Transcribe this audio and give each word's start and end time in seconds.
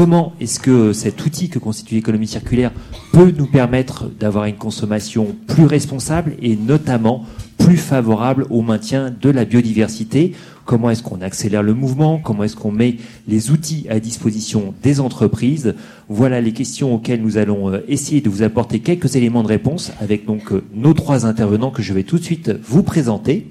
comment 0.00 0.32
est-ce 0.40 0.58
que 0.58 0.94
cet 0.94 1.26
outil 1.26 1.50
que 1.50 1.58
constitue 1.58 1.96
l'économie 1.96 2.26
circulaire 2.26 2.72
peut 3.12 3.34
nous 3.36 3.44
permettre 3.44 4.06
d'avoir 4.06 4.46
une 4.46 4.56
consommation 4.56 5.36
plus 5.46 5.66
responsable 5.66 6.36
et 6.40 6.56
notamment 6.56 7.26
plus 7.58 7.76
favorable 7.76 8.46
au 8.48 8.62
maintien 8.62 9.10
de 9.10 9.28
la 9.28 9.44
biodiversité? 9.44 10.32
Comment 10.64 10.88
est-ce 10.88 11.02
qu'on 11.02 11.20
accélère 11.20 11.62
le 11.62 11.74
mouvement? 11.74 12.18
Comment 12.18 12.44
est-ce 12.44 12.56
qu'on 12.56 12.72
met 12.72 12.96
les 13.28 13.50
outils 13.50 13.88
à 13.90 14.00
disposition 14.00 14.72
des 14.82 15.00
entreprises? 15.00 15.74
Voilà 16.08 16.40
les 16.40 16.54
questions 16.54 16.94
auxquelles 16.94 17.20
nous 17.20 17.36
allons 17.36 17.70
euh, 17.70 17.80
essayer 17.86 18.22
de 18.22 18.30
vous 18.30 18.42
apporter 18.42 18.80
quelques 18.80 19.16
éléments 19.16 19.42
de 19.42 19.48
réponse 19.48 19.92
avec 20.00 20.24
donc 20.24 20.50
euh, 20.52 20.64
nos 20.74 20.94
trois 20.94 21.26
intervenants 21.26 21.70
que 21.70 21.82
je 21.82 21.92
vais 21.92 22.04
tout 22.04 22.18
de 22.18 22.24
suite 22.24 22.50
vous 22.66 22.82
présenter. 22.82 23.48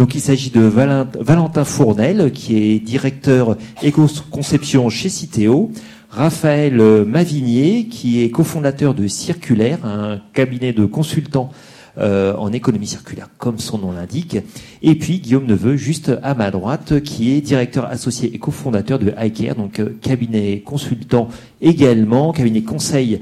Donc 0.00 0.14
il 0.14 0.22
s'agit 0.22 0.48
de 0.48 0.62
Valentin 0.62 1.64
Fournel, 1.64 2.32
qui 2.32 2.56
est 2.56 2.78
directeur 2.78 3.58
éco-conception 3.82 4.88
chez 4.88 5.10
Citeo. 5.10 5.72
Raphaël 6.08 6.80
Mavignier, 7.04 7.86
qui 7.86 8.22
est 8.24 8.30
cofondateur 8.30 8.94
de 8.94 9.06
Circulaire, 9.08 9.84
un 9.84 10.18
cabinet 10.32 10.72
de 10.72 10.86
consultants 10.86 11.50
euh, 11.98 12.34
en 12.36 12.50
économie 12.50 12.86
circulaire, 12.86 13.28
comme 13.36 13.58
son 13.58 13.76
nom 13.76 13.92
l'indique. 13.92 14.38
Et 14.80 14.94
puis 14.94 15.18
Guillaume 15.18 15.44
Neveu, 15.44 15.76
juste 15.76 16.10
à 16.22 16.32
ma 16.32 16.50
droite, 16.50 17.02
qui 17.02 17.32
est 17.32 17.42
directeur 17.42 17.84
associé 17.84 18.34
et 18.34 18.38
cofondateur 18.38 18.98
de 18.98 19.12
iCare, 19.22 19.54
donc 19.54 19.80
euh, 19.80 19.98
cabinet 20.00 20.62
consultant 20.64 21.28
également, 21.60 22.32
cabinet 22.32 22.62
conseil 22.62 23.20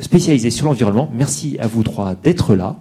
spécialisé 0.00 0.48
sur 0.48 0.64
l'environnement. 0.64 1.10
Merci 1.12 1.58
à 1.60 1.66
vous 1.66 1.82
trois 1.82 2.14
d'être 2.14 2.54
là. 2.54 2.78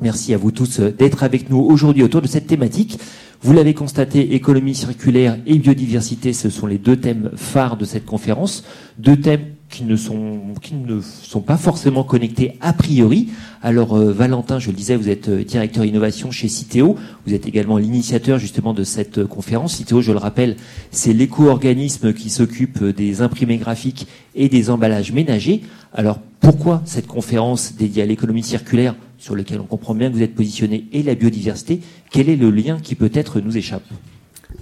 Merci 0.00 0.32
à 0.32 0.36
vous 0.36 0.52
tous 0.52 0.78
euh, 0.78 0.92
d'être 0.96 1.24
avec 1.24 1.50
nous 1.50 1.58
aujourd'hui 1.58 2.04
autour 2.04 2.22
de 2.22 2.28
cette 2.28 2.46
thématique. 2.46 3.00
Vous 3.42 3.52
l'avez 3.52 3.74
constaté, 3.74 4.34
économie 4.34 4.74
circulaire 4.74 5.36
et 5.46 5.58
biodiversité, 5.58 6.32
ce 6.32 6.50
sont 6.50 6.66
les 6.66 6.78
deux 6.78 6.96
thèmes 6.96 7.30
phares 7.34 7.76
de 7.76 7.84
cette 7.84 8.04
conférence. 8.04 8.64
Deux 8.98 9.16
thèmes 9.16 9.46
qui 9.68 9.82
ne 9.82 9.96
sont, 9.96 10.38
qui 10.62 10.74
ne 10.74 11.00
sont 11.00 11.40
pas 11.40 11.56
forcément 11.56 12.04
connectés 12.04 12.58
a 12.60 12.72
priori. 12.72 13.30
Alors 13.60 13.96
euh, 13.96 14.12
Valentin, 14.12 14.60
je 14.60 14.70
le 14.70 14.76
disais, 14.76 14.94
vous 14.94 15.08
êtes 15.08 15.28
euh, 15.28 15.42
directeur 15.42 15.84
innovation 15.84 16.30
chez 16.30 16.46
Citeo. 16.46 16.94
Vous 17.26 17.34
êtes 17.34 17.48
également 17.48 17.76
l'initiateur 17.76 18.38
justement 18.38 18.74
de 18.74 18.84
cette 18.84 19.24
conférence. 19.24 19.74
Citeo, 19.74 20.00
je 20.00 20.12
le 20.12 20.18
rappelle, 20.18 20.56
c'est 20.92 21.12
l'éco-organisme 21.12 22.12
qui 22.12 22.30
s'occupe 22.30 22.84
des 22.84 23.20
imprimés 23.20 23.58
graphiques 23.58 24.06
et 24.36 24.48
des 24.48 24.70
emballages 24.70 25.10
ménagers. 25.10 25.62
Alors 25.92 26.20
pourquoi 26.40 26.82
cette 26.84 27.08
conférence 27.08 27.74
dédiée 27.74 28.04
à 28.04 28.06
l'économie 28.06 28.44
circulaire 28.44 28.94
sur 29.18 29.34
lequel 29.34 29.60
on 29.60 29.64
comprend 29.64 29.94
bien 29.94 30.08
que 30.08 30.14
vous 30.14 30.22
êtes 30.22 30.34
positionné 30.34 30.86
et 30.92 31.02
la 31.02 31.14
biodiversité, 31.14 31.80
quel 32.10 32.28
est 32.28 32.36
le 32.36 32.50
lien 32.50 32.78
qui 32.80 32.94
peut-être 32.94 33.40
nous 33.40 33.56
échappe 33.56 33.84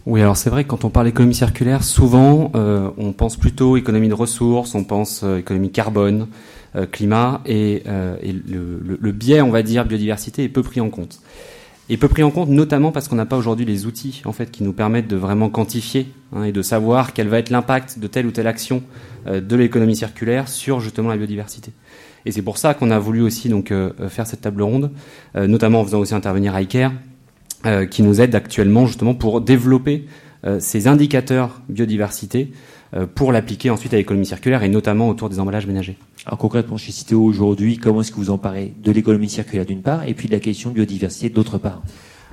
oui, 0.04 0.20
alors 0.20 0.36
c'est 0.36 0.50
vrai 0.50 0.64
que 0.64 0.68
quand 0.68 0.84
on 0.84 0.90
parle 0.90 1.06
d'économie 1.06 1.34
circulaire, 1.34 1.82
souvent 1.82 2.52
euh, 2.54 2.90
on 2.96 3.12
pense 3.12 3.36
plutôt 3.36 3.76
économie 3.76 4.08
de 4.08 4.14
ressources, 4.14 4.74
on 4.74 4.84
pense 4.84 5.22
euh, 5.24 5.38
économie 5.38 5.70
carbone, 5.70 6.28
euh, 6.76 6.86
climat, 6.86 7.40
et, 7.44 7.82
le, 7.84 9.12
biais, 9.12 9.40
on 9.40 9.50
va 9.50 9.62
dire, 9.62 9.84
biodiversité 9.84 10.44
est 10.44 10.48
peu 10.48 10.62
pris 10.62 10.80
en 10.80 10.90
compte. 10.90 11.20
Et 11.88 11.96
peu 11.96 12.08
pris 12.08 12.24
en 12.24 12.30
compte 12.30 12.48
notamment 12.48 12.90
parce 12.90 13.06
qu'on 13.06 13.16
n'a 13.16 13.26
pas 13.26 13.36
aujourd'hui 13.36 13.64
les 13.64 13.86
outils 13.86 14.22
en 14.24 14.32
fait 14.32 14.50
qui 14.50 14.64
nous 14.64 14.72
permettent 14.72 15.06
de 15.06 15.14
vraiment 15.14 15.50
quantifier 15.50 16.08
hein, 16.34 16.42
et 16.42 16.50
de 16.50 16.62
savoir 16.62 17.12
quel 17.12 17.28
va 17.28 17.38
être 17.38 17.50
l'impact 17.50 18.00
de 18.00 18.08
telle 18.08 18.26
ou 18.26 18.32
telle 18.32 18.48
action 18.48 18.82
de 19.26 19.56
l'économie 19.56 19.94
circulaire 19.94 20.48
sur 20.48 20.80
justement 20.80 21.08
la 21.08 21.16
biodiversité. 21.16 21.72
Et 22.26 22.32
c'est 22.32 22.42
pour 22.42 22.58
ça 22.58 22.74
qu'on 22.74 22.90
a 22.90 22.98
voulu 22.98 23.22
aussi 23.22 23.48
donc 23.48 23.70
euh, 23.70 23.92
euh, 24.00 24.08
faire 24.08 24.26
cette 24.26 24.40
table 24.40 24.60
ronde, 24.60 24.90
euh, 25.36 25.46
notamment 25.46 25.80
en 25.80 25.84
faisant 25.84 26.00
aussi 26.00 26.14
intervenir 26.14 26.58
iCare, 26.58 26.92
qui 27.90 28.04
nous 28.04 28.20
aide 28.20 28.32
actuellement 28.36 28.86
justement 28.86 29.14
pour 29.14 29.40
développer 29.40 30.06
ces 30.60 30.86
indicateurs 30.86 31.62
biodiversité 31.68 32.52
pour 33.16 33.32
l'appliquer 33.32 33.70
ensuite 33.70 33.92
à 33.92 33.96
l'économie 33.96 34.26
circulaire 34.26 34.62
et 34.62 34.68
notamment 34.68 35.08
autour 35.08 35.28
des 35.28 35.40
emballages 35.40 35.66
ménagers. 35.66 35.96
Alors 36.26 36.38
concrètement 36.38 36.76
chez 36.76 36.92
Citeo 36.92 37.20
aujourd'hui, 37.20 37.78
comment 37.78 38.02
est-ce 38.02 38.12
que 38.12 38.18
vous 38.18 38.30
en 38.30 38.38
parlez 38.38 38.72
de 38.84 38.92
l'économie 38.92 39.28
circulaire 39.28 39.66
d'une 39.66 39.82
part 39.82 40.06
et 40.06 40.14
puis 40.14 40.28
de 40.28 40.32
la 40.34 40.38
question 40.38 40.70
de 40.70 40.74
biodiversité 40.76 41.28
d'autre 41.28 41.58
part? 41.58 41.82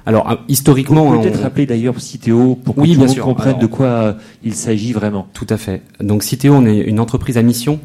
Alors 0.05 0.43
historiquement, 0.47 1.09
vous 1.09 1.21
peut-être 1.21 1.41
rappeler 1.41 1.65
d'ailleurs 1.65 1.99
Citeo 1.99 2.53
pour 2.55 2.75
que 2.75 2.81
oui, 2.81 2.93
tout 2.93 3.01
le 3.01 3.07
monde 3.07 3.17
comprenne 3.17 3.57
de 3.57 3.65
quoi 3.65 4.17
il 4.43 4.53
s'agit 4.53 4.93
vraiment. 4.93 5.27
Tout 5.33 5.47
à 5.49 5.57
fait. 5.57 5.81
Donc 5.99 6.21
Citeo, 6.21 6.53
on 6.53 6.65
est 6.67 6.77
une 6.77 6.99
entreprise 6.99 7.39
à 7.39 7.41
mission 7.41 7.79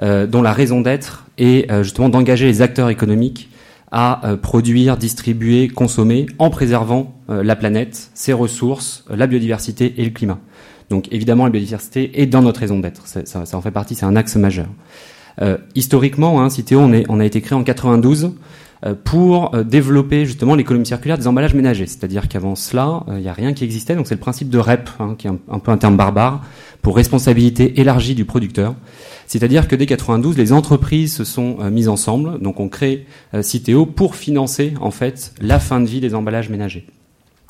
dont 0.00 0.42
la 0.42 0.52
raison 0.52 0.80
d'être 0.80 1.26
est 1.38 1.70
euh, 1.70 1.82
justement 1.82 2.08
d'engager 2.08 2.46
les 2.46 2.62
acteurs 2.62 2.90
économiques 2.90 3.48
à 3.90 4.26
euh, 4.26 4.36
produire, 4.36 4.96
distribuer, 4.96 5.68
consommer 5.68 6.26
en 6.38 6.50
préservant 6.50 7.14
la 7.28 7.56
planète, 7.56 8.10
ses 8.12 8.34
ressources, 8.34 9.04
la 9.08 9.26
biodiversité 9.26 9.94
et 9.96 10.04
le 10.04 10.10
climat. 10.10 10.38
Donc 10.90 11.08
évidemment, 11.10 11.44
la 11.44 11.50
biodiversité 11.50 12.20
est 12.20 12.26
dans 12.26 12.42
notre 12.42 12.60
raison 12.60 12.78
d'être. 12.78 13.06
Ça, 13.06 13.44
en 13.56 13.62
fait 13.62 13.70
partie, 13.70 13.94
c'est 13.94 14.04
un 14.04 14.16
axe 14.16 14.36
majeur. 14.36 14.66
historiquement, 15.74 16.42
hein, 16.42 16.48
on, 17.08 17.20
a 17.20 17.24
été 17.24 17.40
créé 17.40 17.56
en 17.56 17.64
92 17.64 18.32
pour 19.04 19.56
développer 19.64 20.26
justement 20.26 20.54
l'économie 20.54 20.84
circulaire 20.84 21.16
des 21.16 21.26
emballages 21.26 21.54
ménagers. 21.54 21.86
C'est-à-dire 21.86 22.28
qu'avant 22.28 22.54
cela, 22.54 23.04
il 23.08 23.22
n'y 23.22 23.28
a 23.28 23.32
rien 23.32 23.54
qui 23.54 23.64
existait. 23.64 23.94
Donc 23.94 24.06
c'est 24.06 24.16
le 24.16 24.20
principe 24.20 24.50
de 24.50 24.58
REP, 24.58 24.90
hein, 25.00 25.14
qui 25.16 25.28
est 25.28 25.30
un, 25.30 25.58
peu 25.58 25.70
un 25.70 25.78
terme 25.78 25.96
barbare, 25.96 26.42
pour 26.82 26.96
responsabilité 26.96 27.80
élargie 27.80 28.14
du 28.14 28.24
producteur. 28.24 28.74
C'est-à-dire 29.26 29.68
que 29.68 29.76
dès 29.76 29.86
92, 29.86 30.36
les 30.36 30.52
entreprises 30.52 31.14
se 31.14 31.24
sont 31.24 31.58
euh, 31.60 31.70
mises 31.70 31.88
ensemble, 31.88 32.40
donc 32.40 32.60
on 32.60 32.68
crée 32.68 33.06
euh, 33.32 33.42
Citeo 33.42 33.86
pour 33.86 34.16
financer 34.16 34.74
en 34.80 34.90
fait 34.90 35.32
la 35.40 35.58
fin 35.58 35.80
de 35.80 35.86
vie 35.86 36.00
des 36.00 36.14
emballages 36.14 36.50
ménagers. 36.50 36.86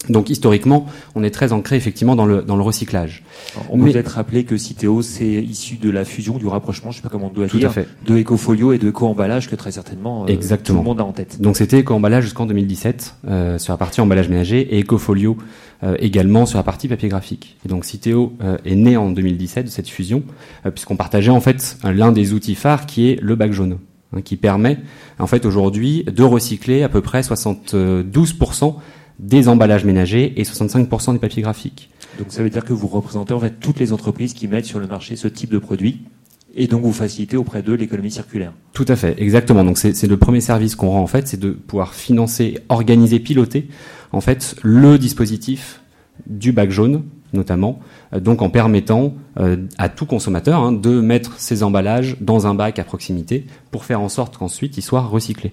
Donc 0.08 0.30
historiquement, 0.30 0.86
on 1.14 1.22
est 1.22 1.30
très 1.30 1.52
ancré 1.52 1.76
effectivement 1.76 2.16
dans 2.16 2.26
le, 2.26 2.42
dans 2.42 2.56
le 2.56 2.62
recyclage. 2.62 3.22
on 3.70 3.78
peut 3.78 3.92
peut-être 3.92 4.08
rappeler 4.08 4.44
que 4.44 4.56
Citeo, 4.56 5.00
c'est 5.00 5.26
issu 5.26 5.76
de 5.76 5.90
la 5.90 6.04
fusion, 6.04 6.38
du 6.38 6.46
rapprochement, 6.46 6.90
je 6.90 6.96
sais 6.96 7.02
pas 7.02 7.08
comment 7.08 7.28
on 7.28 7.34
doit 7.34 7.46
tout 7.46 7.58
dire, 7.58 7.70
à 7.70 7.72
fait. 7.72 7.86
de 8.06 8.18
Ecofolio 8.18 8.72
et 8.72 8.78
de 8.78 8.88
Eco-emballage 8.88 9.48
que 9.48 9.54
très 9.54 9.70
certainement 9.70 10.26
euh, 10.28 10.56
tout 10.64 10.74
le 10.74 10.82
monde 10.82 11.00
a 11.00 11.04
en 11.04 11.12
tête. 11.12 11.40
Donc 11.40 11.56
c'était 11.56 11.80
Eco-emballage 11.80 12.24
jusqu'en 12.24 12.46
2017 12.46 13.14
euh, 13.28 13.58
sur 13.58 13.72
la 13.72 13.76
partie 13.76 14.00
emballage 14.00 14.28
ménager 14.28 14.76
et 14.76 14.80
Ecofolio 14.82 15.36
également 15.98 16.46
sur 16.46 16.58
la 16.58 16.62
partie 16.62 16.88
papier 16.88 17.08
graphique. 17.08 17.56
Et 17.64 17.68
donc 17.68 17.84
Citeo 17.84 18.34
euh, 18.42 18.56
est 18.64 18.76
né 18.76 18.96
en 18.96 19.10
2017 19.10 19.66
de 19.66 19.70
cette 19.70 19.88
fusion 19.88 20.22
puisqu'on 20.70 20.96
partageait 20.96 21.30
en 21.30 21.40
fait 21.40 21.76
l'un 21.84 22.12
des 22.12 22.32
outils 22.32 22.54
phares 22.54 22.86
qui 22.86 23.10
est 23.10 23.20
le 23.20 23.34
bac 23.34 23.52
jaune 23.52 23.78
hein, 24.14 24.20
qui 24.22 24.36
permet 24.36 24.78
en 25.18 25.26
fait 25.26 25.44
aujourd'hui 25.44 26.04
de 26.04 26.22
recycler 26.22 26.82
à 26.82 26.88
peu 26.88 27.00
près 27.00 27.22
72% 27.22 28.74
des 29.18 29.48
emballages 29.48 29.84
ménagers 29.84 30.40
et 30.40 30.44
65% 30.44 31.12
des 31.12 31.18
papiers 31.18 31.42
graphiques. 31.42 31.90
Donc 32.18 32.28
ça 32.30 32.42
veut 32.42 32.50
dire 32.50 32.64
que 32.64 32.72
vous 32.72 32.88
représentez 32.88 33.34
en 33.34 33.40
fait 33.40 33.58
toutes 33.60 33.78
les 33.78 33.92
entreprises 33.92 34.34
qui 34.34 34.48
mettent 34.48 34.66
sur 34.66 34.78
le 34.78 34.86
marché 34.86 35.16
ce 35.16 35.28
type 35.28 35.50
de 35.50 35.58
produit 35.58 36.02
et 36.54 36.66
donc 36.66 36.82
vous 36.82 36.92
facilitez 36.92 37.36
auprès 37.36 37.62
d'eux 37.62 37.74
l'économie 37.74 38.10
circulaire. 38.10 38.52
Tout 38.72 38.84
à 38.88 38.96
fait, 38.96 39.20
exactement. 39.20 39.64
Donc 39.64 39.78
c'est 39.78 40.06
le 40.06 40.16
premier 40.16 40.40
service 40.40 40.74
qu'on 40.76 40.90
rend 40.90 41.00
en 41.00 41.06
fait, 41.06 41.26
c'est 41.26 41.40
de 41.40 41.50
pouvoir 41.50 41.94
financer, 41.94 42.58
organiser, 42.68 43.20
piloter 43.20 43.68
en 44.12 44.20
fait 44.20 44.56
le 44.62 44.98
dispositif 44.98 45.80
du 46.26 46.52
bac 46.52 46.70
jaune 46.70 47.02
notamment, 47.32 47.80
euh, 48.12 48.20
donc 48.20 48.42
en 48.42 48.50
permettant 48.50 49.14
euh, 49.40 49.56
à 49.78 49.88
tout 49.88 50.06
consommateur 50.06 50.62
hein, 50.62 50.72
de 50.72 51.00
mettre 51.00 51.38
ses 51.38 51.62
emballages 51.62 52.16
dans 52.20 52.46
un 52.46 52.54
bac 52.54 52.78
à 52.78 52.84
proximité 52.84 53.46
pour 53.70 53.84
faire 53.84 54.00
en 54.00 54.08
sorte 54.08 54.36
qu'ensuite 54.36 54.76
ils 54.76 54.82
soient 54.82 55.02
recyclés. 55.02 55.52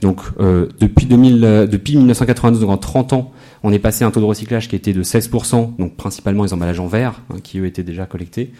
Donc 0.00 0.20
euh, 0.40 0.68
depuis, 0.80 1.06
2000, 1.06 1.44
euh, 1.44 1.66
depuis 1.66 1.96
1992, 1.96 2.60
donc 2.60 2.70
en 2.70 2.78
30 2.78 3.12
ans, 3.12 3.32
on 3.62 3.72
est 3.72 3.78
passé 3.78 4.04
à 4.04 4.06
un 4.06 4.10
taux 4.10 4.20
de 4.20 4.24
recyclage 4.24 4.68
qui 4.68 4.76
était 4.76 4.92
de 4.92 5.02
16%, 5.02 5.76
donc 5.76 5.96
principalement 5.96 6.44
les 6.44 6.52
emballages 6.52 6.80
en 6.80 6.86
verre, 6.86 7.20
hein, 7.30 7.36
qui 7.42 7.58
eux 7.58 7.66
étaient 7.66 7.82
déjà 7.82 8.06
collectés, 8.06 8.52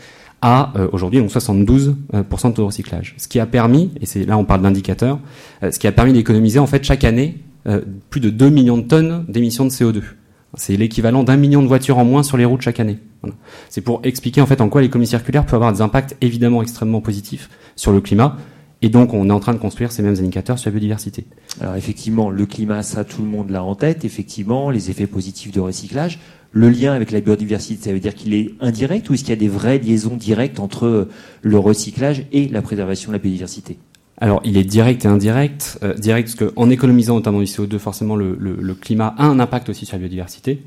à 0.42 0.72
aujourd'hui 0.92 1.20
donc 1.20 1.28
72% 1.28 1.94
de 2.14 2.22
taux 2.22 2.62
de 2.62 2.66
recyclage. 2.66 3.14
Ce 3.18 3.28
qui 3.28 3.38
a 3.40 3.44
permis, 3.44 3.90
et 4.00 4.06
c'est 4.06 4.24
là 4.24 4.38
on 4.38 4.46
parle 4.46 4.62
d'indicateurs, 4.62 5.18
ce 5.62 5.78
qui 5.78 5.86
a 5.86 5.92
permis 5.92 6.14
d'économiser 6.14 6.58
en 6.58 6.66
fait 6.66 6.82
chaque 6.82 7.04
année 7.04 7.40
plus 8.10 8.20
de 8.20 8.30
2 8.30 8.48
millions 8.50 8.78
de 8.78 8.82
tonnes 8.82 9.24
d'émissions 9.28 9.64
de 9.64 9.70
CO2. 9.70 10.02
C'est 10.54 10.76
l'équivalent 10.76 11.22
d'un 11.22 11.36
million 11.36 11.62
de 11.62 11.68
voitures 11.68 11.98
en 11.98 12.04
moins 12.04 12.22
sur 12.22 12.36
les 12.36 12.44
routes 12.44 12.62
chaque 12.62 12.80
année. 12.80 12.98
C'est 13.68 13.82
pour 13.82 14.00
expliquer 14.02 14.40
en 14.40 14.46
fait 14.46 14.60
en 14.60 14.68
quoi 14.68 14.80
l'économie 14.80 15.06
circulaire 15.06 15.46
peut 15.46 15.56
avoir 15.56 15.72
des 15.72 15.82
impacts 15.82 16.16
évidemment 16.20 16.62
extrêmement 16.62 17.00
positifs 17.00 17.50
sur 17.76 17.92
le 17.92 18.00
climat, 18.00 18.36
et 18.82 18.88
donc, 18.88 19.12
on 19.12 19.28
est 19.28 19.32
en 19.32 19.40
train 19.40 19.52
de 19.52 19.58
construire 19.58 19.92
ces 19.92 20.02
mêmes 20.02 20.14
indicateurs 20.14 20.58
sur 20.58 20.70
la 20.70 20.72
biodiversité. 20.72 21.26
Alors, 21.60 21.76
effectivement, 21.76 22.30
le 22.30 22.46
climat, 22.46 22.82
ça, 22.82 23.04
tout 23.04 23.20
le 23.20 23.28
monde 23.28 23.50
l'a 23.50 23.62
en 23.62 23.74
tête. 23.74 24.06
Effectivement, 24.06 24.70
les 24.70 24.90
effets 24.90 25.06
positifs 25.06 25.52
de 25.52 25.60
recyclage. 25.60 26.18
Le 26.52 26.70
lien 26.70 26.92
avec 26.92 27.10
la 27.10 27.20
biodiversité, 27.20 27.84
ça 27.84 27.92
veut 27.92 28.00
dire 28.00 28.14
qu'il 28.14 28.34
est 28.34 28.54
indirect 28.60 29.08
ou 29.10 29.14
est-ce 29.14 29.22
qu'il 29.22 29.30
y 29.30 29.34
a 29.34 29.36
des 29.36 29.48
vraies 29.48 29.78
liaisons 29.78 30.16
directes 30.16 30.58
entre 30.58 31.08
le 31.42 31.58
recyclage 31.58 32.24
et 32.32 32.48
la 32.48 32.62
préservation 32.62 33.12
de 33.12 33.16
la 33.16 33.22
biodiversité? 33.22 33.78
Alors, 34.20 34.40
il 34.44 34.56
est 34.58 34.64
direct 34.64 35.04
et 35.04 35.08
indirect. 35.08 35.78
Euh, 35.82 35.94
direct 35.94 36.34
parce 36.36 36.52
qu'en 36.52 36.68
économisant 36.68 37.14
notamment 37.14 37.38
du 37.38 37.46
CO2, 37.46 37.78
forcément, 37.78 38.16
le, 38.16 38.74
climat 38.74 39.14
a 39.16 39.24
un 39.24 39.40
impact 39.40 39.70
aussi 39.70 39.86
sur 39.86 39.96
la 39.96 40.00
biodiversité. 40.00 40.62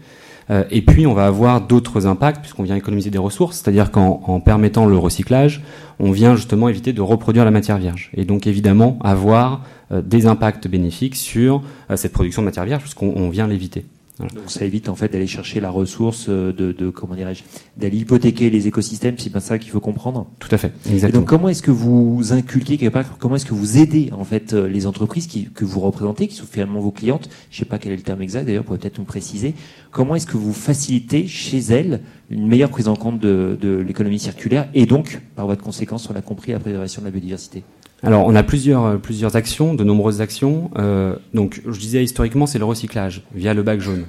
Euh, 0.49 0.63
et 0.71 0.81
puis, 0.81 1.07
on 1.07 1.13
va 1.13 1.25
avoir 1.25 1.61
d'autres 1.61 2.07
impacts 2.07 2.41
puisqu'on 2.41 2.63
vient 2.63 2.75
économiser 2.75 3.09
des 3.09 3.17
ressources, 3.17 3.59
c'est-à-dire 3.59 3.91
qu'en 3.91 4.39
permettant 4.39 4.85
le 4.85 4.97
recyclage, 4.97 5.61
on 5.99 6.11
vient 6.11 6.35
justement 6.35 6.67
éviter 6.67 6.93
de 6.93 7.01
reproduire 7.01 7.45
la 7.45 7.51
matière 7.51 7.77
vierge. 7.77 8.09
Et 8.15 8.25
donc, 8.25 8.47
évidemment, 8.47 8.97
avoir 9.03 9.61
euh, 9.91 10.01
des 10.01 10.25
impacts 10.25 10.67
bénéfiques 10.67 11.15
sur 11.15 11.61
euh, 11.89 11.95
cette 11.95 12.13
production 12.13 12.41
de 12.41 12.45
matière 12.45 12.65
vierge 12.65 12.81
puisqu'on 12.81 13.29
vient 13.29 13.47
l'éviter. 13.47 13.85
Donc 14.19 14.29
ça 14.47 14.63
évite 14.63 14.89
en 14.89 14.95
fait 14.95 15.11
d'aller 15.11 15.25
chercher 15.25 15.59
la 15.59 15.71
ressource, 15.71 16.27
euh, 16.29 16.53
de, 16.53 16.71
de 16.71 16.91
comment 16.91 17.15
dirais-je, 17.15 17.43
d'aller 17.77 17.97
hypothéquer 17.97 18.51
les 18.51 18.67
écosystèmes. 18.67 19.15
C'est 19.17 19.31
bien 19.31 19.39
ça 19.39 19.57
qu'il 19.57 19.71
faut 19.71 19.79
comprendre. 19.79 20.27
Tout 20.37 20.49
à 20.51 20.57
fait. 20.57 20.71
Exactement. 20.85 21.07
Et 21.07 21.11
donc 21.11 21.27
comment 21.27 21.49
est-ce 21.49 21.63
que 21.63 21.71
vous 21.71 22.31
inculquez 22.31 22.77
quelque 22.77 22.93
part, 22.93 23.17
comment 23.17 23.37
est-ce 23.37 23.45
que 23.47 23.55
vous 23.55 23.79
aidez 23.79 24.11
en 24.11 24.23
fait 24.23 24.53
euh, 24.53 24.67
les 24.67 24.85
entreprises 24.85 25.25
qui, 25.25 25.45
que 25.45 25.65
vous 25.65 25.79
représentez, 25.79 26.27
qui 26.27 26.35
sont 26.35 26.45
finalement 26.45 26.79
vos 26.79 26.91
clientes? 26.91 27.27
Je 27.49 27.57
sais 27.57 27.65
pas 27.65 27.79
quel 27.79 27.91
est 27.91 27.97
le 27.97 28.03
terme 28.03 28.21
exact 28.21 28.45
d'ailleurs, 28.45 28.65
pour 28.65 28.77
peut-être 28.77 28.99
nous 28.99 29.05
préciser. 29.05 29.55
Comment 29.89 30.13
est-ce 30.15 30.27
que 30.27 30.37
vous 30.37 30.53
facilitez 30.53 31.27
chez 31.27 31.59
elles 31.59 32.01
une 32.29 32.47
meilleure 32.47 32.69
prise 32.69 32.87
en 32.87 32.95
compte 32.95 33.19
de, 33.19 33.57
de 33.59 33.77
l'économie 33.77 34.19
circulaire 34.19 34.69
et 34.75 34.85
donc 34.85 35.21
par 35.35 35.47
votre 35.47 35.63
conséquence, 35.63 36.07
on 36.09 36.13
l'a 36.13 36.21
compris, 36.21 36.51
la 36.51 36.59
préservation 36.59 37.01
de 37.01 37.07
la 37.07 37.11
biodiversité? 37.11 37.63
Alors, 38.05 38.25
on 38.25 38.35
a 38.35 38.43
plusieurs, 38.43 38.83
euh, 38.85 38.97
plusieurs 38.97 39.37
actions, 39.37 39.73
de 39.73 39.83
nombreuses 39.85 40.19
actions. 40.19 40.69
Euh, 40.77 41.15
donc, 41.33 41.61
je 41.65 41.79
disais 41.79 42.03
historiquement, 42.03 42.45
c'est 42.45 42.59
le 42.59 42.65
recyclage 42.65 43.23
via 43.33 43.53
le 43.53 43.63
bac 43.63 43.79
jaune. 43.79 44.03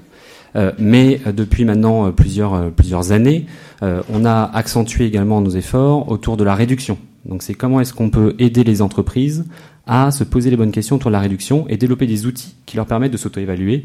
Euh, 0.56 0.72
mais 0.78 1.20
depuis 1.32 1.64
maintenant 1.64 2.12
plusieurs, 2.12 2.70
plusieurs 2.72 3.12
années, 3.12 3.46
on 3.82 4.24
a 4.24 4.50
accentué 4.54 5.04
également 5.04 5.40
nos 5.40 5.50
efforts 5.50 6.10
autour 6.10 6.36
de 6.36 6.44
la 6.44 6.54
réduction. 6.54 6.96
Donc, 7.26 7.42
c'est 7.42 7.54
comment 7.54 7.80
est-ce 7.80 7.92
qu'on 7.92 8.10
peut 8.10 8.34
aider 8.38 8.64
les 8.64 8.82
entreprises 8.82 9.44
à 9.86 10.10
se 10.10 10.24
poser 10.24 10.50
les 10.50 10.56
bonnes 10.56 10.70
questions 10.70 10.96
autour 10.96 11.10
de 11.10 11.12
la 11.12 11.20
réduction 11.20 11.66
et 11.68 11.76
développer 11.76 12.06
des 12.06 12.24
outils 12.24 12.54
qui 12.64 12.76
leur 12.76 12.86
permettent 12.86 13.12
de 13.12 13.18
s'auto-évaluer 13.18 13.84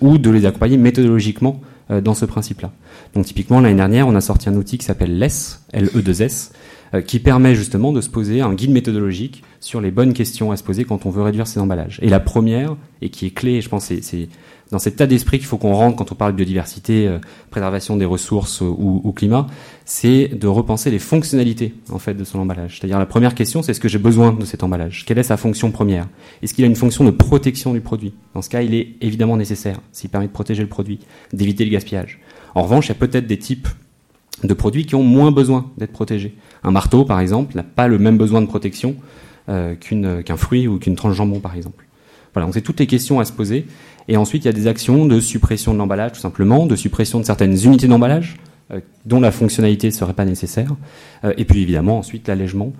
ou 0.00 0.18
de 0.18 0.30
les 0.30 0.46
accompagner 0.46 0.76
méthodologiquement 0.76 1.60
dans 1.90 2.14
ce 2.14 2.24
principe-là. 2.24 2.70
Donc, 3.14 3.24
typiquement, 3.24 3.60
l'année 3.60 3.76
dernière, 3.76 4.06
on 4.06 4.14
a 4.14 4.20
sorti 4.20 4.48
un 4.48 4.54
outil 4.54 4.78
qui 4.78 4.84
s'appelle 4.84 5.18
LES, 5.18 5.58
L-E-2-S, 5.72 6.52
euh, 6.52 6.56
qui 7.00 7.20
permet 7.20 7.54
justement 7.54 7.92
de 7.92 8.00
se 8.00 8.10
poser 8.10 8.42
un 8.42 8.52
guide 8.52 8.70
méthodologique 8.70 9.42
sur 9.60 9.80
les 9.80 9.90
bonnes 9.90 10.12
questions 10.12 10.52
à 10.52 10.56
se 10.56 10.62
poser 10.62 10.84
quand 10.84 11.06
on 11.06 11.10
veut 11.10 11.22
réduire 11.22 11.46
ses 11.46 11.58
emballages. 11.58 11.98
Et 12.02 12.08
la 12.08 12.20
première, 12.20 12.76
et 13.00 13.08
qui 13.08 13.26
est 13.26 13.30
clé, 13.30 13.60
je 13.60 13.68
pense, 13.68 13.84
c'est 13.84 14.28
dans 14.72 14.78
cet 14.78 14.94
état 14.94 15.06
d'esprit 15.06 15.38
qu'il 15.38 15.46
faut 15.46 15.58
qu'on 15.58 15.74
rentre 15.74 15.96
quand 15.96 16.12
on 16.12 16.14
parle 16.14 16.32
de 16.32 16.36
biodiversité, 16.36 17.06
euh, 17.06 17.18
préservation 17.50 17.96
des 17.96 18.06
ressources 18.06 18.62
euh, 18.62 18.66
ou, 18.66 19.02
ou, 19.04 19.12
climat, 19.12 19.46
c'est 19.84 20.28
de 20.28 20.46
repenser 20.46 20.90
les 20.90 20.98
fonctionnalités 20.98 21.74
en 21.90 21.98
fait 21.98 22.14
de 22.14 22.24
son 22.24 22.38
emballage. 22.38 22.78
C'est-à-dire 22.78 22.98
la 22.98 23.06
première 23.06 23.34
question, 23.34 23.62
c'est 23.62 23.72
est-ce 23.72 23.80
que 23.80 23.88
j'ai 23.88 23.98
besoin 23.98 24.32
de 24.32 24.46
cet 24.46 24.62
emballage? 24.62 25.04
Quelle 25.06 25.18
est 25.18 25.24
sa 25.24 25.36
fonction 25.36 25.70
première? 25.70 26.08
Est-ce 26.42 26.54
qu'il 26.54 26.64
a 26.64 26.66
une 26.66 26.74
fonction 26.74 27.04
de 27.04 27.10
protection 27.10 27.74
du 27.74 27.82
produit? 27.82 28.14
Dans 28.34 28.40
ce 28.40 28.48
cas, 28.48 28.62
il 28.62 28.74
est 28.74 28.94
évidemment 29.02 29.36
nécessaire 29.36 29.78
s'il 29.92 30.08
permet 30.08 30.26
de 30.26 30.32
protéger 30.32 30.62
le 30.62 30.70
produit, 30.70 31.00
d'éviter 31.34 31.66
le 31.66 31.70
gaspillage. 31.70 32.18
En 32.54 32.62
revanche, 32.62 32.86
il 32.86 32.88
y 32.88 32.92
a 32.92 32.94
peut-être 32.94 33.26
des 33.26 33.38
types 33.38 33.68
de 34.42 34.54
produits 34.54 34.86
qui 34.86 34.94
ont 34.94 35.04
moins 35.04 35.30
besoin 35.30 35.70
d'être 35.76 35.92
protégés. 35.92 36.34
Un 36.64 36.70
marteau, 36.70 37.04
par 37.04 37.20
exemple, 37.20 37.56
n'a 37.56 37.62
pas 37.62 37.88
le 37.88 37.98
même 37.98 38.16
besoin 38.16 38.40
de 38.40 38.46
protection 38.46 38.94
euh, 39.48 39.74
qu'un 39.74 40.36
fruit 40.36 40.68
ou 40.68 40.78
qu'une 40.78 40.94
tranche 40.94 41.16
jambon, 41.16 41.40
par 41.40 41.56
exemple. 41.56 41.86
Voilà, 42.32 42.46
donc 42.46 42.54
c'est 42.54 42.62
toutes 42.62 42.80
les 42.80 42.86
questions 42.86 43.20
à 43.20 43.24
se 43.24 43.32
poser. 43.32 43.66
Et 44.08 44.16
ensuite, 44.16 44.44
il 44.44 44.46
y 44.46 44.50
a 44.50 44.54
des 44.54 44.66
actions 44.66 45.06
de 45.06 45.20
suppression 45.20 45.72
de 45.72 45.78
l'emballage, 45.78 46.12
tout 46.12 46.20
simplement, 46.20 46.66
de 46.66 46.76
suppression 46.76 47.18
de 47.18 47.24
certaines 47.24 47.56
unités 47.64 47.88
d'emballage 47.88 48.36
euh, 48.70 48.80
dont 49.04 49.20
la 49.20 49.32
fonctionnalité 49.32 49.88
ne 49.88 49.92
serait 49.92 50.14
pas 50.14 50.24
nécessaire. 50.24 50.74
Euh, 51.24 51.34
et 51.36 51.44
puis, 51.44 51.62
évidemment, 51.62 51.98
ensuite, 51.98 52.28
l'allègement, 52.28 52.72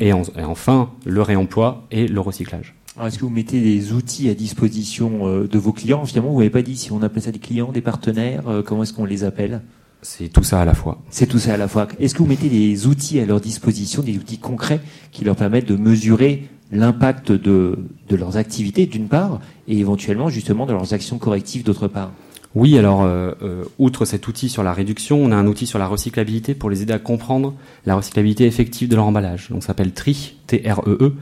et, 0.00 0.10
enfin, 0.42 0.90
le 1.04 1.20
réemploi 1.20 1.86
et 1.90 2.08
le 2.08 2.18
recyclage. 2.18 2.74
Est-ce 3.04 3.18
que 3.18 3.24
vous 3.26 3.30
mettez 3.30 3.60
des 3.60 3.92
outils 3.92 4.30
à 4.30 4.34
disposition 4.34 5.44
de 5.44 5.58
vos 5.58 5.72
clients? 5.72 6.06
Finalement, 6.06 6.30
vous 6.30 6.38
n'avez 6.38 6.48
pas 6.48 6.62
dit 6.62 6.78
si 6.78 6.92
on 6.92 7.02
appelle 7.02 7.22
ça 7.22 7.30
des 7.30 7.38
clients, 7.38 7.70
des 7.70 7.82
partenaires, 7.82 8.42
comment 8.64 8.84
est-ce 8.84 8.94
qu'on 8.94 9.04
les 9.04 9.22
appelle? 9.22 9.60
C'est 10.04 10.28
tout 10.28 10.44
ça 10.44 10.60
à 10.60 10.64
la 10.64 10.74
fois. 10.74 10.98
C'est 11.10 11.26
tout 11.26 11.38
ça 11.38 11.54
à 11.54 11.56
la 11.56 11.66
fois. 11.66 11.88
Est-ce 11.98 12.14
que 12.14 12.18
vous 12.18 12.28
mettez 12.28 12.48
des 12.48 12.86
outils 12.86 13.18
à 13.20 13.26
leur 13.26 13.40
disposition, 13.40 14.02
des 14.02 14.16
outils 14.16 14.38
concrets 14.38 14.80
qui 15.12 15.24
leur 15.24 15.34
permettent 15.34 15.66
de 15.66 15.76
mesurer 15.76 16.44
l'impact 16.70 17.32
de, 17.32 17.78
de 18.08 18.16
leurs 18.16 18.36
activités 18.36 18.86
d'une 18.86 19.08
part 19.08 19.40
et 19.66 19.78
éventuellement 19.78 20.28
justement 20.28 20.66
de 20.66 20.72
leurs 20.72 20.92
actions 20.92 21.18
correctives 21.18 21.64
d'autre 21.64 21.88
part? 21.88 22.12
Oui, 22.54 22.78
alors, 22.78 23.02
euh, 23.02 23.32
euh, 23.42 23.64
outre 23.78 24.04
cet 24.04 24.28
outil 24.28 24.48
sur 24.48 24.62
la 24.62 24.72
réduction, 24.72 25.18
on 25.18 25.32
a 25.32 25.36
un 25.36 25.46
outil 25.46 25.66
sur 25.66 25.78
la 25.78 25.88
recyclabilité 25.88 26.54
pour 26.54 26.70
les 26.70 26.82
aider 26.82 26.92
à 26.92 27.00
comprendre 27.00 27.54
la 27.84 27.96
recyclabilité 27.96 28.46
effective 28.46 28.88
de 28.88 28.94
leur 28.94 29.06
emballage. 29.06 29.48
Donc, 29.50 29.62
ça 29.62 29.68
s'appelle 29.68 29.92
TRI, 29.92 30.36
T-R-E-E, 30.46 30.98
-E, 31.00 31.12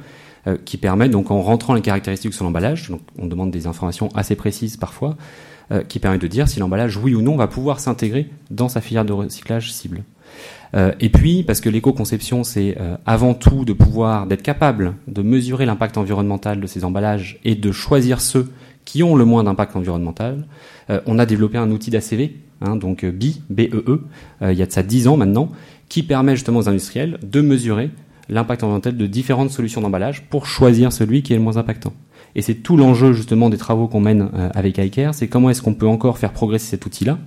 euh, 0.48 0.58
qui 0.62 0.76
permet, 0.76 1.08
donc, 1.08 1.30
en 1.30 1.40
rentrant 1.40 1.72
les 1.72 1.80
caractéristiques 1.80 2.34
sur 2.34 2.44
l'emballage, 2.44 2.90
donc 2.90 3.00
on 3.18 3.26
demande 3.26 3.50
des 3.50 3.66
informations 3.66 4.10
assez 4.14 4.34
précises 4.34 4.76
parfois, 4.76 5.16
euh, 5.72 5.82
qui 5.82 6.00
permet 6.00 6.18
de 6.18 6.26
dire 6.26 6.48
si 6.48 6.60
l'emballage, 6.60 6.98
oui 6.98 7.14
ou 7.14 7.22
non, 7.22 7.36
va 7.36 7.46
pouvoir 7.46 7.80
s'intégrer 7.80 8.28
dans 8.50 8.68
sa 8.68 8.82
filière 8.82 9.06
de 9.06 9.12
recyclage 9.12 9.72
cible. 9.72 10.02
Euh, 10.74 10.92
et 11.00 11.08
puis, 11.08 11.44
parce 11.44 11.62
que 11.62 11.70
l'éco-conception, 11.70 12.44
c'est 12.44 12.76
euh, 12.78 12.96
avant 13.06 13.32
tout 13.32 13.64
de 13.64 13.72
pouvoir, 13.72 14.26
d'être 14.26 14.42
capable 14.42 14.96
de 15.06 15.22
mesurer 15.22 15.64
l'impact 15.64 15.96
environnemental 15.96 16.60
de 16.60 16.66
ces 16.66 16.84
emballages 16.84 17.38
et 17.44 17.54
de 17.54 17.72
choisir 17.72 18.20
ceux 18.20 18.50
qui 18.84 19.02
ont 19.02 19.16
le 19.16 19.24
moins 19.24 19.44
d'impact 19.44 19.76
environnemental, 19.76 20.44
on 21.06 21.20
a 21.20 21.24
développé 21.24 21.56
un 21.56 21.70
outil 21.70 21.90
d'ACV, 21.90 22.36
hein, 22.60 22.74
donc 22.74 23.06
BI, 23.06 23.40
B-E-E, 23.48 24.02
il 24.42 24.52
y 24.54 24.62
a 24.62 24.66
de 24.66 24.72
ça 24.72 24.82
10 24.82 25.06
ans 25.06 25.16
maintenant, 25.16 25.52
qui 25.88 26.02
permet 26.02 26.34
justement 26.34 26.58
aux 26.58 26.68
industriels 26.68 27.18
de 27.22 27.40
mesurer 27.40 27.90
l'impact 28.28 28.64
environnemental 28.64 28.96
de 28.96 29.06
différentes 29.06 29.50
solutions 29.50 29.80
d'emballage 29.80 30.24
pour 30.28 30.46
choisir 30.46 30.92
celui 30.92 31.22
qui 31.22 31.32
est 31.32 31.36
le 31.36 31.42
moins 31.42 31.58
impactant. 31.58 31.92
Et 32.34 32.42
c'est 32.42 32.54
tout 32.54 32.76
l'enjeu 32.76 33.12
justement 33.12 33.50
des 33.50 33.56
travaux 33.56 33.88
qu'on 33.88 34.00
mène 34.00 34.30
euh, 34.34 34.48
avec 34.54 34.78
iCare, 34.78 35.14
c'est 35.14 35.28
comment 35.28 35.50
est-ce 35.50 35.62
qu'on 35.62 35.74
peut 35.74 35.86
encore 35.86 36.18
faire 36.18 36.32
progresser 36.32 36.66
cet 36.66 36.86
outil-là 36.86 37.18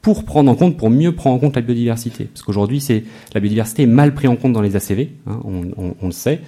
pour 0.00 0.24
prendre 0.24 0.50
en 0.50 0.54
compte, 0.54 0.76
pour 0.76 0.90
mieux 0.90 1.12
prendre 1.12 1.36
en 1.36 1.38
compte 1.38 1.56
la 1.56 1.62
biodiversité. 1.62 2.24
Parce 2.24 2.42
qu'aujourd'hui, 2.42 2.80
c'est 2.80 3.04
la 3.34 3.40
biodiversité 3.40 3.82
est 3.82 3.86
mal 3.86 4.14
prise 4.14 4.30
en 4.30 4.36
compte 4.36 4.52
dans 4.52 4.62
les 4.62 4.76
ACV, 4.76 5.10
hein, 5.26 5.40
on, 5.44 6.06
le 6.06 6.12
sait. 6.12 6.40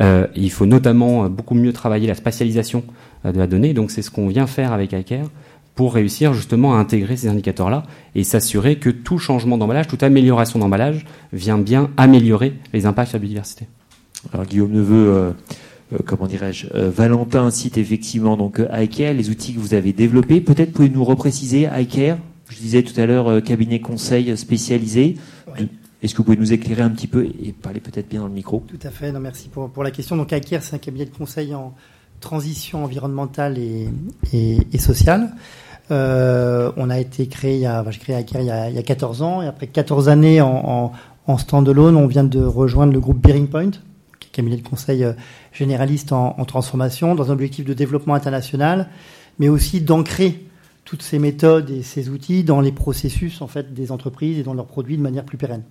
Euh, 0.00 0.26
il 0.34 0.50
faut 0.50 0.66
notamment 0.66 1.24
euh, 1.24 1.28
beaucoup 1.28 1.54
mieux 1.54 1.72
travailler 1.72 2.06
la 2.06 2.14
spatialisation 2.14 2.84
de 3.24 3.38
la 3.38 3.46
donnée. 3.46 3.74
Donc 3.74 3.90
c'est 3.90 4.02
ce 4.02 4.10
qu'on 4.10 4.26
vient 4.26 4.46
faire 4.46 4.72
avec 4.72 4.92
iCare 4.92 5.28
pour 5.74 5.94
réussir 5.94 6.34
justement 6.34 6.74
à 6.74 6.78
intégrer 6.78 7.16
ces 7.16 7.28
indicateurs-là 7.28 7.84
et 8.14 8.24
s'assurer 8.24 8.76
que 8.76 8.90
tout 8.90 9.18
changement 9.18 9.56
d'emballage, 9.56 9.88
toute 9.88 10.02
amélioration 10.02 10.58
d'emballage 10.58 11.06
vient 11.32 11.58
bien 11.58 11.90
améliorer 11.96 12.54
les 12.72 12.86
impacts 12.86 13.10
sur 13.10 13.16
la 13.16 13.20
biodiversité. 13.20 13.66
Alors 14.32 14.46
Guillaume 14.46 14.72
Neveu, 14.72 15.08
euh, 15.08 15.30
comment 16.06 16.26
dirais-je, 16.26 16.66
euh, 16.74 16.90
Valentin 16.90 17.50
cite 17.50 17.78
effectivement 17.78 18.36
donc 18.36 18.60
euh, 18.60 18.82
iCare, 18.82 19.14
les 19.14 19.30
outils 19.30 19.54
que 19.54 19.60
vous 19.60 19.74
avez 19.74 19.92
développés. 19.92 20.40
Peut-être 20.40 20.72
pouvez-vous 20.72 20.94
nous 20.94 21.04
repréciser 21.04 21.68
iCare? 21.72 22.18
Je 22.48 22.56
disais 22.58 22.82
tout 22.82 22.98
à 23.00 23.06
l'heure 23.06 23.42
cabinet 23.42 23.80
conseil 23.80 24.36
spécialisé. 24.36 25.16
Est-ce 26.02 26.12
que 26.12 26.18
vous 26.18 26.24
pouvez 26.24 26.36
nous 26.36 26.52
éclairer 26.52 26.82
un 26.82 26.90
petit 26.90 27.06
peu 27.06 27.24
et 27.24 27.52
parler 27.52 27.80
peut-être 27.80 28.08
bien 28.08 28.20
dans 28.20 28.26
le 28.26 28.32
micro? 28.32 28.62
Tout 28.66 28.86
à 28.86 28.90
fait. 28.90 29.10
Non, 29.10 29.20
merci 29.20 29.48
pour, 29.48 29.70
pour 29.70 29.82
la 29.82 29.90
question. 29.90 30.16
Donc 30.16 30.32
iCare, 30.32 30.62
c'est 30.62 30.74
un 30.74 30.78
cabinet 30.78 31.06
de 31.06 31.16
conseil 31.16 31.54
en 31.54 31.74
transition 32.20 32.84
environnementale 32.84 33.58
et, 33.58 33.88
et, 34.32 34.78
sociale. 34.78 35.32
on 35.90 36.90
a 36.90 36.98
été 36.98 37.26
créé, 37.26 37.54
il 37.54 37.60
y 37.60 37.66
a, 37.66 37.84
j'ai 37.90 38.00
créé 38.00 38.20
iCare 38.20 38.42
il 38.42 38.46
y, 38.46 38.50
a, 38.50 38.68
il 38.68 38.76
y 38.76 38.78
a 38.78 38.82
14 38.82 39.22
ans 39.22 39.42
et 39.42 39.46
après 39.46 39.66
14 39.66 40.08
années 40.08 40.40
en, 40.40 40.48
en, 40.48 40.92
en 41.26 41.38
stand-alone, 41.38 41.96
on 41.96 42.06
vient 42.06 42.24
de 42.24 42.40
rejoindre 42.40 42.92
le 42.92 43.00
groupe 43.00 43.18
Bearing 43.18 43.48
Point, 43.48 43.70
cabinet 44.32 44.56
de 44.56 44.66
conseil 44.66 45.04
euh, 45.04 45.12
généraliste 45.52 46.12
en, 46.12 46.44
transformation, 46.44 47.14
dans 47.14 47.30
un 47.30 47.34
objectif 47.34 47.64
de 47.64 47.74
développement 47.74 48.14
international, 48.14 48.88
mais 49.38 49.48
aussi 49.48 49.80
d'ancrer 49.80 50.46
toutes 50.84 51.02
ces 51.02 51.18
méthodes 51.18 51.70
et 51.70 51.82
ces 51.82 52.08
outils 52.08 52.42
dans 52.42 52.60
les 52.60 52.72
processus 52.72 53.40
en 53.40 53.46
fait 53.46 53.72
des 53.72 53.92
entreprises 53.92 54.38
et 54.38 54.42
dans 54.42 54.54
leurs 54.54 54.66
produits 54.66 54.96
de 54.96 55.02
manière 55.02 55.24
plus 55.24 55.38
pérenne. 55.38 55.62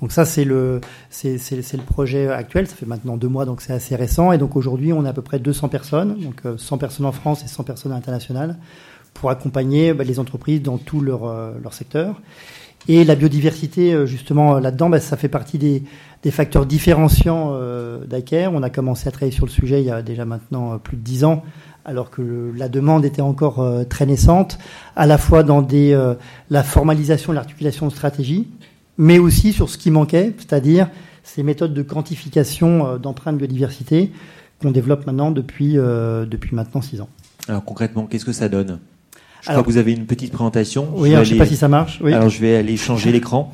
Donc 0.00 0.12
ça 0.12 0.24
c'est 0.24 0.44
le 0.44 0.80
c'est, 1.10 1.38
le 1.50 1.82
projet 1.82 2.28
actuel. 2.28 2.66
Ça 2.66 2.76
fait 2.76 2.86
maintenant 2.86 3.16
deux 3.16 3.28
mois 3.28 3.46
donc 3.46 3.60
c'est 3.60 3.72
assez 3.72 3.96
récent 3.96 4.32
et 4.32 4.38
donc 4.38 4.54
aujourd'hui 4.56 4.92
on 4.92 5.04
a 5.04 5.10
à 5.10 5.12
peu 5.12 5.22
près 5.22 5.38
200 5.38 5.68
personnes, 5.68 6.18
donc 6.20 6.42
100 6.56 6.76
euh, 6.76 6.78
personnes 6.78 7.06
en 7.06 7.12
France 7.12 7.42
et 7.44 7.48
100 7.48 7.64
personnes 7.64 7.92
internationales 7.92 8.56
pour 9.14 9.30
accompagner 9.30 9.94
bah, 9.94 10.04
les 10.04 10.20
entreprises 10.20 10.62
dans 10.62 10.78
tout 10.78 11.00
leur 11.00 11.24
euh, 11.24 11.52
leur 11.62 11.72
secteur. 11.72 12.20
Et 12.86 13.04
la 13.04 13.16
biodiversité, 13.16 14.06
justement, 14.06 14.58
là-dedans, 14.58 14.88
bah, 14.88 15.00
ça 15.00 15.16
fait 15.16 15.28
partie 15.28 15.58
des, 15.58 15.82
facteurs 16.30 16.66
différenciants 16.66 17.50
euh, 17.52 18.04
On 18.52 18.62
a 18.62 18.70
commencé 18.70 19.08
à 19.08 19.10
travailler 19.10 19.32
sur 19.32 19.46
le 19.46 19.50
sujet 19.50 19.80
il 19.80 19.86
y 19.86 19.90
a 19.90 20.02
déjà 20.02 20.24
maintenant 20.24 20.74
euh, 20.74 20.76
plus 20.78 20.96
de 20.96 21.02
dix 21.02 21.24
ans, 21.24 21.42
alors 21.84 22.10
que 22.10 22.52
la 22.56 22.68
demande 22.68 23.04
était 23.04 23.22
encore 23.22 23.60
euh, 23.60 23.84
très 23.84 24.06
naissante, 24.06 24.58
à 24.96 25.06
la 25.06 25.18
fois 25.18 25.42
dans 25.42 25.66
euh, 25.72 26.14
la 26.50 26.62
formalisation, 26.62 27.32
l'articulation 27.32 27.86
de 27.86 27.92
stratégie, 27.92 28.48
mais 28.96 29.18
aussi 29.18 29.52
sur 29.52 29.68
ce 29.68 29.78
qui 29.78 29.90
manquait, 29.90 30.34
c'est-à-dire 30.38 30.88
ces 31.22 31.42
méthodes 31.42 31.74
de 31.74 31.82
quantification 31.82 32.96
d'empreintes 32.96 33.36
biodiversité 33.36 34.12
qu'on 34.62 34.70
développe 34.70 35.06
maintenant 35.06 35.30
depuis, 35.30 35.74
depuis 35.74 36.56
maintenant 36.56 36.80
six 36.80 37.00
ans. 37.02 37.08
Alors 37.48 37.64
concrètement, 37.64 38.06
qu'est-ce 38.06 38.24
que 38.24 38.32
ça 38.32 38.48
donne? 38.48 38.80
Je 39.48 39.52
crois 39.52 39.64
que 39.64 39.70
vous 39.70 39.78
avez 39.78 39.92
une 39.92 40.06
petite 40.06 40.32
présentation. 40.32 40.88
Oui, 40.94 41.10
je 41.10 41.18
ne 41.18 41.24
sais 41.24 41.36
pas 41.36 41.46
si 41.46 41.56
ça 41.56 41.68
marche. 41.68 41.98
Oui. 42.02 42.12
Alors 42.12 42.28
je 42.28 42.40
vais 42.40 42.56
aller 42.56 42.76
changer 42.76 43.10
l'écran. 43.18 43.52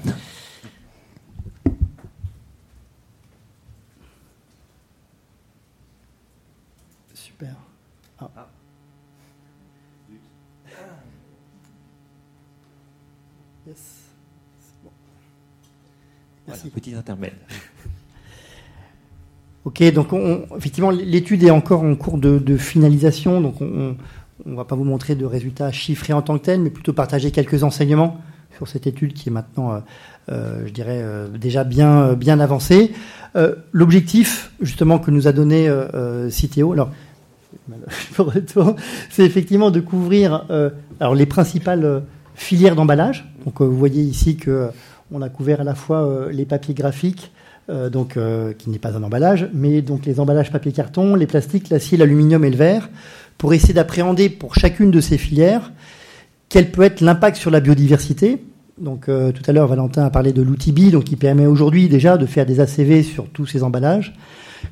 petit 16.74 16.94
intermède. 16.94 17.32
Ok, 19.64 19.82
donc 19.92 20.12
on, 20.12 20.44
effectivement, 20.56 20.90
l'étude 20.90 21.42
est 21.42 21.50
encore 21.50 21.82
en 21.82 21.94
cours 21.94 22.18
de, 22.18 22.56
finalisation, 22.56 23.40
donc 23.40 23.60
on, 23.60 23.96
on 24.46 24.50
ne 24.50 24.56
va 24.56 24.64
pas 24.64 24.76
vous 24.76 24.84
montrer 24.84 25.14
de 25.14 25.24
résultats 25.24 25.70
chiffrés 25.72 26.12
en 26.12 26.22
tant 26.22 26.38
que 26.38 26.44
tels, 26.44 26.60
mais 26.60 26.70
plutôt 26.70 26.92
partager 26.92 27.30
quelques 27.30 27.62
enseignements 27.62 28.20
sur 28.56 28.68
cette 28.68 28.86
étude 28.86 29.14
qui 29.14 29.28
est 29.28 29.32
maintenant, 29.32 29.82
je 30.28 30.70
dirais, 30.70 31.04
déjà 31.36 31.64
bien, 31.64 32.12
bien 32.12 32.38
avancée. 32.38 32.92
L'objectif, 33.72 34.52
justement, 34.60 35.00
que 35.00 35.10
nous 35.10 35.26
a 35.26 35.32
donné 35.32 35.68
Citeo, 36.30 36.72
alors, 36.72 36.90
c'est 39.10 39.24
effectivement 39.24 39.72
de 39.72 39.80
couvrir 39.80 40.46
alors 41.00 41.16
les 41.16 41.26
principales 41.26 42.04
filières 42.36 42.76
d'emballage. 42.76 43.28
Donc, 43.44 43.60
vous 43.60 43.76
voyez 43.76 44.02
ici 44.02 44.36
que 44.36 44.68
on 45.10 45.20
a 45.20 45.28
couvert 45.28 45.60
à 45.60 45.64
la 45.64 45.74
fois 45.74 46.28
les 46.30 46.44
papiers 46.44 46.74
graphiques, 46.74 47.32
euh, 47.70 47.88
donc 47.88 48.18
euh, 48.18 48.52
qui 48.52 48.68
n'est 48.68 48.78
pas 48.78 48.94
un 48.94 49.02
emballage, 49.02 49.48
mais 49.54 49.80
donc 49.80 50.04
les 50.04 50.20
emballages 50.20 50.52
papier-carton, 50.52 51.14
les 51.14 51.26
plastiques, 51.26 51.70
l'acier, 51.70 51.96
l'aluminium 51.96 52.44
et 52.44 52.50
le 52.50 52.56
verre, 52.56 52.90
pour 53.38 53.54
essayer 53.54 53.74
d'appréhender 53.74 54.28
pour 54.28 54.54
chacune 54.54 54.90
de 54.90 55.00
ces 55.00 55.18
filières 55.18 55.72
quel 56.48 56.70
peut 56.70 56.82
être 56.82 57.00
l'impact 57.00 57.36
sur 57.36 57.50
la 57.50 57.60
biodiversité. 57.60 58.44
Donc 58.78 59.08
euh, 59.08 59.32
tout 59.32 59.42
à 59.46 59.52
l'heure, 59.52 59.66
Valentin 59.66 60.04
a 60.04 60.10
parlé 60.10 60.32
de 60.32 60.42
l'outil 60.42 60.72
BI, 60.72 60.90
donc 60.90 61.04
qui 61.04 61.16
permet 61.16 61.46
aujourd'hui 61.46 61.88
déjà 61.88 62.16
de 62.16 62.26
faire 62.26 62.46
des 62.46 62.60
ACV 62.60 63.02
sur 63.02 63.28
tous 63.28 63.46
ces 63.46 63.62
emballages. 63.62 64.14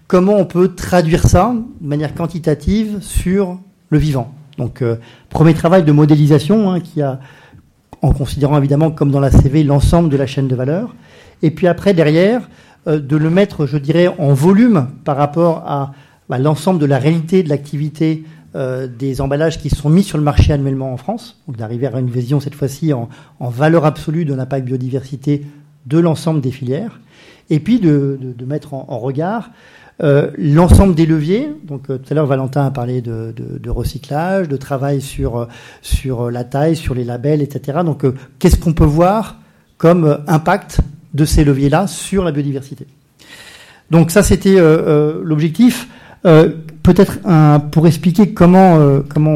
Comment 0.06 0.36
on 0.36 0.44
peut 0.44 0.74
traduire 0.74 1.26
ça 1.26 1.54
de 1.80 1.86
manière 1.86 2.14
quantitative 2.14 2.98
sur 3.00 3.58
le 3.90 3.98
vivant? 3.98 4.32
Donc 4.58 4.84
premier 5.28 5.54
travail 5.54 5.82
de 5.82 5.92
modélisation 5.92 6.70
hein, 6.70 6.80
qui 6.80 7.02
a 7.02 7.20
en 8.02 8.12
considérant 8.12 8.58
évidemment 8.58 8.90
comme 8.90 9.10
dans 9.10 9.20
la 9.20 9.30
CV 9.30 9.62
l'ensemble 9.62 10.08
de 10.08 10.16
la 10.16 10.26
chaîne 10.26 10.48
de 10.48 10.56
valeur. 10.56 10.94
Et 11.40 11.50
puis 11.50 11.66
après 11.66 11.94
derrière, 11.94 12.48
euh, 12.88 12.98
de 12.98 13.16
le 13.16 13.30
mettre, 13.30 13.66
je 13.66 13.78
dirais, 13.78 14.08
en 14.18 14.34
volume 14.34 14.88
par 15.04 15.16
rapport 15.16 15.58
à 15.66 15.92
bah, 16.28 16.38
l'ensemble 16.38 16.80
de 16.80 16.86
la 16.86 16.98
réalité 16.98 17.42
de 17.42 17.48
l'activité 17.48 18.24
euh, 18.54 18.86
des 18.86 19.20
emballages 19.20 19.58
qui 19.58 19.70
sont 19.70 19.88
mis 19.88 20.02
sur 20.02 20.18
le 20.18 20.24
marché 20.24 20.52
annuellement 20.52 20.92
en 20.92 20.96
France. 20.96 21.40
Donc 21.46 21.56
d'arriver 21.56 21.86
à 21.86 21.98
une 21.98 22.10
vision 22.10 22.40
cette 22.40 22.54
fois-ci 22.54 22.92
en, 22.92 23.08
valeur 23.40 23.84
absolue 23.84 24.24
de 24.24 24.34
l'impact 24.34 24.66
biodiversité 24.66 25.44
de 25.86 25.98
l'ensemble 25.98 26.40
des 26.40 26.50
filières. 26.50 27.00
Et 27.50 27.60
puis 27.60 27.80
de, 27.80 28.18
mettre 28.46 28.74
en, 28.74 28.98
regard 28.98 29.50
euh, 30.02 30.30
l'ensemble 30.38 30.94
des 30.94 31.06
leviers. 31.06 31.50
Donc 31.64 31.88
tout 31.88 32.00
à 32.10 32.14
l'heure 32.14 32.26
Valentin 32.26 32.64
a 32.64 32.70
parlé 32.70 33.02
de, 33.02 33.70
recyclage, 33.70 34.48
de 34.48 34.56
travail 34.56 35.00
sur 35.00 35.48
sur 35.82 36.30
la 36.30 36.44
taille, 36.44 36.76
sur 36.76 36.94
les 36.94 37.04
labels, 37.04 37.42
etc. 37.42 37.80
Donc 37.84 38.04
qu'est-ce 38.38 38.56
qu'on 38.58 38.72
peut 38.72 38.84
voir 38.84 39.38
comme 39.76 40.20
impact 40.28 40.80
de 41.14 41.24
ces 41.24 41.44
leviers-là 41.44 41.86
sur 41.86 42.24
la 42.24 42.32
biodiversité? 42.32 42.86
Donc 43.92 44.10
ça, 44.10 44.22
c'était 44.22 44.58
euh, 44.58 44.62
euh, 44.62 45.20
l'objectif. 45.22 45.86
Euh, 46.88 46.92
peut-être 46.92 47.18
pour 47.70 47.86
expliquer 47.86 48.32
comment 48.32 49.00
comment 49.08 49.30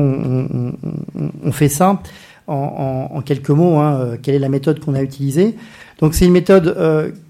on, 1.45 1.53
fait 1.53 1.69
ça 1.69 2.01
en, 2.47 3.21
quelques 3.25 3.51
mots. 3.51 3.79
Hein, 3.79 4.17
quelle 4.23 4.35
est 4.35 4.41
la 4.41 4.49
méthode 4.49 4.81
qu'on 4.81 4.95
a 4.95 5.03
utilisée 5.03 5.57
Donc 6.01 6.15
c'est 6.15 6.27
une 6.27 6.33
méthode 6.33 6.77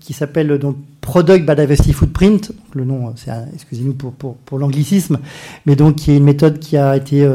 qui 0.00 0.12
s'appelle 0.12 0.58
donc 0.58 0.76
Product 1.00 1.44
Biodiversity 1.44 1.92
Footprint. 1.92 2.52
Le 2.75 2.85
nom, 2.85 3.12
c'est 3.16 3.30
excusez-nous 3.54 3.94
pour, 3.94 4.12
pour, 4.12 4.37
pour 4.37 4.58
l'anglicisme, 4.58 5.18
mais 5.66 5.76
donc 5.76 5.96
qui 5.96 6.12
est 6.12 6.16
une 6.16 6.25
méthode 6.25 6.58
qui 6.58 6.76
a 6.76 6.96
été 6.96 7.28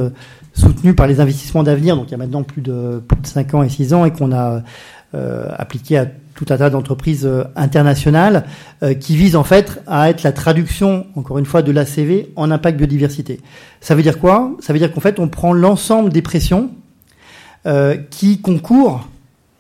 soutenue 0.54 0.94
par 0.94 1.08
les 1.08 1.20
investissements 1.20 1.64
d'avenir. 1.64 1.96
Donc 1.96 2.08
il 2.10 2.12
y 2.12 2.16
a 2.16 2.18
maintenant 2.18 2.44
plus 2.44 2.62
de 2.62 3.02
plus 3.08 3.22
de 3.22 3.28
5 3.28 3.54
ans 3.54 3.64
et 3.64 3.70
6 3.70 3.94
ans 3.94 4.06
et 4.06 4.12
qu'on 4.12 4.32
a 4.32 4.62
appliqué 5.58 5.98
à 5.98 6.08
tout 6.36 6.46
un 6.50 6.58
tas 6.58 6.70
d'entreprises 6.70 7.26
euh, 7.26 7.44
internationales 7.56 8.46
euh, 8.84 8.94
qui 8.94 9.16
visent 9.16 9.36
en 9.36 9.44
fait 9.44 9.82
à 9.88 10.10
être 10.10 10.24
la 10.24 10.32
traduction, 10.32 11.08
encore 11.16 11.38
une 11.38 11.46
fois, 11.46 11.62
de 11.62 11.72
l'ACV 11.72 12.32
en 12.36 12.52
impact 12.52 12.78
biodiversité. 12.78 13.40
Ça 13.80 13.96
veut 13.96 14.04
dire 14.04 14.20
quoi? 14.20 14.52
Ça 14.60 14.74
veut 14.74 14.80
dire 14.80 14.92
qu'en 14.92 15.02
fait, 15.02 15.20
on 15.20 15.28
prend 15.28 15.54
l'ensemble 15.54 16.12
des 16.12 16.22
pressions 16.22 16.72
euh, 17.66 17.98
qui 18.10 18.42
concourent 18.42 19.08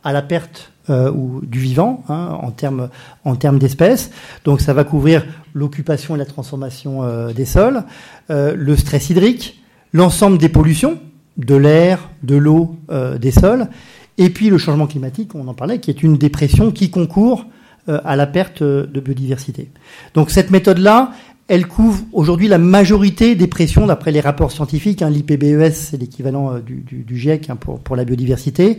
à 0.04 0.13
la 0.13 0.22
perte 0.22 0.70
ou 0.90 1.40
du 1.44 1.60
vivant 1.60 2.04
hein, 2.10 2.38
en 2.42 2.51
termes 2.51 2.90
en 3.24 3.38
termes 3.38 3.60
d'espèces. 3.60 4.12
Donc 4.44 4.60
ça 4.60 4.74
va 4.74 4.84
couvrir 4.84 5.25
l'occupation 5.54 6.16
et 6.16 6.18
la 6.18 6.25
transformation 6.25 7.32
des 7.32 7.46
sols, 7.46 7.84
le 8.28 8.75
stress 8.75 9.10
hydrique, 9.10 9.63
l'ensemble 9.94 10.38
des 10.38 10.50
pollutions 10.50 11.00
de 11.38 11.56
l'air, 11.56 12.10
de 12.24 12.36
l'eau, 12.36 12.75
des 13.22 13.32
sols, 13.32 13.70
et 14.18 14.30
puis 14.30 14.50
le 14.50 14.58
changement 14.58 14.88
climatique, 14.88 15.36
on 15.36 15.48
en 15.48 15.53
parlait, 15.53 15.80
qui 15.80 15.89
est 15.89 16.03
une 16.03 16.18
dépression 16.18 16.72
qui 16.72 16.89
concourt 16.89 17.46
euh, 17.89 18.00
à 18.06 18.15
la 18.15 18.27
perte 18.27 18.62
de 18.62 19.00
biodiversité. 19.00 19.70
Donc 20.13 20.30
cette 20.30 20.51
méthode-là, 20.51 21.13
elle 21.48 21.68
couvre 21.68 22.03
aujourd'hui 22.13 22.48
la 22.48 22.58
majorité 22.58 23.36
des 23.36 23.48
pressions 23.48 23.86
d'après 23.86 24.12
les 24.12 24.22
rapports 24.22 24.51
scientifiques. 24.51 25.01
Hein, 25.01 25.10
L'IPBES, 25.10 25.72
c'est 25.74 25.98
l'équivalent 25.98 26.53
euh, 26.53 26.60
du, 26.60 27.06
GIEC 27.18 27.50
hein, 27.50 27.58
pour, 27.58 27.96
la 27.96 28.06
biodiversité, 28.06 28.77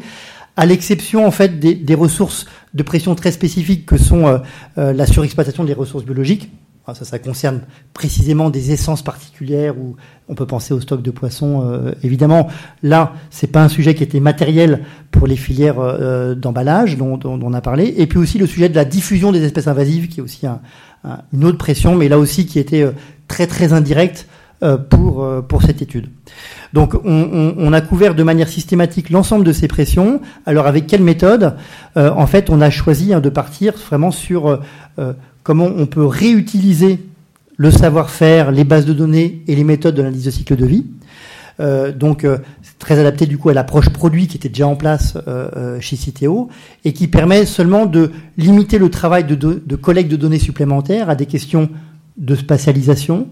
à 0.57 0.65
l'exception 0.65 1.27
en 1.27 1.31
fait 1.31 1.59
des, 1.59 1.95
ressources 1.95 2.47
de 2.73 2.83
pression 2.83 3.15
très 3.15 3.33
spécifiques 3.33 3.85
que 3.85 3.99
sont 3.99 4.41
euh, 4.79 4.93
la 4.93 5.07
surexploitation 5.07 5.65
des 5.65 5.75
ressources 5.75 6.05
biologiques. 6.05 6.51
Ça, 6.87 7.05
ça 7.05 7.21
concerne 7.21 7.61
précisément 7.95 8.51
des 8.51 8.73
essences 8.73 9.03
particulières 9.03 9.79
où 9.79 9.95
on 10.29 10.35
peut 10.35 10.47
penser 10.47 10.75
au 10.75 10.81
stock 10.81 11.01
de 11.01 11.13
poissons. 11.13 11.63
Euh, 11.65 11.93
évidemment, 12.03 12.49
là, 12.83 13.15
c'est 13.31 13.47
pas 13.47 13.63
un 13.63 13.69
sujet 13.69 13.95
qui 13.95 14.03
était 14.03 14.19
matériel 14.19 14.83
pour 15.13 15.29
les 15.29 15.37
filières 15.37 15.79
euh, 15.79 16.35
d'emballage 16.35 16.97
dont, 16.97 17.21
on 17.25 17.55
a 17.55 17.61
parlé. 17.61 17.95
Et 17.99 18.09
puis 18.09 18.19
aussi 18.19 18.37
le 18.37 18.47
sujet 18.47 18.69
de 18.69 18.75
la 18.75 18.85
diffusion 18.85 19.31
des 19.31 19.45
espèces 19.45 19.69
invasives, 19.69 20.09
qui 20.09 20.19
est 20.19 20.23
aussi 20.23 20.47
une 21.33 21.45
autre 21.45 21.59
pression, 21.59 21.95
mais 21.95 22.09
là 22.09 22.19
aussi 22.19 22.47
qui 22.47 22.59
était 22.59 22.83
euh, 22.83 22.93
très 23.29 23.47
très 23.47 23.73
indirecte 23.73 24.27
pour 24.91 25.27
pour 25.49 25.63
cette 25.63 25.83
étude. 25.83 26.09
Donc, 26.73 26.95
on, 26.95 27.55
on, 27.59 27.73
a 27.73 27.81
couvert 27.81 28.15
de 28.15 28.23
manière 28.23 28.49
systématique 28.49 29.11
l'ensemble 29.11 29.45
de 29.45 29.51
ces 29.51 29.67
pressions. 29.67 30.21
Alors, 30.47 30.69
avec 30.69 30.87
quelle 30.87 31.03
méthode? 31.03 31.57
En 31.97 32.29
fait, 32.29 32.49
on 32.49 32.61
a 32.61 32.71
choisi 32.71 33.13
hein, 33.13 33.19
de 33.19 33.29
partir 33.29 33.75
vraiment 33.75 34.13
sur 34.13 34.61
comment 35.43 35.71
on 35.77 35.87
peut 35.87 36.05
réutiliser 36.05 36.99
le 37.57 37.71
savoir-faire, 37.71 38.51
les 38.51 38.65
bases 38.65 38.87
de 38.87 38.93
données 38.93 39.43
et 39.47 39.55
les 39.55 39.65
méthodes 39.65 39.95
de 39.95 40.03
l'analyse 40.03 40.25
de 40.25 40.31
cycle 40.31 40.57
de 40.57 40.67
vie. 40.67 40.87
Euh, 41.61 41.93
donc, 41.93 42.25
euh, 42.25 42.39
très 42.79 42.99
adapté 42.99 43.27
du 43.27 43.39
coup 43.39 43.51
à 43.51 43.55
l'approche 43.55 43.91
produit 43.91 44.27
qui 44.27 44.37
était 44.37 44.49
déjà 44.49 44.67
en 44.67 44.75
place 44.75 45.17
euh, 45.29 45.79
chez 45.81 45.97
Citeo 45.97 46.49
et 46.85 46.93
qui 46.93 47.09
permet 47.09 47.47
seulement 47.47 47.87
de 47.87 48.11
limiter 48.37 48.79
le 48.79 48.91
travail 48.91 49.25
de, 49.25 49.35
de, 49.35 49.77
collecte 49.77 50.11
de 50.11 50.17
données 50.17 50.39
supplémentaires 50.39 51.11
à 51.11 51.15
des 51.15 51.27
questions 51.27 51.69
de 52.17 52.35
spatialisation, 52.35 53.29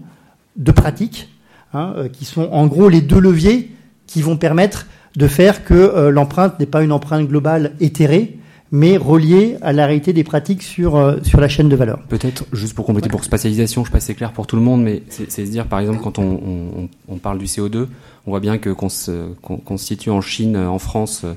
de 0.55 0.71
pratique, 0.71 1.29
hein, 1.73 1.93
qui 2.13 2.25
sont 2.25 2.47
en 2.51 2.67
gros 2.67 2.89
les 2.89 3.01
deux 3.01 3.19
leviers 3.19 3.71
qui 4.07 4.21
vont 4.21 4.37
permettre 4.37 4.87
de 5.15 5.27
faire 5.27 5.63
que 5.63 6.09
l'empreinte 6.09 6.59
n'est 6.59 6.65
pas 6.65 6.83
une 6.83 6.91
empreinte 6.91 7.27
globale 7.27 7.73
éthérée, 7.79 8.39
mais 8.71 8.95
relié 8.97 9.57
à 9.61 9.73
la 9.73 9.85
réalité 9.85 10.13
des 10.13 10.23
pratiques 10.23 10.63
sur, 10.63 10.95
euh, 10.95 11.17
sur 11.23 11.41
la 11.41 11.49
chaîne 11.49 11.67
de 11.67 11.75
valeur. 11.75 11.99
Peut-être, 12.07 12.45
juste 12.53 12.73
pour 12.73 12.85
compléter, 12.85 13.09
pour 13.09 13.23
spatialisation, 13.23 13.83
je 13.83 13.89
sais 13.89 13.91
pas 13.91 13.99
si 13.99 14.07
c'est 14.07 14.15
clair 14.15 14.31
pour 14.31 14.47
tout 14.47 14.55
le 14.55 14.61
monde, 14.61 14.81
mais 14.81 15.03
c'est 15.09 15.29
se 15.29 15.41
dire, 15.41 15.67
par 15.67 15.79
exemple, 15.79 15.99
quand 16.01 16.19
on, 16.19 16.23
on, 16.23 16.89
on, 17.09 17.17
parle 17.17 17.37
du 17.37 17.45
CO2, 17.45 17.87
on 18.25 18.31
voit 18.31 18.39
bien 18.39 18.57
que 18.57 18.69
qu'on 18.69 18.89
se 18.89 19.33
constitue 19.41 20.09
en 20.09 20.21
Chine, 20.21 20.55
en 20.55 20.79
France, 20.79 21.25
euh, 21.25 21.33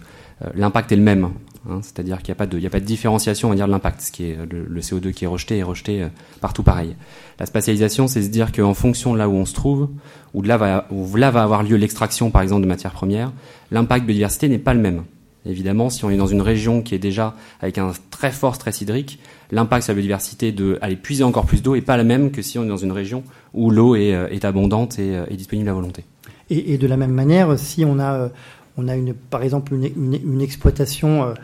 l'impact 0.55 0.93
est 0.93 0.97
le 0.97 1.03
même. 1.03 1.31
Hein, 1.69 1.81
C'est-à-dire 1.83 2.19
qu'il 2.19 2.29
n'y 2.29 2.33
a, 2.33 2.35
pas 2.37 2.47
de, 2.47 2.59
il 2.59 2.63
y 2.63 2.67
a 2.67 2.71
pas 2.71 2.81
de 2.81 2.85
différenciation, 2.85 3.49
on 3.49 3.51
va 3.51 3.57
dire, 3.57 3.67
de 3.67 3.73
l'impact. 3.73 4.01
Ce 4.03 4.13
qui 4.13 4.27
est 4.27 4.39
le, 4.49 4.81
CO2 4.81 5.13
qui 5.13 5.25
est 5.25 5.29
rejeté 5.29 5.59
est 5.59 5.63
rejeté 5.63 6.03
euh, 6.03 6.09
partout 6.41 6.63
pareil. 6.63 6.95
La 7.41 7.47
spatialisation, 7.47 8.07
c'est 8.07 8.23
se 8.23 8.29
dire 8.29 8.53
qu'en 8.53 8.75
fonction 8.75 9.13
de 9.13 9.19
là 9.19 9.29
où 9.29 9.33
on 9.33 9.47
se 9.47 9.55
trouve, 9.55 9.89
où 10.35 10.43
là 10.43 10.57
va, 10.57 10.87
où 10.91 11.17
là 11.17 11.33
va 11.33 11.43
avoir 11.43 11.65
lieu 11.65 11.77
l'extraction, 11.77 12.31
par 12.31 12.43
exemple, 12.43 12.63
de 12.63 12.69
matières 12.69 12.93
premières, 12.93 13.33
l'impact 13.73 14.07
biodiversité 14.07 14.49
n'est 14.49 14.59
pas 14.59 14.75
le 14.75 14.81
même. 14.81 15.03
Évidemment, 15.47 15.91
si 15.91 16.05
on 16.05 16.11
est 16.11 16.17
dans 16.17 16.27
une 16.27 16.41
région 16.41 16.81
qui 16.81 16.95
est 16.95 16.99
déjà 16.99 17.35
avec 17.61 17.77
un 17.77 17.93
très 18.11 18.31
fort 18.31 18.55
stress 18.55 18.81
hydrique, 18.81 19.19
l'impact 19.51 19.85
sur 19.85 19.93
la 19.93 19.97
biodiversité 19.97 20.53
de 20.53 20.79
puiser 21.03 21.23
encore 21.23 21.45
plus 21.45 21.63
d'eau 21.63 21.75
est 21.75 21.83
pas 21.83 21.97
la 21.97 22.05
même 22.05 22.31
que 22.31 22.41
si 22.41 22.59
on 22.59 22.65
est 22.65 22.69
dans 22.69 22.77
une 22.79 22.93
région 22.93 23.23
où 23.53 23.71
l'eau 23.71 23.95
est, 23.95 24.15
euh, 24.15 24.39
abondante 24.43 24.99
et, 24.99 25.15
euh, 25.17 25.27
disponible 25.31 25.69
à 25.69 25.75
volonté. 25.75 26.05
Et, 26.51 26.79
de 26.79 26.87
la 26.87 26.97
même 26.97 27.13
manière, 27.13 27.59
si 27.59 27.85
on 27.85 27.99
a, 27.99 28.15
euh, 28.15 28.29
on 28.77 28.89
a 28.89 28.97
une, 28.97 29.15
par 29.15 29.43
exemple 29.43 29.75
une, 29.75 30.41
exploitation 30.41 31.35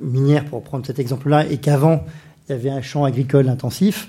minière, 0.00 0.44
pour 0.44 0.62
prendre 0.62 0.86
cet 0.86 0.98
exemple-là, 0.98 1.46
et 1.50 1.58
qu'avant 1.58 2.04
il 2.48 2.52
y 2.52 2.54
avait 2.54 2.70
un 2.70 2.82
champ 2.82 3.04
agricole 3.04 3.48
intensif, 3.48 4.08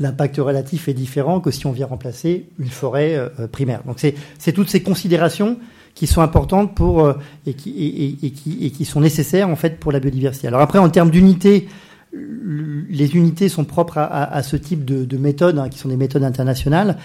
l'impact 0.00 0.36
relatif 0.36 0.88
est 0.88 0.94
différent 0.94 1.40
que 1.40 1.50
si 1.50 1.66
on 1.66 1.72
vient 1.72 1.86
remplacer 1.86 2.46
une 2.58 2.68
forêt 2.68 3.30
primaire. 3.52 3.82
Donc 3.86 4.00
c'est 4.00 4.52
toutes 4.52 4.68
ces 4.68 4.82
considérations 4.82 5.58
qui 5.96 6.06
sont 6.06 6.20
importantes 6.20 6.76
pour 6.76 7.04
euh, 7.04 7.14
et 7.46 7.54
qui 7.54 8.84
sont 8.84 9.00
nécessaires 9.00 9.48
en 9.48 9.56
fait 9.56 9.80
pour 9.80 9.90
la 9.90 9.98
biodiversité. 9.98 10.46
Alors 10.46 10.60
après 10.60 10.78
en 10.78 10.88
termes 10.88 11.10
d'unités, 11.10 11.66
les 12.88 13.16
unités 13.16 13.48
sont 13.48 13.64
propres 13.64 13.98
à, 13.98 14.42
ce 14.42 14.56
type 14.56 14.84
de, 14.84 15.04
de 15.04 15.16
méthodes, 15.16 15.58
hein, 15.58 15.68
qui 15.68 15.78
sont 15.78 15.88
des 15.88 15.96
méthodes 15.96 16.24
internationales. 16.24 16.96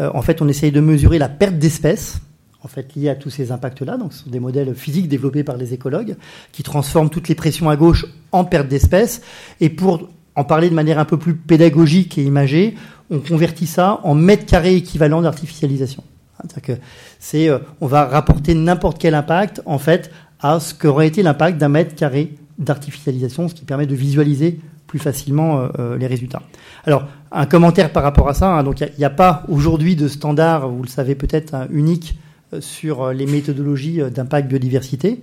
Euh, 0.00 0.10
en 0.14 0.22
fait, 0.22 0.42
on 0.42 0.48
essaye 0.48 0.72
de 0.72 0.80
mesurer 0.80 1.18
la 1.18 1.28
perte 1.28 1.58
d'espèces, 1.58 2.20
en 2.62 2.68
fait, 2.68 2.94
liée 2.94 3.08
à 3.08 3.14
tous 3.14 3.30
ces 3.30 3.52
impacts-là. 3.52 3.96
Donc, 3.96 4.12
ce 4.12 4.24
sont 4.24 4.30
des 4.30 4.40
modèles 4.40 4.74
physiques 4.74 5.08
développés 5.08 5.44
par 5.44 5.56
les 5.56 5.72
écologues, 5.74 6.16
qui 6.52 6.62
transforment 6.62 7.10
toutes 7.10 7.28
les 7.28 7.34
pressions 7.34 7.68
à 7.70 7.76
gauche 7.76 8.06
en 8.32 8.44
perte 8.44 8.68
d'espèces. 8.68 9.22
Et 9.60 9.70
pour 9.70 10.08
en 10.36 10.44
parler 10.44 10.70
de 10.70 10.74
manière 10.74 10.98
un 10.98 11.04
peu 11.04 11.18
plus 11.18 11.34
pédagogique 11.34 12.18
et 12.18 12.22
imagée, 12.22 12.74
on 13.10 13.18
convertit 13.18 13.66
ça 13.66 14.00
en 14.04 14.14
mètres 14.14 14.46
carrés 14.46 14.76
équivalent 14.76 15.22
d'artificialisation. 15.22 16.04
C'est-à-dire 16.48 16.76
que 16.76 16.82
c'est, 17.18 17.48
euh, 17.48 17.58
on 17.80 17.86
va 17.86 18.04
rapporter 18.04 18.54
n'importe 18.54 18.98
quel 18.98 19.14
impact, 19.14 19.62
en 19.66 19.78
fait, 19.78 20.10
à 20.40 20.60
ce 20.60 20.74
qu'aurait 20.74 21.06
été 21.06 21.22
l'impact 21.22 21.58
d'un 21.58 21.68
mètre 21.68 21.94
carré 21.94 22.34
d'artificialisation, 22.58 23.48
ce 23.48 23.54
qui 23.54 23.64
permet 23.64 23.86
de 23.86 23.94
visualiser 23.94 24.60
plus 24.86 24.98
facilement 24.98 25.68
les 25.98 26.06
résultats. 26.08 26.42
Alors, 26.84 27.04
un 27.30 27.46
commentaire 27.46 27.92
par 27.92 28.02
rapport 28.02 28.28
à 28.28 28.34
ça. 28.34 28.48
Hein. 28.48 28.64
donc, 28.64 28.80
il 28.80 28.90
n'y 28.98 29.04
a, 29.04 29.10
pas 29.10 29.44
aujourd'hui 29.48 29.94
de 29.94 30.08
standard, 30.08 30.68
vous 30.68 30.82
le 30.82 30.88
savez 30.88 31.14
peut-être, 31.14 31.54
hein, 31.54 31.68
unique 31.70 32.18
sur 32.58 33.12
les 33.12 33.26
méthodologies 33.26 34.00
d'impact 34.12 34.48
biodiversité. 34.48 35.20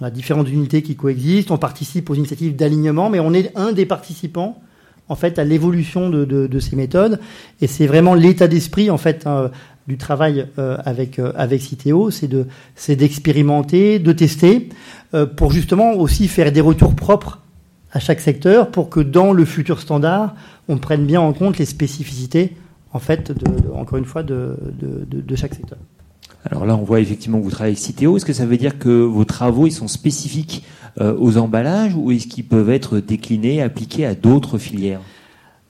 On 0.00 0.04
a 0.04 0.10
différentes 0.10 0.48
unités 0.48 0.82
qui 0.82 0.96
coexistent, 0.96 1.50
on 1.50 1.58
participe 1.58 2.10
aux 2.10 2.14
initiatives 2.14 2.54
d'alignement, 2.54 3.08
mais 3.08 3.20
on 3.20 3.32
est 3.32 3.50
un 3.56 3.72
des 3.72 3.86
participants 3.86 4.60
en 5.08 5.14
fait 5.14 5.38
à 5.38 5.44
l'évolution 5.44 6.10
de, 6.10 6.58
ces 6.58 6.76
méthodes. 6.76 7.20
Et 7.60 7.66
c'est 7.66 7.86
vraiment 7.86 8.14
l'état 8.14 8.48
d'esprit 8.48 8.90
en 8.90 8.98
fait 8.98 9.26
hein, 9.26 9.50
du 9.88 9.96
travail 9.98 10.46
euh, 10.58 10.76
avec 10.84 11.18
euh, 11.18 11.32
avec 11.36 11.60
Citeo, 11.62 12.10
c'est 12.10 12.28
de 12.28 12.46
c'est 12.74 12.96
d'expérimenter, 12.96 13.98
de 13.98 14.12
tester, 14.12 14.68
euh, 15.14 15.26
pour 15.26 15.52
justement 15.52 15.92
aussi 15.92 16.28
faire 16.28 16.52
des 16.52 16.60
retours 16.60 16.94
propres 16.94 17.40
à 17.92 18.00
chaque 18.00 18.20
secteur, 18.20 18.70
pour 18.70 18.90
que 18.90 19.00
dans 19.00 19.32
le 19.32 19.44
futur 19.44 19.80
standard, 19.80 20.34
on 20.68 20.78
prenne 20.78 21.06
bien 21.06 21.20
en 21.20 21.32
compte 21.32 21.58
les 21.58 21.64
spécificités 21.64 22.56
en 22.92 22.98
fait 22.98 23.32
encore 23.74 23.98
une 23.98 24.04
fois 24.04 24.22
de, 24.22 24.56
de 24.80 25.36
chaque 25.36 25.54
secteur. 25.54 25.78
Alors 26.50 26.64
là, 26.64 26.76
on 26.76 26.84
voit 26.84 27.00
effectivement 27.00 27.38
que 27.38 27.44
vous 27.44 27.50
travaillez 27.50 27.72
avec 27.72 27.84
Citeo. 27.84 28.16
Est-ce 28.16 28.24
que 28.24 28.32
ça 28.32 28.46
veut 28.46 28.56
dire 28.56 28.78
que 28.78 28.88
vos 28.88 29.24
travaux 29.24 29.66
ils 29.66 29.72
sont 29.72 29.88
spécifiques 29.88 30.64
euh, 31.00 31.14
aux 31.18 31.38
emballages 31.38 31.94
ou 31.96 32.12
est-ce 32.12 32.28
qu'ils 32.28 32.44
peuvent 32.44 32.70
être 32.70 32.98
déclinés, 33.00 33.62
appliqués 33.62 34.06
à 34.06 34.14
d'autres 34.14 34.58
filières? 34.58 35.00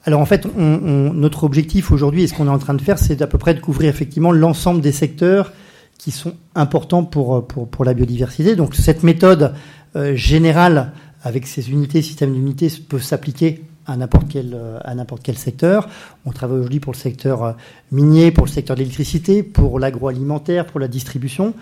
Alors 0.06 0.20
en 0.20 0.26
fait, 0.26 0.46
notre 0.56 1.42
objectif 1.42 1.90
aujourd'hui 1.90 2.22
et 2.22 2.26
ce 2.28 2.34
qu'on 2.34 2.46
est 2.46 2.50
en 2.50 2.58
train 2.58 2.75
de 2.75 2.80
faire, 2.80 2.96
c'est 2.96 3.22
à 3.22 3.26
peu 3.26 3.38
près 3.38 3.54
de 3.54 3.60
couvrir 3.60 3.90
effectivement 3.90 4.30
l'ensemble 4.30 4.80
des 4.80 4.92
secteurs 4.92 5.52
qui 5.98 6.12
sont 6.12 6.34
importants 6.54 7.02
pour, 7.02 7.44
pour, 7.46 7.68
pour 7.68 7.84
la 7.84 7.92
biodiversité. 7.92 8.54
Donc 8.54 8.76
cette 8.76 9.02
méthode 9.02 9.52
euh, 9.96 10.14
générale 10.14 10.92
avec 11.25 11.48
ces 11.48 11.70
unités, 11.70 12.02
systèmes 12.02 12.32
d'unités, 12.32 12.68
peut 12.88 13.00
s'appliquer 13.00 13.64
à 13.86 13.96
n'importe 13.96 14.28
quel, 14.28 14.56
à 14.84 14.94
n'importe 14.94 15.22
quel 15.25 15.36
secteur. 15.36 15.88
On 16.25 16.30
travaille 16.30 16.58
aujourd'hui 16.58 16.80
pour 16.80 16.92
le 16.92 16.98
secteur 16.98 17.42
euh, 17.42 17.52
minier, 17.90 18.30
pour 18.30 18.46
le 18.46 18.50
secteur 18.50 18.76
de 18.76 18.82
l'électricité, 18.82 19.42
pour 19.42 19.80
l'agroalimentaire, 19.80 20.66
pour 20.66 20.78
la 20.78 20.86
distribution. 20.86 21.52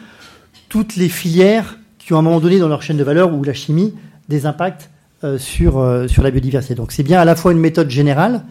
Toutes 0.68 0.96
les 0.96 1.08
filières 1.08 1.78
qui 1.98 2.12
ont 2.12 2.16
à 2.16 2.18
un 2.18 2.22
moment 2.22 2.40
donné 2.40 2.58
dans 2.58 2.68
leur 2.68 2.82
chaîne 2.82 2.98
de 2.98 3.04
valeur 3.04 3.32
ou 3.32 3.42
la 3.42 3.54
chimie 3.54 3.94
des 4.28 4.44
impacts 4.44 4.90
sur, 5.38 6.04
sur 6.09 6.23
la 6.23 6.31
biodiversité. 6.31 6.75
Donc 6.75 6.93
c'est 6.93 7.02
bien 7.02 7.21
à 7.21 7.25
la 7.25 7.37
fois 7.37 7.52
une 7.52 7.59
méthode 7.59 7.90
générale, 7.90 8.45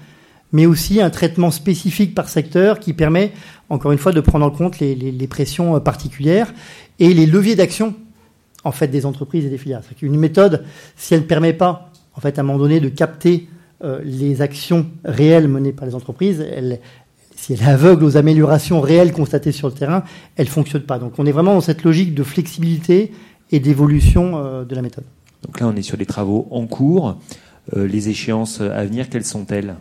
mais 0.54 0.66
aussi 0.66 1.02
un 1.02 1.10
traitement 1.10 1.52
spécifique 1.52 2.16
par 2.16 2.30
secteur 2.30 2.80
qui 2.80 2.94
permet, 2.94 3.32
encore 3.70 3.92
une 3.92 3.98
fois, 3.98 4.12
de 4.12 4.22
prendre 4.22 4.46
en 4.46 4.52
compte 4.52 4.80
les, 4.80 5.28
pressions 5.28 5.80
particulières 5.80 6.54
et 7.00 7.14
les 7.14 7.26
leviers 7.26 7.56
d'action 7.56 7.96
en 8.64 8.72
fait 8.72 8.88
des 8.88 9.06
entreprises 9.06 9.46
et 9.46 9.50
des 9.50 9.58
filières. 9.58 9.82
Une 10.02 10.18
méthode, 10.18 10.64
si 10.96 11.14
elle 11.14 11.22
ne 11.22 11.26
permet 11.26 11.54
pas, 11.54 11.92
en 12.16 12.22
fait, 12.22 12.38
à 12.38 12.42
un 12.42 12.44
moment 12.46 12.60
donné, 12.60 12.80
de 12.80 12.90
capter 12.90 13.50
euh, 13.84 14.00
les 14.04 14.42
actions 14.42 14.86
réelles 15.04 15.48
menées 15.48 15.74
par 15.74 15.86
les 15.86 15.96
entreprises, 15.96 16.46
si 17.36 17.54
elle 17.54 17.62
est 17.62 17.66
aveugle 17.66 18.06
aux 18.06 18.16
améliorations 18.16 18.80
réelles 18.80 19.12
constatées 19.12 19.52
sur 19.52 19.68
le 19.68 19.74
terrain, 19.74 20.04
elle 20.36 20.46
ne 20.46 20.52
fonctionne 20.52 20.84
pas. 20.84 21.00
Donc 21.00 21.14
on 21.18 21.26
est 21.26 21.32
vraiment 21.32 21.56
dans 21.56 21.62
cette 21.62 21.84
logique 21.84 22.14
de 22.14 22.24
flexibilité 22.24 23.12
et 23.52 23.60
d'évolution 23.60 24.38
euh, 24.38 24.64
de 24.64 24.76
la 24.76 24.82
méthode. 24.82 25.04
Donc 25.44 25.60
là, 25.60 25.68
on 25.68 25.76
est 25.76 25.82
sur 25.82 25.98
des 25.98 26.06
travaux 26.06 26.48
en 26.52 26.66
cours. 26.68 27.18
Euh, 27.76 27.88
les 27.88 28.10
échéances 28.10 28.62
à 28.62 28.84
venir, 28.86 29.10
quelles 29.10 29.26
sont-elles? 29.26 29.76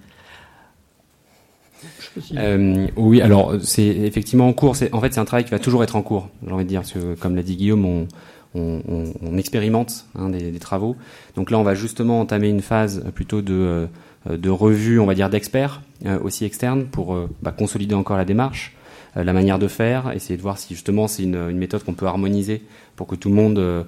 Oui, 2.96 3.22
alors 3.22 3.54
c'est 3.62 3.86
effectivement 3.86 4.46
en 4.46 4.52
cours. 4.52 4.76
En 4.92 5.00
fait, 5.00 5.14
c'est 5.14 5.20
un 5.20 5.24
travail 5.24 5.44
qui 5.44 5.50
va 5.50 5.58
toujours 5.58 5.82
être 5.82 5.96
en 5.96 6.02
cours. 6.02 6.28
J'ai 6.46 6.52
envie 6.52 6.64
de 6.64 6.68
dire, 6.68 6.80
parce 6.80 6.92
que, 6.92 7.14
comme 7.14 7.34
l'a 7.34 7.42
dit 7.42 7.56
Guillaume, 7.56 7.84
on, 7.84 8.06
on, 8.54 9.38
expérimente 9.38 10.06
hein, 10.14 10.28
des, 10.28 10.58
travaux. 10.58 10.96
Donc 11.36 11.50
là, 11.50 11.58
on 11.58 11.62
va 11.62 11.74
justement 11.74 12.20
entamer 12.20 12.48
une 12.48 12.60
phase 12.60 13.04
plutôt 13.14 13.42
de, 13.42 13.88
euh, 14.28 14.36
de 14.36 14.50
revue, 14.50 15.00
on 15.00 15.06
va 15.06 15.14
dire, 15.14 15.30
d'experts, 15.30 15.82
euh, 16.06 16.18
aussi 16.20 16.44
externes, 16.44 16.84
pour 16.84 17.14
euh, 17.14 17.28
bah, 17.42 17.52
consolider 17.52 17.94
encore 17.94 18.16
la 18.16 18.24
démarche, 18.24 18.74
la 19.14 19.34
manière 19.34 19.58
de 19.58 19.68
faire, 19.68 20.10
essayer 20.12 20.38
de 20.38 20.42
voir 20.42 20.56
si 20.56 20.72
justement 20.72 21.06
c'est 21.06 21.22
une, 21.22 21.36
une, 21.36 21.58
méthode 21.58 21.84
qu'on 21.84 21.92
peut 21.92 22.06
harmoniser 22.06 22.62
pour 22.96 23.06
que 23.06 23.14
tout 23.14 23.28
le 23.28 23.34
monde 23.34 23.86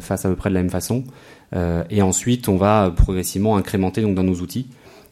fasse 0.00 0.24
à 0.24 0.28
peu 0.28 0.36
près 0.36 0.50
de 0.50 0.54
la 0.54 0.62
même 0.62 0.70
façon. 0.70 1.04
et 1.90 2.02
ensuite, 2.02 2.48
on 2.48 2.56
va 2.56 2.92
progressivement 2.94 3.56
incrémenter 3.56 4.02
donc 4.02 4.14
dans 4.14 4.22
nos 4.22 4.36
outils. 4.36 4.66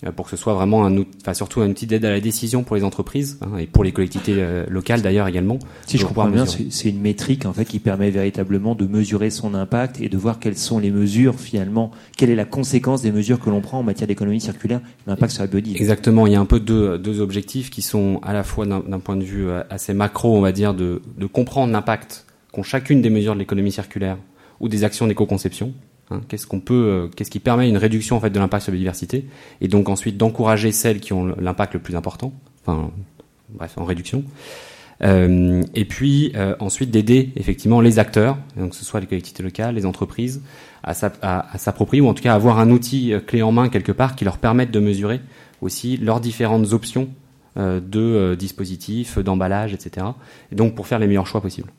Euh, 0.07 0.13
pour 0.13 0.27
que 0.27 0.31
ce 0.31 0.37
soit 0.37 0.55
vraiment 0.55 0.85
un 0.85 0.97
outil, 0.97 1.11
enfin 1.23 1.35
surtout 1.35 1.61
un 1.61 1.69
outil 1.69 1.87
d'aide 1.87 2.05
à 2.05 2.11
la 2.11 2.21
décision 2.21 2.63
pour 2.63 2.77
les 2.77 2.85
entreprises 2.85 3.37
hein, 3.43 3.59
et 3.59 3.67
pour 3.67 3.83
les 3.83 3.91
collectivités 3.91 4.37
euh, 4.37 4.65
locales 4.69 5.03
d'ailleurs 5.03 5.27
également. 5.27 5.59
Si 5.87 5.99
je 5.99 6.07
comprends 6.07 6.29
bien, 6.29 6.47
c'est 6.47 6.89
une 6.89 7.01
métrique 7.01 7.47
en 7.47 7.53
fait 7.53 7.65
qui 7.65 7.81
permet 7.81 8.11
véritablement 8.11 8.77
de 8.77 8.87
mesurer 8.87 9.31
son 9.31 9.55
impact 9.55 10.01
et 10.01 10.09
de 10.09 10.17
voir 10.17 10.39
quelles 10.39 10.57
sont 10.57 10.79
les 10.79 10.93
mesures 10.93 11.35
finalement, 11.41 11.91
quelle 12.17 12.31
est 12.31 12.37
la 12.37 12.45
conséquence 12.45 13.03
des 13.03 13.11
mesures 13.11 13.41
que 13.41 13.51
l'on 13.51 13.61
prend 13.61 13.81
en 13.81 13.83
matière 13.83 14.07
d'économie 14.07 14.41
circulaire, 14.41 14.81
l'impact 15.09 15.33
sur 15.33 15.43
la 15.43 15.49
biodiversité? 15.49 15.83
Exactement, 15.83 16.29
il 16.29 16.33
y 16.33 16.37
a 16.37 16.41
un 16.41 16.47
peu 16.47 16.61
deux, 16.61 16.97
deux 16.97 17.21
objectifs 17.21 17.69
qui 17.69 17.83
sont 17.83 18.21
à 18.23 18.33
la 18.33 18.45
fois 18.45 18.67
d'un 18.67 19.01
point 19.01 19.17
de 19.17 19.25
vue 19.25 19.49
euh, 19.49 19.65
assez 19.69 19.95
macro, 19.95 20.37
on 20.37 20.41
va 20.41 20.53
dire, 20.53 20.75
de, 20.75 21.03
de 21.17 21.27
comprendre 21.27 21.73
l'impact 21.73 22.25
qu'ont 22.53 22.63
chacune 22.63 23.03
des 23.03 23.11
mesures 23.11 23.35
de 23.35 23.41
l'économie 23.41 23.73
circulaire 23.73 24.17
ou 24.61 24.68
des 24.68 24.85
actions 24.85 25.07
d'éco-conception 25.07 25.73
Hein, 26.11 26.23
qu'est-ce 26.29 26.47
qu'on 26.47 26.61
peut, 26.61 26.75
euh, 26.75 27.09
qu'est-ce 27.09 27.31
qui 27.31 27.40
permet 27.40 27.68
une 27.68 27.77
réduction 27.77 28.16
en 28.16 28.21
fait 28.21 28.31
de 28.31 28.38
l'impact 28.38 28.64
sur 28.64 28.73
la 28.73 28.77
biodiversité, 28.77 29.27
et 29.61 29.68
donc 29.68 29.88
ensuite 29.88 30.16
d'encourager 30.16 30.73
celles 30.73 31.01
qui 31.01 31.12
ont 31.12 31.27
l'impact 31.38 31.75
le 31.75 31.81
plus 31.81 31.97
important, 31.97 32.33
enfin 32.62 32.90
bref 33.51 33.77
en 33.77 33.85
réduction. 33.85 34.25
Euh, 35.05 35.62
et 35.75 35.85
puis 35.85 36.33
euh, 36.35 36.57
ensuite 36.59 36.90
d'aider 36.90 37.31
effectivement 37.37 37.81
les 37.81 37.99
acteurs, 37.99 38.38
donc 38.57 38.71
que 38.71 38.77
ce 38.77 38.85
soit 38.85 39.01
les 39.01 39.07
collectivités 39.07 39.42
locales, 39.42 39.75
les 39.75 39.87
entreprises, 39.87 40.42
à, 40.83 40.94
s'approprier 41.59 42.01
ou 42.01 42.09
en 42.09 42.14
tout 42.14 42.23
cas 42.23 42.35
avoir 42.35 42.59
un 42.59 42.71
outil 42.71 43.12
clé 43.27 43.42
en 43.42 43.53
main 43.53 43.68
quelque 43.68 43.92
part 43.92 44.16
qui 44.16 44.25
leur 44.25 44.38
permette 44.38 44.71
de 44.71 44.81
mesurer 44.81 45.21
aussi 45.61 45.99
leurs 45.99 46.21
différentes 46.21 46.73
options 46.73 47.09
de 47.57 48.35
dispositifs, 48.37 49.18
d'emballage, 49.18 49.75
etc. 49.75 50.07
Et 50.51 50.55
donc 50.55 50.75
pour 50.75 50.87
faire 50.87 50.99
les 50.99 51.07
meilleurs 51.07 51.27
choix 51.27 51.42
possibles. 51.42 51.71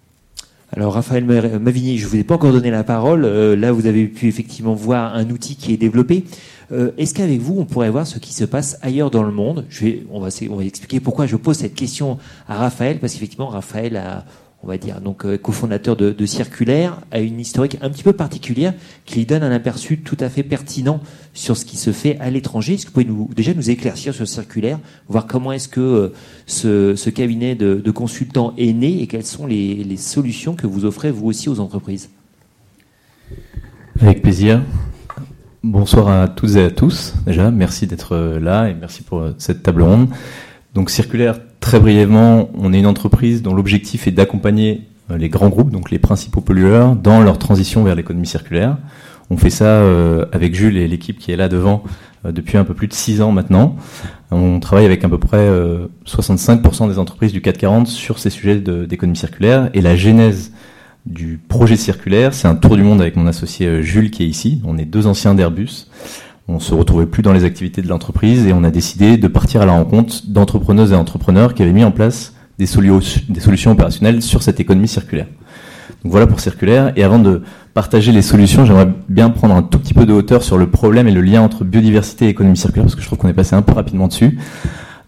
Alors 0.71 0.93
Raphaël 0.93 1.25
Mavigny, 1.25 1.97
je 1.97 2.05
ne 2.05 2.09
vous 2.09 2.15
ai 2.17 2.23
pas 2.23 2.35
encore 2.35 2.51
donné 2.51 2.69
la 2.69 2.83
parole. 2.83 3.25
Euh, 3.25 3.55
là, 3.55 3.71
vous 3.71 3.87
avez 3.87 4.05
pu 4.05 4.27
effectivement 4.27 4.75
voir 4.75 5.15
un 5.15 5.29
outil 5.31 5.55
qui 5.55 5.73
est 5.73 5.77
développé. 5.77 6.25
Euh, 6.71 6.91
est-ce 6.97 7.15
qu'avec 7.15 7.41
vous, 7.41 7.55
on 7.57 7.65
pourrait 7.65 7.89
voir 7.89 8.05
ce 8.05 8.19
qui 8.19 8.33
se 8.33 8.45
passe 8.45 8.77
ailleurs 8.83 9.09
dans 9.09 9.23
le 9.23 9.31
monde? 9.31 9.65
Je 9.69 9.85
vais, 9.85 10.03
on, 10.11 10.19
va, 10.19 10.29
on 10.49 10.55
va 10.55 10.63
expliquer 10.63 10.99
pourquoi 10.99 11.25
je 11.25 11.35
pose 11.37 11.57
cette 11.57 11.73
question 11.73 12.19
à 12.47 12.57
Raphaël, 12.57 12.99
parce 12.99 13.13
qu'effectivement, 13.13 13.47
Raphaël 13.47 13.97
a 13.97 14.25
on 14.61 14.67
va 14.67 14.77
dire, 14.77 14.99
donc 14.99 15.25
euh, 15.25 15.37
cofondateur 15.37 15.95
de, 15.95 16.11
de, 16.11 16.25
Circulaire, 16.25 16.99
a 17.11 17.19
une 17.19 17.39
historique 17.39 17.77
un 17.81 17.89
petit 17.89 18.03
peu 18.03 18.11
particulière 18.11 18.73
qui 19.05 19.19
lui 19.19 19.25
donne 19.25 19.41
un 19.41 19.51
aperçu 19.51 19.99
tout 19.99 20.17
à 20.19 20.29
fait 20.29 20.43
pertinent 20.43 20.99
sur 21.33 21.55
ce 21.55 21.63
qui 21.63 21.77
se 21.77 21.91
fait 21.91 22.17
à 22.19 22.29
l'étranger. 22.29 22.73
Est-ce 22.73 22.85
que 22.85 22.89
vous 22.89 22.93
pouvez 22.93 23.05
nous, 23.05 23.29
déjà 23.33 23.53
nous 23.53 23.69
éclaircir 23.69 24.13
sur 24.13 24.27
Circulaire, 24.27 24.79
voir 25.07 25.27
comment 25.27 25.53
est-ce 25.53 25.69
que 25.69 25.79
euh, 25.79 26.95
ce, 26.95 27.09
cabinet 27.09 27.55
de, 27.55 27.91
consultants 27.91 28.53
est 28.57 28.73
né 28.73 29.01
et 29.01 29.07
quelles 29.07 29.25
sont 29.25 29.47
les, 29.47 29.75
les, 29.83 29.97
solutions 29.97 30.55
que 30.55 30.67
vous 30.67 30.85
offrez 30.85 31.11
vous 31.11 31.27
aussi 31.27 31.47
aux 31.47 31.59
entreprises? 31.59 32.09
Avec 34.01 34.21
plaisir. 34.21 34.61
Bonsoir 35.63 36.09
à 36.09 36.27
toutes 36.27 36.55
et 36.55 36.63
à 36.63 36.71
tous. 36.71 37.13
Déjà, 37.25 37.49
merci 37.51 37.87
d'être 37.87 38.15
là 38.39 38.69
et 38.69 38.73
merci 38.73 39.03
pour 39.03 39.29
cette 39.37 39.63
table 39.63 39.81
ronde. 39.81 40.09
Donc 40.73 40.89
Circulaire, 40.89 41.39
très 41.59 41.79
brièvement, 41.79 42.49
on 42.55 42.73
est 42.73 42.79
une 42.79 42.87
entreprise 42.87 43.41
dont 43.41 43.53
l'objectif 43.53 44.07
est 44.07 44.11
d'accompagner 44.11 44.87
euh, 45.11 45.17
les 45.17 45.29
grands 45.29 45.49
groupes, 45.49 45.71
donc 45.71 45.91
les 45.91 45.99
principaux 45.99 46.41
pollueurs, 46.41 46.95
dans 46.95 47.21
leur 47.21 47.37
transition 47.37 47.83
vers 47.83 47.95
l'économie 47.95 48.27
circulaire. 48.27 48.77
On 49.29 49.37
fait 49.37 49.49
ça 49.49 49.65
euh, 49.65 50.25
avec 50.31 50.55
Jules 50.55 50.77
et 50.77 50.87
l'équipe 50.87 51.19
qui 51.19 51.31
est 51.31 51.35
là 51.35 51.49
devant 51.49 51.83
euh, 52.25 52.31
depuis 52.31 52.57
un 52.57 52.63
peu 52.63 52.73
plus 52.73 52.87
de 52.87 52.93
six 52.93 53.21
ans 53.21 53.31
maintenant. 53.31 53.75
On 54.31 54.59
travaille 54.59 54.85
avec 54.85 55.03
à 55.03 55.09
peu 55.09 55.17
près 55.17 55.49
65% 56.05 56.87
des 56.87 56.99
entreprises 56.99 57.31
du 57.31 57.41
440 57.41 57.87
sur 57.87 58.19
ces 58.19 58.29
sujets 58.29 58.57
d'économie 58.59 59.17
circulaire. 59.17 59.71
Et 59.73 59.81
la 59.81 59.95
genèse 59.95 60.51
du 61.07 61.39
projet 61.47 61.75
circulaire, 61.75 62.35
c'est 62.35 62.47
un 62.47 62.53
tour 62.53 62.75
du 62.75 62.83
monde 62.83 63.01
avec 63.01 63.15
mon 63.15 63.25
associé 63.25 63.81
Jules 63.81 64.11
qui 64.11 64.21
est 64.21 64.27
ici. 64.27 64.61
On 64.65 64.77
est 64.77 64.85
deux 64.85 65.07
anciens 65.07 65.33
d'Airbus 65.33 65.87
on 66.49 66.59
se 66.59 66.73
retrouvait 66.73 67.05
plus 67.05 67.21
dans 67.21 67.33
les 67.33 67.43
activités 67.43 67.81
de 67.81 67.87
l'entreprise 67.87 68.47
et 68.47 68.53
on 68.53 68.63
a 68.63 68.71
décidé 68.71 69.17
de 69.17 69.27
partir 69.27 69.61
à 69.61 69.65
la 69.65 69.73
rencontre 69.73 70.23
d'entrepreneuses 70.27 70.91
et 70.91 70.95
entrepreneurs 70.95 71.53
qui 71.53 71.61
avaient 71.61 71.71
mis 71.71 71.83
en 71.83 71.91
place 71.91 72.33
des, 72.57 72.65
solutions 72.65 73.71
opérationnelles 73.71 74.21
sur 74.21 74.41
cette 74.41 74.59
économie 74.59 74.87
circulaire. 74.87 75.27
Donc 76.03 76.11
voilà 76.11 76.27
pour 76.27 76.39
circulaire. 76.39 76.91
Et 76.95 77.03
avant 77.03 77.19
de 77.19 77.43
partager 77.73 78.11
les 78.11 78.21
solutions, 78.21 78.65
j'aimerais 78.65 78.89
bien 79.07 79.29
prendre 79.29 79.55
un 79.55 79.61
tout 79.61 79.79
petit 79.79 79.93
peu 79.93 80.05
de 80.05 80.13
hauteur 80.13 80.43
sur 80.43 80.57
le 80.57 80.67
problème 80.67 81.07
et 81.07 81.11
le 81.11 81.21
lien 81.21 81.41
entre 81.41 81.63
biodiversité 81.63 82.25
et 82.25 82.29
économie 82.29 82.57
circulaire, 82.57 82.85
parce 82.85 82.95
que 82.95 83.01
je 83.01 83.07
trouve 83.07 83.19
qu'on 83.19 83.29
est 83.29 83.33
passé 83.33 83.55
un 83.55 83.61
peu 83.61 83.73
rapidement 83.73 84.07
dessus. 84.07 84.39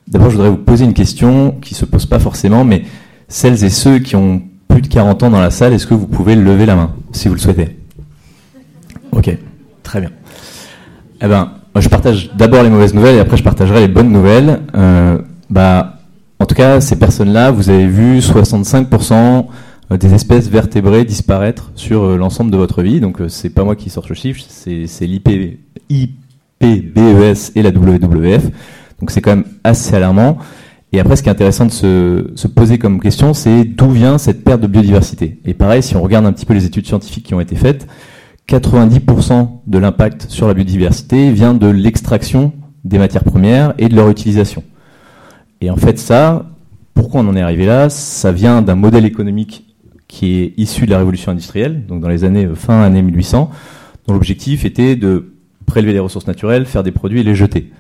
D'abord, 0.07 0.29
je 0.29 0.35
voudrais 0.35 0.49
vous 0.49 0.57
poser 0.57 0.85
une 0.85 0.93
question 0.93 1.55
qui 1.61 1.73
se 1.73 1.85
pose 1.85 2.05
pas 2.05 2.19
forcément, 2.19 2.63
mais 2.63 2.83
celles 3.27 3.63
et 3.63 3.69
ceux 3.69 3.99
qui 3.99 4.15
ont 4.15 4.43
plus 4.67 4.81
de 4.81 4.87
40 4.87 5.23
ans 5.23 5.29
dans 5.29 5.41
la 5.41 5.51
salle, 5.51 5.73
est-ce 5.73 5.87
que 5.87 5.93
vous 5.93 6.07
pouvez 6.07 6.35
lever 6.35 6.65
la 6.65 6.75
main, 6.75 6.93
si 7.11 7.27
vous 7.27 7.33
le 7.33 7.39
souhaitez? 7.39 7.77
Ok, 9.11 9.37
très 9.83 10.01
bien. 10.01 10.11
Eh 11.23 11.27
ben, 11.27 11.51
je 11.77 11.87
partage 11.87 12.31
d'abord 12.35 12.63
les 12.63 12.69
mauvaises 12.69 12.93
nouvelles 12.93 13.15
et 13.15 13.19
après 13.19 13.37
je 13.37 13.43
partagerai 13.43 13.81
les 13.81 13.87
bonnes 13.87 14.11
nouvelles. 14.11 14.61
Euh, 14.75 15.19
bah, 15.49 15.97
en 16.39 16.45
tout 16.45 16.55
cas, 16.55 16.81
ces 16.81 16.97
personnes-là, 16.97 17.51
vous 17.51 17.69
avez 17.69 17.85
vu 17.85 18.19
65% 18.19 19.45
des 19.91 20.13
espèces 20.13 20.49
vertébrées 20.49 21.03
disparaître 21.05 21.71
sur 21.75 22.17
l'ensemble 22.17 22.49
de 22.49 22.57
votre 22.57 22.81
vie. 22.81 22.99
Donc, 22.99 23.19
c'est 23.27 23.51
pas 23.51 23.63
moi 23.63 23.75
qui 23.75 23.91
sors 23.91 24.05
ce 24.05 24.15
chiffre, 24.15 24.41
c'est 24.47 25.05
l'IPBES 25.05 25.57
et 26.61 27.61
la 27.61 27.69
WWF. 27.69 28.43
Donc, 28.99 29.11
c'est 29.11 29.21
quand 29.21 29.35
même 29.35 29.45
assez 29.63 29.95
alarmant. 29.95 30.39
Et 30.93 30.99
après, 30.99 31.15
ce 31.15 31.23
qui 31.23 31.29
est 31.29 31.31
intéressant 31.31 31.65
de 31.65 32.31
se 32.35 32.47
poser 32.47 32.79
comme 32.79 32.99
question, 32.99 33.33
c'est 33.33 33.63
d'où 33.63 33.91
vient 33.91 34.17
cette 34.17 34.43
perte 34.43 34.61
de 34.61 34.67
biodiversité? 34.67 35.39
Et 35.45 35.53
pareil, 35.53 35.83
si 35.83 35.95
on 35.95 36.01
regarde 36.01 36.25
un 36.25 36.33
petit 36.33 36.45
peu 36.45 36.53
les 36.53 36.65
études 36.65 36.87
scientifiques 36.87 37.25
qui 37.25 37.33
ont 37.33 37.39
été 37.39 37.55
faites, 37.55 37.87
90% 38.51 39.47
de 39.65 39.77
l'impact 39.77 40.25
sur 40.29 40.45
la 40.45 40.53
biodiversité 40.53 41.31
vient 41.31 41.53
de 41.53 41.67
l'extraction 41.67 42.51
des 42.83 42.97
matières 42.97 43.23
premières 43.23 43.73
et 43.77 43.87
de 43.87 43.95
leur 43.95 44.09
utilisation. 44.09 44.63
Et 45.61 45.69
en 45.69 45.77
fait, 45.77 45.97
ça, 45.97 46.47
pourquoi 46.93 47.21
on 47.21 47.29
en 47.29 47.35
est 47.37 47.41
arrivé 47.41 47.65
là? 47.65 47.89
Ça 47.89 48.33
vient 48.33 48.61
d'un 48.61 48.75
modèle 48.75 49.05
économique 49.05 49.65
qui 50.09 50.41
est 50.41 50.53
issu 50.57 50.85
de 50.85 50.91
la 50.91 50.97
révolution 50.97 51.31
industrielle, 51.31 51.85
donc 51.85 52.01
dans 52.01 52.09
les 52.09 52.25
années 52.25 52.45
euh, 52.45 52.55
fin 52.55 52.81
années 52.81 53.01
1800, 53.01 53.51
dont 54.05 54.13
l'objectif 54.13 54.65
était 54.65 54.97
de 54.97 55.31
prélever 55.65 55.93
les 55.93 55.99
ressources 55.99 56.27
naturelles, 56.27 56.65
faire 56.65 56.83
des 56.83 56.91
produits 56.91 57.21
et 57.21 57.23
les 57.23 57.35
jeter. 57.35 57.71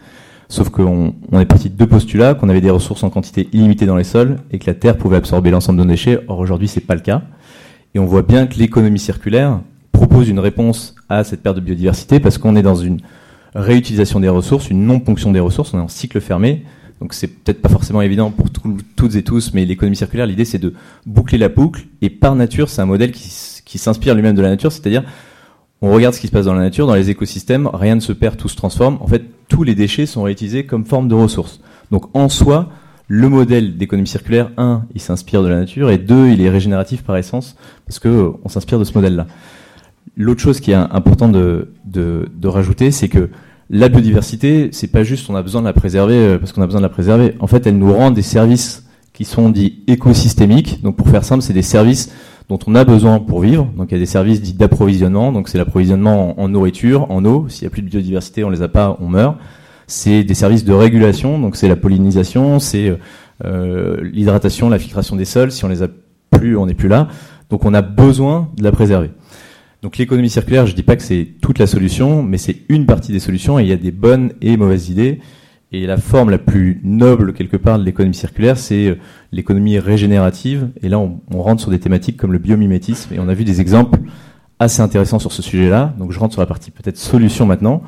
Sauf 0.47 0.69
qu'on 0.69 1.15
on 1.33 1.39
est 1.41 1.45
parti 1.45 1.69
de 1.69 1.75
deux 1.75 1.87
postulats, 1.87 2.33
qu'on 2.33 2.47
avait 2.47 2.61
des 2.61 2.69
ressources 2.69 3.03
en 3.03 3.09
quantité 3.09 3.49
illimitée 3.51 3.85
dans 3.85 3.97
les 3.97 4.05
sols 4.05 4.37
et 4.51 4.59
que 4.59 4.67
la 4.67 4.73
Terre 4.73 4.95
pouvait 4.95 5.17
absorber 5.17 5.51
l'ensemble 5.51 5.79
de 5.79 5.83
nos 5.83 5.89
déchets. 5.89 6.19
Or 6.29 6.39
aujourd'hui, 6.39 6.69
c'est 6.69 6.79
pas 6.79 6.95
le 6.95 7.01
cas. 7.01 7.23
Et 7.93 7.99
on 7.99 8.05
voit 8.05 8.21
bien 8.21 8.47
que 8.47 8.57
l'économie 8.57 8.99
circulaire 8.99 9.59
propose 9.91 10.29
une 10.29 10.39
réponse 10.39 10.95
à 11.09 11.23
cette 11.23 11.41
perte 11.41 11.55
de 11.55 11.61
biodiversité 11.61 12.19
parce 12.19 12.37
qu'on 12.37 12.55
est 12.55 12.61
dans 12.61 12.75
une 12.75 12.99
réutilisation 13.55 14.19
des 14.19 14.29
ressources, 14.29 14.69
une 14.69 14.85
non-ponction 14.85 15.31
des 15.31 15.39
ressources, 15.39 15.73
on 15.73 15.79
est 15.79 15.81
en 15.81 15.87
cycle 15.87 16.21
fermé. 16.21 16.63
Donc 16.99 17.13
c'est 17.13 17.27
peut-être 17.27 17.61
pas 17.61 17.69
forcément 17.69 18.01
évident 18.01 18.29
pour 18.29 18.47
toutes 18.95 19.15
et 19.15 19.23
tous, 19.23 19.53
mais 19.53 19.65
l'économie 19.65 19.95
circulaire, 19.95 20.27
l'idée 20.27 20.45
c'est 20.45 20.59
de 20.59 20.73
boucler 21.05 21.37
la 21.37 21.49
boucle. 21.49 21.87
Et 22.01 22.09
par 22.09 22.35
nature, 22.35 22.69
c'est 22.69 22.81
un 22.81 22.85
modèle 22.85 23.11
qui, 23.11 23.77
s'inspire 23.77 24.13
lui-même 24.15 24.35
de 24.35 24.41
la 24.41 24.49
nature, 24.49 24.71
c'est-à-dire 24.71 25.03
on 25.81 25.91
regarde 25.91 26.13
ce 26.13 26.19
qui 26.19 26.27
se 26.27 26.31
passe 26.31 26.45
dans 26.45 26.53
la 26.53 26.61
nature, 26.61 26.85
dans 26.85 26.93
les 26.93 27.09
écosystèmes, 27.09 27.67
rien 27.73 27.95
ne 27.95 28.01
se 28.01 28.13
perd, 28.13 28.37
tout 28.37 28.49
se 28.49 28.55
transforme. 28.55 28.99
En 29.01 29.07
fait, 29.07 29.23
tous 29.47 29.63
les 29.63 29.73
déchets 29.73 30.05
sont 30.05 30.21
réutilisés 30.21 30.65
comme 30.65 30.85
forme 30.85 31.07
de 31.07 31.15
ressources. 31.15 31.59
Donc 31.89 32.15
en 32.15 32.29
soi, 32.29 32.69
le 33.07 33.27
modèle 33.27 33.77
d'économie 33.77 34.07
circulaire, 34.07 34.51
un, 34.57 34.85
il 34.93 35.01
s'inspire 35.01 35.41
de 35.43 35.47
la 35.47 35.57
nature, 35.57 35.89
et 35.89 35.97
deux, 35.97 36.29
il 36.29 36.41
est 36.41 36.49
régénératif 36.49 37.03
par 37.03 37.17
essence, 37.17 37.57
parce 37.85 37.99
que 37.99 38.07
euh, 38.07 38.29
on 38.45 38.49
s'inspire 38.49 38.79
de 38.79 38.83
ce 38.83 38.93
modèle-là. 38.93 39.27
L'autre 40.17 40.41
chose 40.41 40.59
qui 40.59 40.71
est 40.71 40.75
important 40.75 41.29
de, 41.29 41.67
rajouter, 42.43 42.91
c'est 42.91 43.07
que 43.07 43.29
la 43.69 43.87
biodiversité, 43.87 44.69
c'est 44.73 44.91
pas 44.91 45.03
juste 45.03 45.29
on 45.29 45.35
a 45.35 45.41
besoin 45.41 45.61
de 45.61 45.67
la 45.67 45.73
préserver 45.73 46.15
euh, 46.15 46.37
parce 46.37 46.51
qu'on 46.51 46.61
a 46.61 46.65
besoin 46.65 46.81
de 46.81 46.85
la 46.85 46.89
préserver. 46.89 47.35
En 47.39 47.47
fait, 47.47 47.65
elle 47.65 47.77
nous 47.77 47.93
rend 47.93 48.11
des 48.11 48.21
services 48.21 48.85
qui 49.13 49.23
sont 49.23 49.49
dits 49.49 49.83
écosystémiques. 49.87 50.81
Donc 50.83 50.97
pour 50.97 51.07
faire 51.07 51.23
simple, 51.23 51.41
c'est 51.41 51.53
des 51.53 51.61
services 51.61 52.13
dont 52.49 52.59
on 52.67 52.75
a 52.75 52.83
besoin 52.83 53.19
pour 53.19 53.39
vivre. 53.39 53.71
Donc 53.77 53.91
il 53.91 53.93
y 53.93 53.97
a 53.97 53.99
des 53.99 54.05
services 54.05 54.41
dits 54.41 54.53
d'approvisionnement, 54.53 55.31
donc 55.31 55.47
c'est 55.47 55.57
l'approvisionnement 55.57 56.39
en, 56.39 56.49
nourriture, 56.49 57.09
en 57.09 57.23
eau. 57.23 57.45
S'il 57.47 57.63
n'y 57.63 57.67
a 57.67 57.69
plus 57.69 57.81
de 57.81 57.89
biodiversité, 57.89 58.43
on 58.43 58.49
les 58.49 58.61
a 58.61 58.67
pas, 58.67 58.97
on 58.99 59.07
meurt. 59.07 59.37
C'est 59.87 60.25
des 60.25 60.33
services 60.33 60.65
de 60.65 60.73
régulation, 60.73 61.39
donc 61.39 61.55
c'est 61.55 61.69
la 61.69 61.77
pollinisation, 61.77 62.59
c'est 62.59 62.97
euh, 63.45 63.97
l'hydratation, 64.01 64.69
la 64.69 64.79
filtration 64.79 65.15
des 65.15 65.25
sols. 65.25 65.51
Si 65.51 65.63
on 65.63 65.69
les 65.69 65.81
a 65.81 65.87
plus, 66.29 66.57
on 66.57 66.65
n'est 66.65 66.73
plus 66.73 66.89
là. 66.89 67.07
Donc 67.49 67.63
on 67.63 67.73
a 67.73 67.81
besoin 67.81 68.49
de 68.57 68.63
la 68.63 68.71
préserver. 68.73 69.11
Donc 69.81 69.97
l'économie 69.97 70.29
circulaire, 70.29 70.67
je 70.67 70.75
dis 70.75 70.83
pas 70.83 70.95
que 70.95 71.01
c'est 71.01 71.27
toute 71.41 71.57
la 71.57 71.65
solution, 71.65 72.21
mais 72.21 72.37
c'est 72.37 72.57
une 72.69 72.85
partie 72.85 73.11
des 73.11 73.19
solutions 73.19 73.57
et 73.57 73.63
il 73.63 73.67
y 73.67 73.73
a 73.73 73.77
des 73.77 73.91
bonnes 73.91 74.33
et 74.41 74.55
mauvaises 74.55 74.89
idées. 74.89 75.19
Et 75.71 75.87
la 75.87 75.97
forme 75.97 76.29
la 76.29 76.37
plus 76.37 76.81
noble 76.83 77.33
quelque 77.33 77.57
part 77.57 77.79
de 77.79 77.85
l'économie 77.85 78.13
circulaire, 78.13 78.57
c'est 78.57 78.87
euh, 78.87 78.95
l'économie 79.31 79.79
régénérative. 79.79 80.69
Et 80.83 80.89
là, 80.89 80.99
on, 80.99 81.21
rentre 81.41 81.61
sur 81.61 81.71
des 81.71 81.79
thématiques 81.79 82.17
comme 82.17 82.33
le 82.33 82.39
biomimétisme. 82.39 83.13
Et 83.13 83.19
on 83.19 83.29
a 83.29 83.33
vu 83.33 83.45
des 83.45 83.61
exemples 83.61 83.99
assez 84.59 84.81
intéressants 84.81 85.17
sur 85.17 85.31
ce 85.31 85.41
sujet-là. 85.41 85.95
Donc 85.97 86.11
je 86.11 86.19
rentre 86.19 86.33
sur 86.33 86.41
la 86.41 86.45
partie 86.45 86.71
peut-être 86.71 86.97
solution 86.97 87.45
maintenant. 87.45 87.81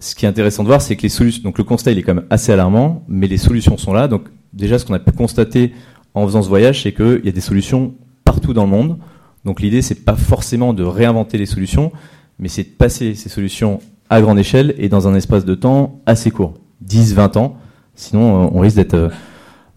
Ce 0.00 0.14
qui 0.14 0.24
est 0.24 0.28
intéressant 0.28 0.62
de 0.62 0.68
voir, 0.68 0.80
c'est 0.80 0.96
que 0.96 1.02
les 1.02 1.08
solutions. 1.10 1.42
Donc 1.44 1.58
le 1.58 1.64
constat, 1.64 1.92
il 1.92 1.98
est 1.98 2.02
quand 2.02 2.14
même 2.14 2.26
assez 2.30 2.50
alarmant, 2.50 3.04
mais 3.08 3.28
les 3.28 3.38
solutions 3.38 3.76
sont 3.76 3.92
là. 3.92 4.08
Donc 4.08 4.24
déjà, 4.54 4.78
ce 4.78 4.86
qu'on 4.86 4.94
a 4.94 4.98
pu 4.98 5.12
constater 5.12 5.72
en 6.14 6.26
faisant 6.26 6.42
ce 6.42 6.48
voyage, 6.48 6.82
c'est 6.82 6.92
qu'il 6.92 7.20
y 7.24 7.28
a 7.28 7.32
des 7.32 7.40
solutions 7.42 7.94
partout 8.24 8.54
dans 8.54 8.64
le 8.64 8.70
monde. 8.70 8.98
Donc 9.46 9.60
l'idée, 9.60 9.80
c'est 9.80 10.04
pas 10.04 10.16
forcément 10.16 10.74
de 10.74 10.82
réinventer 10.82 11.38
les 11.38 11.46
solutions, 11.46 11.92
mais 12.40 12.48
c'est 12.48 12.64
de 12.64 12.68
passer 12.68 13.14
ces 13.14 13.28
solutions 13.28 13.78
à 14.10 14.20
grande 14.20 14.40
échelle 14.40 14.74
et 14.76 14.88
dans 14.88 15.06
un 15.06 15.14
espace 15.14 15.44
de 15.44 15.54
temps 15.54 16.00
assez 16.04 16.32
court. 16.32 16.54
10, 16.80 17.14
20 17.14 17.36
ans. 17.36 17.56
Sinon, 17.94 18.44
euh, 18.44 18.48
on 18.52 18.58
risque 18.58 18.76
d'être 18.76 18.94
euh, 18.94 19.08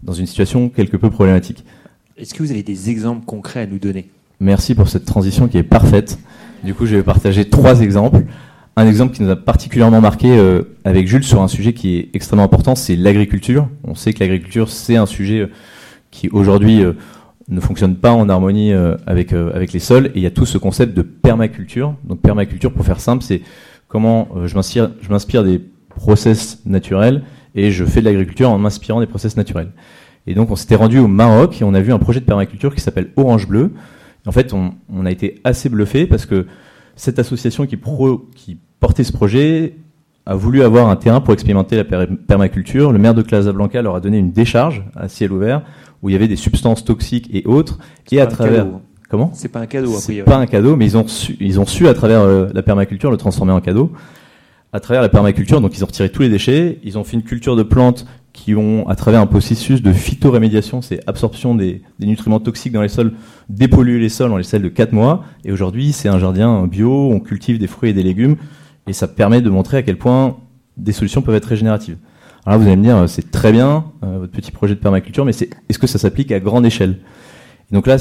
dans 0.02 0.12
une 0.12 0.26
situation 0.26 0.68
quelque 0.68 0.96
peu 0.96 1.08
problématique. 1.08 1.64
Est-ce 2.16 2.34
que 2.34 2.42
vous 2.42 2.50
avez 2.50 2.64
des 2.64 2.90
exemples 2.90 3.24
concrets 3.24 3.60
à 3.60 3.66
nous 3.66 3.78
donner? 3.78 4.10
Merci 4.40 4.74
pour 4.74 4.88
cette 4.88 5.04
transition 5.04 5.46
qui 5.46 5.56
est 5.56 5.62
parfaite. 5.62 6.18
Du 6.64 6.74
coup, 6.74 6.84
je 6.84 6.96
vais 6.96 7.04
partager 7.04 7.48
trois 7.48 7.80
exemples. 7.80 8.24
Un 8.74 8.88
exemple 8.88 9.14
qui 9.14 9.22
nous 9.22 9.30
a 9.30 9.36
particulièrement 9.36 10.00
marqué 10.00 10.36
euh, 10.36 10.62
avec 10.84 11.06
Jules 11.06 11.24
sur 11.24 11.42
un 11.42 11.48
sujet 11.48 11.74
qui 11.74 11.96
est 11.96 12.08
extrêmement 12.12 12.44
important, 12.44 12.74
c'est 12.74 12.96
l'agriculture. 12.96 13.68
On 13.84 13.94
sait 13.94 14.12
que 14.12 14.18
l'agriculture, 14.18 14.68
c'est 14.68 14.96
un 14.96 15.06
sujet 15.06 15.48
qui 16.10 16.28
aujourd'hui 16.30 16.82
ne 17.50 17.60
fonctionne 17.60 17.96
pas 17.96 18.12
en 18.12 18.28
harmonie 18.28 18.72
avec, 19.06 19.32
avec 19.32 19.72
les 19.72 19.80
sols. 19.80 20.06
Et 20.06 20.12
il 20.16 20.22
y 20.22 20.26
a 20.26 20.30
tout 20.30 20.46
ce 20.46 20.56
concept 20.56 20.96
de 20.96 21.02
permaculture. 21.02 21.94
Donc 22.04 22.20
permaculture, 22.20 22.72
pour 22.72 22.84
faire 22.84 23.00
simple, 23.00 23.22
c'est 23.22 23.42
comment 23.88 24.28
je 24.46 24.54
m'inspire 24.54 25.44
des 25.44 25.60
process 25.90 26.62
naturels 26.64 27.22
et 27.54 27.70
je 27.70 27.84
fais 27.84 28.00
de 28.00 28.06
l'agriculture 28.06 28.50
en 28.50 28.58
m'inspirant 28.58 29.00
des 29.00 29.06
process 29.06 29.36
naturels. 29.36 29.72
Et 30.26 30.34
donc 30.34 30.50
on 30.50 30.56
s'était 30.56 30.76
rendu 30.76 30.98
au 30.98 31.08
Maroc 31.08 31.60
et 31.60 31.64
on 31.64 31.74
a 31.74 31.80
vu 31.80 31.92
un 31.92 31.98
projet 31.98 32.20
de 32.20 32.24
permaculture 32.24 32.74
qui 32.74 32.80
s'appelle 32.80 33.10
Orange 33.16 33.48
Bleu. 33.48 33.72
en 34.26 34.32
fait, 34.32 34.52
on, 34.52 35.06
a 35.06 35.10
été 35.10 35.40
assez 35.44 35.68
bluffé 35.68 36.06
parce 36.06 36.26
que 36.26 36.46
cette 36.96 37.18
association 37.18 37.66
qui, 37.66 37.76
pro, 37.76 38.28
qui 38.34 38.58
portait 38.78 39.04
ce 39.04 39.12
projet 39.12 39.76
a 40.26 40.34
voulu 40.34 40.62
avoir 40.62 40.88
un 40.88 40.96
terrain 40.96 41.20
pour 41.20 41.32
expérimenter 41.32 41.76
la 41.76 42.06
permaculture. 42.06 42.92
Le 42.92 42.98
maire 42.98 43.14
de 43.14 43.22
Casablanca 43.22 43.80
leur 43.82 43.96
a 43.96 44.00
donné 44.00 44.18
une 44.18 44.32
décharge 44.32 44.84
à 44.94 45.08
ciel 45.08 45.32
ouvert 45.32 45.62
où 46.02 46.08
il 46.08 46.12
y 46.12 46.16
avait 46.16 46.28
des 46.28 46.36
substances 46.36 46.84
toxiques 46.84 47.28
et 47.32 47.44
autres. 47.46 47.78
Et 48.10 48.20
à 48.20 48.26
travers 48.26 48.66
comment 49.08 49.30
C'est 49.34 49.48
pas 49.48 49.60
un 49.60 49.66
cadeau. 49.66 49.94
C'est 49.98 50.22
pas 50.22 50.36
un 50.36 50.46
cadeau, 50.46 50.76
mais 50.76 50.86
ils 50.86 50.96
ont 50.96 51.06
su, 51.06 51.36
ils 51.40 51.60
ont 51.60 51.66
su 51.66 51.88
à 51.88 51.94
travers 51.94 52.20
euh, 52.20 52.48
la 52.54 52.62
permaculture 52.62 53.10
le 53.10 53.16
transformer 53.16 53.52
en 53.52 53.60
cadeau 53.60 53.92
à 54.72 54.80
travers 54.80 55.02
la 55.02 55.08
permaculture. 55.08 55.60
Donc 55.60 55.76
ils 55.76 55.82
ont 55.82 55.86
retiré 55.86 56.10
tous 56.10 56.22
les 56.22 56.28
déchets, 56.28 56.78
ils 56.84 56.98
ont 56.98 57.04
fait 57.04 57.16
une 57.16 57.22
culture 57.22 57.56
de 57.56 57.62
plantes 57.62 58.06
qui 58.32 58.54
ont, 58.54 58.88
à 58.88 58.94
travers 58.94 59.20
un 59.20 59.26
processus 59.26 59.82
de 59.82 59.92
phytorémédiation, 59.92 60.82
c'est 60.82 61.00
absorption 61.08 61.54
des, 61.54 61.82
nutriments 61.98 62.38
toxiques 62.38 62.72
dans 62.72 62.82
les 62.82 62.88
sols, 62.88 63.12
dépolluer 63.48 63.98
les 63.98 64.08
sols 64.08 64.30
en 64.32 64.36
les 64.36 64.58
de 64.58 64.68
4 64.68 64.92
mois. 64.92 65.24
Et 65.44 65.50
aujourd'hui, 65.50 65.92
c'est 65.92 66.08
un 66.08 66.18
jardin 66.18 66.66
bio, 66.66 67.10
on 67.10 67.18
cultive 67.18 67.58
des 67.58 67.66
fruits 67.66 67.90
et 67.90 67.92
des 67.92 68.04
légumes, 68.04 68.36
et 68.86 68.92
ça 68.92 69.08
permet 69.08 69.40
de 69.40 69.50
montrer 69.50 69.78
à 69.78 69.82
quel 69.82 69.98
point 69.98 70.36
des 70.76 70.92
solutions 70.92 71.22
peuvent 71.22 71.34
être 71.34 71.46
régénératives. 71.46 71.96
Alors 72.46 72.58
là, 72.58 72.64
vous 72.64 72.66
allez 72.66 72.76
me 72.76 72.82
dire, 72.82 73.08
c'est 73.08 73.30
très 73.30 73.52
bien, 73.52 73.84
euh, 74.02 74.18
votre 74.18 74.32
petit 74.32 74.50
projet 74.50 74.74
de 74.74 74.80
permaculture, 74.80 75.24
mais 75.24 75.32
est-ce 75.32 75.78
que 75.78 75.86
ça 75.86 75.98
s'applique 75.98 76.32
à 76.32 76.40
grande 76.40 76.64
échelle? 76.64 76.98
Donc 77.70 77.86
là, 77.86 77.96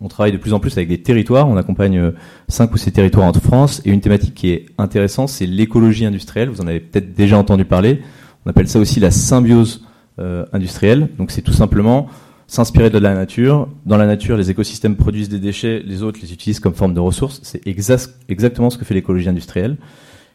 on 0.00 0.08
travaille 0.08 0.32
de 0.32 0.36
plus 0.36 0.52
en 0.52 0.60
plus 0.60 0.72
avec 0.76 0.88
des 0.88 1.02
territoires. 1.02 1.48
On 1.48 1.56
accompagne 1.56 1.98
euh, 1.98 2.10
cinq 2.48 2.72
ou 2.72 2.78
six 2.78 2.92
territoires 2.92 3.26
en 3.26 3.32
France. 3.32 3.82
Et 3.84 3.90
une 3.90 4.00
thématique 4.00 4.34
qui 4.34 4.50
est 4.50 4.66
intéressante, 4.78 5.28
c'est 5.28 5.46
l'écologie 5.46 6.06
industrielle. 6.06 6.48
Vous 6.48 6.60
en 6.60 6.66
avez 6.66 6.80
peut-être 6.80 7.14
déjà 7.14 7.36
entendu 7.36 7.64
parler. 7.64 8.02
On 8.46 8.50
appelle 8.50 8.68
ça 8.68 8.78
aussi 8.78 9.00
la 9.00 9.10
symbiose 9.10 9.84
euh, 10.18 10.44
industrielle. 10.52 11.08
Donc 11.18 11.30
c'est 11.30 11.42
tout 11.42 11.52
simplement 11.52 12.08
s'inspirer 12.46 12.90
de 12.90 12.98
la 12.98 13.14
nature. 13.14 13.68
Dans 13.84 13.96
la 13.96 14.06
nature, 14.06 14.36
les 14.36 14.50
écosystèmes 14.50 14.96
produisent 14.96 15.28
des 15.28 15.38
déchets, 15.38 15.82
les 15.84 16.02
autres 16.02 16.18
les 16.22 16.32
utilisent 16.32 16.60
comme 16.60 16.74
forme 16.74 16.94
de 16.94 17.00
ressources. 17.00 17.40
C'est 17.42 17.66
exactement 17.66 18.70
ce 18.70 18.78
que 18.78 18.84
fait 18.84 18.94
l'écologie 18.94 19.28
industrielle. 19.28 19.76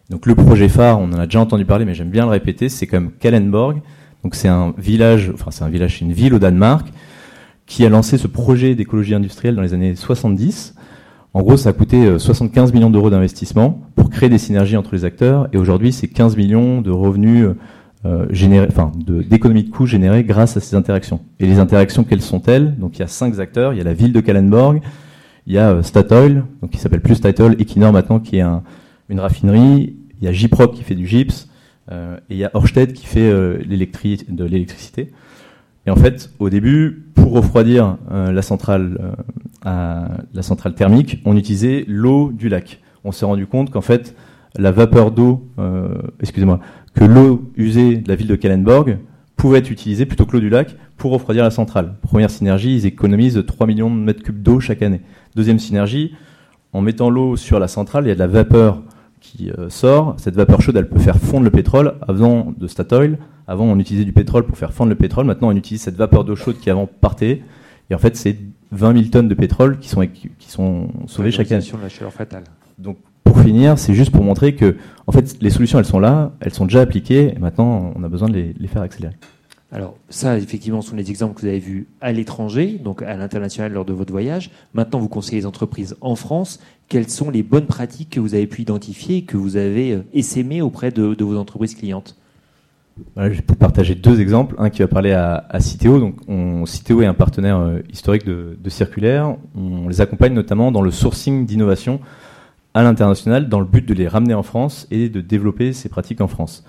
Donc 0.10 0.28
le 0.28 0.36
projet 0.36 0.70
phare, 0.70 1.00
on 1.00 1.06
en 1.06 1.20
a 1.20 1.26
déjà 1.26 1.40
entendu 1.40 1.66
parler, 1.66 1.86
mais 1.86 1.96
j'aime 1.96 2.10
bien 2.10 2.26
le 2.26 2.32
répéter, 2.32 2.70
c'est 2.70 2.88
comme 2.88 3.12
Kallenborg. 3.12 3.82
Donc 4.24 4.36
c'est 4.36 4.48
un 4.48 4.74
village, 4.78 5.32
enfin 5.34 5.52
c'est 5.52 5.64
un 5.64 5.70
village, 5.70 6.02
une 6.02 6.12
ville 6.12 6.34
au 6.34 6.40
Danemark 6.40 6.88
qui 7.66 7.86
a 7.86 7.90
lancé 7.90 8.18
ce 8.18 8.28
projet 8.28 8.76
d'écologie 8.76 9.16
industrielle 9.16 9.56
dans 9.56 9.62
les 9.62 9.74
années 9.74 9.96
70. 9.96 10.76
En 11.34 11.42
gros, 11.42 11.58
ça 11.58 11.70
a 11.70 11.74
coûté 11.74 12.18
75 12.18 12.70
euh, 12.70 12.74
millions 12.74 12.90
d'euros 12.90 13.10
d'investissement 13.10 13.82
pour 13.96 14.10
créer 14.10 14.30
des 14.30 14.38
synergies 14.38 14.78
entre 14.78 14.94
les 14.94 15.04
acteurs. 15.04 15.50
Et 15.52 15.58
aujourd'hui, 15.58 15.92
c'est 15.92 16.08
15 16.08 16.38
millions 16.38 16.82
de 16.82 16.92
revenus 16.92 17.50
euh, 18.06 18.26
générés, 18.30 18.68
enfin, 18.70 18.92
d'économies 19.06 19.64
de, 19.64 19.70
coûts 19.70 19.88
générés 19.88 20.24
grâce 20.24 20.56
à 20.56 20.60
ces 20.60 20.76
interactions. 20.76 21.22
Et 21.40 21.48
les 21.48 21.60
interactions, 21.60 22.04
quelles 22.04 22.22
sont-elles? 22.22 22.78
Donc, 22.78 22.98
il 22.98 23.00
y 23.00 23.04
a 23.04 23.08
cinq 23.08 23.38
acteurs. 23.40 23.74
Il 23.74 23.78
y 23.78 23.82
a 23.82 23.84
la 23.84 23.94
ville 23.94 24.14
de 24.14 24.22
Kallenborg, 24.22 24.80
il 25.48 25.54
y 25.54 25.58
a 25.58 25.72
euh, 25.72 25.84
Statoil, 25.84 26.46
donc 26.62 26.72
qui 26.72 26.78
s'appelle 26.78 27.02
plus 27.02 27.16
Statoil, 27.16 27.56
Equinor 27.60 27.92
maintenant, 27.92 28.20
qui 28.20 28.38
est 28.38 28.42
un, 28.42 28.64
une 29.10 29.20
raffinerie. 29.20 29.96
Il 30.20 30.26
y 30.26 30.28
a 30.28 30.32
Jiprop 30.32 30.74
qui 30.74 30.84
fait 30.84 30.96
du 30.96 31.08
gypse. 31.08 31.50
Euh, 31.92 32.18
et 32.30 32.34
il 32.34 32.38
y 32.38 32.44
a 32.44 32.52
Orsted 32.54 32.94
qui 32.94 33.06
fait 33.06 33.30
euh, 33.30 33.58
de 33.58 34.44
l'électricité. 34.46 35.12
Et 35.86 35.92
en 35.92 35.96
fait, 35.96 36.32
au 36.40 36.50
début, 36.50 37.06
pour 37.14 37.32
refroidir 37.34 37.98
euh, 38.12 38.32
la 38.32 38.42
centrale, 38.42 39.16
la 39.64 40.42
centrale 40.42 40.74
thermique, 40.74 41.22
on 41.26 41.38
utilisait 41.38 41.86
l'eau 41.88 42.32
du 42.32 42.50
lac. 42.50 42.82
On 43.04 43.12
s'est 43.12 43.26
rendu 43.26 43.46
compte 43.46 43.70
qu'en 43.70 43.82
fait, 43.82 44.16
la 44.56 44.72
vapeur 44.72 45.12
d'eau, 45.12 45.48
excusez-moi, 46.20 46.60
que 46.94 47.04
l'eau 47.04 47.52
usée 47.56 47.98
de 47.98 48.08
la 48.08 48.16
ville 48.16 48.28
de 48.28 48.36
Kallenborg 48.36 48.98
pouvaient 49.36 49.60
être 49.60 49.70
utilisés 49.70 50.06
plutôt 50.06 50.26
que 50.26 50.34
l'eau 50.34 50.40
du 50.40 50.50
lac 50.50 50.76
pour 50.98 51.12
refroidir 51.12 51.44
la 51.44 51.52
centrale. 51.52 51.96
Première 52.02 52.30
synergie, 52.30 52.76
ils 52.76 52.86
économisent 52.86 53.44
3 53.46 53.68
millions 53.68 53.94
de 53.94 54.00
mètres 54.00 54.24
cubes 54.24 54.42
d'eau 54.42 54.60
chaque 54.60 54.82
année. 54.82 55.02
Deuxième 55.36 55.60
synergie, 55.60 56.14
en 56.74 56.82
mettant 56.82 57.10
l'eau 57.10 57.36
sur 57.36 57.60
la 57.60 57.68
centrale, 57.68 58.06
il 58.06 58.10
y 58.10 58.12
a 58.12 58.16
de 58.16 58.20
la 58.20 58.28
vapeur 58.28 58.82
qui 59.26 59.50
euh, 59.52 59.70
sort. 59.70 60.16
Cette 60.18 60.36
vapeur 60.36 60.62
chaude, 60.62 60.78
elle 60.78 60.88
peut 60.88 61.00
faire 61.00 61.18
fondre 61.18 61.44
le 61.44 61.52
pétrole. 61.52 61.96
Avant 62.08 62.54
de 62.58 62.68
Statoil, 62.68 63.18
avant 63.48 63.66
on 63.66 63.80
utilisait 63.80 64.06
du 64.06 64.14
pétrole 64.14 64.44
pour 64.44 64.58
faire 64.58 64.74
fondre 64.74 64.90
le 64.90 64.96
pétrole. 64.96 65.26
Maintenant, 65.26 65.50
on 65.50 65.56
utilise 65.56 65.82
cette 65.82 65.96
vapeur 65.96 66.24
d'eau 66.24 66.36
chaude 66.36 66.58
qui 66.60 66.70
avant 66.70 66.88
partait. 66.88 67.42
Et 67.90 67.96
en 67.96 67.98
fait, 67.98 68.16
c'est 68.16 68.38
20 68.72 68.94
000 68.94 69.06
tonnes 69.12 69.28
de 69.28 69.36
pétrole 69.36 69.80
qui 69.80 69.90
sont, 69.90 70.06
qui 70.08 70.50
sont 70.50 70.90
sauvées 71.08 71.32
chaque 71.32 71.52
année. 71.52 71.64
de 71.64 71.82
la 71.82 71.90
chaleur 71.90 72.14
fatale. 72.14 72.44
Donc, 72.78 72.98
pour 73.24 73.40
finir, 73.40 73.78
c'est 73.78 73.94
juste 73.94 74.12
pour 74.12 74.24
montrer 74.24 74.56
que, 74.56 74.76
en 75.08 75.12
fait, 75.12 75.38
les 75.42 75.50
solutions, 75.50 75.80
elles 75.80 75.86
sont 75.86 76.00
là, 76.00 76.32
elles 76.40 76.54
sont 76.54 76.66
déjà 76.66 76.82
appliquées, 76.82 77.34
et 77.36 77.40
maintenant, 77.40 77.92
on 77.96 78.04
a 78.04 78.10
besoin 78.10 78.30
de 78.30 78.34
les, 78.34 78.54
les 78.58 78.68
faire 78.68 78.82
accélérer. 78.82 79.16
Alors 79.72 79.98
ça, 80.10 80.38
effectivement, 80.38 80.82
sont 80.82 80.96
les 80.96 81.10
exemples 81.10 81.36
que 81.36 81.42
vous 81.42 81.48
avez 81.48 81.60
vus 81.60 81.88
à 82.00 82.12
l'étranger, 82.12 82.80
donc 82.84 83.02
à 83.02 83.16
l'international 83.18 83.74
lors 83.74 83.86
de 83.86 83.94
votre 83.94 84.12
voyage. 84.12 84.52
Maintenant, 84.74 85.00
vous 85.00 85.10
conseillez 85.10 85.40
les 85.40 85.46
entreprises 85.46 85.96
en 86.02 86.16
France. 86.16 86.60
Quelles 86.88 87.10
sont 87.10 87.32
les 87.32 87.42
bonnes 87.42 87.66
pratiques 87.66 88.12
que 88.12 88.20
vous 88.20 88.36
avez 88.36 88.48
pu 88.48 88.62
identifier, 88.62 89.24
que 89.24 89.38
vous 89.38 89.58
avez 89.58 89.94
euh, 89.94 90.06
essaimées 90.14 90.62
auprès 90.62 90.92
de, 90.92 91.16
vos 91.20 91.38
entreprises 91.38 91.74
clientes? 91.74 92.16
Voilà, 93.16 93.34
Je 93.34 93.38
vais 93.38 93.56
partager 93.56 93.96
deux 93.96 94.22
exemples. 94.22 94.56
Un 94.60 94.70
qui 94.70 94.82
va 94.82 94.88
parler 94.88 95.14
à, 95.14 95.46
à 95.50 95.60
Citeo. 95.60 96.00
Donc, 96.00 96.16
on, 96.28 96.66
Citeo 96.68 97.02
est 97.02 97.08
un 97.08 97.16
partenaire 97.16 97.58
euh, 97.58 97.80
historique 97.92 98.26
de, 98.26 98.58
de 98.62 98.70
Circulaire. 98.70 99.36
On 99.58 99.88
les 99.88 100.00
accompagne 100.00 100.34
notamment 100.34 100.72
dans 100.72 100.84
le 100.84 100.92
sourcing 100.92 101.48
d'innovation 101.48 102.00
à 102.76 102.84
l'international 102.84 103.50
dans 103.50 103.62
le 103.62 103.66
but 103.66 103.86
de 103.86 103.94
les 103.94 104.08
ramener 104.08 104.36
en 104.36 104.44
France 104.44 104.86
et 104.92 105.10
de 105.10 105.22
développer 105.22 105.74
ces 105.74 105.90
pratiques 105.90 106.22
en 106.22 106.28
France 106.28 106.64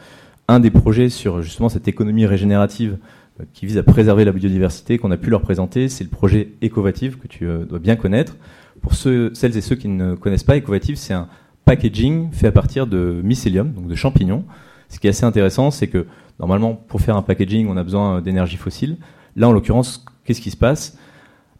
un 0.48 0.60
des 0.60 0.70
projets 0.70 1.08
sur 1.08 1.42
justement 1.42 1.68
cette 1.68 1.88
économie 1.88 2.26
régénérative 2.26 2.98
euh, 3.40 3.44
qui 3.52 3.66
vise 3.66 3.78
à 3.78 3.82
préserver 3.82 4.24
la 4.24 4.32
biodiversité 4.32 4.98
qu'on 4.98 5.10
a 5.10 5.16
pu 5.16 5.30
leur 5.30 5.40
présenter, 5.40 5.88
c'est 5.88 6.04
le 6.04 6.10
projet 6.10 6.52
Ecovative 6.62 7.18
que 7.18 7.26
tu 7.26 7.46
euh, 7.46 7.64
dois 7.64 7.78
bien 7.78 7.96
connaître. 7.96 8.36
Pour 8.82 8.94
celles 8.94 9.56
et 9.56 9.60
ceux 9.60 9.74
qui 9.74 9.88
ne 9.88 10.14
connaissent 10.14 10.44
pas, 10.44 10.56
Ecovative, 10.56 10.96
c'est 10.96 11.14
un 11.14 11.28
packaging 11.64 12.30
fait 12.30 12.46
à 12.46 12.52
partir 12.52 12.86
de 12.86 13.20
mycélium, 13.24 13.72
donc 13.72 13.88
de 13.88 13.94
champignons. 13.94 14.44
Ce 14.88 15.00
qui 15.00 15.08
est 15.08 15.10
assez 15.10 15.24
intéressant, 15.24 15.70
c'est 15.70 15.88
que 15.88 16.06
normalement, 16.38 16.74
pour 16.74 17.00
faire 17.00 17.16
un 17.16 17.22
packaging, 17.22 17.66
on 17.68 17.76
a 17.76 17.82
besoin 17.82 18.20
d'énergie 18.20 18.56
fossile. 18.56 18.98
Là, 19.34 19.48
en 19.48 19.52
l'occurrence, 19.52 20.04
qu'est-ce 20.24 20.40
qui 20.40 20.50
se 20.50 20.56
passe? 20.56 20.96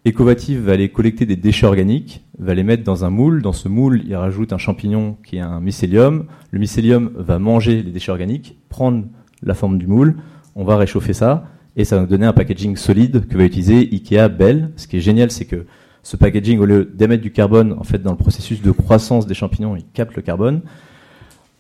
Ecovative 0.07 0.61
va 0.61 0.75
aller 0.75 0.89
collecter 0.89 1.27
des 1.27 1.35
déchets 1.35 1.67
organiques, 1.67 2.25
va 2.39 2.55
les 2.55 2.63
mettre 2.63 2.85
dans 2.85 3.05
un 3.05 3.11
moule. 3.11 3.43
Dans 3.43 3.53
ce 3.53 3.69
moule, 3.69 4.03
il 4.07 4.15
rajoute 4.15 4.53
un 4.53 4.59
champignon 4.59 5.17
qui 5.27 5.39
est 5.39 5.41
un 5.41 5.59
mycélium. 5.61 6.27
Le 6.53 6.61
mycélium 6.61 7.11
va 7.17 7.41
manger 7.41 7.83
les 7.83 7.91
déchets 7.91 8.13
organiques, 8.13 8.57
prendre 8.69 9.05
la 9.43 9.55
forme 9.55 9.79
du 9.79 9.89
moule. 9.89 10.15
On 10.55 10.63
va 10.63 10.77
réchauffer 10.77 11.13
ça 11.13 11.49
et 11.75 11.85
ça 11.85 11.99
va 11.99 12.07
donner 12.07 12.25
un 12.25 12.33
packaging 12.33 12.77
solide 12.77 13.27
que 13.27 13.37
va 13.37 13.43
utiliser 13.43 13.81
Ikea 13.81 14.29
Bell. 14.29 14.71
Ce 14.77 14.87
qui 14.87 14.99
est 14.99 15.01
génial, 15.01 15.33
c'est 15.33 15.45
que 15.45 15.67
ce 16.05 16.17
packaging, 16.17 16.61
au 16.61 16.67
lieu 16.67 16.85
d'émettre 16.85 17.25
du 17.25 17.33
carbone, 17.33 17.75
en 17.77 17.83
fait, 17.83 18.01
dans 18.01 18.13
le 18.13 18.17
processus 18.17 18.63
de 18.63 18.71
croissance 18.71 19.27
des 19.27 19.35
champignons, 19.35 19.75
il 19.75 19.85
capte 19.93 20.15
le 20.15 20.23
carbone. 20.23 20.61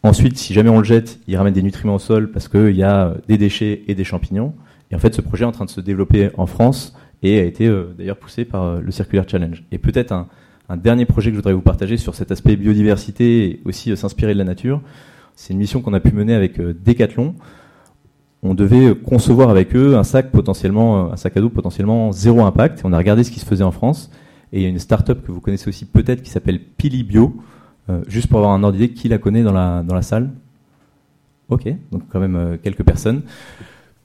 Ensuite, 0.04 0.38
si 0.38 0.54
jamais 0.54 0.70
on 0.70 0.78
le 0.78 0.84
jette, 0.84 1.18
il 1.26 1.36
ramène 1.36 1.52
des 1.52 1.62
nutriments 1.62 1.96
au 1.96 1.98
sol 1.98 2.30
parce 2.30 2.46
qu'il 2.46 2.76
y 2.76 2.84
a 2.84 3.16
des 3.26 3.38
déchets 3.38 3.82
et 3.88 3.96
des 3.96 4.04
champignons. 4.04 4.54
Et 4.92 4.94
en 4.94 5.00
fait, 5.00 5.16
ce 5.16 5.20
projet 5.20 5.42
est 5.42 5.48
en 5.48 5.52
train 5.52 5.64
de 5.64 5.70
se 5.70 5.80
développer 5.80 6.30
en 6.36 6.46
France 6.46 6.96
et 7.26 7.40
a 7.40 7.44
été 7.44 7.66
euh, 7.66 7.94
d'ailleurs 7.96 8.16
poussé 8.16 8.44
par 8.44 8.62
euh, 8.62 8.80
le 8.80 8.90
Circular 8.90 9.28
Challenge. 9.28 9.64
Et 9.72 9.78
peut-être 9.78 10.12
un, 10.12 10.26
dernier 10.76 11.06
projet 11.06 11.30
que 11.30 11.36
je 11.36 11.38
voudrais 11.38 11.52
vous 11.52 11.60
partager 11.60 11.96
sur 11.96 12.14
cet 12.14 12.32
aspect 12.32 12.56
biodiversité 12.56 13.44
et 13.44 13.60
aussi 13.64 13.92
euh, 13.92 13.96
s'inspirer 13.96 14.34
de 14.34 14.38
la 14.38 14.44
nature. 14.44 14.80
C'est 15.34 15.52
une 15.52 15.58
mission 15.58 15.80
qu'on 15.82 15.94
a 15.94 16.00
pu 16.00 16.12
mener 16.12 16.34
avec 16.34 16.60
Decathlon. 16.60 17.34
On 18.42 18.54
devait 18.54 18.94
concevoir 18.94 19.50
avec 19.50 19.76
eux 19.76 19.96
un 19.96 20.02
sac 20.02 20.30
potentiellement, 20.30 21.12
un 21.12 21.16
sac 21.16 21.36
à 21.36 21.40
dos 21.40 21.50
potentiellement 21.50 22.10
zéro 22.10 22.42
impact. 22.42 22.80
on 22.84 22.92
a 22.92 22.98
regardé 22.98 23.22
ce 23.22 23.30
qui 23.30 23.40
se 23.40 23.44
faisait 23.44 23.64
en 23.64 23.70
France. 23.70 24.10
Et 24.52 24.60
il 24.60 24.62
y 24.62 24.66
a 24.66 24.68
une 24.68 24.78
start-up 24.78 25.26
que 25.26 25.32
vous 25.32 25.40
connaissez 25.40 25.68
aussi 25.68 25.84
peut-être 25.84 26.22
qui 26.22 26.30
s'appelle 26.30 26.58
Pili 26.58 27.02
Bio. 27.02 27.36
juste 28.06 28.28
pour 28.28 28.38
avoir 28.38 28.54
un 28.54 28.62
ordre 28.62 28.78
d'idée, 28.78 28.94
qui 28.94 29.08
la 29.08 29.18
connaît 29.18 29.42
dans 29.42 29.52
la, 29.52 29.82
dans 29.82 29.94
la 29.94 30.02
salle 30.02 30.30
Ok, 31.48 31.68
donc 31.92 32.02
quand 32.08 32.20
même 32.20 32.58
quelques 32.62 32.84
personnes. 32.84 33.22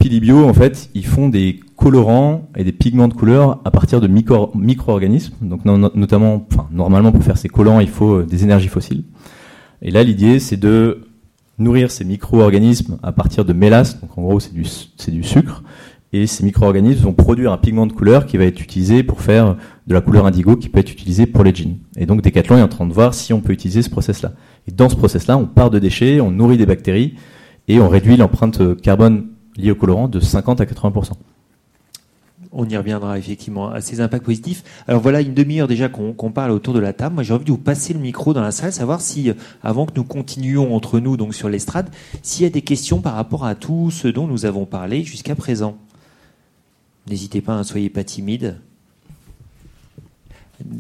Pilibio, 0.02 0.46
en 0.46 0.54
fait, 0.54 0.90
ils 0.96 1.06
font 1.06 1.30
des 1.30 1.60
colorants 1.82 2.48
et 2.56 2.64
des 2.64 2.72
pigments 2.72 3.08
de 3.08 3.14
couleur 3.14 3.60
à 3.66 3.72
partir 3.72 4.00
de 4.02 4.08
micro-organismes. 4.08 5.34
Donc, 5.42 5.66
notamment, 5.66 6.48
normalement, 6.72 7.12
pour 7.12 7.24
faire 7.24 7.38
ces 7.38 7.50
collants, 7.50 7.80
il 7.80 7.90
faut 7.90 8.20
euh, 8.20 8.24
des 8.24 8.44
énergies 8.44 8.68
fossiles. 8.68 9.04
Et 9.82 9.90
là, 9.90 10.04
l'idée, 10.04 10.40
c'est 10.40 10.58
de 10.58 11.08
nourrir 11.58 11.90
ces 11.90 12.06
micro-organismes 12.06 13.00
à 13.02 13.12
partir 13.12 13.46
de 13.46 13.54
mélasse. 13.54 14.00
Donc, 14.00 14.16
en 14.16 14.22
gros, 14.22 14.40
c'est 14.40 14.54
du, 14.54 15.24
sucre. 15.24 15.64
Et 16.14 16.28
ces 16.28 16.44
micro-organismes 16.44 17.04
vont 17.04 17.14
produire 17.14 17.52
un 17.52 17.58
pigment 17.58 17.88
de 17.88 17.94
couleur 17.94 18.28
qui 18.28 18.38
va 18.38 18.44
être 18.46 18.62
utilisé 18.62 19.02
pour 19.02 19.22
faire 19.22 19.58
de 19.88 19.94
la 19.94 20.02
couleur 20.02 20.28
indigo 20.28 20.56
qui 20.58 20.70
peut 20.70 20.80
être 20.80 20.92
utilisé 20.92 21.26
pour 21.26 21.44
les 21.44 21.56
jeans. 21.56 21.78
Et 21.98 22.06
donc, 22.06 22.22
Decathlon 22.22 22.58
est 22.58 22.62
en 22.62 22.68
train 22.68 22.86
de 22.86 22.94
voir 22.94 23.16
si 23.16 23.34
on 23.34 23.42
peut 23.42 23.54
utiliser 23.54 23.82
ce 23.82 23.90
process-là. 23.90 24.34
Et 24.68 24.72
dans 24.72 24.90
ce 24.90 24.96
process-là, 24.96 25.36
on 25.36 25.46
part 25.46 25.72
de 25.72 25.80
déchets, 25.80 26.22
on 26.22 26.30
nourrit 26.30 26.58
des 26.58 26.68
bactéries 26.68 27.16
et 27.68 27.80
on 27.80 27.90
réduit 27.90 28.18
l'empreinte 28.18 28.80
carbone 28.82 29.30
lié 29.58 29.72
au 29.72 29.76
colorant 29.76 30.08
de 30.08 30.20
50 30.20 30.62
à 30.62 30.66
80 30.68 30.92
on 32.52 32.68
y 32.68 32.76
reviendra 32.76 33.18
effectivement 33.18 33.70
à 33.70 33.82
ces 33.82 34.02
impacts 34.02 34.26
positifs. 34.26 34.64
Alors 34.88 35.02
voilà 35.02 35.22
une 35.22 35.34
demi-heure 35.34 35.68
déjà 35.68 35.90
qu'on 35.90 36.32
parle 36.32 36.52
autour 36.52 36.74
de 36.74 36.80
la 36.80 36.94
table. 36.94 37.16
Moi 37.16 37.24
j'ai 37.24 37.34
envie 37.34 37.46
de 37.46 37.52
vous 37.52 37.58
passer 37.58 37.94
le 37.94 38.00
micro 38.00 38.34
dans 38.34 38.42
la 38.42 38.52
salle, 38.52 38.74
savoir 38.74 39.02
si, 39.02 39.30
euh, 39.30 39.34
avant 39.64 39.86
que 39.86 39.94
nous 39.96 40.04
continuions 40.04 40.76
entre 40.76 41.00
nous 41.00 41.18
donc 41.18 41.34
sur 41.34 41.50
l'estrade, 41.50 41.90
s'il 42.22 42.44
y 42.44 42.48
a 42.48 42.50
des 42.50 42.62
questions 42.62 43.00
par 43.00 43.14
rapport 43.14 43.46
à 43.46 43.56
tout 43.56 43.90
ce 43.92 44.08
dont 44.08 44.28
nous 44.28 44.46
avons 44.46 44.66
parlé 44.66 45.04
jusqu'à 45.04 45.36
présent. 45.36 45.78
N'hésitez 47.08 47.42
pas, 47.42 47.56
ne 47.56 47.60
hein, 47.60 47.64
soyez 47.64 47.90
pas 47.90 48.04
timide. 48.04 48.58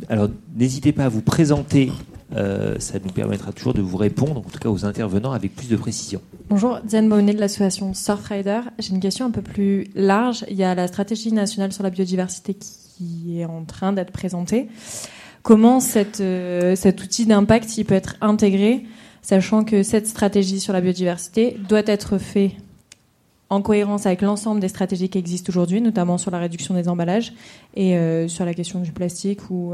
Alors 0.09 0.29
n'hésitez 0.55 0.91
pas 0.91 1.05
à 1.05 1.09
vous 1.09 1.21
présenter 1.21 1.91
euh, 2.35 2.75
ça 2.79 2.97
nous 3.03 3.11
permettra 3.11 3.51
toujours 3.51 3.73
de 3.73 3.81
vous 3.81 3.97
répondre, 3.97 4.37
en 4.37 4.49
tout 4.49 4.59
cas 4.59 4.69
aux 4.69 4.85
intervenants, 4.85 5.31
avec 5.31 5.55
plus 5.55 5.67
de 5.67 5.75
précision. 5.75 6.21
Bonjour, 6.49 6.79
Diane 6.83 7.09
Bonnet 7.09 7.33
de 7.33 7.39
l'association 7.39 7.93
Surfrider. 7.93 8.61
J'ai 8.79 8.93
une 8.93 8.99
question 8.99 9.25
un 9.25 9.31
peu 9.31 9.41
plus 9.41 9.87
large. 9.95 10.45
Il 10.49 10.55
y 10.55 10.63
a 10.63 10.73
la 10.75 10.87
stratégie 10.87 11.31
nationale 11.31 11.73
sur 11.73 11.83
la 11.83 11.89
biodiversité 11.89 12.53
qui 12.53 13.39
est 13.39 13.45
en 13.45 13.63
train 13.63 13.93
d'être 13.93 14.11
présentée. 14.11 14.69
Comment 15.43 15.79
euh, 16.19 16.75
cet 16.75 17.03
outil 17.03 17.25
d'impact 17.25 17.77
il 17.77 17.85
peut 17.85 17.95
être 17.95 18.15
intégré, 18.21 18.85
sachant 19.21 19.63
que 19.63 19.83
cette 19.83 20.07
stratégie 20.07 20.59
sur 20.59 20.71
la 20.71 20.81
biodiversité 20.81 21.57
doit 21.67 21.81
être 21.85 22.17
faite 22.17 22.51
en 23.49 23.61
cohérence 23.61 24.05
avec 24.05 24.21
l'ensemble 24.21 24.61
des 24.61 24.69
stratégies 24.69 25.09
qui 25.09 25.17
existent 25.17 25.49
aujourd'hui, 25.49 25.81
notamment 25.81 26.17
sur 26.17 26.31
la 26.31 26.39
réduction 26.39 26.73
des 26.73 26.87
emballages 26.87 27.33
et 27.75 27.97
euh, 27.97 28.29
sur 28.29 28.45
la 28.45 28.53
question 28.53 28.79
du 28.79 28.93
plastique 28.93 29.49
ou 29.49 29.73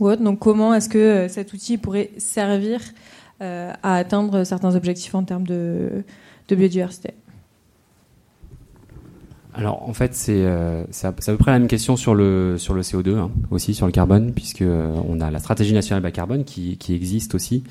donc 0.00 0.38
comment 0.38 0.74
est-ce 0.74 0.88
que 0.88 0.98
euh, 0.98 1.28
cet 1.28 1.52
outil 1.52 1.78
pourrait 1.78 2.10
servir 2.18 2.80
euh, 3.40 3.72
à 3.82 3.96
atteindre 3.96 4.44
certains 4.44 4.74
objectifs 4.74 5.14
en 5.14 5.22
termes 5.22 5.46
de, 5.46 6.04
biodiversité? 6.48 7.10
Alors 9.54 9.88
en 9.88 9.94
fait 9.94 10.14
c'est 10.14 10.42
euh, 10.44 10.84
à, 11.02 11.12
peu 11.12 11.36
près 11.36 11.50
la 11.50 11.58
même 11.58 11.68
question 11.68 11.96
sur 11.96 12.14
le 12.14 12.58
sur 12.58 12.74
le 12.74 12.82
CO2 12.82 13.16
hein, 13.16 13.30
aussi 13.50 13.72
sur 13.72 13.86
le 13.86 13.92
carbone 13.92 14.32
puisque 14.34 14.62
on 15.08 15.20
a 15.20 15.30
la 15.30 15.38
stratégie 15.38 15.72
nationale 15.72 16.02
bas 16.02 16.10
carbone 16.10 16.44
qui, 16.44 16.76
existe 16.90 17.34
aussi. 17.34 17.64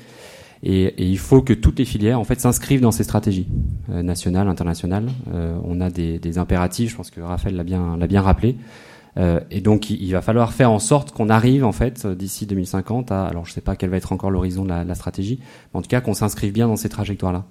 Et, 0.62 0.94
il 0.98 1.18
faut 1.18 1.42
que 1.42 1.52
toutes 1.52 1.78
les 1.78 1.84
filières 1.84 2.18
en 2.18 2.24
fait 2.24 2.40
s'inscrivent 2.40 2.80
dans 2.80 2.90
ces 2.90 3.04
stratégies 3.04 3.46
nationales 3.88 4.48
internationales. 4.48 5.06
On 5.64 5.80
a 5.80 5.90
des, 5.90 6.18
des, 6.18 6.38
impératifs 6.38 6.90
je 6.90 6.96
pense 6.96 7.10
que 7.10 7.20
Raphaël 7.20 7.54
l'a 7.54 7.62
bien 7.62 7.96
l'a 7.96 8.08
bien 8.08 8.20
rappelé 8.20 8.56
euh, 9.18 9.40
et 9.50 9.60
donc, 9.60 9.90
il, 9.90 10.10
va 10.12 10.20
falloir 10.20 10.52
faire 10.52 10.70
en 10.70 10.78
sorte 10.78 11.12
qu'on 11.12 11.28
arrive, 11.28 11.64
en 11.64 11.72
fait, 11.72 12.06
d'ici 12.06 12.46
2050 12.46 13.12
à, 13.12 13.24
alors 13.26 13.46
je 13.46 13.52
sais 13.52 13.60
pas 13.60 13.76
quel 13.76 13.90
va 13.90 13.96
être 13.96 14.12
encore 14.12 14.30
l'horizon 14.30 14.64
de 14.64 14.68
la, 14.68 14.94
stratégie, 14.94 15.40
mais 15.72 15.78
en 15.78 15.82
tout 15.82 15.88
cas 15.88 16.00
qu'on 16.00 16.14
s'inscrive 16.14 16.52
bien 16.52 16.68
dans 16.68 16.76
ces 16.76 16.88
trajectoires-là. 16.88 17.44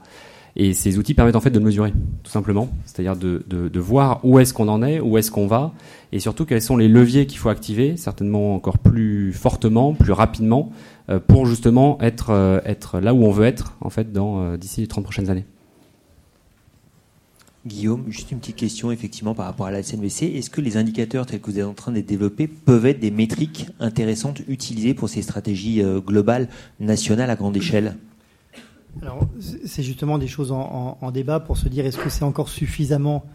Et 0.57 0.73
ces 0.73 0.97
outils 0.97 1.13
permettent 1.13 1.35
en 1.35 1.41
fait 1.41 1.49
de 1.49 1.59
mesurer, 1.59 1.91
tout 2.23 2.31
simplement. 2.31 2.69
C'est-à-dire 2.85 3.17
de, 3.17 3.79
voir 3.79 4.21
où 4.23 4.39
est-ce 4.39 4.53
qu'on 4.53 4.69
en 4.69 4.83
est, 4.83 4.99
où 5.01 5.17
est-ce 5.17 5.31
qu'on 5.31 5.47
va, 5.47 5.73
et 6.13 6.19
surtout 6.19 6.45
quels 6.45 6.61
sont 6.61 6.77
les 6.77 6.87
leviers 6.87 7.25
qu'il 7.25 7.39
faut 7.39 7.49
activer, 7.49 7.97
certainement 7.97 8.55
encore 8.55 8.77
plus 8.77 9.33
fortement, 9.33 9.93
plus 9.93 10.13
rapidement, 10.13 10.71
euh, 11.09 11.19
pour 11.19 11.45
justement 11.45 11.97
être, 12.01 12.29
euh, 12.29 12.61
être 12.63 12.99
là 12.99 13.13
où 13.13 13.25
on 13.25 13.31
veut 13.31 13.45
être, 13.45 13.75
en 13.81 13.89
fait, 13.89 14.13
dans 14.13 14.55
d'ici 14.55 14.81
les 14.81 14.87
30 14.87 15.03
prochaines 15.03 15.29
années. 15.29 15.45
Guillaume, 17.65 18.03
juste 18.09 18.31
une 18.31 18.39
petite 18.39 18.57
question 18.57 18.91
effectivement 18.91 19.33
par 19.33 19.45
rapport 19.45 19.65
à 19.65 19.71
la 19.71 19.81
SNVC. 19.81 20.25
Est-ce 20.35 20.51
que 20.51 20.61
les 20.61 20.77
indicateurs 20.77 21.25
tels 21.25 21.41
que 21.41 21.49
vous 21.49 21.57
êtes 21.57 21.65
en 21.65 21.73
train 21.73 21.91
de 21.91 21.97
les 21.97 22.03
développer 22.03 22.47
peuvent 22.47 22.85
être 22.85 22.99
des 22.99 23.09
métriques 23.09 23.67
intéressantes 23.79 24.41
utilisées 24.47 24.93
pour 24.93 25.09
ces 25.09 25.23
stratégies 25.23 25.81
euh, 25.81 25.99
globales, 25.99 26.47
nationales 26.79 27.29
à 27.31 27.35
grande 27.35 27.57
échelle? 27.57 27.95
Alors, 29.01 29.27
c'est 29.65 29.83
justement 29.83 30.17
des 30.17 30.27
choses 30.27 30.51
en, 30.51 31.11
débat 31.11 31.39
pour 31.39 31.57
se 31.57 31.67
dire 31.67 31.85
est-ce 31.85 31.97
que 31.97 32.09
c'est 32.09 32.23
encore 32.23 32.49
suffisamment 32.49 33.25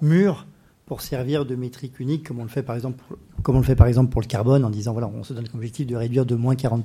mûr 0.00 0.46
pour 0.86 1.02
servir 1.02 1.44
de 1.44 1.54
métrique 1.56 2.00
unique, 2.00 2.26
comme 2.26 2.38
on 2.40 2.44
le 2.44 2.48
fait 2.48 2.62
par 2.62 2.74
exemple, 2.74 3.04
comme 3.42 3.56
on 3.56 3.60
le 3.60 3.64
fait 3.64 3.76
par 3.76 3.86
exemple 3.86 4.10
pour 4.10 4.20
le 4.22 4.26
carbone, 4.26 4.64
en 4.64 4.70
disant 4.70 4.92
voilà, 4.92 5.10
on 5.14 5.22
se 5.24 5.34
donne 5.34 5.46
comme 5.48 5.60
objectif 5.60 5.86
de 5.86 5.94
réduire 5.94 6.24
de 6.24 6.36
moins 6.36 6.54
40 6.54 6.84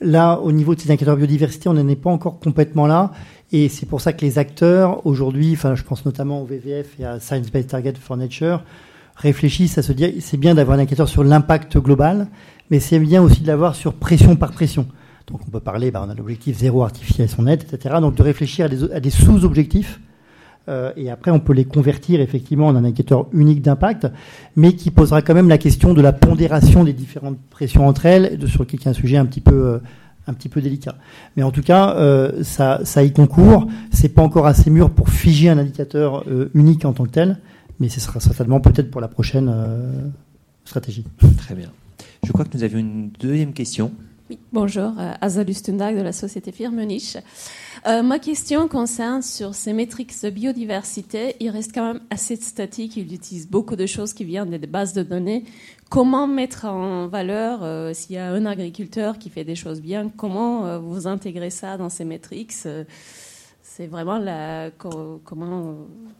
Là, 0.00 0.40
au 0.40 0.52
niveau 0.52 0.74
de 0.74 0.80
ces 0.80 0.90
indicateurs 0.90 1.16
biodiversité, 1.16 1.68
on 1.68 1.74
n'en 1.74 1.88
est 1.88 1.96
pas 1.96 2.10
encore 2.10 2.38
complètement 2.40 2.86
là. 2.86 3.12
Et 3.52 3.68
c'est 3.68 3.86
pour 3.86 4.00
ça 4.00 4.12
que 4.12 4.24
les 4.24 4.38
acteurs, 4.38 5.06
aujourd'hui, 5.06 5.52
enfin, 5.52 5.74
je 5.74 5.82
pense 5.82 6.04
notamment 6.04 6.42
au 6.42 6.44
VVF 6.44 6.98
et 6.98 7.04
à 7.04 7.20
Science 7.20 7.50
Based 7.50 7.68
Target 7.68 7.94
for 8.00 8.16
Nature, 8.16 8.62
réfléchissent 9.16 9.78
à 9.78 9.82
se 9.82 9.92
dire, 9.92 10.10
c'est 10.20 10.36
bien 10.36 10.54
d'avoir 10.54 10.76
un 10.76 10.80
indicateur 10.80 11.08
sur 11.08 11.22
l'impact 11.22 11.78
global, 11.78 12.28
mais 12.70 12.80
c'est 12.80 12.98
bien 12.98 13.22
aussi 13.22 13.42
de 13.42 13.46
l'avoir 13.46 13.74
sur 13.76 13.94
pression 13.94 14.36
par 14.36 14.50
pression. 14.52 14.86
Donc 15.26 15.40
on 15.46 15.50
peut 15.50 15.60
parler, 15.60 15.90
bah, 15.90 16.04
on 16.06 16.10
a 16.10 16.14
l'objectif 16.14 16.58
zéro 16.58 16.82
artificialisation 16.82 17.44
nette, 17.44 17.72
etc. 17.72 17.96
Donc 18.00 18.14
de 18.16 18.22
réfléchir 18.22 18.68
à 18.92 19.00
des 19.00 19.10
sous-objectifs. 19.10 20.00
Euh, 20.68 20.92
et 20.96 21.10
après, 21.10 21.30
on 21.30 21.40
peut 21.40 21.52
les 21.52 21.64
convertir 21.64 22.20
effectivement 22.20 22.68
en 22.68 22.76
un 22.76 22.84
indicateur 22.84 23.26
unique 23.32 23.62
d'impact, 23.62 24.06
mais 24.56 24.74
qui 24.74 24.90
posera 24.90 25.22
quand 25.22 25.34
même 25.34 25.48
la 25.48 25.58
question 25.58 25.94
de 25.94 26.00
la 26.00 26.12
pondération 26.12 26.84
des 26.84 26.92
différentes 26.92 27.38
pressions 27.50 27.86
entre 27.86 28.06
elles, 28.06 28.38
sur 28.48 28.66
qui 28.66 28.76
est 28.76 28.86
un 28.86 28.92
sujet 28.92 29.16
un 29.16 29.26
petit 29.26 29.40
peu, 29.40 29.54
euh, 29.54 29.78
un 30.26 30.32
petit 30.32 30.48
peu 30.48 30.62
délicat. 30.62 30.96
Mais 31.36 31.42
en 31.42 31.50
tout 31.50 31.62
cas, 31.62 31.96
euh, 31.96 32.42
ça, 32.42 32.80
ça 32.84 33.02
y 33.02 33.12
concourt. 33.12 33.66
C'est 33.92 34.08
pas 34.08 34.22
encore 34.22 34.46
assez 34.46 34.70
mûr 34.70 34.90
pour 34.90 35.10
figer 35.10 35.50
un 35.50 35.58
indicateur 35.58 36.24
unique 36.54 36.84
en 36.84 36.92
tant 36.92 37.04
que 37.04 37.10
tel, 37.10 37.38
mais 37.80 37.88
ce 37.88 38.00
sera 38.00 38.20
certainement 38.20 38.60
peut-être 38.60 38.90
pour 38.90 39.00
la 39.00 39.08
prochaine 39.08 39.52
stratégie. 40.64 41.04
Très 41.36 41.54
bien. 41.54 41.70
Je 42.24 42.32
crois 42.32 42.46
que 42.46 42.56
nous 42.56 42.62
avions 42.64 42.78
une 42.78 43.10
deuxième 43.20 43.52
question. 43.52 43.92
Oui, 44.30 44.38
bonjour, 44.52 44.92
euh, 44.98 45.12
Asa 45.20 45.44
Lustendag 45.44 45.96
de 45.98 46.00
la 46.00 46.12
société 46.12 46.50
Firmenich. 46.50 47.18
Euh, 47.86 48.02
ma 48.02 48.18
question 48.18 48.68
concerne 48.68 49.20
sur 49.20 49.54
ces 49.54 49.74
métriques 49.74 50.14
de 50.22 50.30
biodiversité. 50.30 51.36
Il 51.40 51.50
reste 51.50 51.74
quand 51.74 51.92
même 51.92 52.00
assez 52.08 52.36
statique. 52.36 52.96
Il 52.96 53.12
utilise 53.12 53.46
beaucoup 53.46 53.76
de 53.76 53.84
choses 53.84 54.14
qui 54.14 54.24
viennent 54.24 54.56
des 54.56 54.66
bases 54.66 54.94
de 54.94 55.02
données. 55.02 55.44
Comment 55.90 56.26
mettre 56.26 56.64
en 56.64 57.06
valeur, 57.06 57.62
euh, 57.62 57.92
s'il 57.92 58.16
y 58.16 58.18
a 58.18 58.30
un 58.30 58.46
agriculteur 58.46 59.18
qui 59.18 59.28
fait 59.28 59.44
des 59.44 59.56
choses 59.56 59.82
bien, 59.82 60.08
comment 60.08 60.64
euh, 60.64 60.78
vous 60.78 61.06
intégrez 61.06 61.50
ça 61.50 61.76
dans 61.76 61.90
ces 61.90 62.06
métriques? 62.06 62.52
C'est 62.52 63.86
vraiment 63.86 64.16
la, 64.16 64.70
co- 64.70 65.20
comment 65.22 65.74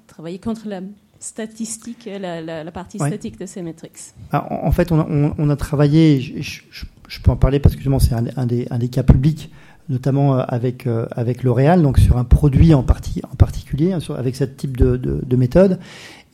travailler 0.07 0.39
contre 0.39 0.69
la 0.69 0.83
statistique, 1.25 2.09
la, 2.21 2.41
la- 2.41 2.65
la 2.65 2.71
partie 2.71 2.99
Ouais. 3.01 3.09
statique 3.09 3.39
de 3.39 3.47
ces 3.47 3.63
métriques. 3.63 3.99
Ah, 4.33 4.47
En 4.53 4.69
en 4.69 4.73
fait, 4.73 4.93
on 4.93 5.01
a, 5.01 5.07
on- 5.09 5.35
on 5.39 5.51
a 5.51 5.57
travaillé, 5.57 6.21
je, 6.21 6.43
je- 6.43 6.61
je- 6.71 6.85
je 7.09 7.21
peux 7.21 7.31
en 7.31 7.37
parler 7.37 7.59
parce 7.61 7.75
que 7.75 7.81
justement 7.81 7.99
c'est 7.99 8.15
un, 8.15 8.25
un 8.37 8.47
des, 8.47 8.67
un 8.71 8.79
des 8.79 8.89
cas 8.89 9.03
publics, 9.03 9.51
notamment 9.89 10.39
euh, 10.39 10.43
avec, 10.49 10.87
euh, 10.87 11.07
avec 11.13 11.43
L'Oréal, 11.43 11.83
donc 11.83 11.99
sur 11.99 12.17
un 12.19 12.25
produit 12.25 12.75
en, 12.75 12.83
partie, 12.83 13.21
en 13.33 13.37
particulier, 13.37 13.93
hein, 13.93 14.01
sur- 14.01 14.17
avec 14.17 14.37
ce 14.37 14.45
type 14.45 14.77
de, 14.77 14.97
de, 14.97 15.23
de 15.27 15.37
méthode. 15.37 15.79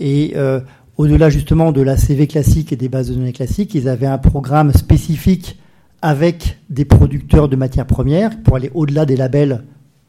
Et 0.00 0.32
euh, 0.36 0.60
au-delà 0.96 1.30
justement 1.30 1.72
de 1.72 1.80
la 1.82 1.96
CV 1.96 2.26
classique 2.26 2.72
et 2.72 2.76
des 2.76 2.88
bases 2.88 3.08
de 3.10 3.14
données 3.14 3.32
classiques, 3.32 3.74
ils 3.74 3.88
avaient 3.88 4.06
un 4.06 4.18
programme 4.18 4.72
spécifique 4.72 5.58
avec 6.02 6.58
des 6.70 6.84
producteurs 6.84 7.48
de 7.48 7.56
matières 7.56 7.86
premières 7.86 8.42
pour 8.42 8.56
aller 8.56 8.70
au-delà 8.74 9.06
des 9.06 9.16
labels 9.16 9.62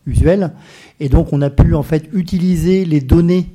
usuels. 0.06 0.52
Et 1.00 1.10
donc 1.10 1.34
on 1.34 1.42
a 1.42 1.50
pu 1.50 1.76
en 1.76 1.84
fait 1.84 2.10
utiliser 2.14 2.86
les 2.86 3.02
données 3.02 3.48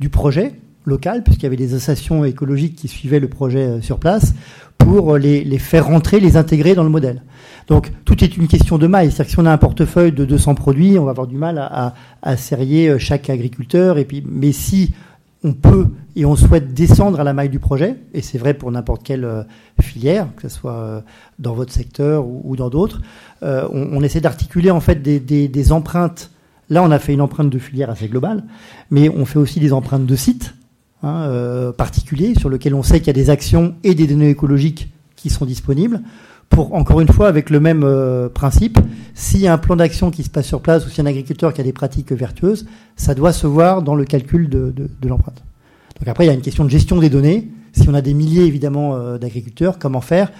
du 0.00 0.08
projet 0.10 0.52
local, 0.88 1.22
puisqu'il 1.22 1.44
y 1.44 1.46
avait 1.46 1.56
des 1.56 1.74
associations 1.74 2.24
écologiques 2.24 2.74
qui 2.74 2.88
suivaient 2.88 3.20
le 3.20 3.28
projet 3.28 3.66
euh, 3.66 3.80
sur 3.80 3.98
place, 3.98 4.34
pour 4.78 5.14
euh, 5.14 5.18
les, 5.18 5.58
faire 5.58 5.86
rentrer, 5.86 6.18
les 6.18 6.36
intégrer 6.36 6.74
dans 6.74 6.82
le 6.82 6.90
modèle. 6.90 7.22
Donc 7.68 7.92
tout 8.04 8.24
est 8.24 8.36
une 8.36 8.48
question 8.48 8.78
de 8.78 8.86
maille. 8.86 9.10
C'est-à-dire 9.10 9.26
que 9.26 9.30
si 9.32 9.38
on 9.38 9.46
a 9.46 9.52
un 9.52 9.58
portefeuille 9.58 10.12
de 10.12 10.24
200 10.24 10.54
produits, 10.54 10.98
on 10.98 11.04
va 11.04 11.10
avoir 11.10 11.26
du 11.26 11.36
mal 11.36 11.58
à, 11.58 11.94
à, 12.22 12.36
serrer 12.36 12.88
euh, 12.88 12.98
chaque 12.98 13.30
agriculteur. 13.30 13.98
Et 13.98 14.04
puis, 14.04 14.24
mais 14.26 14.52
si 14.52 14.94
on 15.44 15.52
peut 15.52 15.86
et 16.16 16.24
on 16.24 16.34
souhaite 16.34 16.74
descendre 16.74 17.20
à 17.20 17.24
la 17.24 17.32
maille 17.32 17.48
du 17.48 17.60
projet, 17.60 17.96
et 18.12 18.22
c'est 18.22 18.38
vrai 18.38 18.54
pour 18.54 18.72
n'importe 18.72 19.04
quelle 19.04 19.46
filière, 19.80 20.26
que 20.34 20.42
ce 20.42 20.48
soit 20.48 21.04
dans 21.38 21.54
votre 21.54 21.72
secteur 21.72 22.26
ou, 22.26 22.56
dans 22.56 22.70
d'autres, 22.70 23.02
on, 23.40 24.02
essaie 24.02 24.20
d'articuler 24.20 24.72
en 24.72 24.80
fait 24.80 25.00
des, 25.00 25.20
des, 25.20 25.46
des 25.46 25.70
empreintes. 25.70 26.32
Là, 26.70 26.82
on 26.82 26.90
a 26.90 26.98
fait 26.98 27.12
une 27.12 27.20
empreinte 27.20 27.50
de 27.50 27.58
filière 27.60 27.88
assez 27.88 28.08
globale, 28.08 28.42
mais 28.90 29.08
on 29.08 29.26
fait 29.26 29.38
aussi 29.38 29.60
des 29.60 29.72
empreintes 29.72 30.06
de 30.06 30.16
sites 30.16 30.56
hein, 31.02 31.22
euh, 31.22 31.72
particuliers 31.72 32.34
sur 32.34 32.48
lesquels 32.48 32.74
on 32.74 32.82
sait 32.82 32.98
qu'il 32.98 33.08
y 33.08 33.10
a 33.10 33.14
des 33.14 33.30
actions 33.30 33.74
et 33.84 33.94
des 33.94 34.06
données 34.06 34.30
écologiques 34.30 34.92
qui 35.16 35.30
sont 35.30 35.44
disponibles. 35.44 36.00
Pour 36.48 36.74
encore 36.74 37.00
une 37.00 37.12
fois, 37.12 37.28
avec 37.28 37.50
le 37.50 37.60
même 37.60 37.82
euh, 37.84 38.28
principe, 38.28 38.78
s'il 39.14 39.40
y 39.40 39.48
a 39.48 39.52
un 39.52 39.58
plan 39.58 39.76
d'action 39.76 40.10
qui 40.10 40.22
se 40.22 40.30
passe 40.30 40.46
sur 40.46 40.62
place 40.62 40.86
ou 40.86 40.88
a 40.88 41.02
un 41.02 41.06
agriculteur 41.06 41.52
qui 41.52 41.60
a 41.60 41.64
des 41.64 41.74
pratiques 41.74 42.12
vertueuses, 42.12 42.66
ça 42.96 43.14
doit 43.14 43.32
se 43.32 43.46
voir 43.46 43.82
dans 43.82 43.94
le 43.94 44.04
calcul 44.04 44.48
de, 44.48 44.72
de, 44.74 44.88
de 45.00 45.08
l'empreinte. 45.08 45.42
Donc 45.98 46.08
après, 46.08 46.24
il 46.24 46.28
y 46.28 46.30
a 46.30 46.34
une 46.34 46.40
question 46.40 46.64
de 46.64 46.70
gestion 46.70 46.98
des 46.98 47.10
données. 47.10 47.48
Si 47.72 47.88
on 47.88 47.94
a 47.94 48.00
des 48.00 48.14
milliers 48.14 48.44
évidemment 48.44 48.94
euh, 48.94 49.18
d'agriculteurs, 49.18 49.78
comment 49.78 50.00
faire? 50.00 50.32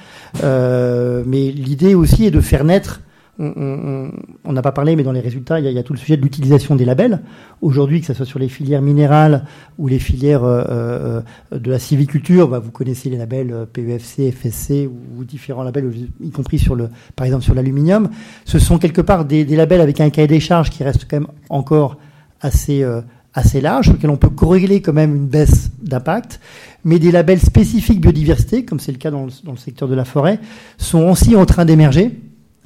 Euh, 0.43 1.23
Mais 1.27 1.51
l'idée 1.51 1.95
aussi 1.95 2.25
est 2.25 2.31
de 2.31 2.41
faire 2.41 2.65
naître. 2.65 3.03
On 3.41 4.53
n'a 4.53 4.63
pas 4.63 4.73
parlé, 4.73 4.97
mais 4.97 5.05
dans 5.05 5.13
les 5.13 5.21
résultats, 5.21 5.61
il 5.61 5.65
y, 5.65 5.69
a, 5.69 5.71
y 5.71 5.79
a 5.79 5.83
tout 5.85 5.93
le 5.93 5.99
sujet 5.99 6.17
de 6.17 6.23
l'utilisation 6.23 6.75
des 6.75 6.85
labels. 6.85 7.21
Aujourd'hui, 7.63 8.01
que 8.01 8.07
ce 8.07 8.15
soit 8.15 8.27
sur 8.27 8.41
les 8.41 8.49
filières 8.49 8.83
minérales 8.83 9.45
ou 9.79 9.87
les 9.87 10.01
filières 10.01 10.43
euh, 10.43 11.23
euh, 11.53 11.59
de 11.59 11.71
la 11.71 11.79
civiculture, 11.79 12.49
bah, 12.49 12.59
vous 12.59 12.73
connaissez 12.73 13.11
les 13.11 13.17
labels 13.17 13.53
euh, 13.53 13.65
PEFC, 13.65 14.33
FSC 14.33 14.89
ou, 14.89 15.25
différents 15.25 15.63
labels, 15.63 15.93
y 16.21 16.31
compris 16.31 16.59
sur 16.59 16.75
le, 16.75 16.89
par 17.15 17.27
exemple 17.27 17.45
sur 17.45 17.55
l'aluminium. 17.55 18.11
Ce 18.45 18.59
sont 18.59 18.79
quelque 18.79 19.01
part 19.01 19.25
des, 19.25 19.45
labels 19.45 19.81
avec 19.81 20.01
un 20.01 20.11
cahier 20.11 20.29
des 20.29 20.41
charges 20.41 20.71
qui 20.71 20.83
reste 20.83 21.07
quand 21.09 21.21
même 21.21 21.29
encore 21.49 21.97
assez 22.41 22.83
euh, 22.83 23.01
assez 23.35 23.61
large, 23.61 23.87
sur 23.87 23.95
lequel 23.95 24.11
on 24.11 24.17
peut 24.17 24.31
corréler 24.31 24.83
quand 24.83 24.95
même 24.95 25.15
une 25.15 25.27
baisse 25.27 25.71
d'impact, 25.81 26.41
mais 26.85 26.99
des 26.99 27.13
labels 27.13 27.41
spécifiques 27.41 28.01
biodiversité, 28.01 28.65
comme 28.65 28.81
c'est 28.81 28.91
le 28.91 28.99
cas 28.99 29.13
dans 29.13 29.27
le 29.27 29.57
secteur 29.57 29.87
de 29.87 29.95
la 29.95 30.05
forêt, 30.05 30.41
sont 30.77 31.05
aussi 31.09 31.37
en 31.37 31.47
train 31.47 31.65
d'émerger. 31.65 32.19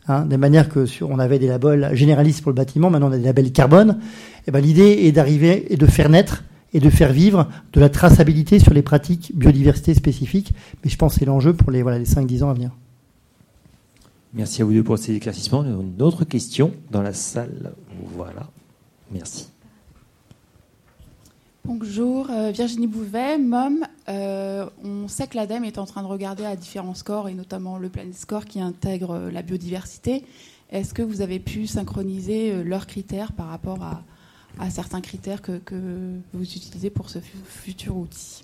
Hein, 0.08 0.24
de 0.24 0.36
manière 0.36 0.68
que 0.68 0.84
on 1.04 1.18
avait 1.20 1.38
des 1.38 1.46
labels 1.46 1.90
généralistes 1.92 2.42
pour 2.42 2.50
le 2.50 2.56
bâtiment, 2.56 2.90
maintenant 2.90 3.08
on 3.08 3.12
a 3.12 3.18
des 3.18 3.24
labels 3.24 3.52
carbone. 3.52 3.98
Et 4.46 4.50
ben, 4.50 4.60
l'idée 4.60 4.98
est 5.04 5.12
d'arriver 5.12 5.72
et 5.72 5.76
de 5.76 5.86
faire 5.86 6.08
naître 6.08 6.42
et 6.72 6.80
de 6.80 6.90
faire 6.90 7.12
vivre 7.12 7.48
de 7.72 7.80
la 7.80 7.88
traçabilité 7.88 8.58
sur 8.58 8.74
les 8.74 8.82
pratiques 8.82 9.32
biodiversité 9.34 9.94
spécifiques. 9.94 10.52
Mais 10.82 10.90
je 10.90 10.96
pense 10.96 11.14
que 11.14 11.20
c'est 11.20 11.26
l'enjeu 11.26 11.52
pour 11.52 11.70
les, 11.70 11.82
voilà, 11.82 11.98
les 11.98 12.06
5-10 12.06 12.42
ans 12.42 12.50
à 12.50 12.54
venir. 12.54 12.72
Merci 14.34 14.62
à 14.62 14.64
vous 14.64 14.72
deux 14.72 14.82
pour 14.82 14.98
ces 14.98 15.14
éclaircissements. 15.14 15.62
Une 15.62 16.00
autre 16.00 16.24
question 16.24 16.72
dans 16.90 17.02
la 17.02 17.12
salle. 17.12 17.72
Voilà. 18.16 18.48
Merci. 19.12 19.51
Bonjour, 21.64 22.28
euh, 22.28 22.50
Virginie 22.50 22.88
Bouvet, 22.88 23.38
MOM. 23.38 23.84
Euh, 24.08 24.66
on 24.82 25.06
sait 25.06 25.28
que 25.28 25.36
l'ADEME 25.36 25.62
est 25.62 25.78
en 25.78 25.86
train 25.86 26.02
de 26.02 26.08
regarder 26.08 26.44
à 26.44 26.56
différents 26.56 26.96
scores, 26.96 27.28
et 27.28 27.34
notamment 27.34 27.78
le 27.78 27.88
Planet 27.88 28.16
Score 28.16 28.46
qui 28.46 28.60
intègre 28.60 29.12
euh, 29.12 29.30
la 29.30 29.42
biodiversité. 29.42 30.24
Est-ce 30.72 30.92
que 30.92 31.02
vous 31.02 31.20
avez 31.20 31.38
pu 31.38 31.68
synchroniser 31.68 32.64
leurs 32.64 32.88
critères 32.88 33.30
par 33.30 33.46
rapport 33.46 33.78
à, 34.58 34.70
certains 34.70 35.00
critères 35.00 35.40
que, 35.40 35.60
vous 36.32 36.42
utilisez 36.42 36.90
pour 36.90 37.10
ce 37.10 37.20
fu- 37.20 37.36
futur 37.44 37.96
outil? 37.96 38.42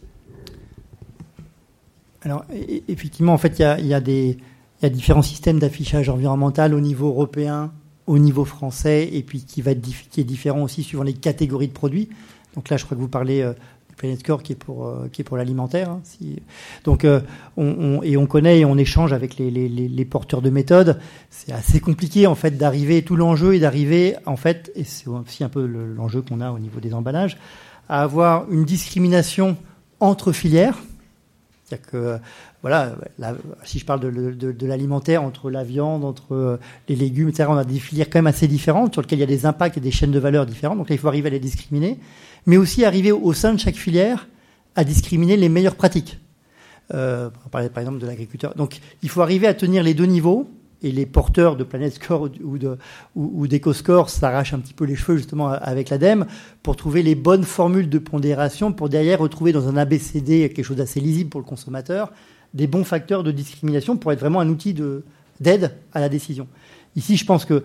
Alors, 2.23 2.45
effectivement, 2.87 3.33
en 3.33 3.39
fait, 3.39 3.59
il 3.59 3.87
y 3.87 3.95
a, 3.95 4.91
différents 4.91 5.23
systèmes 5.23 5.59
d'affichage 5.59 6.09
environnemental 6.09 6.73
au 6.75 6.81
niveau 6.81 7.09
européen, 7.09 7.73
au 8.07 8.19
niveau 8.19 8.45
français, 8.45 9.09
et 9.11 9.23
puis 9.23 9.45
qui 9.45 9.63
va 9.63 9.71
être 9.71 9.81
qui 9.81 10.21
est 10.21 10.25
différent 10.25 10.63
aussi 10.63 10.83
suivant 10.83 11.03
les 11.03 11.15
catégories 11.15 11.69
de 11.69 11.73
produits. 11.73 12.11
Donc 12.59 12.71
là, 12.71 12.77
je 12.77 12.85
crois 12.85 12.97
que 12.97 13.01
vous 13.01 13.07
parlez 13.09 13.41
euh, 13.41 13.53
du 13.89 13.95
Planet 13.97 14.19
Score 14.19 14.43
qui 14.43 14.53
est 14.53 14.57
pour 14.57 14.89
euh, 14.89 15.09
pour 15.25 15.37
l'alimentaire. 15.37 15.91
hein, 15.91 16.01
Donc, 16.83 17.05
euh, 17.05 17.21
on, 17.57 18.03
et 18.03 18.17
on 18.17 18.27
connaît 18.27 18.59
et 18.59 18.65
on 18.65 18.77
échange 18.77 19.13
avec 19.13 19.37
les, 19.39 20.05
porteurs 20.05 20.43
de 20.43 20.51
méthodes. 20.51 20.99
C'est 21.31 21.53
assez 21.53 21.79
compliqué 21.79 22.27
en 22.27 22.35
fait 22.35 22.59
d'arriver. 22.59 23.03
Tout 23.03 23.15
l'enjeu 23.15 23.55
est 23.55 23.61
d'arriver 23.61 24.17
en 24.27 24.37
fait, 24.37 24.73
et 24.75 24.83
c'est 24.83 25.07
aussi 25.09 25.45
un 25.45 25.49
peu 25.49 25.65
le- 25.67 25.95
l'enjeu 25.95 26.21
qu'on 26.21 26.41
a 26.41 26.51
au 26.51 26.59
niveau 26.59 26.81
des 26.81 26.95
emballages, 26.95 27.39
à 27.89 28.03
avoir 28.03 28.51
une 28.51 28.65
discrimination 28.65 29.57
entre 30.01 30.33
filières. 30.33 30.79
C'est-à-dire 31.65 31.87
que, 31.91 32.19
voilà, 32.63 32.97
si 33.63 33.79
je 33.79 33.85
parle 33.85 34.01
de, 34.01 34.11
de- 34.33 34.67
l'alimentaire, 34.67 35.23
entre 35.23 35.51
la 35.51 35.65
viande, 35.65 36.03
entre 36.03 36.59
les 36.89 36.97
légumes, 36.97 37.29
etc., 37.29 37.47
on 37.53 37.57
a 37.59 37.65
des 37.65 37.79
filières 37.79 38.09
quand 38.09 38.19
même 38.21 38.27
assez 38.27 38.49
différentes, 38.49 38.95
sur 38.95 39.03
lesquelles 39.03 39.19
il 39.19 39.21
y 39.21 39.25
a 39.25 39.27
des 39.27 39.45
impacts 39.45 39.77
et 39.77 39.81
des 39.81 39.91
chaînes 39.91 40.11
de 40.11 40.19
valeur 40.19 40.47
différentes. 40.47 40.79
Donc 40.79 40.89
là, 40.89 40.95
il 40.95 40.99
faut 40.99 41.09
arriver 41.09 41.27
à 41.29 41.31
les 41.31 41.41
discriminer, 41.41 41.99
mais 42.49 42.57
aussi 42.57 42.85
arriver 42.85 43.13
au 43.13 43.33
sein 43.35 43.53
de 43.53 43.61
chaque 43.61 43.77
filière 43.77 44.27
à 44.75 44.83
discriminer 44.83 45.37
les 45.37 45.51
meilleures 45.51 45.77
pratiques. 45.77 46.19
Euh, 46.95 47.29
on 47.45 47.51
parlait 47.51 47.69
par 47.69 47.83
exemple 47.83 47.99
de 47.99 48.07
l'agriculteur. 48.07 48.55
Donc 48.55 48.81
il 49.03 49.11
faut 49.11 49.21
arriver 49.21 49.47
à 49.47 49.53
tenir 49.53 49.83
les 49.83 49.93
deux 49.93 50.07
niveaux, 50.07 50.49
et 50.83 50.93
les 50.93 51.07
porteurs 51.07 51.57
de 51.57 51.65
Planet 51.65 51.93
Score 51.93 52.31
ou 52.43 52.57
de 52.57 52.79
d'EcoScore 53.17 54.09
s'arrachent 54.09 54.55
un 54.55 54.61
petit 54.61 54.75
peu 54.75 54.85
les 54.85 54.95
cheveux 54.95 55.17
justement 55.17 55.49
avec 55.49 55.91
l'ADEME 55.91 56.27
pour 56.63 56.77
trouver 56.77 57.03
les 57.03 57.15
bonnes 57.15 57.43
formules 57.43 57.89
de 57.89 57.99
pondération 57.99 58.73
pour 58.73 58.89
derrière 58.89 59.19
retrouver 59.19 59.53
dans 59.53 59.69
un 59.69 59.77
ABCD 59.77 60.49
quelque 60.49 60.63
chose 60.63 60.77
d'assez 60.77 61.01
lisible 61.01 61.31
pour 61.31 61.41
le 61.41 61.47
consommateur 61.47 62.13
des 62.55 62.67
bons 62.67 62.85
facteurs 62.85 63.25
de 63.25 63.33
discrimination 63.33 63.97
pour 63.97 64.13
être 64.13 64.21
vraiment 64.21 64.41
un 64.41 64.49
outil 64.49 64.73
de 64.73 65.03
d'aide 65.41 65.73
à 65.93 66.01
la 66.01 66.09
décision. 66.09 66.49
Ici, 66.97 67.17
je 67.17 67.25
pense 67.25 67.45
que 67.45 67.63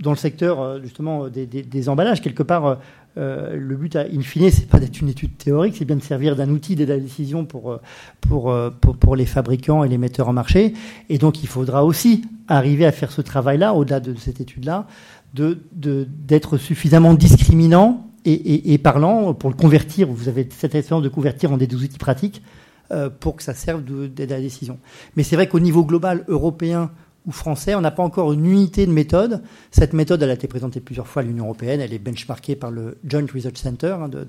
dans 0.00 0.10
le 0.10 0.16
secteur 0.16 0.80
justement 0.82 1.28
des, 1.28 1.46
des, 1.46 1.88
emballages, 1.88 2.22
quelque 2.22 2.42
part, 2.42 2.78
le 3.16 3.76
but, 3.76 3.96
in 3.96 4.20
fine, 4.22 4.50
c'est 4.50 4.68
pas 4.68 4.78
d'être 4.78 5.00
une 5.00 5.08
étude 5.08 5.36
théorique, 5.36 5.76
c'est 5.78 5.84
bien 5.84 5.96
de 5.96 6.02
servir 6.02 6.34
d'un 6.36 6.48
outil 6.50 6.76
d'aide 6.76 6.90
à 6.90 6.94
la 6.94 7.00
décision 7.00 7.44
pour, 7.44 7.78
pour, 8.20 8.54
pour, 8.80 8.96
pour, 8.96 9.16
les 9.16 9.26
fabricants 9.26 9.84
et 9.84 9.88
les 9.88 9.98
metteurs 9.98 10.28
en 10.28 10.32
marché. 10.32 10.72
Et 11.08 11.18
donc, 11.18 11.42
il 11.42 11.48
faudra 11.48 11.84
aussi 11.84 12.24
arriver 12.48 12.86
à 12.86 12.92
faire 12.92 13.12
ce 13.12 13.20
travail-là, 13.20 13.74
au-delà 13.74 14.00
de 14.00 14.14
cette 14.14 14.40
étude-là, 14.40 14.86
d'être 15.34 16.52
de, 16.52 16.58
suffisamment 16.58 17.14
discriminant 17.14 18.06
et, 18.24 18.78
parlant 18.78 19.34
pour 19.34 19.50
le 19.50 19.56
convertir. 19.56 20.08
Vous 20.08 20.28
avez 20.28 20.48
cette 20.50 20.74
expérience 20.74 21.02
de 21.02 21.08
convertir 21.08 21.52
en 21.52 21.56
des 21.56 21.72
outils 21.74 21.98
pratiques 21.98 22.42
euh, 22.90 23.08
pour 23.08 23.36
que 23.36 23.42
ça 23.42 23.54
serve 23.54 23.82
d'aide 23.82 24.32
à 24.32 24.36
la 24.36 24.40
décision. 24.40 24.78
Mais 25.16 25.22
c'est 25.22 25.36
vrai 25.36 25.48
qu'au 25.48 25.60
niveau 25.60 25.84
global, 25.84 26.24
européen 26.28 26.90
ou 27.26 27.32
français, 27.32 27.74
on 27.74 27.80
n'a 27.80 27.90
pas 27.90 28.02
encore 28.02 28.32
une 28.32 28.46
unité 28.46 28.86
de 28.86 28.90
méthode. 28.90 29.42
Cette 29.70 29.92
méthode, 29.92 30.22
elle 30.22 30.30
a 30.30 30.34
été 30.34 30.48
présentée 30.48 30.80
plusieurs 30.80 31.06
fois 31.06 31.22
à 31.22 31.24
l'Union 31.24 31.44
européenne. 31.44 31.80
Elle 31.80 31.92
est 31.92 31.98
benchmarkée 31.98 32.56
par 32.56 32.70
le 32.70 32.98
Joint 33.04 33.26
Research 33.32 33.56
Center 33.56 33.96
hein, 34.00 34.08
de, 34.08 34.26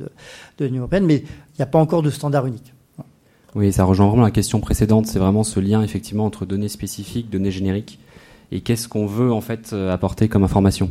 l'Union 0.59 0.81
européenne, 0.81 1.05
mais 1.05 1.17
il 1.17 1.57
n'y 1.59 1.63
a 1.63 1.67
pas 1.67 1.79
encore 1.79 2.03
de 2.03 2.09
standard 2.09 2.45
unique. 2.45 2.73
Oui, 3.55 3.71
ça 3.71 3.83
rejoint 3.83 4.07
vraiment 4.07 4.23
la 4.23 4.31
question 4.31 4.59
précédente. 4.59 5.07
C'est 5.07 5.19
vraiment 5.19 5.43
ce 5.43 5.59
lien 5.59 5.81
effectivement 5.83 6.25
entre 6.25 6.45
données 6.45 6.69
spécifiques, 6.69 7.29
données 7.29 7.51
génériques, 7.51 7.99
et 8.51 8.61
qu'est-ce 8.61 8.87
qu'on 8.87 9.05
veut 9.05 9.31
en 9.31 9.41
fait 9.41 9.71
euh, 9.73 9.91
apporter 9.91 10.27
comme 10.27 10.43
information. 10.43 10.89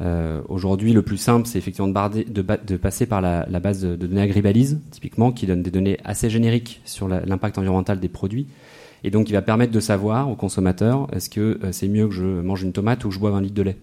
Euh, 0.00 0.40
Aujourd'hui, 0.48 0.92
le 0.92 1.02
plus 1.02 1.16
simple, 1.16 1.46
c'est 1.46 1.58
effectivement 1.58 1.88
de, 1.88 2.76
passer 2.76 3.06
par 3.06 3.20
la, 3.20 3.44
base 3.60 3.82
de, 3.82 3.96
de, 3.96 4.06
données 4.06 4.22
Agribalise, 4.22 4.80
typiquement, 4.90 5.30
qui 5.30 5.46
donne 5.46 5.62
des 5.62 5.70
données 5.70 5.98
assez 6.04 6.30
génériques 6.30 6.80
sur 6.84 7.06
l'impact 7.06 7.58
environnemental 7.58 8.00
des 8.00 8.08
produits, 8.08 8.46
et 9.04 9.10
donc 9.10 9.26
qui 9.26 9.32
va 9.32 9.42
permettre 9.42 9.72
de 9.72 9.80
savoir 9.80 10.30
aux 10.30 10.36
consommateurs 10.36 11.06
est-ce 11.12 11.30
que 11.30 11.58
euh, 11.62 11.72
c'est 11.72 11.88
mieux 11.88 12.08
que 12.08 12.14
je 12.14 12.24
mange 12.24 12.62
une 12.62 12.72
tomate 12.72 13.04
ou 13.04 13.08
que 13.08 13.14
je 13.14 13.20
boive 13.20 13.34
un 13.34 13.40
litre 13.40 13.54
de 13.54 13.62
lait? 13.62 13.76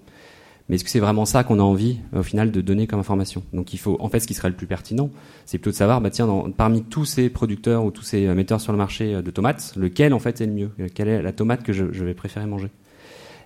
Mais 0.70 0.76
est-ce 0.76 0.84
que 0.84 0.90
c'est 0.90 1.00
vraiment 1.00 1.26
ça 1.26 1.46
qu'on 1.46 1.60
a 1.60 1.64
envie, 1.64 2.00
au 2.14 2.24
final, 2.24 2.52
de 2.52 2.60
donner 2.60 2.88
comme 2.88 3.00
information? 3.00 3.42
Donc, 3.54 3.74
il 3.74 3.78
faut, 3.78 3.96
en 4.02 4.10
fait, 4.10 4.20
ce 4.20 4.28
qui 4.28 4.34
serait 4.34 4.50
le 4.50 4.56
plus 4.56 4.68
pertinent, 4.68 5.10
c'est 5.46 5.60
plutôt 5.60 5.70
de 5.72 5.76
savoir, 5.76 6.02
bah 6.02 6.10
tiens, 6.10 6.28
parmi 6.58 6.84
tous 6.84 7.06
ces 7.06 7.30
producteurs 7.30 7.86
ou 7.86 7.92
tous 7.92 8.02
ces 8.02 8.28
metteurs 8.34 8.60
sur 8.60 8.74
le 8.74 8.78
marché 8.78 9.22
de 9.22 9.32
tomates, 9.32 9.74
lequel 9.78 10.14
en 10.14 10.20
fait 10.20 10.42
est 10.42 10.46
le 10.46 10.52
mieux? 10.52 10.72
Quelle 10.94 11.08
est 11.08 11.22
la 11.22 11.32
tomate 11.32 11.64
que 11.64 11.72
je, 11.72 11.86
vais 11.86 12.14
préférer 12.14 12.46
manger? 12.48 12.70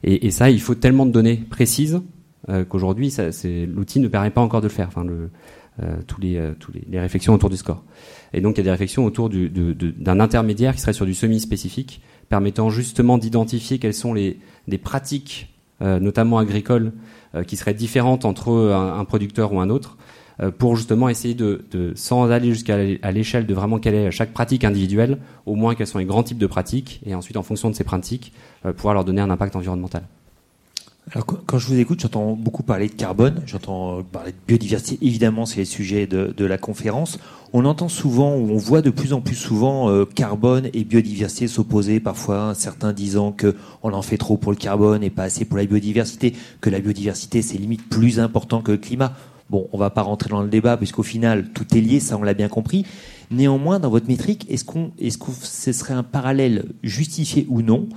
Et, 0.04 0.32
ça, 0.32 0.50
il 0.50 0.60
faut 0.60 0.74
tellement 0.74 1.06
de 1.06 1.12
données 1.12 1.38
précises 1.38 2.02
euh, 2.50 2.66
qu'aujourd'hui, 2.66 3.14
l'outil 3.68 4.00
ne 4.00 4.08
permet 4.08 4.32
pas 4.32 4.42
encore 4.42 4.62
de 4.62 4.68
le 4.68 4.74
faire. 4.74 4.90
Euh, 4.98 5.28
euh, 5.82 5.96
tous 6.08 6.22
les, 6.22 6.40
les, 6.90 7.00
réflexions 7.00 7.34
autour 7.34 7.50
du 7.50 7.58
score. 7.58 7.84
Et 8.34 8.42
donc, 8.42 8.56
il 8.56 8.60
y 8.60 8.62
a 8.62 8.64
des 8.66 8.72
réflexions 8.72 9.06
autour 9.06 9.30
d'un 9.30 10.20
intermédiaire 10.20 10.76
qui 10.76 10.82
serait 10.82 10.94
sur 10.94 11.06
du 11.06 11.14
semi-spécifique, 11.14 12.02
permettant 12.30 12.70
justement 12.70 13.18
d'identifier 13.18 13.80
quelles 13.80 13.94
sont 13.94 14.14
les, 14.14 14.40
pratiques, 14.84 15.54
euh, 15.82 16.00
notamment 16.00 16.38
agricoles, 16.38 16.94
qui 17.48 17.56
seraient 17.56 17.74
différentes 17.74 18.26
entre 18.26 18.52
un, 18.52 19.00
un, 19.00 19.06
producteur 19.06 19.54
ou 19.54 19.62
un 19.62 19.70
autre, 19.70 19.98
pour 20.58 20.76
justement 20.76 21.08
essayer 21.08 21.34
de, 21.34 21.66
de 21.72 21.94
sans 21.96 22.30
aller 22.30 22.50
jusqu'à 22.50 22.78
l'échelle 23.12 23.46
de 23.46 23.54
vraiment 23.54 23.80
quelle 23.80 23.96
est 23.96 24.12
chaque 24.12 24.34
pratique 24.34 24.66
individuelle, 24.66 25.18
au 25.46 25.56
moins 25.56 25.76
quels 25.76 25.88
sont 25.88 26.00
les 26.00 26.06
grands 26.06 26.24
types 26.24 26.38
de 26.38 26.48
pratiques, 26.48 27.00
et 27.06 27.16
ensuite, 27.16 27.38
en 27.38 27.44
fonction 27.44 27.70
de 27.70 27.76
ces 27.76 27.86
pratiques, 27.86 28.34
pouvoir 28.76 28.94
leur 28.94 29.06
donner 29.06 29.22
un 29.22 29.30
impact 29.30 29.56
environnemental. 29.56 30.04
Alors, 31.10 31.26
quand 31.26 31.58
je 31.58 31.68
vous 31.68 31.80
écoute, 31.80 32.00
j'entends 32.00 32.34
beaucoup 32.34 32.64
parler 32.64 32.88
de 32.88 32.94
carbone, 32.94 33.42
j'entends 33.46 34.02
parler 34.04 34.32
de 34.32 34.38
biodiversité. 34.48 34.98
Évidemment, 35.06 35.46
c'est 35.46 35.60
le 35.60 35.66
sujet 35.66 36.08
de, 36.08 36.46
la 36.46 36.58
conférence. 36.58 37.20
On 37.54 37.66
entend 37.66 37.90
souvent, 37.90 38.36
ou 38.36 38.52
on 38.52 38.58
voit 38.58 38.82
de 38.82 38.92
plus 38.92 39.12
en 39.12 39.20
plus 39.20 39.36
souvent, 39.36 39.90
euh, 39.90 40.06
carbone 40.06 40.70
et 40.74 40.84
biodiversité 40.86 41.48
s'opposer. 41.48 42.00
Parfois, 42.00 42.54
certains 42.56 42.94
disant 42.94 43.32
que 43.32 43.56
on 43.84 43.92
en 43.92 44.02
fait 44.02 44.18
trop 44.18 44.38
pour 44.38 44.52
le 44.52 44.58
carbone 44.58 45.04
et 45.04 45.10
pas 45.10 45.24
assez 45.24 45.44
pour 45.44 45.58
la 45.58 45.66
biodiversité, 45.66 46.34
que 46.62 46.70
la 46.70 46.80
biodiversité 46.80 47.42
c'est 47.42 47.58
limite 47.58 47.90
plus 47.90 48.20
important 48.20 48.62
que 48.62 48.72
le 48.72 48.78
climat. 48.78 49.14
Bon, 49.50 49.68
on 49.74 49.78
va 49.78 49.90
pas 49.90 50.04
rentrer 50.04 50.30
dans 50.30 50.42
le 50.42 50.48
débat 50.48 50.78
puisqu'au 50.78 51.04
final 51.04 51.50
tout 51.50 51.66
est 51.76 51.82
lié, 51.82 52.00
ça 52.00 52.18
on 52.18 52.24
l'a 52.24 52.34
bien 52.34 52.48
compris. 52.48 52.86
Néanmoins, 53.32 53.80
dans 53.80 53.90
votre 53.90 54.08
métrique, 54.08 54.46
est-ce 54.50 54.64
qu'on, 54.64 54.92
est-ce 54.98 55.18
que 55.18 55.32
ce 55.42 55.74
serait 55.74 55.94
un 55.94 56.04
parallèle 56.04 56.66
justifié 56.84 57.48
ou 57.50 57.62
non 57.62 57.90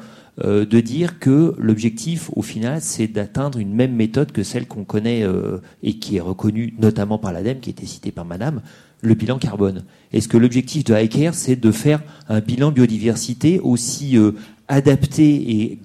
euh, 0.43 0.64
de 0.64 0.80
dire 0.80 1.20
que 1.20 1.55
l'objectif, 1.59 2.28
au 2.35 2.43
final, 2.43 2.80
c'est 2.80 3.07
d'atteindre 3.07 3.59
une 3.59 3.72
même 3.72 3.95
méthode 3.95 4.32
que 4.32 4.43
celle 4.43 4.66
qu'on 4.66 4.85
connaît 4.85 5.22
euh, 5.22 5.59
et 5.82 5.99
qui 5.99 6.16
est 6.16 6.20
reconnue 6.20 6.74
notamment 6.78 7.18
par 7.18 7.32
l'ADEME, 7.32 7.61
qui 7.61 7.70
était 7.70 7.87
citée 7.87 8.11
par 8.11 8.24
Madame, 8.24 8.61
le 9.01 9.14
bilan 9.14 9.39
carbone. 9.39 9.85
Est-ce 10.12 10.26
que 10.28 10.37
l'objectif 10.37 10.82
de 10.82 10.95
HiCare, 10.95 11.35
c'est 11.35 11.57
de 11.57 11.70
faire 11.70 12.03
un 12.28 12.41
bilan 12.41 12.72
biodiversité 12.72 13.61
aussi 13.61 14.18
euh, 14.18 14.32
adapté 14.66 15.61
et 15.61 15.78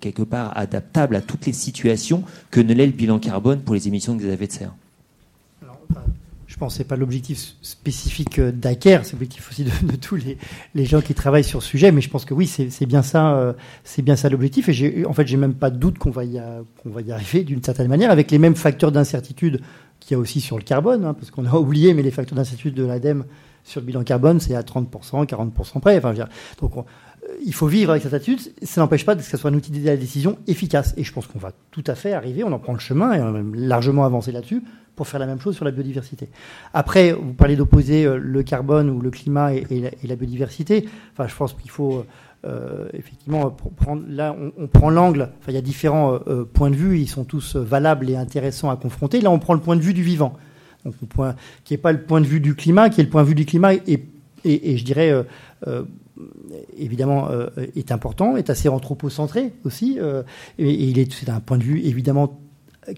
quelque 0.00 0.22
part 0.22 0.56
adaptable 0.56 1.16
à 1.16 1.20
toutes 1.20 1.46
les 1.46 1.52
situations 1.52 2.22
que 2.50 2.60
ne 2.60 2.74
l'est 2.74 2.86
le 2.86 2.92
bilan 2.92 3.18
carbone 3.18 3.62
pour 3.62 3.74
les 3.74 3.88
émissions 3.88 4.14
de 4.14 4.20
gaz 4.20 4.30
à 4.30 4.34
effet 4.34 4.46
de 4.46 4.52
serre? 4.52 4.74
Pense 6.58 6.74
que 6.74 6.82
ce 6.82 6.88
pas 6.88 6.96
l'objectif 6.96 7.54
spécifique 7.62 8.40
d'Aker, 8.40 9.04
c'est 9.04 9.12
l'objectif 9.12 9.48
aussi 9.50 9.64
de, 9.64 9.96
tous 9.96 10.18
les, 10.74 10.84
gens 10.84 11.00
qui 11.00 11.14
travaillent 11.14 11.44
sur 11.44 11.62
ce 11.62 11.68
sujet, 11.68 11.92
mais 11.92 12.00
je 12.00 12.10
pense 12.10 12.24
que 12.24 12.34
oui, 12.34 12.46
c'est 12.46 12.86
bien 12.86 13.02
ça, 13.02 13.36
euh, 13.36 13.52
ça 13.84 14.28
l'objectif. 14.28 14.68
Et 14.68 15.06
en 15.06 15.12
fait, 15.12 15.26
j'ai 15.26 15.36
même 15.36 15.54
pas 15.54 15.70
de 15.70 15.76
doute 15.76 15.98
qu'on 15.98 16.10
va 16.10 16.24
y, 16.24 16.40
va 16.84 17.00
y 17.00 17.12
arriver 17.12 17.44
d'une 17.44 17.62
certaine 17.62 17.88
manière, 17.88 18.10
avec 18.10 18.30
les 18.30 18.38
mêmes 18.38 18.56
facteurs 18.56 18.92
d'incertitude 18.92 19.60
qu'il 20.00 20.12
y 20.12 20.14
a 20.14 20.18
aussi 20.18 20.40
sur 20.40 20.56
le 20.56 20.64
carbone, 20.64 21.04
hein, 21.04 21.14
parce 21.14 21.30
qu'on 21.30 21.46
a 21.46 21.54
oublié, 21.58 21.94
mais 21.94 22.02
les 22.02 22.10
facteurs 22.10 22.36
d'incertitude 22.36 22.74
de 22.74 22.84
l'ADEME 22.84 23.24
sur 23.64 23.80
le 23.80 23.86
bilan 23.86 24.02
carbone, 24.02 24.40
c'est 24.40 24.54
à 24.54 24.62
30%, 24.62 25.26
40% 25.26 25.80
près. 25.80 25.98
Enfin, 25.98 26.14
donc, 26.60 26.72
il 27.44 27.52
faut 27.52 27.66
vivre 27.66 27.90
avec 27.90 28.02
cette 28.02 28.14
attitude. 28.14 28.40
Ça 28.62 28.80
n'empêche 28.80 29.04
pas 29.04 29.14
que 29.14 29.22
ce 29.22 29.36
soit 29.36 29.50
un 29.50 29.54
outil 29.54 29.70
de 29.70 29.84
la 29.84 29.96
décision 29.96 30.38
efficace. 30.46 30.94
Et 30.96 31.04
je 31.04 31.12
pense 31.12 31.26
qu'on 31.26 31.38
va 31.38 31.52
tout 31.70 31.84
à 31.86 31.94
fait 31.94 32.12
arriver, 32.12 32.44
on 32.44 32.52
en 32.52 32.58
prend 32.58 32.72
le 32.72 32.78
chemin 32.78 33.12
et 33.12 33.20
on 33.20 33.28
a 33.28 33.32
même 33.32 33.54
largement 33.54 34.04
avancé 34.04 34.32
là-dessus 34.32 34.62
pour 34.98 35.06
faire 35.06 35.20
la 35.20 35.26
même 35.26 35.40
chose 35.40 35.54
sur 35.54 35.64
la 35.64 35.70
biodiversité. 35.70 36.28
Après, 36.74 37.12
vous 37.12 37.32
parlez 37.32 37.54
d'opposer 37.54 38.04
euh, 38.04 38.18
le 38.18 38.42
carbone 38.42 38.90
ou 38.90 39.00
le 39.00 39.10
climat 39.10 39.54
et, 39.54 39.92
la, 40.02 40.16
biodiversité. 40.16 40.88
Enfin, 41.12 41.28
je 41.28 41.36
pense 41.36 41.52
qu'il 41.54 41.70
faut 41.70 42.04
euh, 42.44 42.88
effectivement 42.94 43.56
prendre. 43.76 44.02
Là, 44.08 44.34
on, 44.58 44.66
prend 44.66 44.90
l'angle. 44.90 45.30
Enfin, 45.38 45.52
il 45.52 45.54
y 45.54 45.58
a 45.58 45.62
différents 45.62 46.18
euh, 46.26 46.44
points 46.44 46.70
de 46.70 46.74
vue. 46.74 46.98
Ils 46.98 47.06
sont 47.06 47.22
tous 47.22 47.54
valables 47.54 48.10
et 48.10 48.16
intéressants 48.16 48.70
à 48.70 48.76
confronter. 48.76 49.20
Là, 49.20 49.30
on 49.30 49.38
prend 49.38 49.54
le 49.54 49.60
point 49.60 49.76
de 49.76 49.82
vue 49.82 49.94
du 49.94 50.02
vivant. 50.02 50.36
Donc, 50.84 50.96
point, 51.08 51.36
qui 51.62 51.74
n'est 51.74 51.78
pas 51.78 51.92
le 51.92 52.02
point 52.02 52.20
de 52.20 52.26
vue 52.26 52.40
du 52.40 52.56
climat, 52.56 52.90
qui 52.90 53.00
est 53.00 53.04
le 53.04 53.10
point 53.10 53.22
de 53.22 53.28
vue 53.28 53.36
du 53.36 53.46
climat 53.46 53.74
et, 53.74 54.04
et, 54.44 54.76
je 54.76 54.84
dirais 54.84 55.12
évidemment 56.76 57.28
est 57.76 57.92
important, 57.92 58.36
est 58.36 58.48
assez 58.48 58.68
anthropocentré 58.68 59.52
aussi, 59.64 59.98
et, 60.58 60.70
il 60.70 60.98
est 61.00 61.12
c'est 61.12 61.28
un 61.28 61.40
point 61.40 61.58
de 61.58 61.64
vue 61.64 61.80
évidemment 61.80 62.38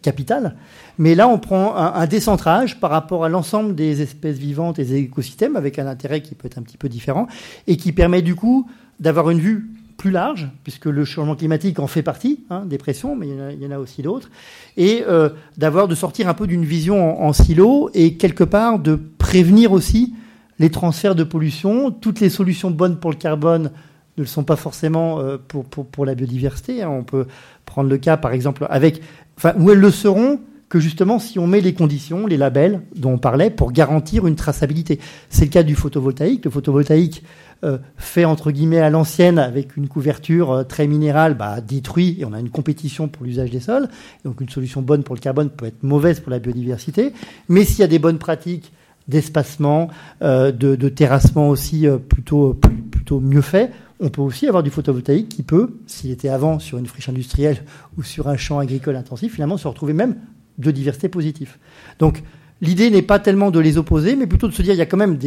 capital. 0.03 0.57
Mais 0.99 1.15
là, 1.15 1.29
on 1.29 1.39
prend 1.39 1.77
un, 1.77 2.07
décentrage 2.07 2.81
par 2.81 2.91
rapport 2.91 3.25
à 3.25 3.29
l'ensemble 3.29 3.75
des 3.75 4.03
espèces 4.03 4.39
vivantes 4.39 4.79
et 4.79 4.85
des 4.85 4.97
écosystèmes, 4.97 5.57
avec 5.57 5.79
un 5.79 5.87
intérêt 5.87 6.21
qui 6.23 6.35
peut 6.35 6.47
être 6.47 6.59
un 6.59 6.63
petit 6.63 6.77
peu 6.77 6.89
différent, 6.89 7.27
et 7.67 7.77
qui 7.77 7.93
permet 7.93 8.23
du 8.23 8.35
coup 8.35 8.69
d'avoir 8.99 9.31
une 9.31 9.41
vue 9.41 9.71
plus 10.01 10.11
large, 10.11 10.49
puisque 10.65 10.87
le 10.87 11.05
changement 11.05 11.37
climatique 11.37 11.79
en 11.79 11.87
fait 11.87 12.03
partie, 12.03 12.41
hein, 12.49 12.65
des 12.65 12.79
pressions, 12.79 13.15
mais 13.15 13.29
il 13.29 13.63
y 13.63 13.67
en 13.67 13.71
a, 13.71 13.79
aussi 13.79 14.01
d'autres, 14.01 14.31
et 14.79 15.05
euh, 15.07 15.29
d'avoir 15.59 15.89
de 15.89 15.95
sortir 15.95 16.27
un 16.27 16.33
peu 16.33 16.47
d'une 16.47 16.65
vision 16.65 17.23
en, 17.23 17.35
silo 17.35 17.91
et 17.93 18.17
quelque 18.17 18.45
part 18.45 18.79
de 18.79 18.99
prévenir 19.19 19.73
aussi 19.73 20.15
les 20.59 20.71
transferts 20.71 21.15
de 21.15 21.23
pollution. 21.23 21.91
Toutes 21.91 22.21
les 22.21 22.31
solutions 22.31 22.71
bonnes 22.71 22.97
pour 22.97 23.11
le 23.11 23.17
carbone 23.17 23.73
ne 24.17 24.23
le 24.23 24.27
sont 24.27 24.43
pas 24.43 24.57
forcément 24.57 25.21
euh, 25.21 25.37
pour, 25.37 25.67
pour, 25.67 26.07
la 26.07 26.15
biodiversité. 26.15 26.83
Hein. 26.83 26.89
On 26.89 27.03
peut 27.03 27.27
prendre 27.67 27.91
le 27.91 27.99
cas, 27.99 28.17
par 28.17 28.33
exemple, 28.33 28.67
avec 28.71 29.03
enfin, 29.41 29.55
où 29.59 29.71
elles 29.71 29.79
le 29.79 29.91
seront 29.91 30.41
que 30.69 30.79
justement 30.79 31.19
si 31.19 31.39
on 31.39 31.47
met 31.47 31.61
les 31.61 31.75
conditions, 31.75 32.27
les 32.27 32.37
labels 32.37 32.83
dont 32.95 33.15
on 33.15 33.19
parlait, 33.19 33.51
pour 33.51 33.73
garantir 33.73 34.27
une 34.27 34.37
traçabilité. 34.37 35.01
C'est 35.31 35.47
le 35.47 35.51
cas 35.51 35.63
du 35.63 35.75
photovoltaïque. 35.75 36.45
Le 36.45 36.51
photovoltaïque 36.51 37.25
euh, 37.65 37.79
fait 37.97 38.25
entre 38.25 38.53
guillemets 38.53 38.79
à 38.79 38.91
l'ancienne 38.91 39.39
avec 39.39 39.77
une 39.77 39.89
couverture 39.89 40.53
euh, 40.53 40.63
très 40.63 40.87
minérale, 40.87 41.35
bah, 41.35 41.61
détruit 41.61 42.17
et 42.21 42.25
on 42.25 42.33
a 42.33 42.39
une 42.39 42.51
compétition 42.51 43.09
pour 43.09 43.25
l'usage 43.25 43.51
des 43.51 43.61
sols. 43.61 43.89
Donc 44.25 44.41
une 44.41 44.49
solution 44.49 44.83
bonne 44.83 45.03
pour 45.03 45.15
le 45.15 45.21
carbone 45.21 45.51
peut 45.51 45.67
être 45.67 45.83
mauvaise 45.83 46.21
pour 46.21 46.31
la 46.31 46.39
biodiversité. 46.39 47.13
Mais 47.49 47.65
s'il 47.65 47.81
y 47.81 47.85
a 47.85 47.89
des 47.89 47.99
bonnes 47.99 48.19
pratiques 48.19 48.73
d'espacement, 49.09 49.89
euh, 50.23 50.53
de, 50.53 50.77
de, 50.77 50.89
terrassement 50.89 51.49
aussi 51.49 51.87
plutôt, 52.09 52.55
plutôt 52.93 53.19
mieux 53.19 53.41
fait, 53.41 53.73
on 54.01 54.09
peut 54.09 54.23
aussi 54.23 54.47
avoir 54.49 54.63
du 54.63 54.71
photovoltaïque 54.71 55.29
qui 55.29 55.43
peut, 55.43 55.79
s'il 55.87 56.11
était 56.11 56.29
avant 56.29 56.59
sur 56.59 56.79
une 56.79 56.87
friche 56.87 57.09
industrielle 57.09 57.63
ou 57.99 58.03
sur 58.03 58.29
un 58.29 58.37
champ 58.37 58.59
agricole 58.59 58.97
intensif, 58.97 59.35
finalement 59.35 59.59
se 59.59 59.69
retrouver 59.69 59.93
même 59.93 60.17
de 60.59 60.71
diversité 60.71 61.09
positive. 61.09 61.57
Donc 61.99 62.23
l'idée 62.61 62.91
n'est 62.91 63.03
pas 63.03 63.19
tellement 63.19 63.51
de 63.51 63.61
les 63.61 63.79
opposer, 63.79 64.17
mais 64.17 64.27
plutôt 64.27 64.49
de 64.49 64.53
se 64.53 64.63
dire 64.63 64.75
il 64.75 64.79
y 64.79 64.83
a 64.83 64.87
quand 64.87 64.97
même 64.97 65.19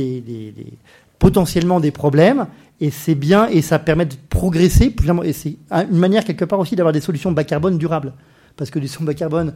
potentiellement 1.19 1.79
des 1.79 1.91
problèmes, 1.91 2.47
et 2.81 2.89
c'est 2.89 3.15
bien, 3.15 3.47
et 3.47 3.61
ça 3.61 3.79
permet 3.79 4.05
de 4.05 4.15
progresser, 4.29 4.93
et 5.23 5.33
c'est 5.33 5.57
une 5.71 5.97
manière 5.97 6.25
quelque 6.25 6.45
part 6.45 6.59
aussi 6.59 6.75
d'avoir 6.75 6.91
des 6.93 7.01
solutions 7.01 7.31
bas 7.31 7.43
carbone 7.43 7.77
durables. 7.77 8.13
Parce 8.55 8.69
que 8.69 8.79
des 8.79 8.87
sons 8.87 9.03
bas 9.03 9.13
carbone, 9.13 9.53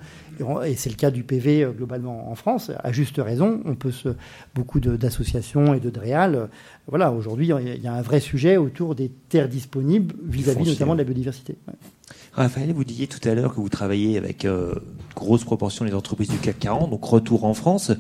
et 0.66 0.76
c'est 0.76 0.90
le 0.90 0.96
cas 0.96 1.12
du 1.12 1.24
PV 1.24 1.64
euh, 1.64 1.72
globalement 1.72 2.32
en 2.32 2.36
France, 2.36 2.72
à 2.84 2.92
juste 2.92 3.18
raison, 3.18 3.62
on 3.66 3.76
peut 3.76 3.92
se, 3.92 4.10
beaucoup 4.56 4.80
d'associations 4.80 5.74
et 5.74 5.80
de 5.80 5.90
DREAL, 5.90 6.36
euh, 6.36 6.46
voilà, 6.88 7.12
aujourd'hui 7.12 7.48
il 7.48 7.84
y 7.84 7.88
a 7.88 7.94
un 7.94 8.02
vrai 8.02 8.20
sujet 8.20 8.58
autour 8.58 8.96
des 8.96 9.12
terres 9.30 9.50
disponibles 9.50 10.16
vis-à-vis 10.24 10.66
notamment 10.66 10.94
de 10.94 11.00
la 11.00 11.04
biodiversité. 11.04 11.58
Raphaël, 12.38 12.72
vous 12.72 12.84
disiez 12.84 13.08
tout 13.08 13.28
à 13.28 13.34
l'heure 13.34 13.56
que 13.56 13.60
vous 13.60 13.68
travaillez 13.68 14.16
avec 14.16 14.46
euh, 14.46 14.76
grosse 15.16 15.44
proportion 15.44 15.86
des 15.86 15.96
entreprises 15.96 16.30
du 16.30 16.38
CAC 16.38 16.60
40, 16.60 16.92
donc 16.92 17.04
retour 17.04 17.46
en 17.46 17.56
France. 17.56 17.92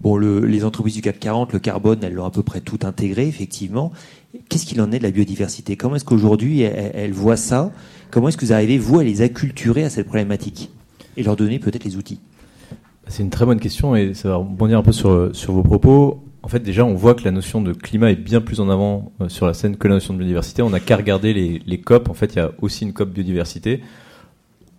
Bon, 0.00 0.16
le, 0.16 0.40
les 0.40 0.64
entreprises 0.64 0.94
du 0.94 1.00
CAC 1.00 1.20
40, 1.20 1.52
le 1.52 1.60
carbone, 1.60 2.00
elles 2.02 2.12
l'ont 2.12 2.24
à 2.24 2.30
peu 2.32 2.42
près 2.42 2.60
tout 2.60 2.80
intégré, 2.82 3.28
effectivement. 3.28 3.92
Qu'est-ce 4.48 4.66
qu'il 4.66 4.80
en 4.80 4.90
est 4.90 4.98
de 4.98 5.04
la 5.04 5.12
biodiversité? 5.12 5.76
Comment 5.76 5.94
est-ce 5.94 6.04
qu'aujourd'hui 6.04 6.62
elles, 6.62 6.90
elles, 6.92 7.12
voient 7.12 7.36
ça? 7.36 7.70
Comment 8.14 8.28
est-ce 8.28 8.36
que 8.36 8.44
vous 8.44 8.52
arrivez, 8.52 8.78
vous, 8.78 9.00
à 9.00 9.02
les 9.02 9.22
acculturer 9.22 9.82
à 9.82 9.90
cette 9.90 10.06
problématique 10.06 10.70
et 11.16 11.24
leur 11.24 11.34
donner 11.34 11.58
peut-être 11.58 11.82
les 11.82 11.96
outils? 11.96 12.20
C'est 13.08 13.24
une 13.24 13.30
très 13.30 13.44
bonne 13.44 13.58
question 13.58 13.96
et 13.96 14.14
ça 14.14 14.28
va 14.28 14.36
rebondir 14.36 14.78
un 14.78 14.84
peu 14.84 14.92
sur, 14.92 15.34
sur 15.34 15.52
vos 15.52 15.64
propos. 15.64 16.22
En 16.44 16.46
fait, 16.46 16.60
déjà, 16.60 16.84
on 16.84 16.94
voit 16.94 17.14
que 17.14 17.24
la 17.24 17.32
notion 17.32 17.60
de 17.60 17.72
climat 17.72 18.12
est 18.12 18.14
bien 18.14 18.40
plus 18.40 18.60
en 18.60 18.70
avant 18.70 19.10
euh, 19.20 19.28
sur 19.28 19.48
la 19.48 19.52
scène 19.52 19.76
que 19.76 19.88
la 19.88 19.94
notion 19.94 20.14
de 20.14 20.18
biodiversité. 20.20 20.62
On 20.62 20.70
n'a 20.70 20.78
qu'à 20.78 20.96
regarder 20.96 21.34
les, 21.34 21.60
les 21.66 21.80
COP. 21.80 22.08
En 22.08 22.14
fait, 22.14 22.34
il 22.34 22.36
y 22.36 22.40
a 22.40 22.52
aussi 22.62 22.84
une 22.84 22.92
COP 22.92 23.10
biodiversité. 23.10 23.80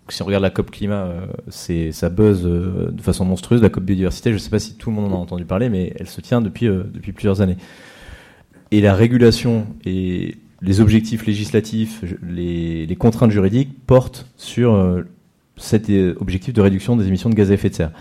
Si 0.08 0.22
on 0.22 0.26
regarde 0.26 0.44
la 0.44 0.50
COP 0.50 0.72
climat, 0.72 1.04
euh, 1.04 1.26
c'est 1.50 1.92
ça 1.92 2.08
buzz 2.08 2.46
euh, 2.46 2.90
de 2.90 3.02
façon 3.02 3.26
monstrueuse. 3.26 3.62
La 3.62 3.68
COP 3.70 3.84
biodiversité, 3.84 4.30
je 4.30 4.36
ne 4.36 4.40
sais 4.40 4.50
pas 4.50 4.60
si 4.60 4.78
tout 4.78 4.92
le 4.92 4.96
monde 4.96 5.12
en 5.12 5.16
a 5.18 5.20
entendu 5.20 5.44
parler, 5.44 5.68
mais 5.68 5.92
elle 6.00 6.08
se 6.08 6.22
tient 6.22 6.40
depuis 6.40 6.68
depuis 6.68 7.12
plusieurs 7.12 7.42
années. 7.42 7.58
Et 8.72 8.80
la 8.80 8.96
régulation 8.96 9.68
et 9.84 10.38
les 10.66 10.82
objectifs 10.82 11.26
législatifs, 11.26 12.04
les, 12.28 12.96
contraintes 12.98 13.32
juridiques 13.32 13.86
portent 13.86 14.28
sur 14.36 15.04
cet 15.58 15.92
objectif 16.20 16.54
de 16.54 16.62
réduction 16.62 16.98
des 16.98 17.08
émissions 17.08 17.30
de 17.30 17.36
gaz 17.36 17.52
à 17.52 17.54
effet 17.54 17.70
de 17.70 17.76
serre. 17.76 17.92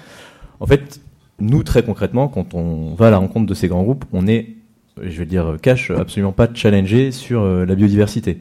En 0.61 0.67
fait, 0.67 1.01
nous, 1.41 1.63
très 1.63 1.83
concrètement, 1.83 2.29
quand 2.29 2.55
on 2.55 2.95
va 2.95 3.09
à 3.09 3.11
la 3.11 3.19
rencontre 3.19 3.47
de 3.47 3.55
ces 3.55 3.69
grands 3.69 3.83
groupes, 3.83 4.05
on 4.13 4.27
est, 4.27 4.55
je 5.01 5.19
vais 5.19 5.27
dire 5.27 5.57
cash, 5.61 5.91
absolument 5.91 6.33
pas 6.33 6.49
challengé 6.53 7.11
sur 7.11 7.43
euh, 7.43 7.65
la 7.65 7.75
biodiversité. 7.75 8.41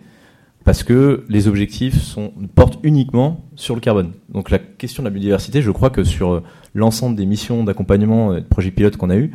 Parce 0.63 0.83
que 0.83 1.25
les 1.27 1.47
objectifs 1.47 2.17
portent 2.55 2.79
uniquement 2.83 3.43
sur 3.55 3.75
le 3.75 3.81
carbone. 3.81 4.13
Donc 4.29 4.49
la 4.49 4.59
question 4.59 5.03
de 5.03 5.07
la 5.07 5.11
biodiversité, 5.11 5.61
je 5.61 5.71
crois 5.71 5.89
que 5.89 6.03
sur 6.03 6.31
euh, 6.31 6.43
l'ensemble 6.73 7.15
des 7.15 7.25
missions 7.25 7.63
d'accompagnement 7.63 8.35
et 8.35 8.41
de 8.41 8.45
projets 8.45 8.71
pilotes 8.71 8.95
qu'on 8.95 9.09
a 9.09 9.17
eu, 9.17 9.31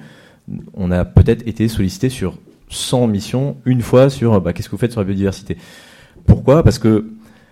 on 0.73 0.91
a 0.91 1.05
peut-être 1.05 1.47
été 1.47 1.69
sollicité 1.69 2.09
sur 2.09 2.39
100 2.69 3.07
missions, 3.07 3.57
une 3.65 3.81
fois 3.81 4.11
sur 4.11 4.41
bah, 4.41 4.53
qu'est-ce 4.53 4.69
que 4.69 4.73
vous 4.73 4.79
faites 4.79 4.93
sur 4.93 5.01
la 5.01 5.07
biodiversité? 5.07 5.57
Pourquoi? 6.27 6.63
Parce 6.63 6.79
que 6.79 7.07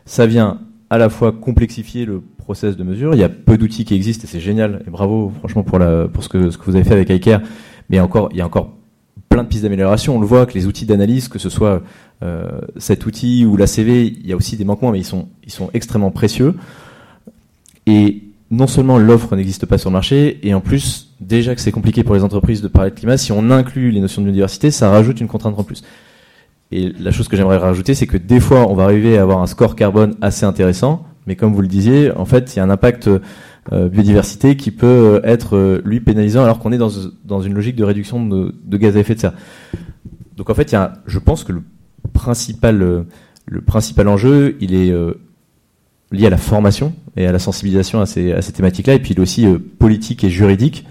ça 0.04 0.26
vient 0.26 0.60
à 0.90 0.98
la 0.98 1.08
fois 1.08 1.32
complexifier 1.32 2.04
le 2.04 2.22
process 2.38 2.76
de 2.76 2.84
mesure. 2.84 3.14
Il 3.14 3.20
y 3.20 3.24
a 3.24 3.28
peu 3.28 3.58
d'outils 3.58 3.84
qui 3.84 3.94
existent 3.94 4.24
et 4.24 4.26
c'est 4.28 4.40
génial. 4.40 4.82
Et 4.86 4.90
bravo, 4.90 5.32
franchement, 5.38 5.64
pour, 5.64 5.78
la, 5.78 6.06
pour 6.08 6.22
ce, 6.22 6.28
que, 6.28 6.50
ce 6.50 6.58
que 6.58 6.64
vous 6.64 6.76
avez 6.76 6.84
fait 6.84 6.94
avec 6.94 7.10
iCare. 7.10 7.40
Mais 7.90 7.98
encore, 8.00 8.28
il 8.32 8.38
y 8.38 8.40
a 8.40 8.46
encore 8.46 8.72
plein 9.28 9.42
de 9.42 9.48
pistes 9.48 9.64
d'amélioration. 9.64 10.16
On 10.16 10.20
le 10.20 10.26
voit 10.26 10.46
que 10.46 10.54
les 10.54 10.66
outils 10.66 10.86
d'analyse, 10.86 11.28
que 11.28 11.38
ce 11.38 11.48
soit 11.48 11.82
euh, 12.22 12.60
cet 12.76 13.04
outil 13.06 13.44
ou 13.44 13.56
la 13.56 13.66
CV, 13.66 14.06
il 14.06 14.26
y 14.26 14.32
a 14.32 14.36
aussi 14.36 14.56
des 14.56 14.64
manquements, 14.64 14.92
mais 14.92 15.00
ils 15.00 15.04
sont, 15.04 15.28
ils 15.44 15.52
sont 15.52 15.70
extrêmement 15.74 16.10
précieux. 16.10 16.54
Et 17.86 18.22
non 18.50 18.66
seulement 18.66 18.98
l'offre 18.98 19.34
n'existe 19.34 19.66
pas 19.66 19.78
sur 19.78 19.90
le 19.90 19.94
marché, 19.94 20.38
et 20.46 20.54
en 20.54 20.60
plus, 20.60 21.05
déjà 21.20 21.54
que 21.54 21.60
c'est 21.60 21.72
compliqué 21.72 22.04
pour 22.04 22.14
les 22.14 22.24
entreprises 22.24 22.62
de 22.62 22.68
parler 22.68 22.90
de 22.90 22.96
climat, 22.96 23.16
si 23.16 23.32
on 23.32 23.50
inclut 23.50 23.90
les 23.90 24.00
notions 24.00 24.22
de 24.22 24.26
biodiversité, 24.26 24.70
ça 24.70 24.90
rajoute 24.90 25.20
une 25.20 25.28
contrainte 25.28 25.58
en 25.58 25.64
plus. 25.64 25.82
Et 26.72 26.92
la 26.98 27.12
chose 27.12 27.28
que 27.28 27.36
j'aimerais 27.36 27.58
rajouter, 27.58 27.94
c'est 27.94 28.06
que 28.06 28.16
des 28.16 28.40
fois, 28.40 28.68
on 28.68 28.74
va 28.74 28.84
arriver 28.84 29.18
à 29.18 29.22
avoir 29.22 29.40
un 29.40 29.46
score 29.46 29.76
carbone 29.76 30.16
assez 30.20 30.44
intéressant, 30.44 31.06
mais 31.26 31.36
comme 31.36 31.54
vous 31.54 31.62
le 31.62 31.68
disiez, 31.68 32.10
en 32.12 32.24
fait, 32.24 32.54
il 32.54 32.58
y 32.58 32.60
a 32.60 32.64
un 32.64 32.70
impact 32.70 33.08
euh, 33.72 33.88
biodiversité 33.88 34.56
qui 34.56 34.70
peut 34.70 34.86
euh, 34.86 35.20
être 35.24 35.56
euh, 35.56 35.82
lui 35.84 36.00
pénalisant 36.00 36.44
alors 36.44 36.60
qu'on 36.60 36.70
est 36.70 36.78
dans, 36.78 36.90
dans 37.24 37.40
une 37.40 37.52
logique 37.52 37.74
de 37.74 37.82
réduction 37.82 38.24
de, 38.24 38.76
gaz 38.76 38.96
à 38.96 39.00
effet 39.00 39.14
de 39.14 39.20
serre. 39.20 39.34
Donc 40.36 40.50
en 40.50 40.54
fait, 40.54 40.70
il 40.70 40.74
y 40.74 40.78
a, 40.78 40.94
je 41.06 41.18
pense 41.18 41.42
que 41.42 41.52
le 41.52 41.62
principal, 42.12 43.06
le 43.46 43.60
principal 43.62 44.06
enjeu, 44.06 44.56
il 44.60 44.74
est 44.74 44.94
lié 46.12 46.26
à 46.26 46.30
la 46.30 46.36
formation 46.36 46.94
et 47.16 47.26
à 47.26 47.32
la 47.32 47.38
sensibilisation 47.38 48.00
à 48.00 48.06
ces, 48.06 48.32
à 48.32 48.42
ces 48.42 48.52
thématiques-là, 48.52 48.94
et 48.94 48.98
puis 48.98 49.12
il 49.12 49.18
est 49.18 49.22
aussi 49.22 49.46
politique 49.78 50.22
et 50.22 50.30
juridique. 50.30 50.86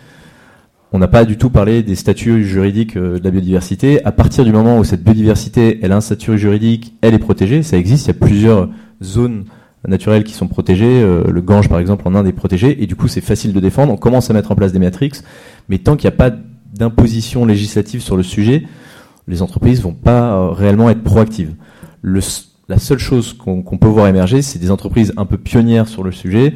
On 0.96 1.00
n'a 1.00 1.10
pas 1.10 1.26
du 1.26 1.36
tout 1.36 1.50
parlé 1.50 1.84
des 1.84 1.96
statuts 1.96 2.46
juridiques 2.46 2.98
de 2.98 3.20
la 3.22 3.30
biodiversité. 3.30 4.02
À 4.06 4.14
partir 4.14 4.46
du 4.46 4.54
moment 4.54 4.80
où 4.80 4.86
cette 4.86 5.04
biodiversité, 5.04 5.78
elle 5.82 5.92
a 5.92 5.98
un 5.98 6.02
statut 6.02 6.38
juridique, 6.38 6.94
elle 7.02 7.14
est 7.14 7.20
protégée, 7.20 7.64
ça 7.64 7.76
existe, 7.76 8.06
il 8.06 8.08
y 8.08 8.12
a 8.12 8.14
plusieurs 8.14 8.70
zones 9.04 9.44
naturels 9.86 10.24
qui 10.24 10.32
sont 10.32 10.48
protégés. 10.48 11.02
Euh, 11.04 11.26
le 11.30 11.42
Gange, 11.42 11.68
par 11.68 11.80
exemple, 11.80 12.08
en 12.08 12.16
Inde 12.16 12.28
est 12.28 12.32
protégé, 12.32 12.82
et 12.82 12.88
du 12.88 12.96
coup, 12.96 13.10
c'est 13.10 13.20
facile 13.20 13.52
de 13.52 13.60
défendre. 13.60 13.92
On 13.92 13.98
commence 13.98 14.30
à 14.30 14.34
mettre 14.34 14.54
en 14.54 14.56
place 14.56 14.72
des 14.72 14.80
matrix, 14.80 15.12
mais 15.68 15.80
tant 15.80 15.98
qu'il 15.98 16.10
n'y 16.10 16.16
a 16.16 16.18
pas 16.18 16.34
d'imposition 16.74 17.46
législative 17.46 18.00
sur 18.00 18.16
le 18.16 18.24
sujet, 18.24 18.64
les 19.28 19.42
entreprises 19.42 19.82
vont 19.82 19.92
pas 19.92 20.36
euh, 20.36 20.52
réellement 20.52 20.90
être 20.90 21.04
proactives. 21.04 21.56
La 22.04 22.80
seule 22.80 23.00
chose 23.00 23.34
qu'on 23.34 23.64
peut 23.64 23.90
voir 23.90 24.08
émerger, 24.08 24.42
c'est 24.42 24.60
des 24.60 24.72
entreprises 24.72 25.12
un 25.18 25.26
peu 25.26 25.38
pionnières 25.38 25.90
sur 25.90 26.04
le 26.04 26.14
sujet. 26.14 26.54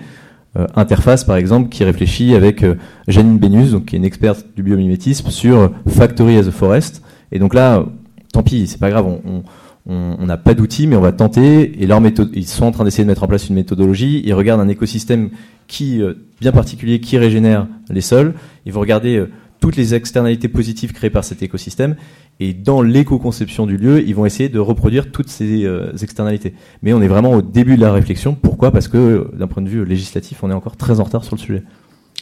Euh, 0.57 0.67
Interface, 0.75 1.23
par 1.23 1.35
exemple, 1.35 1.69
qui 1.69 1.83
réfléchit 1.83 2.35
avec 2.35 2.65
Janine 3.07 3.37
Benus, 3.37 3.71
donc 3.71 3.85
qui 3.85 3.95
est 3.95 3.99
une 3.99 4.05
experte 4.05 4.45
du 4.55 4.63
biomimétisme, 4.63 5.29
sur 5.29 5.71
Factory 5.87 6.37
as 6.37 6.47
a 6.47 6.51
Forest. 6.51 7.03
Et 7.31 7.39
donc 7.39 7.53
là, 7.53 7.85
tant 8.33 8.43
pis, 8.43 8.67
c'est 8.67 8.79
pas 8.79 8.89
grave, 8.89 9.05
on, 9.05 9.43
on 9.89 10.25
n'a 10.25 10.37
pas 10.37 10.53
d'outils, 10.53 10.87
mais 10.87 10.95
on 10.95 11.01
va 11.01 11.11
tenter. 11.11 11.81
Et 11.81 11.87
leur 11.87 12.01
ils 12.33 12.47
sont 12.47 12.65
en 12.65 12.71
train 12.71 12.83
d'essayer 12.83 13.03
de 13.03 13.09
mettre 13.09 13.23
en 13.23 13.27
place 13.27 13.49
une 13.49 13.55
méthodologie. 13.55 14.21
Ils 14.23 14.33
regardent 14.33 14.61
un 14.61 14.67
écosystème 14.67 15.29
qui 15.67 16.01
euh, 16.01 16.13
bien 16.39 16.51
particulier, 16.51 16.99
qui 16.99 17.17
régénère 17.17 17.67
les 17.89 18.01
sols. 18.01 18.35
Ils 18.65 18.73
vont 18.73 18.81
regarder 18.81 19.17
euh, 19.17 19.29
toutes 19.59 19.75
les 19.75 19.95
externalités 19.95 20.47
positives 20.47 20.93
créées 20.93 21.09
par 21.09 21.23
cet 21.23 21.41
écosystème. 21.41 21.95
Et 22.39 22.53
dans 22.53 22.81
l'éco-conception 22.81 23.65
du 23.65 23.77
lieu, 23.77 24.01
ils 24.07 24.15
vont 24.15 24.25
essayer 24.25 24.47
de 24.47 24.59
reproduire 24.59 25.11
toutes 25.11 25.29
ces 25.29 25.65
euh, 25.65 25.91
externalités. 26.01 26.53
Mais 26.81 26.93
on 26.93 27.01
est 27.01 27.07
vraiment 27.07 27.33
au 27.33 27.41
début 27.41 27.75
de 27.75 27.81
la 27.81 27.91
réflexion. 27.91 28.35
Pourquoi? 28.41 28.71
Parce 28.71 28.87
que 28.87 29.29
d'un 29.35 29.47
point 29.47 29.61
de 29.61 29.69
vue 29.69 29.83
législatif, 29.83 30.41
on 30.43 30.49
est 30.49 30.53
encore 30.53 30.77
très 30.77 30.99
en 30.99 31.03
retard 31.03 31.23
sur 31.23 31.35
le 31.35 31.41
sujet. 31.41 31.63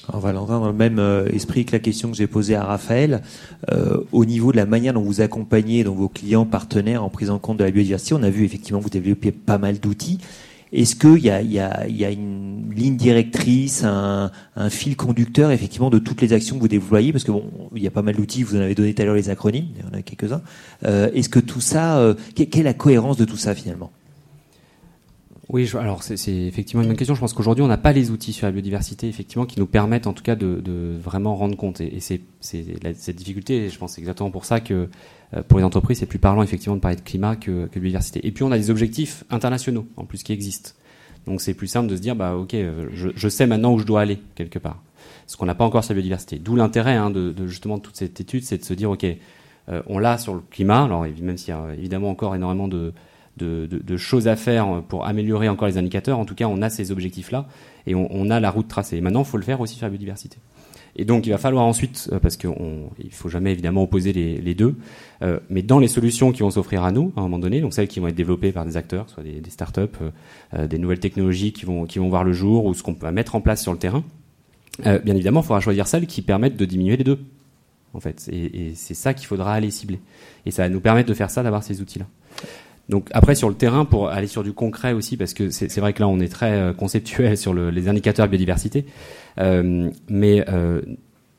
Alors 0.09 0.21
Valentin, 0.21 0.59
dans 0.59 0.67
le 0.67 0.73
même 0.73 0.99
euh, 0.99 1.27
esprit 1.27 1.65
que 1.65 1.73
la 1.73 1.79
question 1.79 2.09
que 2.09 2.15
j'ai 2.15 2.27
posée 2.27 2.55
à 2.55 2.63
Raphaël, 2.63 3.21
euh, 3.71 3.97
au 4.13 4.25
niveau 4.25 4.51
de 4.53 4.57
la 4.57 4.65
manière 4.65 4.93
dont 4.93 5.01
vous 5.01 5.19
accompagnez 5.19 5.83
vos 5.83 6.07
clients 6.07 6.45
partenaires 6.45 7.03
en 7.03 7.09
prise 7.09 7.29
en 7.29 7.39
compte 7.39 7.57
de 7.57 7.65
la 7.65 7.71
biodiversité, 7.71 8.13
on 8.13 8.23
a 8.23 8.29
vu 8.29 8.45
effectivement 8.45 8.79
que 8.79 8.85
vous 8.85 8.89
développez 8.89 9.31
pas 9.31 9.57
mal 9.57 9.79
d'outils. 9.79 10.19
Est-ce 10.73 10.95
qu'il 10.95 11.23
y 11.23 11.29
a, 11.29 11.41
y, 11.41 11.59
a, 11.59 12.11
une 12.11 12.73
ligne 12.73 12.97
directrice, 12.97 13.83
un, 13.83 14.31
un, 14.55 14.69
fil 14.69 14.95
conducteur 14.95 15.51
effectivement 15.51 15.89
de 15.89 15.99
toutes 15.99 16.21
les 16.21 16.33
actions 16.33 16.57
que 16.57 16.61
vous 16.61 16.67
déployez 16.67 17.11
Parce 17.11 17.23
que 17.23 17.31
bon, 17.31 17.45
il 17.75 17.81
y 17.81 17.87
a 17.87 17.91
pas 17.91 18.01
mal 18.01 18.15
d'outils, 18.15 18.43
vous 18.43 18.55
en 18.55 18.61
avez 18.61 18.75
donné 18.75 18.93
tout 18.93 19.01
à 19.01 19.05
l'heure 19.05 19.15
les 19.15 19.29
acronymes, 19.29 19.67
il 19.75 19.85
y 19.85 19.87
en 19.87 19.97
a 19.97 20.01
quelques-uns. 20.01 20.41
Euh, 20.85 21.09
Est-ce 21.13 21.29
que 21.29 21.39
tout 21.39 21.61
ça, 21.61 21.99
euh, 21.99 22.15
quelle 22.35 22.47
est 22.53 22.63
la 22.63 22.73
cohérence 22.73 23.17
de 23.17 23.25
tout 23.25 23.37
ça 23.37 23.55
finalement 23.55 23.91
oui, 25.49 25.65
je, 25.65 25.77
alors 25.77 26.03
c'est 26.03 26.15
effectivement 26.29 26.81
une 26.81 26.89
bonne 26.89 26.97
question. 26.97 27.15
Je 27.15 27.21
pense 27.21 27.31
qu'aujourd'hui, 27.31 27.63
on 27.63 27.67
n'a 27.67 27.77
pas 27.77 27.93
les 27.93 28.11
outils 28.11 28.33
sur 28.33 28.47
la 28.47 28.51
biodiversité, 28.51 29.07
effectivement, 29.07 29.45
qui 29.45 29.59
nous 29.59 29.65
permettent 29.65 30.05
en 30.05 30.11
tout 30.11 30.23
cas 30.23 30.35
de, 30.35 30.59
de 30.59 30.97
vraiment 31.01 31.35
rendre 31.35 31.55
compte. 31.55 31.79
Et, 31.79 31.95
et 31.95 31.99
c'est 32.01 32.21
cette 32.41 33.15
difficulté, 33.15 33.69
je 33.69 33.77
pense 33.77 33.97
exactement 33.97 34.29
pour 34.29 34.43
ça 34.43 34.59
que 34.59 34.89
euh, 35.33 35.43
pour 35.47 35.59
les 35.59 35.63
entreprises, 35.63 35.99
c'est 35.99 36.05
plus 36.05 36.19
parlant 36.19 36.43
effectivement 36.43 36.75
de 36.75 36.81
parler 36.81 36.97
de 36.97 37.01
climat 37.01 37.37
que, 37.37 37.67
que, 37.67 37.75
de 37.75 37.79
biodiversité. 37.79 38.27
Et 38.27 38.31
puis 38.31 38.43
on 38.43 38.51
a 38.51 38.57
des 38.57 38.69
objectifs 38.69 39.23
internationaux 39.29 39.87
en 39.95 40.03
plus 40.03 40.21
qui 40.21 40.33
existent. 40.33 40.71
Donc 41.27 41.39
c'est 41.39 41.53
plus 41.53 41.67
simple 41.67 41.87
de 41.87 41.95
se 41.95 42.01
dire, 42.01 42.15
bah 42.17 42.35
ok, 42.35 42.53
euh, 42.53 42.89
je, 42.91 43.09
je 43.15 43.29
sais 43.29 43.47
maintenant 43.47 43.73
où 43.73 43.79
je 43.79 43.85
dois 43.85 44.01
aller 44.01 44.19
quelque 44.35 44.59
part. 44.59 44.83
Ce 45.27 45.37
qu'on 45.37 45.45
n'a 45.45 45.55
pas 45.55 45.65
encore 45.65 45.83
sur 45.83 45.93
la 45.93 45.95
biodiversité. 45.95 46.39
D'où 46.39 46.57
l'intérêt 46.57 46.95
hein, 46.95 47.09
de, 47.09 47.31
de, 47.31 47.47
justement 47.47 47.79
toute 47.79 47.95
cette 47.95 48.19
étude, 48.19 48.43
c'est 48.43 48.57
de 48.57 48.65
se 48.65 48.73
dire, 48.73 48.91
ok, 48.91 49.05
euh, 49.69 49.81
on 49.87 49.99
l'a 49.99 50.17
sur 50.17 50.33
le 50.33 50.41
climat. 50.51 50.83
Alors 50.83 51.03
même 51.03 51.37
s'il 51.37 51.49
y 51.49 51.57
a 51.57 51.73
évidemment 51.73 52.09
encore 52.09 52.35
énormément 52.35 52.67
de 52.67 52.93
de, 53.37 53.97
choses 53.97 54.27
à 54.27 54.35
faire 54.35 54.81
pour 54.87 55.05
améliorer 55.05 55.49
encore 55.49 55.67
les 55.67 55.77
indicateurs. 55.77 56.19
En 56.19 56.25
tout 56.25 56.35
cas, 56.35 56.45
on 56.45 56.61
a 56.61 56.69
ces 56.69 56.91
objectifs-là 56.91 57.47
et 57.85 57.95
on, 57.95 58.07
on, 58.11 58.29
a 58.29 58.39
la 58.39 58.51
route 58.51 58.67
tracée. 58.67 59.01
maintenant, 59.01 59.21
il 59.21 59.27
faut 59.27 59.37
le 59.37 59.43
faire 59.43 59.61
aussi 59.61 59.75
sur 59.75 59.85
la 59.85 59.89
biodiversité. 59.89 60.37
Et 60.97 61.05
donc, 61.05 61.27
il 61.27 61.29
va 61.29 61.37
falloir 61.37 61.63
ensuite, 61.65 62.09
euh, 62.11 62.19
parce 62.19 62.37
qu'il 62.37 62.49
ne 62.49 63.09
faut 63.11 63.29
jamais 63.29 63.51
évidemment 63.51 63.83
opposer 63.83 64.11
les, 64.13 64.55
deux, 64.55 64.75
euh, 65.21 65.39
mais 65.49 65.61
dans 65.61 65.77
les 65.77 65.87
solutions 65.87 66.31
qui 66.31 66.41
vont 66.41 66.49
s'offrir 66.49 66.83
à 66.83 66.91
nous, 66.91 67.13
à 67.15 67.19
un 67.19 67.23
moment 67.23 67.37
donné, 67.37 67.61
donc 67.61 67.73
celles 67.73 67.87
qui 67.87 67.99
vont 67.99 68.07
être 68.07 68.15
développées 68.15 68.51
par 68.51 68.65
des 68.65 68.77
acteurs, 68.77 69.07
soit 69.07 69.23
des, 69.23 69.39
des 69.39 69.49
startups, 69.51 69.81
euh, 70.53 70.67
des 70.67 70.79
nouvelles 70.79 70.99
technologies 70.99 71.53
qui 71.53 71.65
vont, 71.65 71.85
voir 72.09 72.23
le 72.23 72.33
jour, 72.33 72.65
ou 72.65 72.73
ce 72.73 72.81
qu'on 72.81 72.95
peut 72.95 73.09
mettre 73.11 73.35
en 73.35 73.41
place 73.41 73.61
sur 73.61 73.71
le 73.71 73.77
terrain, 73.77 74.03
bien 74.79 75.15
évidemment, 75.15 75.41
il 75.41 75.45
faudra 75.45 75.59
choisir 75.59 75.87
celles 75.87 76.07
qui 76.07 76.21
permettent 76.21 76.57
de 76.57 76.65
diminuer 76.65 76.97
les 76.97 77.03
deux, 77.03 77.19
en 77.93 77.99
fait. 77.99 78.27
Et 78.31 78.73
c'est 78.75 78.93
ça 78.93 79.13
qu'il 79.13 79.27
faudra 79.27 79.53
aller 79.53 79.71
cibler. 79.71 79.99
Et 80.45 80.51
ça 80.51 80.63
va 80.63 80.69
nous 80.69 80.81
permettre 80.81 81.09
de 81.09 81.15
faire 81.15 81.31
ça, 81.31 81.41
d'avoir 81.41 81.63
ces 81.63 81.81
outils-là. 81.81 82.05
Donc 82.89 83.09
après 83.11 83.35
sur 83.35 83.49
le 83.49 83.55
terrain 83.55 83.85
pour 83.85 84.09
aller 84.09 84.27
sur 84.27 84.43
du 84.43 84.53
concret 84.53 84.93
aussi 84.93 85.17
parce 85.17 85.33
que 85.33 85.49
c'est 85.49 85.79
vrai 85.79 85.93
que 85.93 85.99
là 85.99 86.07
on 86.07 86.19
est 86.19 86.29
très 86.29 86.53
euh, 86.53 86.73
conceptuel 86.73 87.37
sur 87.43 87.53
le, 87.53 87.69
les 87.69 87.89
indicateurs 87.89 88.25
de 88.25 88.31
biodiversité, 88.31 88.85
euh, 89.39 89.89
mais 90.09 90.45
euh, 90.49 90.81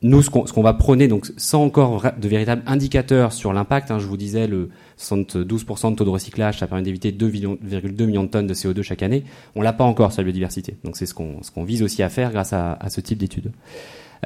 nous, 0.01 0.23
ce 0.23 0.31
qu'on 0.31 0.63
va 0.63 0.75
prôner, 0.75 1.09
donc 1.09 1.27
sans 1.37 1.65
encore 1.65 2.05
de 2.17 2.29
véritables 2.29 2.63
indicateurs 2.67 3.33
sur 3.33 3.53
l'impact, 3.53 3.91
hein, 3.91 3.99
je 3.99 4.07
vous 4.07 4.17
disais 4.17 4.47
le 4.47 4.71
72% 4.97 5.91
de 5.91 5.97
taux 5.97 6.05
de 6.05 6.11
recyclage, 6.11 6.59
ça 6.61 6.69
permet 6.69 6.85
d'éviter 6.85 7.11
2,2 7.11 8.07
millions 8.07 8.23
de 8.23 8.29
tonnes 8.29 8.47
de 8.47 8.55
CO2 8.55 8.83
chaque 8.83 9.03
année. 9.03 9.25
On 9.57 9.63
l'a 9.63 9.73
pas 9.73 9.83
encore 9.83 10.13
sur 10.13 10.23
la 10.23 10.27
biodiversité. 10.27 10.77
Donc 10.85 10.97
c'est 10.97 11.07
ce 11.07 11.15
qu'on 11.15 11.43
ce 11.43 11.51
qu'on 11.51 11.65
vise 11.65 11.83
aussi 11.83 12.05
à 12.05 12.11
faire 12.11 12.31
grâce 12.31 12.53
à, 12.53 12.75
à 12.75 12.91
ce 12.91 13.01
type 13.01 13.19
d'études. 13.19 13.51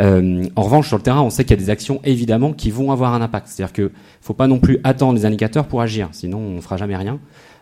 Euh, 0.01 0.47
en 0.57 0.63
revanche, 0.63 0.89
sur 0.89 0.97
le 0.97 1.03
terrain, 1.03 1.23
on 1.23 1.31
sait 1.31 1.45
qu'il 1.45 1.53
y 1.53 1.61
a 1.61 1.63
des 1.63 1.71
actions 1.71 2.01
évidemment 2.05 2.53
qui 2.53 2.71
vont 2.71 2.93
avoir 2.93 3.15
un 3.15 3.21
impact. 3.21 3.49
C'est-à-dire 3.49 3.73
que 3.73 3.91
faut 4.21 4.35
pas 4.35 4.47
non 4.47 4.59
plus 4.59 4.79
attendre 4.85 5.19
les 5.19 5.27
indicateurs 5.27 5.67
pour 5.67 5.81
agir, 5.81 6.09
sinon 6.13 6.39
on 6.39 6.61
fera 6.61 6.77
jamais 6.77 6.97
rien. 6.97 7.19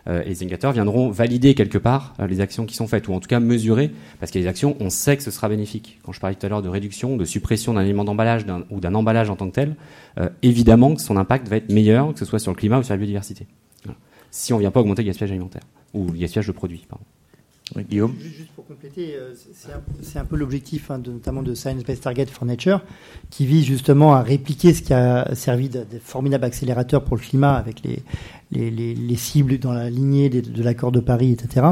Euh, 0.07 0.23
et 0.23 0.29
les 0.29 0.41
indicateurs 0.41 0.71
viendront 0.71 1.11
valider 1.11 1.53
quelque 1.53 1.77
part 1.77 2.15
euh, 2.19 2.25
les 2.25 2.41
actions 2.41 2.65
qui 2.65 2.75
sont 2.75 2.87
faites, 2.87 3.07
ou 3.07 3.13
en 3.13 3.19
tout 3.19 3.27
cas 3.27 3.39
mesurer, 3.39 3.91
parce 4.19 4.31
qu'il 4.31 4.41
y 4.41 4.43
a 4.43 4.45
des 4.45 4.49
actions, 4.49 4.75
on 4.79 4.89
sait 4.89 5.15
que 5.15 5.23
ce 5.23 5.29
sera 5.29 5.47
bénéfique. 5.47 5.99
Quand 6.03 6.11
je 6.11 6.19
parlais 6.19 6.35
tout 6.35 6.45
à 6.45 6.49
l'heure 6.49 6.63
de 6.63 6.69
réduction, 6.69 7.17
de 7.17 7.25
suppression 7.25 7.73
d'un 7.73 7.81
élément 7.81 8.03
d'emballage 8.03 8.45
ou 8.71 8.79
d'un 8.79 8.95
emballage 8.95 9.29
en 9.29 9.35
tant 9.35 9.47
que 9.47 9.53
tel, 9.53 9.75
évidemment 10.41 10.95
que 10.95 11.01
son 11.01 11.17
impact 11.17 11.47
va 11.47 11.57
être 11.57 11.71
meilleur, 11.71 12.13
que 12.13 12.19
ce 12.19 12.25
soit 12.25 12.39
sur 12.39 12.51
le 12.51 12.57
climat 12.57 12.79
ou 12.79 12.83
sur 12.83 12.93
la 12.93 12.97
biodiversité. 12.97 13.45
Si 14.31 14.53
on 14.53 14.55
ne 14.55 14.61
vient 14.61 14.71
pas 14.71 14.79
augmenter 14.79 15.03
le 15.03 15.07
gaspillage 15.07 15.31
alimentaire, 15.31 15.63
ou 15.93 16.07
le 16.07 16.17
gaspillage 16.17 16.47
de 16.47 16.53
produits. 16.53 16.85
Pardon. 16.87 17.03
Oui, 17.75 17.83
Guillaume 17.89 18.13
Juste 18.19 18.49
pour 18.55 18.65
compléter, 18.65 19.15
c'est 20.01 20.19
un, 20.19 20.25
peu 20.25 20.35
l'objectif 20.35 20.91
hein, 20.91 21.01
notamment 21.05 21.41
de 21.41 21.53
Science 21.53 21.83
Based 21.83 22.01
Target 22.01 22.25
for 22.25 22.45
Nature, 22.45 22.81
qui 23.29 23.45
vise 23.45 23.65
justement 23.65 24.13
à 24.13 24.21
répliquer 24.21 24.73
ce 24.73 24.81
qui 24.81 24.93
a 24.93 25.33
servi 25.35 25.69
de, 25.69 25.85
formidable 26.03 26.45
accélérateur 26.45 27.03
pour 27.03 27.15
le 27.15 27.21
climat 27.21 27.55
avec 27.55 27.81
les, 27.83 28.03
les, 28.51 28.69
les, 28.71 28.93
les, 28.93 29.15
cibles 29.15 29.57
dans 29.59 29.73
la 29.73 29.89
lignée 29.89 30.29
de, 30.29 30.63
l'accord 30.63 30.91
de 30.91 30.99
Paris, 30.99 31.31
etc. 31.31 31.65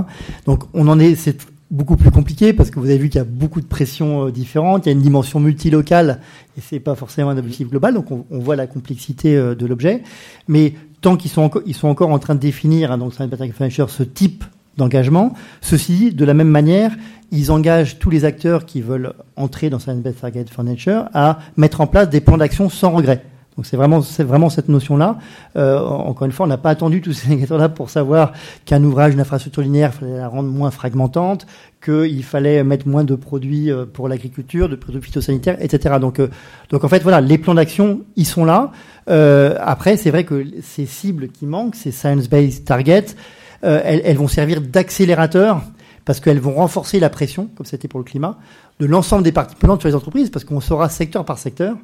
Donc 0.45 0.63
on 0.73 0.87
en 0.87 0.99
est, 0.99 1.15
c'est 1.15 1.45
beaucoup 1.71 1.97
plus 1.97 2.11
compliqué 2.11 2.53
parce 2.53 2.71
que 2.71 2.79
vous 2.79 2.87
avez 2.87 2.97
vu 2.97 3.09
qu'il 3.09 3.19
y 3.19 3.21
a 3.21 3.25
beaucoup 3.25 3.61
de 3.61 3.65
pressions 3.65 4.27
euh, 4.27 4.31
différentes, 4.31 4.85
il 4.85 4.89
y 4.89 4.91
a 4.91 4.93
une 4.93 5.01
dimension 5.01 5.39
multilocale 5.39 6.21
et 6.57 6.61
c'est 6.61 6.79
pas 6.79 6.95
forcément 6.95 7.29
un 7.29 7.37
objectif 7.37 7.69
global, 7.69 7.93
donc 7.93 8.11
on, 8.11 8.25
voit 8.39 8.55
la 8.55 8.67
complexité 8.67 9.35
euh, 9.35 9.55
de 9.55 9.65
l'objet. 9.65 10.03
Mais 10.47 10.73
tant 11.01 11.15
qu'ils 11.15 11.31
sont 11.31 11.49
ils 11.65 11.75
sont 11.75 11.87
encore 11.87 12.09
en 12.09 12.19
train 12.19 12.35
de 12.35 12.39
définir, 12.39 12.91
hein, 12.91 12.97
donc 12.97 13.13
ce 13.13 14.03
type 14.03 14.43
d'engagement, 14.79 15.33
ceci 15.61 16.11
de 16.11 16.25
la 16.25 16.33
même 16.33 16.49
manière, 16.49 16.91
ils 17.31 17.51
engagent 17.51 17.99
tous 17.99 18.09
les 18.09 18.25
acteurs 18.25 18.65
qui 18.65 18.81
veulent 18.81 19.13
entrer 19.35 19.69
dans 19.69 19.77
Science 19.77 20.01
Based 20.01 20.19
Target 20.19 20.45
for 20.51 20.63
Nature 20.63 21.05
à 21.13 21.39
mettre 21.57 21.81
en 21.81 21.87
place 21.87 22.09
des 22.09 22.21
plans 22.21 22.37
d'action 22.37 22.69
sans 22.69 22.89
regret. 22.89 23.23
Donc 23.55 23.65
c'est 23.65 23.75
vraiment, 23.75 24.01
c'est 24.01 24.23
vraiment 24.23 24.49
cette 24.49 24.69
notion-là. 24.69 25.17
Euh, 25.57 25.79
encore 25.79 26.25
une 26.25 26.31
fois, 26.31 26.45
on 26.45 26.49
n'a 26.49 26.57
pas 26.57 26.69
attendu 26.69 27.01
tous 27.01 27.11
ces 27.11 27.27
indicateurs-là 27.27 27.67
pour 27.67 27.89
savoir 27.89 28.31
qu'un 28.63 28.81
ouvrage, 28.85 29.13
une 29.13 29.19
infrastructure 29.19 29.61
linéaire, 29.61 29.93
fallait 29.93 30.17
la 30.17 30.29
rendre 30.29 30.49
moins 30.49 30.71
fragmentante, 30.71 31.45
qu'il 31.83 32.23
fallait 32.23 32.63
mettre 32.63 32.87
moins 32.87 33.03
de 33.03 33.15
produits 33.15 33.71
euh, 33.71 33.85
pour 33.85 34.07
l'agriculture, 34.07 34.69
de 34.69 34.77
produits 34.77 35.01
phytosanitaires, 35.01 35.57
etc. 35.61 35.95
Donc, 35.99 36.19
euh, 36.19 36.29
donc 36.69 36.83
en 36.83 36.87
fait, 36.87 37.03
voilà, 37.03 37.19
les 37.21 37.37
plans 37.37 37.53
d'action, 37.53 38.01
ils 38.15 38.25
sont 38.25 38.45
là. 38.45 38.71
Euh, 39.09 39.55
après, 39.59 39.97
c'est 39.97 40.11
vrai 40.11 40.23
que 40.23 40.45
ces 40.61 40.85
cibles 40.85 41.27
qui 41.27 41.45
manquent, 41.45 41.75
ces 41.75 41.91
science-based 41.91 42.63
targets, 42.63 43.15
euh, 43.63 43.81
elles, 43.83 44.01
elles, 44.05 44.17
vont 44.17 44.27
servir 44.27 44.61
d'accélérateur 44.61 45.61
parce 46.05 46.19
qu'elles 46.19 46.39
vont 46.39 46.55
renforcer 46.55 46.99
la 46.99 47.09
pression, 47.09 47.49
comme 47.55 47.65
c'était 47.65 47.87
pour 47.87 47.99
le 47.99 48.03
climat, 48.03 48.37
de 48.79 48.85
l'ensemble 48.85 49.23
des 49.23 49.31
parties 49.31 49.55
prenantes 49.55 49.81
sur 49.81 49.89
les 49.89 49.95
entreprises, 49.95 50.29
parce 50.29 50.45
qu'on 50.45 50.61
saura 50.61 50.89
secteur 50.89 51.25
par 51.25 51.37
secteur 51.37 51.77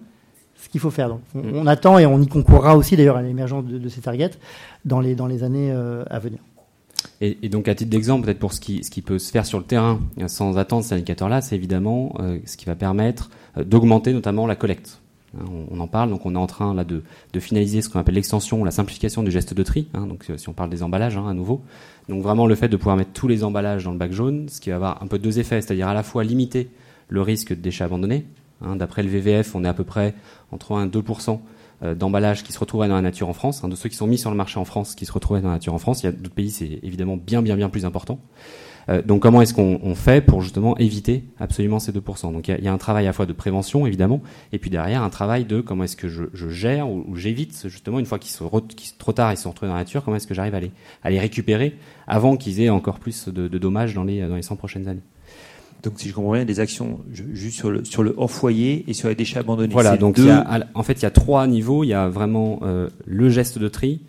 ce 0.55 0.69
qu'il 0.69 0.81
faut 0.81 0.89
faire. 0.89 1.09
Donc, 1.09 1.21
on, 1.35 1.43
on, 1.53 1.67
attend 1.67 1.99
et 1.99 2.05
on 2.05 2.19
y 2.21 2.27
concourra 2.27 2.75
aussi 2.75 2.95
d'ailleurs 2.95 3.17
à 3.17 3.21
l'émergence 3.21 3.65
de, 3.65 3.77
de, 3.77 3.89
ces 3.89 4.01
targets 4.01 4.31
dans 4.83 4.99
les, 4.99 5.15
dans 5.15 5.27
les 5.27 5.43
années 5.43 5.71
euh, 5.71 6.03
à 6.09 6.19
venir. 6.19 6.39
Et, 7.21 7.37
et, 7.43 7.49
donc, 7.49 7.67
à 7.67 7.75
titre 7.75 7.91
d'exemple, 7.91 8.25
peut-être 8.25 8.39
pour 8.39 8.53
ce 8.53 8.59
qui, 8.59 8.83
ce 8.83 8.89
qui 8.89 9.01
peut 9.01 9.19
se 9.19 9.31
faire 9.31 9.45
sur 9.45 9.59
le 9.59 9.65
terrain 9.65 9.99
sans 10.27 10.57
attendre 10.57 10.83
ces 10.83 10.95
indicateurs-là, 10.95 11.41
c'est 11.41 11.55
évidemment 11.55 12.15
euh, 12.19 12.39
ce 12.45 12.57
qui 12.57 12.65
va 12.65 12.75
permettre 12.75 13.29
d'augmenter 13.57 14.11
notamment 14.11 14.47
la 14.47 14.55
collecte. 14.55 15.01
On, 15.71 15.79
en 15.79 15.87
parle, 15.87 16.09
donc 16.09 16.25
on 16.25 16.33
est 16.33 16.37
en 16.37 16.47
train 16.47 16.73
là 16.73 16.83
de, 16.83 17.03
de 17.33 17.39
finaliser 17.39 17.81
ce 17.81 17.89
qu'on 17.89 17.99
appelle 17.99 18.15
l'extension, 18.15 18.63
la 18.63 18.71
simplification 18.71 19.21
du 19.23 19.31
geste 19.31 19.53
de 19.53 19.63
tri. 19.63 19.87
Hein, 19.93 20.07
donc, 20.07 20.25
si 20.37 20.49
on 20.49 20.53
parle 20.53 20.69
des 20.69 20.81
emballages 20.81 21.17
hein, 21.17 21.27
à 21.27 21.33
nouveau, 21.33 21.61
donc 22.07 22.23
vraiment 22.23 22.47
le 22.47 22.55
fait 22.55 22.69
de 22.69 22.77
pouvoir 22.77 22.95
mettre 22.95 23.11
tous 23.11 23.27
les 23.27 23.43
emballages 23.43 23.83
dans 23.83 23.91
le 23.91 23.97
bac 23.97 24.11
jaune, 24.11 24.47
ce 24.49 24.61
qui 24.61 24.69
va 24.69 24.77
avoir 24.77 25.03
un 25.03 25.07
peu 25.07 25.19
deux 25.19 25.39
effets, 25.39 25.61
c'est-à-dire 25.61 25.87
à 25.87 25.93
la 25.93 26.03
fois 26.03 26.23
limiter 26.23 26.69
le 27.09 27.21
risque 27.21 27.49
de 27.49 27.61
déchets 27.61 27.83
abandonnés, 27.83 28.25
Hein, 28.61 28.75
D'après 28.75 29.03
le 29.03 29.09
VVF, 29.09 29.55
on 29.55 29.63
est 29.63 29.67
à 29.67 29.73
peu 29.73 29.83
près 29.83 30.13
entre 30.51 30.73
1 30.73 30.87
et 30.87 30.89
2% 30.89 31.39
d'emballages 31.95 32.43
qui 32.43 32.53
se 32.53 32.59
retrouveraient 32.59 32.87
dans 32.87 32.95
la 32.95 33.01
nature 33.01 33.27
en 33.27 33.33
France, 33.33 33.63
hein, 33.63 33.67
de 33.67 33.75
ceux 33.75 33.89
qui 33.89 33.95
sont 33.95 34.07
mis 34.07 34.17
sur 34.17 34.31
le 34.31 34.37
marché 34.37 34.59
en 34.59 34.65
France 34.65 34.95
qui 34.95 35.05
se 35.05 35.11
retrouveraient 35.11 35.41
dans 35.41 35.49
la 35.49 35.55
nature 35.55 35.73
en 35.73 35.77
France. 35.77 36.01
Il 36.01 36.05
y 36.05 36.09
a 36.09 36.13
d'autres 36.13 36.33
pays, 36.33 36.49
c'est 36.49 36.79
évidemment 36.83 37.17
bien, 37.17 37.41
bien, 37.41 37.57
bien 37.57 37.69
plus 37.69 37.85
important. 37.85 38.19
Euh, 38.89 39.01
donc 39.01 39.21
comment 39.21 39.41
est-ce 39.41 39.53
qu'on 39.53 39.79
on 39.81 39.95
fait 39.95 40.21
pour 40.21 40.41
justement 40.41 40.77
éviter 40.77 41.23
absolument 41.39 41.79
ces 41.79 41.91
2% 41.91 42.33
Donc 42.33 42.47
il 42.47 42.59
y, 42.59 42.63
y, 42.63 42.67
a, 42.67 42.73
un 42.73 42.77
travail 42.77 43.05
à 43.05 43.09
la 43.09 43.13
fois 43.13 43.25
de 43.25 43.33
prévention, 43.33 43.85
évidemment, 43.87 44.21
et 44.51 44.59
puis 44.59 44.69
derrière 44.69 45.03
un 45.03 45.09
travail 45.09 45.45
de 45.45 45.61
comment 45.61 45.83
est-ce 45.83 45.97
que 45.97 46.07
je, 46.07 46.25
je, 46.33 46.49
gère 46.49 46.89
ou, 46.89 47.03
ou 47.07 47.15
j'évite 47.15 47.67
justement, 47.67 47.99
une 47.99 48.05
fois 48.05 48.19
qu'ils 48.19 48.31
sont, 48.31 48.49
qu 48.49 48.85
trop 48.97 49.13
tard, 49.13 49.33
ils 49.33 49.37
sont 49.37 49.49
retrouvés 49.49 49.69
dans 49.69 49.75
la 49.75 49.81
nature, 49.81 50.03
comment 50.03 50.17
est-ce 50.17 50.27
que 50.27 50.35
j'arrive 50.35 50.55
à 50.55 50.59
les, 50.59 50.71
à 51.03 51.09
les 51.09 51.19
récupérer 51.19 51.77
avant 52.07 52.37
qu'ils 52.37 52.61
aient 52.61 52.69
encore 52.69 52.99
plus 52.99 53.29
de, 53.29 53.47
de 53.47 53.57
dommages 53.57 53.93
dans 53.93 54.03
les, 54.03 54.21
dans 54.21 54.35
les 54.35 54.43
100 54.43 54.55
prochaines 54.55 54.87
années? 54.87 55.01
Donc, 55.85 55.93
si 55.97 56.09
je 56.09 56.15
comprends 56.15 56.33
bien, 56.33 56.45
des 56.45 56.59
actions 56.59 57.01
juste 57.11 57.57
sur 57.57 57.69
le, 57.69 57.85
sur 57.85 58.01
le 58.01 58.15
hors 58.17 58.31
foyer 58.31 58.83
et 58.87 58.93
sur 58.93 59.07
les 59.07 59.13
déchets 59.13 59.37
abandonnés. 59.37 59.71
Voilà, 59.71 59.97
donc 59.97 60.15
deux... 60.15 60.23
il 60.23 60.27
y 60.29 60.31
a, 60.31 60.65
en 60.73 60.81
fait, 60.81 60.93
il 60.93 61.03
y 61.03 61.05
a 61.05 61.11
trois 61.11 61.45
niveaux. 61.45 61.83
Il 61.83 61.87
y 61.87 61.93
a 61.93 62.07
vraiment 62.07 62.59
euh, 62.63 62.89
le 63.05 63.29
geste 63.29 63.59
de 63.59 63.67
tri, 63.67 64.01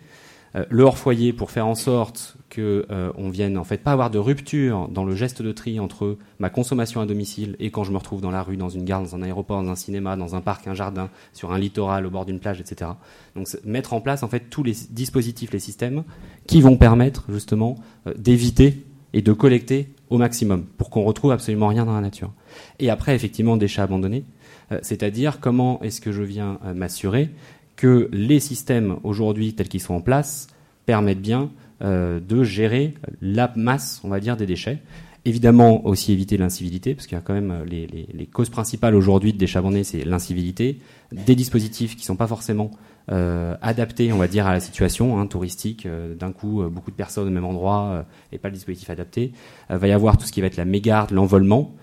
le 0.69 0.83
hors 0.83 0.97
foyer 0.97 1.33
pour 1.33 1.51
faire 1.51 1.67
en 1.67 1.75
sorte 1.75 2.37
que 2.49 2.85
euh, 2.89 3.11
on 3.17 3.29
vienne 3.29 3.57
en 3.57 3.63
fait 3.63 3.77
pas 3.77 3.91
avoir 3.91 4.09
de 4.09 4.17
rupture 4.17 4.87
dans 4.89 5.03
le 5.03 5.15
geste 5.15 5.41
de 5.41 5.51
tri 5.51 5.79
entre 5.79 6.17
ma 6.39 6.49
consommation 6.49 7.01
à 7.01 7.05
domicile 7.05 7.55
et 7.59 7.69
quand 7.69 7.83
je 7.83 7.91
me 7.91 7.97
retrouve 7.97 8.21
dans 8.21 8.31
la 8.31 8.41
rue, 8.41 8.57
dans 8.57 8.69
une 8.69 8.85
gare, 8.85 9.01
dans 9.01 9.15
un 9.15 9.21
aéroport, 9.21 9.61
dans 9.61 9.69
un 9.69 9.75
cinéma, 9.75 10.15
dans 10.15 10.35
un 10.35 10.41
parc, 10.41 10.67
un 10.67 10.73
jardin, 10.73 11.09
sur 11.33 11.51
un 11.51 11.59
littoral, 11.59 12.05
au 12.05 12.09
bord 12.09 12.25
d'une 12.25 12.39
plage, 12.39 12.61
etc. 12.61 12.91
Donc 13.35 13.47
mettre 13.65 13.93
en 13.93 14.01
place 14.01 14.23
en 14.23 14.27
fait 14.27 14.49
tous 14.49 14.63
les 14.63 14.75
dispositifs, 14.89 15.51
les 15.51 15.59
systèmes 15.59 16.03
qui 16.47 16.61
vont 16.61 16.77
permettre 16.77 17.25
justement 17.29 17.75
euh, 18.07 18.13
d'éviter 18.17 18.85
et 19.13 19.21
de 19.21 19.33
collecter 19.33 19.89
au 20.09 20.17
maximum 20.17 20.65
pour 20.77 20.89
qu'on 20.89 21.03
retrouve 21.03 21.31
absolument 21.31 21.67
rien 21.67 21.85
dans 21.85 21.93
la 21.93 22.01
nature. 22.01 22.31
Et 22.79 22.89
après, 22.89 23.15
effectivement, 23.15 23.57
déchets 23.57 23.81
abandonnés, 23.81 24.25
euh, 24.71 24.79
c'est-à-dire 24.81 25.39
comment 25.39 25.81
est-ce 25.81 26.01
que 26.01 26.11
je 26.11 26.23
viens 26.23 26.59
euh, 26.65 26.73
m'assurer 26.73 27.29
que 27.77 28.09
les 28.11 28.41
systèmes 28.41 28.97
aujourd'hui 29.03 29.53
tels 29.53 29.69
qu'ils 29.69 29.81
sont 29.81 29.93
en 29.93 30.01
place 30.01 30.47
permettent 30.85 31.21
bien 31.21 31.51
euh, 31.81 32.19
de 32.19 32.43
gérer 32.43 32.95
la 33.21 33.53
masse, 33.55 34.01
on 34.03 34.09
va 34.09 34.19
dire, 34.19 34.35
des 34.35 34.45
déchets. 34.45 34.79
Évidemment, 35.23 35.85
aussi 35.85 36.11
éviter 36.11 36.37
l'incivilité, 36.37 36.95
parce 36.95 37.07
qu'il 37.07 37.15
y 37.15 37.19
a 37.19 37.21
quand 37.21 37.33
même 37.33 37.63
les, 37.65 37.87
les, 37.87 38.25
causes 38.25 38.49
principales 38.49 38.95
aujourd'hui 38.95 39.33
de 39.33 39.37
déchets 39.37 39.59
abandonnés, 39.59 39.83
c'est 39.83 40.03
l'incivilité, 40.03 40.79
des 41.11 41.35
dispositifs 41.35 41.95
qui 41.95 42.05
sont 42.05 42.15
pas 42.15 42.27
forcément 42.27 42.71
euh, 43.09 43.55
adapté, 43.61 44.11
on 44.11 44.17
va 44.17 44.27
dire, 44.27 44.47
à 44.47 44.53
la 44.53 44.59
situation 44.59 45.19
hein, 45.19 45.27
touristique. 45.27 45.85
Euh, 45.85 46.15
D'un 46.15 46.31
coup, 46.31 46.61
euh, 46.61 46.69
beaucoup 46.69 46.91
de 46.91 46.95
personnes 46.95 47.27
au 47.27 47.31
même 47.31 47.45
endroit 47.45 47.83
euh, 47.83 48.03
et 48.31 48.37
pas 48.37 48.49
le 48.49 48.53
dispositif 48.53 48.89
adapté. 48.89 49.31
Euh, 49.71 49.77
va 49.77 49.87
y 49.87 49.91
avoir 49.91 50.17
tout 50.17 50.25
ce 50.25 50.31
qui 50.31 50.41
va 50.41 50.47
être 50.47 50.57
la 50.57 50.65
mégarde, 50.65 51.11
l'envolement, 51.11 51.75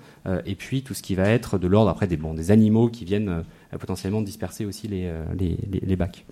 et 0.47 0.55
puis 0.55 0.81
tout 0.83 0.95
ce 0.95 1.03
qui 1.03 1.15
va 1.15 1.29
être 1.29 1.59
de 1.59 1.67
l'ordre 1.67 1.91
après 1.91 2.07
des, 2.07 2.17
bon, 2.17 2.33
des 2.33 2.51
animaux 2.51 2.89
qui 2.89 3.05
viennent 3.05 3.45
potentiellement 3.79 4.23
disperser 4.23 4.65
aussi 4.65 4.89
les, 4.89 5.11
les, 5.39 5.97
bacs. 5.97 6.25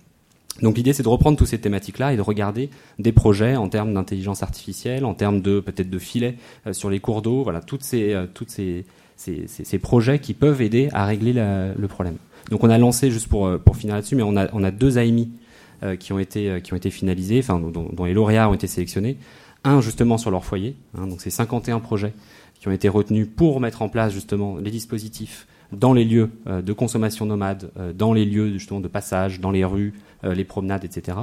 Donc 0.61 0.77
l'idée 0.77 0.93
c'est 0.93 1.03
de 1.03 1.09
reprendre 1.09 1.39
toutes 1.39 1.49
ces 1.49 1.61
thématiques-là 1.61 2.13
et 2.13 2.17
de 2.17 2.23
regarder 2.23 2.71
des 2.99 3.13
projets 3.13 3.57
en 3.57 3.69
termes 3.69 3.95
d'intelligence 3.95 4.43
artificielle, 4.43 5.05
en 5.05 5.15
termes 5.15 5.41
de 5.41 5.61
peut-être 5.61 5.91
de 5.91 5.99
filets 5.99 6.37
euh, 6.67 6.73
sur 6.73 6.91
les 6.91 7.01
cours 7.01 7.23
d'eau, 7.23 7.43
voilà 7.43 7.61
toutes 7.61 7.83
ces 7.85 8.13
euh, 8.13 9.79
projets 9.81 10.19
qui 10.19 10.35
peuvent 10.35 10.61
aider 10.61 10.89
à 10.93 11.07
régler 11.07 11.33
le 11.33 11.87
problème. 11.89 12.17
Donc 12.51 12.65
on 12.65 12.71
a 12.71 12.79
lancé 12.79 13.11
juste 13.11 13.29
pour 13.29 13.47
euh, 13.47 13.59
pour 13.59 13.77
finir 13.77 13.95
là-dessus, 13.95 14.17
mais 14.17 14.23
on 14.23 14.37
a 14.37 14.71
deux 14.71 14.99
AMI 14.99 15.31
euh, 15.83 15.97
qui 15.97 16.13
ont 16.13 16.19
été 16.19 16.51
euh, 16.51 16.61
qui 16.61 16.73
ont 16.73 16.77
été 16.77 16.91
finalisés, 16.91 17.43
dont, 17.43 18.05
les 18.05 18.15
lauréats 18.15 18.49
ont 18.49 18.55
été 18.55 18.67
sélectionnés. 18.67 19.17
Un 19.65 19.81
justement 19.81 20.19
sur 20.19 20.31
leur 20.31 20.45
foyer, 20.45 20.77
hein, 20.99 21.07
donc 21.07 21.21
c'est 21.21 21.31
51 21.31 21.79
projets 21.79 22.13
qui 22.59 22.69
ont 22.69 22.73
été 22.73 22.89
retenus 22.89 23.29
pour 23.35 23.61
mettre 23.61 23.83
en 23.83 23.89
place 23.89 24.13
justement 24.13 24.57
les 24.57 24.71
dispositifs 24.71 25.47
dans 25.73 25.93
les 25.93 26.05
lieux 26.05 26.31
euh, 26.47 26.63
de 26.63 26.73
consommation 26.73 27.27
nomade, 27.27 27.71
euh, 27.79 27.93
dans 27.93 28.13
les 28.13 28.25
lieux 28.25 28.53
justement 28.53 28.81
de 28.81 28.89
passage, 28.89 29.41
dans 29.41 29.51
les 29.51 29.65
rues, 29.65 29.95
euh, 30.25 30.35
les 30.35 30.45
promenades, 30.45 30.85
etc. 30.85 31.19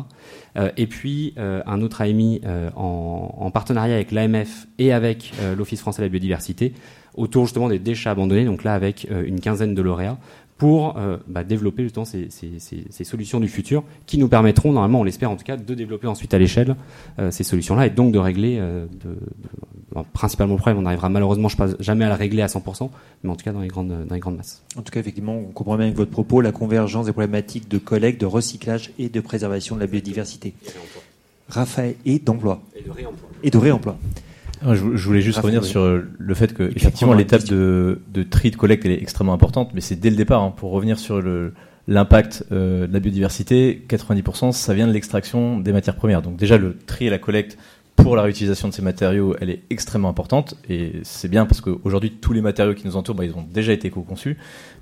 et 0.75 0.87
puis 0.87 1.33
un 1.37 1.81
autre 1.81 2.01
AMI 2.01 2.41
en, 2.75 3.35
en, 3.37 3.51
partenariat 3.51 3.95
avec 3.95 4.11
l'AMF 4.11 4.67
et 4.77 4.91
avec 4.91 5.31
l'Office 5.57 5.79
français 5.79 6.01
de 6.01 6.07
la 6.07 6.09
biodiversité 6.09 6.73
autour 7.15 7.45
justement 7.45 7.69
des 7.69 7.79
déchets 7.79 8.09
abandonnés, 8.09 8.45
donc 8.45 8.63
là 8.63 8.73
avec 8.73 9.07
une 9.09 9.39
quinzaine 9.39 9.73
de 9.73 9.81
lauréats 9.81 10.17
pour 10.59 10.97
euh, 10.97 11.17
bah, 11.25 11.45
développer 11.45 11.83
justement 11.83 12.05
ces, 12.05 12.29
ces, 12.29 12.59
ces, 12.59 12.83
ces, 12.89 13.03
solutions 13.05 13.39
du 13.39 13.47
futur 13.47 13.81
qui 14.05 14.17
nous 14.17 14.27
permettront, 14.27 14.73
normalement, 14.73 14.99
on 14.99 15.03
l'espère 15.05 15.31
en 15.31 15.37
tout 15.37 15.45
cas, 15.45 15.55
de 15.55 15.73
développer 15.73 16.05
ensuite 16.05 16.33
à 16.33 16.37
l'échelle 16.37 16.75
euh, 17.17 17.31
ces 17.31 17.45
solutions-là 17.45 17.87
et 17.87 17.89
donc 17.89 18.11
de 18.11 18.19
régler, 18.19 18.57
euh, 18.59 18.85
de, 18.85 19.11
de, 19.11 20.03
principalement 20.11 20.55
le 20.55 20.59
problème, 20.59 20.77
on 20.77 20.81
n'arrivera 20.81 21.07
malheureusement 21.07 21.47
je 21.47 21.55
pense, 21.55 21.71
jamais 21.79 22.03
à 22.03 22.09
le 22.09 22.15
régler 22.15 22.41
à 22.41 22.47
100%, 22.47 22.89
mais 23.23 23.29
en 23.29 23.37
tout 23.37 23.45
cas 23.45 23.53
dans 23.53 23.61
les, 23.61 23.69
grandes, 23.69 24.05
dans 24.05 24.13
les 24.13 24.19
grandes 24.19 24.35
masses. 24.35 24.61
En 24.75 24.81
tout 24.81 24.91
cas, 24.91 24.99
effectivement, 24.99 25.37
on 25.37 25.51
comprend 25.53 25.77
bien 25.77 25.85
avec 25.85 25.97
votre 25.97 26.11
propos 26.11 26.41
la 26.41 26.51
convergence 26.51 27.05
des 27.05 27.13
problématiques 27.13 27.69
de 27.69 27.77
collecte, 27.77 28.19
de 28.19 28.25
recyclage 28.25 28.91
et 28.99 29.07
de 29.07 29.21
préservation 29.21 29.75
de 29.75 29.79
la 29.79 29.87
biodiversité. 29.87 30.53
Et 30.65 30.71
Raphaël, 31.47 31.95
et 32.05 32.19
d'emploi. 32.19 32.61
Et 32.75 32.83
de 32.83 32.91
réemploi. 32.91 33.29
Et 33.43 33.49
de 33.49 33.57
réemploi. 33.57 33.97
Je, 34.61 34.95
je 34.95 35.05
voulais 35.05 35.21
juste 35.21 35.39
revenir 35.39 35.63
sur 35.63 36.01
le 36.17 36.33
fait 36.33 36.53
que 36.53 36.63
effectivement 36.75 37.13
l'étape 37.13 37.43
de, 37.45 38.01
de 38.13 38.23
tri 38.23 38.51
de 38.51 38.55
collecte 38.55 38.85
elle 38.85 38.91
est 38.91 39.01
extrêmement 39.01 39.33
importante, 39.33 39.71
mais 39.73 39.81
c'est 39.81 39.95
dès 39.95 40.09
le 40.09 40.15
départ. 40.15 40.41
Hein, 40.41 40.53
pour 40.55 40.71
revenir 40.71 40.99
sur 40.99 41.21
l'impact 41.87 42.45
euh, 42.51 42.87
de 42.87 42.93
la 42.93 42.99
biodiversité, 42.99 43.85
90% 43.87 44.51
ça 44.51 44.73
vient 44.73 44.87
de 44.87 44.91
l'extraction 44.91 45.59
des 45.59 45.71
matières 45.71 45.95
premières. 45.95 46.21
Donc 46.21 46.35
déjà 46.35 46.57
le 46.57 46.77
tri 46.77 47.07
et 47.07 47.09
la 47.09 47.19
collecte 47.19 47.57
pour 48.03 48.15
la 48.15 48.21
réutilisation 48.23 48.67
de 48.67 48.73
ces 48.73 48.81
matériaux, 48.81 49.35
elle 49.39 49.49
est 49.49 49.61
extrêmement 49.69 50.09
importante 50.09 50.55
et 50.69 50.93
c'est 51.03 51.27
bien 51.27 51.45
parce 51.45 51.61
qu'aujourd'hui 51.61 52.11
tous 52.11 52.33
les 52.33 52.41
matériaux 52.41 52.73
qui 52.73 52.85
nous 52.85 52.95
entourent, 52.95 53.15
bah, 53.15 53.25
ils 53.25 53.33
ont 53.33 53.45
déjà 53.51 53.73
été 53.73 53.89
co-conçus. 53.89 54.37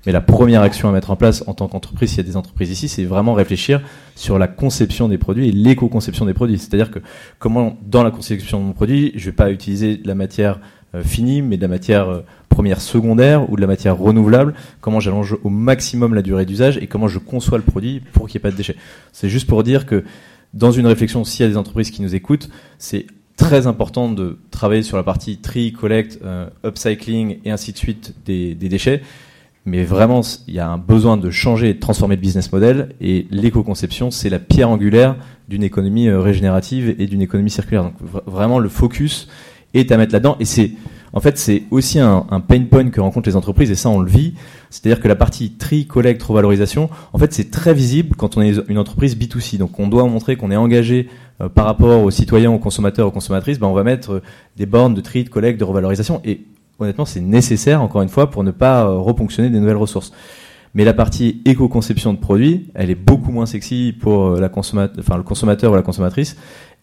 Mais 0.06 0.12
la 0.12 0.20
première 0.20 0.62
action 0.62 0.88
à 0.88 0.92
mettre 0.92 1.10
en 1.10 1.16
place 1.16 1.44
en 1.46 1.54
tant 1.54 1.68
qu'entreprise, 1.68 2.10
s'il 2.10 2.18
y 2.18 2.20
a 2.20 2.24
des 2.24 2.36
entreprises 2.36 2.70
ici, 2.70 2.88
c'est 2.88 3.04
vraiment 3.04 3.34
réfléchir 3.34 3.80
sur 4.14 4.38
la 4.38 4.48
conception 4.48 5.08
des 5.08 5.18
produits 5.18 5.48
et 5.48 5.52
l'éco-conception 5.52 6.24
des 6.24 6.34
produits. 6.34 6.58
C'est-à-dire 6.58 6.90
que 6.90 7.00
comment 7.38 7.76
dans 7.82 8.02
la 8.02 8.10
conception 8.10 8.60
de 8.60 8.64
mon 8.64 8.72
produit, 8.72 9.12
je 9.16 9.26
vais 9.26 9.36
pas 9.36 9.50
utiliser 9.50 9.96
de 9.96 10.06
la 10.06 10.14
matière 10.14 10.60
euh, 10.94 11.02
finie, 11.02 11.42
mais 11.42 11.56
de 11.56 11.62
la 11.62 11.68
matière 11.68 12.08
euh, 12.08 12.24
première 12.48 12.80
secondaire 12.80 13.50
ou 13.50 13.56
de 13.56 13.60
la 13.60 13.66
matière 13.66 13.96
renouvelable, 13.98 14.54
comment 14.80 15.00
j'allonge 15.00 15.36
au 15.44 15.50
maximum 15.50 16.14
la 16.14 16.22
durée 16.22 16.46
d'usage 16.46 16.78
et 16.78 16.86
comment 16.86 17.08
je 17.08 17.18
conçois 17.18 17.58
le 17.58 17.64
produit 17.64 18.00
pour 18.00 18.26
qu'il 18.26 18.38
n'y 18.38 18.40
ait 18.40 18.48
pas 18.48 18.50
de 18.50 18.56
déchets. 18.56 18.76
C'est 19.12 19.28
juste 19.28 19.46
pour 19.46 19.62
dire 19.62 19.86
que 19.86 20.02
dans 20.54 20.72
une 20.72 20.86
réflexion, 20.86 21.24
s'il 21.24 21.44
y 21.44 21.46
a 21.46 21.50
des 21.50 21.56
entreprises 21.56 21.90
qui 21.90 22.02
nous 22.02 22.14
écoutent, 22.14 22.48
c'est 22.78 23.06
très 23.36 23.66
important 23.66 24.10
de 24.10 24.38
travailler 24.50 24.82
sur 24.82 24.96
la 24.96 25.02
partie 25.02 25.38
tri, 25.38 25.72
collect, 25.72 26.18
euh, 26.24 26.48
upcycling 26.64 27.38
et 27.44 27.50
ainsi 27.50 27.72
de 27.72 27.78
suite 27.78 28.14
des, 28.26 28.54
des 28.54 28.68
déchets. 28.68 29.02
Mais 29.64 29.84
vraiment, 29.84 30.22
il 30.46 30.54
y 30.54 30.60
a 30.60 30.68
un 30.68 30.78
besoin 30.78 31.16
de 31.16 31.30
changer 31.30 31.70
et 31.70 31.74
de 31.74 31.78
transformer 31.78 32.16
le 32.16 32.22
business 32.22 32.50
model. 32.52 32.94
Et 33.00 33.26
l'éco-conception, 33.30 34.10
c'est 34.10 34.30
la 34.30 34.38
pierre 34.38 34.70
angulaire 34.70 35.16
d'une 35.48 35.62
économie 35.62 36.08
euh, 36.08 36.20
régénérative 36.20 36.94
et 36.98 37.06
d'une 37.06 37.22
économie 37.22 37.50
circulaire. 37.50 37.84
Donc 37.84 37.94
vraiment, 38.26 38.58
le 38.58 38.68
focus 38.68 39.28
est 39.74 39.92
à 39.92 39.98
mettre 39.98 40.14
là-dedans. 40.14 40.36
Et 40.40 40.46
c'est 40.46 40.72
en 41.12 41.20
fait, 41.20 41.38
c'est 41.38 41.64
aussi 41.70 41.98
un, 41.98 42.22
pain 42.46 42.62
point 42.64 42.90
que 42.90 43.00
rencontrent 43.00 43.28
les 43.28 43.36
entreprises, 43.36 43.70
et 43.70 43.74
ça, 43.74 43.88
on 43.88 44.00
le 44.00 44.10
vit. 44.10 44.34
C'est-à-dire 44.70 45.00
que 45.00 45.08
la 45.08 45.16
partie 45.16 45.52
tri, 45.52 45.86
collecte, 45.86 46.22
revalorisation, 46.22 46.90
en 47.12 47.18
fait, 47.18 47.32
c'est 47.32 47.50
très 47.50 47.72
visible 47.72 48.14
quand 48.16 48.36
on 48.36 48.42
est 48.42 48.60
une 48.68 48.78
entreprise 48.78 49.16
B2C. 49.16 49.56
Donc, 49.56 49.78
on 49.78 49.88
doit 49.88 50.04
montrer 50.04 50.36
qu'on 50.36 50.50
est 50.50 50.56
engagé 50.56 51.08
euh, 51.40 51.48
par 51.48 51.64
rapport 51.64 52.02
aux 52.02 52.10
citoyens, 52.10 52.50
aux 52.50 52.58
consommateurs, 52.58 53.06
aux 53.06 53.10
consommatrices. 53.10 53.58
Ben, 53.58 53.66
on 53.66 53.74
va 53.74 53.84
mettre 53.84 54.12
euh, 54.12 54.22
des 54.56 54.66
bornes 54.66 54.94
de 54.94 55.00
tri, 55.00 55.24
de 55.24 55.30
collecte, 55.30 55.58
de 55.58 55.64
revalorisation, 55.64 56.20
et 56.24 56.42
honnêtement, 56.78 57.06
c'est 57.06 57.20
nécessaire, 57.20 57.82
encore 57.82 58.02
une 58.02 58.08
fois, 58.08 58.30
pour 58.30 58.44
ne 58.44 58.50
pas 58.50 58.84
euh, 58.84 58.98
reponctionner 58.98 59.48
des 59.48 59.60
nouvelles 59.60 59.76
ressources. 59.76 60.12
Mais 60.74 60.84
la 60.84 60.92
partie 60.92 61.40
éco-conception 61.46 62.12
de 62.12 62.18
produits, 62.18 62.68
elle 62.74 62.90
est 62.90 62.94
beaucoup 62.94 63.32
moins 63.32 63.46
sexy 63.46 63.96
pour 63.98 64.32
la 64.32 64.50
enfin, 64.54 65.16
le 65.16 65.22
consommateur 65.22 65.72
ou 65.72 65.74
la 65.74 65.82
consommatrice. 65.82 66.36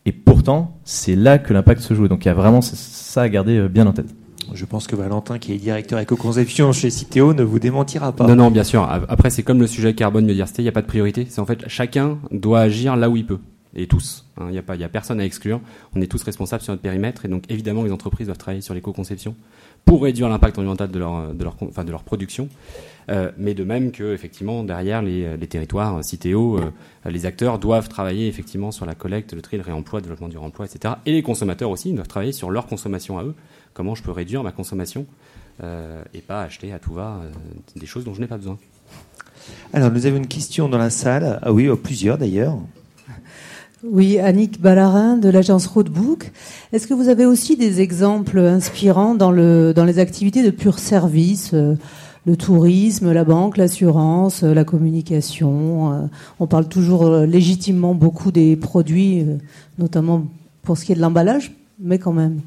Et 0.05 0.11
pourtant, 0.11 0.79
c'est 0.83 1.15
là 1.15 1.39
que 1.39 1.53
l'impact 1.53 1.81
se 1.81 1.93
joue. 1.93 2.07
Donc 2.07 2.25
il 2.25 2.27
y 2.27 2.31
a 2.31 2.35
vraiment 2.35 2.61
ça 2.61 3.21
à 3.21 3.29
garder 3.29 3.57
euh, 3.57 3.67
bien 3.67 3.87
en 3.87 3.93
tête. 3.93 4.13
Je 4.53 4.65
pense 4.65 4.85
que 4.85 4.95
Valentin, 4.95 5.39
qui 5.39 5.53
est 5.53 5.57
directeur 5.57 5.97
éco-conception 5.99 6.71
chez 6.71 6.91
Citeo, 6.91 7.33
ne 7.33 7.41
vous 7.41 7.57
démentira 7.57 8.11
pas. 8.11 8.27
Non, 8.27 8.35
non, 8.35 8.51
bien 8.51 8.63
sûr. 8.63 8.87
Après, 9.09 9.31
c'est 9.31 9.41
comme 9.41 9.59
le 9.59 9.65
sujet 9.65 9.95
carbone, 9.95 10.25
biodiversité, 10.25 10.61
il 10.61 10.65
n'y 10.65 10.69
a 10.69 10.71
pas 10.71 10.83
de 10.83 10.87
priorité. 10.87 11.25
C'est 11.27 11.41
en 11.41 11.45
fait, 11.47 11.67
chacun 11.67 12.19
doit 12.31 12.59
agir 12.59 12.95
là 12.95 13.09
où 13.09 13.17
il 13.17 13.25
peut. 13.25 13.39
Et 13.75 13.87
tous. 13.87 14.25
Hein. 14.37 14.47
Il 14.49 14.77
n'y 14.77 14.83
a, 14.83 14.89
personne 14.89 15.19
à 15.19 15.25
exclure. 15.25 15.59
On 15.95 16.01
est 16.01 16.07
tous 16.07 16.23
responsables 16.23 16.63
sur 16.63 16.71
notre 16.71 16.81
périmètre. 16.81 17.25
Et 17.25 17.27
donc, 17.27 17.43
évidemment, 17.49 17.83
les 17.83 17.91
entreprises 17.91 18.27
doivent 18.27 18.37
travailler 18.37 18.61
sur 18.61 18.73
l'éco-conception 18.73 19.35
pour 19.85 20.03
réduire 20.03 20.29
l'impact 20.29 20.57
environnemental 20.57 20.91
de 20.91 20.99
leur, 21.91 22.03
production. 22.03 22.49
Euh, 23.09 23.31
mais 23.37 23.53
de 23.53 23.63
même 23.63 23.91
que 23.91 24.15
effectivement 24.15 24.63
derrière 24.63 25.03
les, 25.03 25.37
territoires 25.47 26.03
Citéo, 26.03 26.57
euh, 26.57 26.71
les 27.07 27.27
acteurs 27.27 27.59
doivent 27.59 27.87
travailler 27.87 28.27
effectivement 28.27 28.71
sur 28.71 28.87
la 28.87 28.95
collecte, 28.95 29.33
le 29.33 29.41
tri, 29.41 29.57
le 29.57 29.63
réemploi, 29.63 29.99
le 29.99 30.03
développement 30.03 30.27
du 30.27 30.39
réemploi, 30.39 30.65
etc. 30.65 30.95
Et 31.05 31.11
les 31.11 31.21
consommateurs 31.21 31.69
aussi 31.69 31.93
doivent 31.93 32.07
travailler 32.07 32.31
sur 32.31 32.49
leur 32.49 32.65
consommation 32.65 33.19
à 33.19 33.23
eux. 33.23 33.35
Comment 33.75 33.93
je 33.93 34.01
peux 34.01 34.11
réduire 34.11 34.41
ma 34.41 34.51
consommation 34.51 35.05
euh, 35.61 36.03
et 36.15 36.21
pas 36.21 36.41
acheter 36.41 36.73
à 36.73 36.79
tout 36.79 36.93
va 36.93 37.21
des 37.75 37.85
choses 37.85 38.05
dont 38.05 38.15
je 38.15 38.21
n'ai 38.21 38.27
pas 38.27 38.37
besoin? 38.37 38.57
Alors 39.71 39.91
nous 39.91 40.07
avons 40.07 40.17
une 40.17 40.27
question 40.27 40.67
dans 40.67 40.79
la 40.79 40.89
salle. 40.89 41.39
Ah 41.43 41.53
oui, 41.53 41.69
plusieurs 41.83 42.17
d'ailleurs. 42.17 42.57
Oui, 43.87 44.19
Annick 44.19 44.61
Ballarin 44.61 45.17
de 45.17 45.29
l'agence 45.29 45.67
Roadbook. 45.67 46.31
Est-ce 46.73 46.87
que 46.87 46.93
vous 46.93 47.09
avez 47.09 47.25
aussi 47.25 47.55
des 47.55 47.81
exemples 47.81 48.39
inspirants 48.39 49.15
dans, 49.15 49.31
le, 49.31 49.73
dans 49.73 49.85
les 49.85 49.99
activités 49.99 50.43
de 50.43 50.49
pur 50.49 50.79
service 50.79 51.53
le 52.25 52.35
tourisme, 52.35 53.11
la 53.11 53.23
banque, 53.23 53.57
l'assurance, 53.57 54.43
la 54.43 54.63
communication. 54.63 55.93
Euh, 55.93 56.05
on 56.39 56.47
parle 56.47 56.67
toujours 56.67 57.05
euh, 57.05 57.25
légitimement 57.25 57.93
beaucoup 57.93 58.31
des 58.31 58.55
produits, 58.55 59.21
euh, 59.21 59.37
notamment 59.77 60.25
pour 60.63 60.77
ce 60.77 60.85
qui 60.85 60.91
est 60.91 60.95
de 60.95 61.01
l'emballage, 61.01 61.53
mais 61.79 61.99
quand 61.99 62.13
même. 62.13 62.41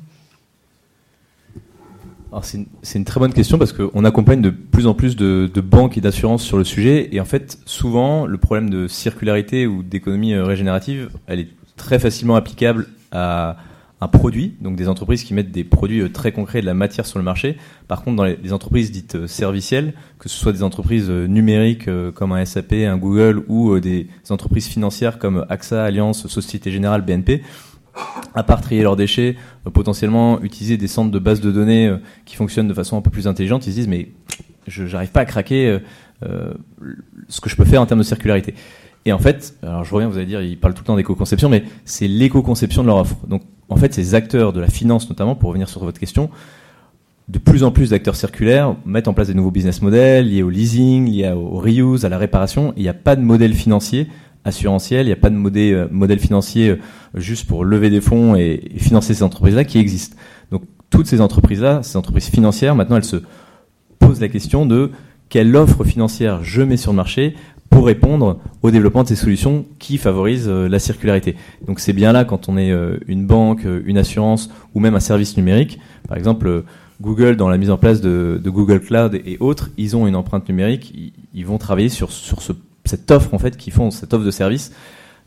C'est 2.42 2.98
une, 2.98 3.04
très 3.04 3.20
bonne 3.20 3.32
question 3.32 3.58
parce 3.58 3.72
qu'on 3.72 4.04
accompagne 4.04 4.42
de 4.42 4.50
plus 4.50 4.86
en 4.86 4.94
plus 4.94 5.16
de, 5.16 5.50
de 5.52 5.60
banques 5.60 5.96
et 5.96 6.00
d'assurances 6.00 6.42
sur 6.42 6.58
le 6.58 6.64
sujet. 6.64 7.08
Et 7.12 7.20
en 7.20 7.24
fait, 7.24 7.58
souvent, 7.64 8.26
le 8.26 8.38
problème 8.38 8.68
de 8.68 8.86
circularité 8.86 9.66
ou 9.66 9.82
d'économie 9.82 10.34
régénérative, 10.34 11.10
elle 11.26 11.40
est 11.40 11.48
très 11.76 11.98
facilement 11.98 12.36
applicable 12.36 12.86
à, 13.12 13.56
un 14.00 14.08
produit, 14.08 14.54
donc 14.60 14.76
des 14.76 14.88
entreprises 14.88 15.24
qui 15.24 15.34
mettent 15.34 15.50
des 15.50 15.64
produits 15.64 16.02
euh, 16.02 16.08
très 16.08 16.30
concrets, 16.30 16.60
de 16.60 16.66
la 16.66 16.74
matière 16.74 17.04
sur 17.04 17.18
le 17.18 17.24
marché. 17.24 17.56
Par 17.88 18.02
contre, 18.02 18.16
dans 18.16 18.24
les, 18.24 18.52
entreprises 18.52 18.92
dites 18.92 19.16
euh, 19.16 19.26
servicielles, 19.26 19.94
que 20.18 20.28
ce 20.28 20.38
soit 20.38 20.52
des 20.52 20.62
entreprises 20.62 21.10
euh, 21.10 21.26
numériques 21.26 21.88
comme 22.14 22.32
un 22.32 22.44
SAP, 22.44 22.74
un 22.74 22.96
Google 22.96 23.42
ou 23.48 23.78
des 23.80 24.08
entreprises 24.30 24.68
financières 24.68 25.18
comme 25.18 25.44
AXA, 25.48 25.84
Alliance, 25.84 26.26
Société 26.28 26.70
Générale, 26.70 27.02
BNP, 27.02 27.42
à 28.34 28.42
part 28.42 28.60
trier 28.60 28.82
leurs 28.82 28.96
déchets, 28.96 29.36
potentiellement 29.72 30.40
utiliser 30.42 30.76
des 30.76 30.88
centres 30.88 31.10
de 31.10 31.18
base 31.18 31.40
de 31.40 31.50
données 31.50 31.94
qui 32.24 32.36
fonctionnent 32.36 32.68
de 32.68 32.74
façon 32.74 32.96
un 32.96 33.00
peu 33.00 33.10
plus 33.10 33.26
intelligente, 33.26 33.66
ils 33.66 33.70
se 33.70 33.76
disent 33.76 33.88
mais 33.88 34.08
je 34.66 34.84
n'arrive 34.84 35.10
pas 35.10 35.20
à 35.20 35.24
craquer 35.24 35.78
ce 37.28 37.40
que 37.40 37.48
je 37.48 37.56
peux 37.56 37.64
faire 37.64 37.82
en 37.82 37.86
termes 37.86 38.00
de 38.00 38.04
circularité. 38.04 38.54
Et 39.04 39.12
en 39.12 39.18
fait, 39.18 39.54
alors 39.62 39.84
je 39.84 39.94
reviens, 39.94 40.08
vous 40.08 40.16
allez 40.16 40.26
dire, 40.26 40.42
ils 40.42 40.58
parlent 40.58 40.74
tout 40.74 40.82
le 40.82 40.86
temps 40.86 40.96
d'éco-conception, 40.96 41.48
mais 41.48 41.64
c'est 41.84 42.08
l'éco-conception 42.08 42.82
de 42.82 42.88
leur 42.88 42.98
offre. 42.98 43.16
Donc 43.26 43.42
en 43.68 43.76
fait, 43.76 43.94
ces 43.94 44.14
acteurs 44.14 44.52
de 44.52 44.60
la 44.60 44.68
finance, 44.68 45.08
notamment, 45.08 45.34
pour 45.34 45.48
revenir 45.48 45.68
sur 45.68 45.82
votre 45.82 45.98
question, 45.98 46.28
de 47.28 47.38
plus 47.38 47.62
en 47.62 47.70
plus 47.70 47.90
d'acteurs 47.90 48.16
circulaires 48.16 48.74
mettent 48.86 49.08
en 49.08 49.14
place 49.14 49.28
des 49.28 49.34
nouveaux 49.34 49.50
business 49.50 49.82
models 49.82 50.28
liés 50.28 50.42
au 50.42 50.50
leasing, 50.50 51.10
liés 51.10 51.30
au 51.30 51.58
reuse, 51.58 52.04
à 52.04 52.08
la 52.08 52.18
réparation. 52.18 52.72
Il 52.76 52.82
n'y 52.82 52.88
a 52.88 52.94
pas 52.94 53.16
de 53.16 53.22
modèle 53.22 53.54
financier 53.54 54.08
assurantiel, 54.44 55.02
il 55.02 55.08
n'y 55.08 55.12
a 55.12 55.16
pas 55.16 55.30
de 55.30 55.36
modèle, 55.36 55.74
euh, 55.74 55.88
modèle 55.90 56.18
financier 56.18 56.70
euh, 56.70 56.76
juste 57.14 57.46
pour 57.46 57.64
lever 57.64 57.90
des 57.90 58.00
fonds 58.00 58.34
et, 58.34 58.72
financer 58.78 59.14
ces 59.14 59.22
entreprises-là 59.22 59.64
qui 59.64 59.78
existent. 59.78 60.16
Donc 60.50 60.62
toutes 60.90 61.06
ces 61.06 61.20
entreprises-là, 61.20 61.82
ces 61.82 61.96
entreprises 61.96 62.28
financières, 62.28 62.74
maintenant 62.74 62.96
elles 62.96 63.04
se 63.04 63.22
posent 63.98 64.20
la 64.20 64.28
question 64.28 64.66
de 64.66 64.90
quelle 65.28 65.54
offre 65.56 65.84
financière 65.84 66.42
je 66.42 66.62
mets 66.62 66.76
sur 66.76 66.92
le 66.92 66.96
marché 66.96 67.34
pour 67.68 67.86
répondre 67.86 68.40
au 68.62 68.70
développement 68.70 69.02
de 69.02 69.08
ces 69.08 69.16
solutions 69.16 69.66
qui 69.78 69.98
favorisent 69.98 70.48
euh, 70.48 70.68
la 70.68 70.78
circularité. 70.78 71.36
Donc 71.66 71.80
c'est 71.80 71.92
bien 71.92 72.12
là 72.12 72.24
quand 72.24 72.48
on 72.48 72.56
est 72.56 72.72
une 73.06 73.26
banque, 73.26 73.66
une 73.84 73.98
assurance 73.98 74.50
ou 74.74 74.80
même 74.80 74.94
un 74.94 75.00
service 75.00 75.36
numérique. 75.36 75.78
Par 76.08 76.16
exemple, 76.16 76.64
Google 77.00 77.36
dans 77.36 77.48
la 77.48 77.58
mise 77.58 77.70
en 77.70 77.76
place 77.76 78.00
de, 78.00 78.40
Google 78.44 78.80
Cloud 78.80 79.14
et 79.14 79.36
autres, 79.40 79.70
ils 79.76 79.96
ont 79.96 80.06
une 80.06 80.16
empreinte 80.16 80.48
numérique. 80.48 81.12
Ils, 81.34 81.46
vont 81.46 81.58
travailler 81.58 81.90
sur, 81.90 82.10
sur 82.10 82.42
ce, 82.42 82.52
cette 82.88 83.10
offre 83.10 83.34
en 83.34 83.38
fait, 83.38 83.56
qui 83.56 83.70
font 83.70 83.90
cette 83.90 84.12
offre 84.14 84.24
de 84.24 84.30
service 84.30 84.72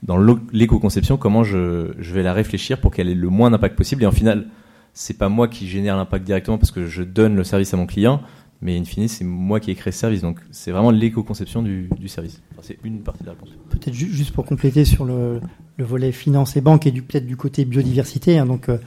dans 0.04 0.18
l'éco-conception. 0.52 1.18
Comment 1.18 1.44
je, 1.44 1.94
je 2.00 2.14
vais 2.14 2.24
la 2.24 2.34
réfléchir 2.34 2.80
pour 2.80 2.92
qu'elle 2.92 3.08
ait 3.08 3.16
le 3.16 3.30
moins 3.30 3.52
d'impact 3.52 3.76
possible. 3.76 4.04
Et 4.04 4.08
en 4.08 4.12
final, 4.12 4.48
c'est 4.94 5.18
pas 5.18 5.30
moi 5.30 5.48
qui 5.48 5.68
génère 5.68 5.96
l'impact 5.96 6.26
directement 6.26 6.58
parce 6.58 6.72
que 6.72 6.88
je 6.88 7.04
donne 7.04 7.36
le 7.36 7.44
service 7.44 7.74
à 7.74 7.78
mon 7.78 7.86
client 7.86 8.22
mais 8.62 8.78
in 8.78 8.86
fine, 8.86 9.08
c'est 9.08 9.24
moi 9.24 9.60
qui 9.60 9.72
ai 9.72 9.76
créé 9.76 9.92
ce 9.92 10.00
service. 10.00 10.22
Donc, 10.22 10.40
c'est 10.52 10.72
vraiment 10.72 10.92
l'éco-conception 10.92 11.64
du, 11.64 11.90
du, 11.98 12.08
service. 12.08 12.42
C'est 12.62 12.78
une 12.84 13.02
partie 13.02 13.24
de 13.24 13.28
la 13.28 13.34
réponse. 13.34 13.50
Peut-être 13.70 13.94
juste 13.94 14.32
pour 14.34 14.46
compléter 14.46 14.86
sur 14.86 15.04
le, 15.04 15.42
le 15.78 15.86
volet 15.86 16.12
finance 16.12 16.56
et 16.56 16.62
banque 16.62 16.86
et 16.86 16.92
du, 16.92 17.02
peut-être 17.02 17.26
du 17.26 17.36
côté 17.36 17.66
biodiversité. 17.66 18.38
Hein, 18.38 18.46
donc, 18.46 18.70
euh, 18.70 18.78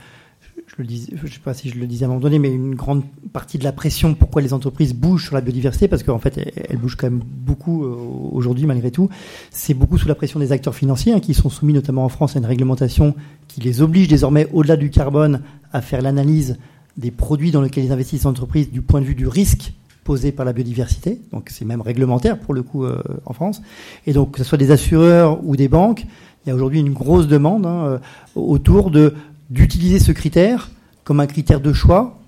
je 0.66 0.74
le 0.78 0.84
dis, 0.84 1.08
je 1.14 1.26
sais 1.26 1.40
pas 1.40 1.54
si 1.54 1.68
je 1.68 1.78
le 1.78 1.86
disais 1.86 2.04
à 2.04 2.06
un 2.06 2.08
moment 2.08 2.20
donné, 2.20 2.38
mais 2.38 2.50
une 2.50 2.74
grande 2.74 3.02
partie 3.32 3.58
de 3.58 3.64
la 3.64 3.72
pression, 3.72 4.14
pourquoi 4.14 4.42
les 4.42 4.52
entreprises 4.52 4.94
bougent 4.94 5.24
sur 5.24 5.34
la 5.34 5.40
biodiversité, 5.40 5.88
parce 5.88 6.02
qu'en 6.02 6.18
fait, 6.18 6.38
elles, 6.68 6.78
bougent 6.78 6.96
quand 6.96 7.08
même 7.08 7.22
beaucoup 7.22 7.84
euh, 7.84 7.94
aujourd'hui, 8.32 8.66
malgré 8.66 8.90
tout. 8.90 9.08
C'est 9.50 9.74
beaucoup 9.74 9.98
sous 9.98 10.08
la 10.08 10.14
pression 10.14 10.40
des 10.40 10.52
acteurs 10.52 10.74
financiers, 10.74 11.12
hein, 11.12 11.20
qui 11.20 11.34
sont 11.34 11.50
soumis 11.50 11.72
notamment 11.72 12.04
en 12.04 12.08
France 12.08 12.36
à 12.36 12.38
une 12.38 12.46
réglementation 12.46 13.14
qui 13.46 13.60
les 13.60 13.82
oblige 13.82 14.08
désormais, 14.08 14.48
au-delà 14.52 14.76
du 14.76 14.90
carbone, 14.90 15.42
à 15.72 15.80
faire 15.80 16.02
l'analyse 16.02 16.58
des 16.96 17.10
produits 17.10 17.50
dans 17.50 17.60
lesquels 17.60 17.84
ils 17.84 17.92
investissent 17.92 18.22
les 18.22 18.26
entreprises 18.26 18.70
du 18.70 18.80
point 18.80 19.00
de 19.00 19.06
vue 19.06 19.14
du 19.14 19.28
risque 19.28 19.72
posé 20.04 20.32
par 20.32 20.44
la 20.44 20.52
biodiversité. 20.52 21.20
Donc 21.32 21.48
c'est 21.50 21.64
même 21.64 21.80
réglementaire 21.80 22.38
pour 22.38 22.54
le 22.54 22.62
coup 22.62 22.84
euh, 22.84 23.02
en 23.24 23.32
France. 23.32 23.62
Et 24.06 24.12
donc 24.12 24.32
que 24.32 24.38
ce 24.38 24.44
soit 24.44 24.58
des 24.58 24.70
assureurs 24.70 25.40
ou 25.44 25.56
des 25.56 25.68
banques, 25.68 26.06
il 26.44 26.50
y 26.50 26.52
a 26.52 26.54
aujourd'hui 26.54 26.80
une 26.80 26.92
grosse 26.92 27.26
demande 27.26 27.66
hein, 27.66 27.84
euh, 27.86 27.98
autour 28.34 28.90
de 28.90 29.14
d'utiliser 29.50 29.98
ce 29.98 30.12
critère 30.12 30.70
comme 31.04 31.20
un 31.20 31.26
critère 31.26 31.60
de 31.60 31.72
choix 31.72 32.18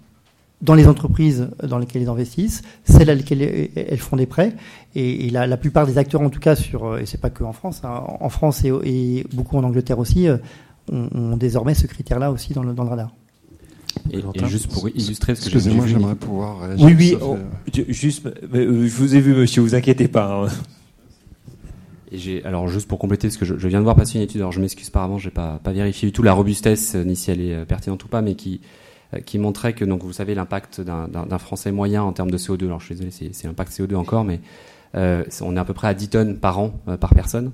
dans 0.62 0.74
les 0.74 0.86
entreprises 0.88 1.48
dans 1.62 1.78
lesquelles 1.78 2.02
ils 2.02 2.08
investissent, 2.08 2.62
celles 2.84 3.10
à 3.10 3.14
lesquelles 3.14 3.70
elles 3.76 3.98
font 3.98 4.16
des 4.16 4.24
prêts, 4.26 4.54
et, 4.94 5.28
la, 5.30 5.46
la, 5.46 5.56
plupart 5.58 5.86
des 5.86 5.98
acteurs, 5.98 6.22
en 6.22 6.30
tout 6.30 6.40
cas 6.40 6.56
sur, 6.56 6.84
euh, 6.86 6.98
et 6.98 7.06
c'est 7.06 7.20
pas 7.20 7.28
que 7.28 7.44
en 7.44 7.52
France, 7.52 7.82
hein, 7.84 8.02
en 8.20 8.28
France 8.30 8.64
et, 8.64 9.26
beaucoup 9.34 9.58
en 9.58 9.64
Angleterre 9.64 9.98
aussi, 9.98 10.28
ont, 10.90 11.08
ont 11.14 11.36
désormais 11.36 11.74
ce 11.74 11.86
critère-là 11.86 12.30
aussi 12.32 12.54
dans 12.54 12.62
le, 12.62 12.72
dans 12.72 12.84
le 12.84 12.88
radar. 12.90 13.12
Et, 14.10 14.18
et 14.18 14.46
juste 14.46 14.68
pour 14.68 14.88
illustrer 14.88 15.34
ce 15.34 15.40
que 15.42 15.46
Excusez-moi, 15.46 15.86
j'ai 15.86 15.94
vu- 15.94 15.98
j'aimerais 16.00 16.14
pouvoir. 16.14 16.56
Oui, 16.78 16.94
oui, 16.96 17.16
on- 17.20 17.38
ju- 17.72 17.84
juste, 17.88 18.26
mais, 18.52 18.60
euh, 18.60 18.86
je 18.86 18.94
vous 18.94 19.14
ai 19.14 19.20
vu, 19.20 19.34
monsieur, 19.34 19.60
vous 19.62 19.74
inquiétez 19.74 20.08
pas. 20.08 20.44
hein. 20.46 20.48
Et 22.12 22.18
j'ai, 22.18 22.44
alors 22.44 22.68
juste 22.68 22.88
pour 22.88 22.98
compléter, 22.98 23.28
parce 23.28 23.36
que 23.36 23.44
je, 23.44 23.68
viens 23.68 23.78
de 23.78 23.84
voir 23.84 23.96
passer 23.96 24.18
une 24.18 24.24
étude, 24.24 24.40
alors 24.40 24.52
je 24.52 24.60
m'excuse 24.60 24.90
par 24.90 25.02
avance, 25.02 25.22
j'ai 25.22 25.30
pas, 25.30 25.58
pas 25.62 25.72
vérifié 25.72 26.08
du 26.08 26.12
tout 26.12 26.22
la 26.22 26.32
robustesse, 26.32 26.94
euh, 26.94 27.02
ni 27.02 27.16
si 27.16 27.30
elle 27.30 27.40
est 27.40 27.54
euh, 27.54 27.64
pertinente 27.64 28.04
ou 28.04 28.08
pas, 28.08 28.22
mais 28.22 28.34
qui, 28.34 28.60
euh, 29.14 29.18
qui 29.20 29.38
montrait 29.38 29.72
que, 29.72 29.84
donc 29.84 30.04
vous 30.04 30.12
savez, 30.12 30.34
l'impact 30.34 30.80
d'un, 30.80 31.38
Français 31.38 31.72
moyen 31.72 32.02
en 32.02 32.12
termes 32.12 32.30
de 32.30 32.38
CO2, 32.38 32.66
alors 32.66 32.80
je 32.80 32.86
suis 32.86 32.94
désolé, 32.94 33.10
c'est, 33.10 33.46
l'impact 33.46 33.72
CO2 33.72 33.96
encore, 33.96 34.24
mais 34.24 34.40
on 34.94 35.56
est 35.56 35.60
à 35.60 35.64
peu 35.64 35.74
près 35.74 35.88
à 35.88 35.94
10 35.94 36.08
tonnes 36.08 36.38
par 36.38 36.58
an, 36.58 36.70
par 37.00 37.12
personne. 37.14 37.52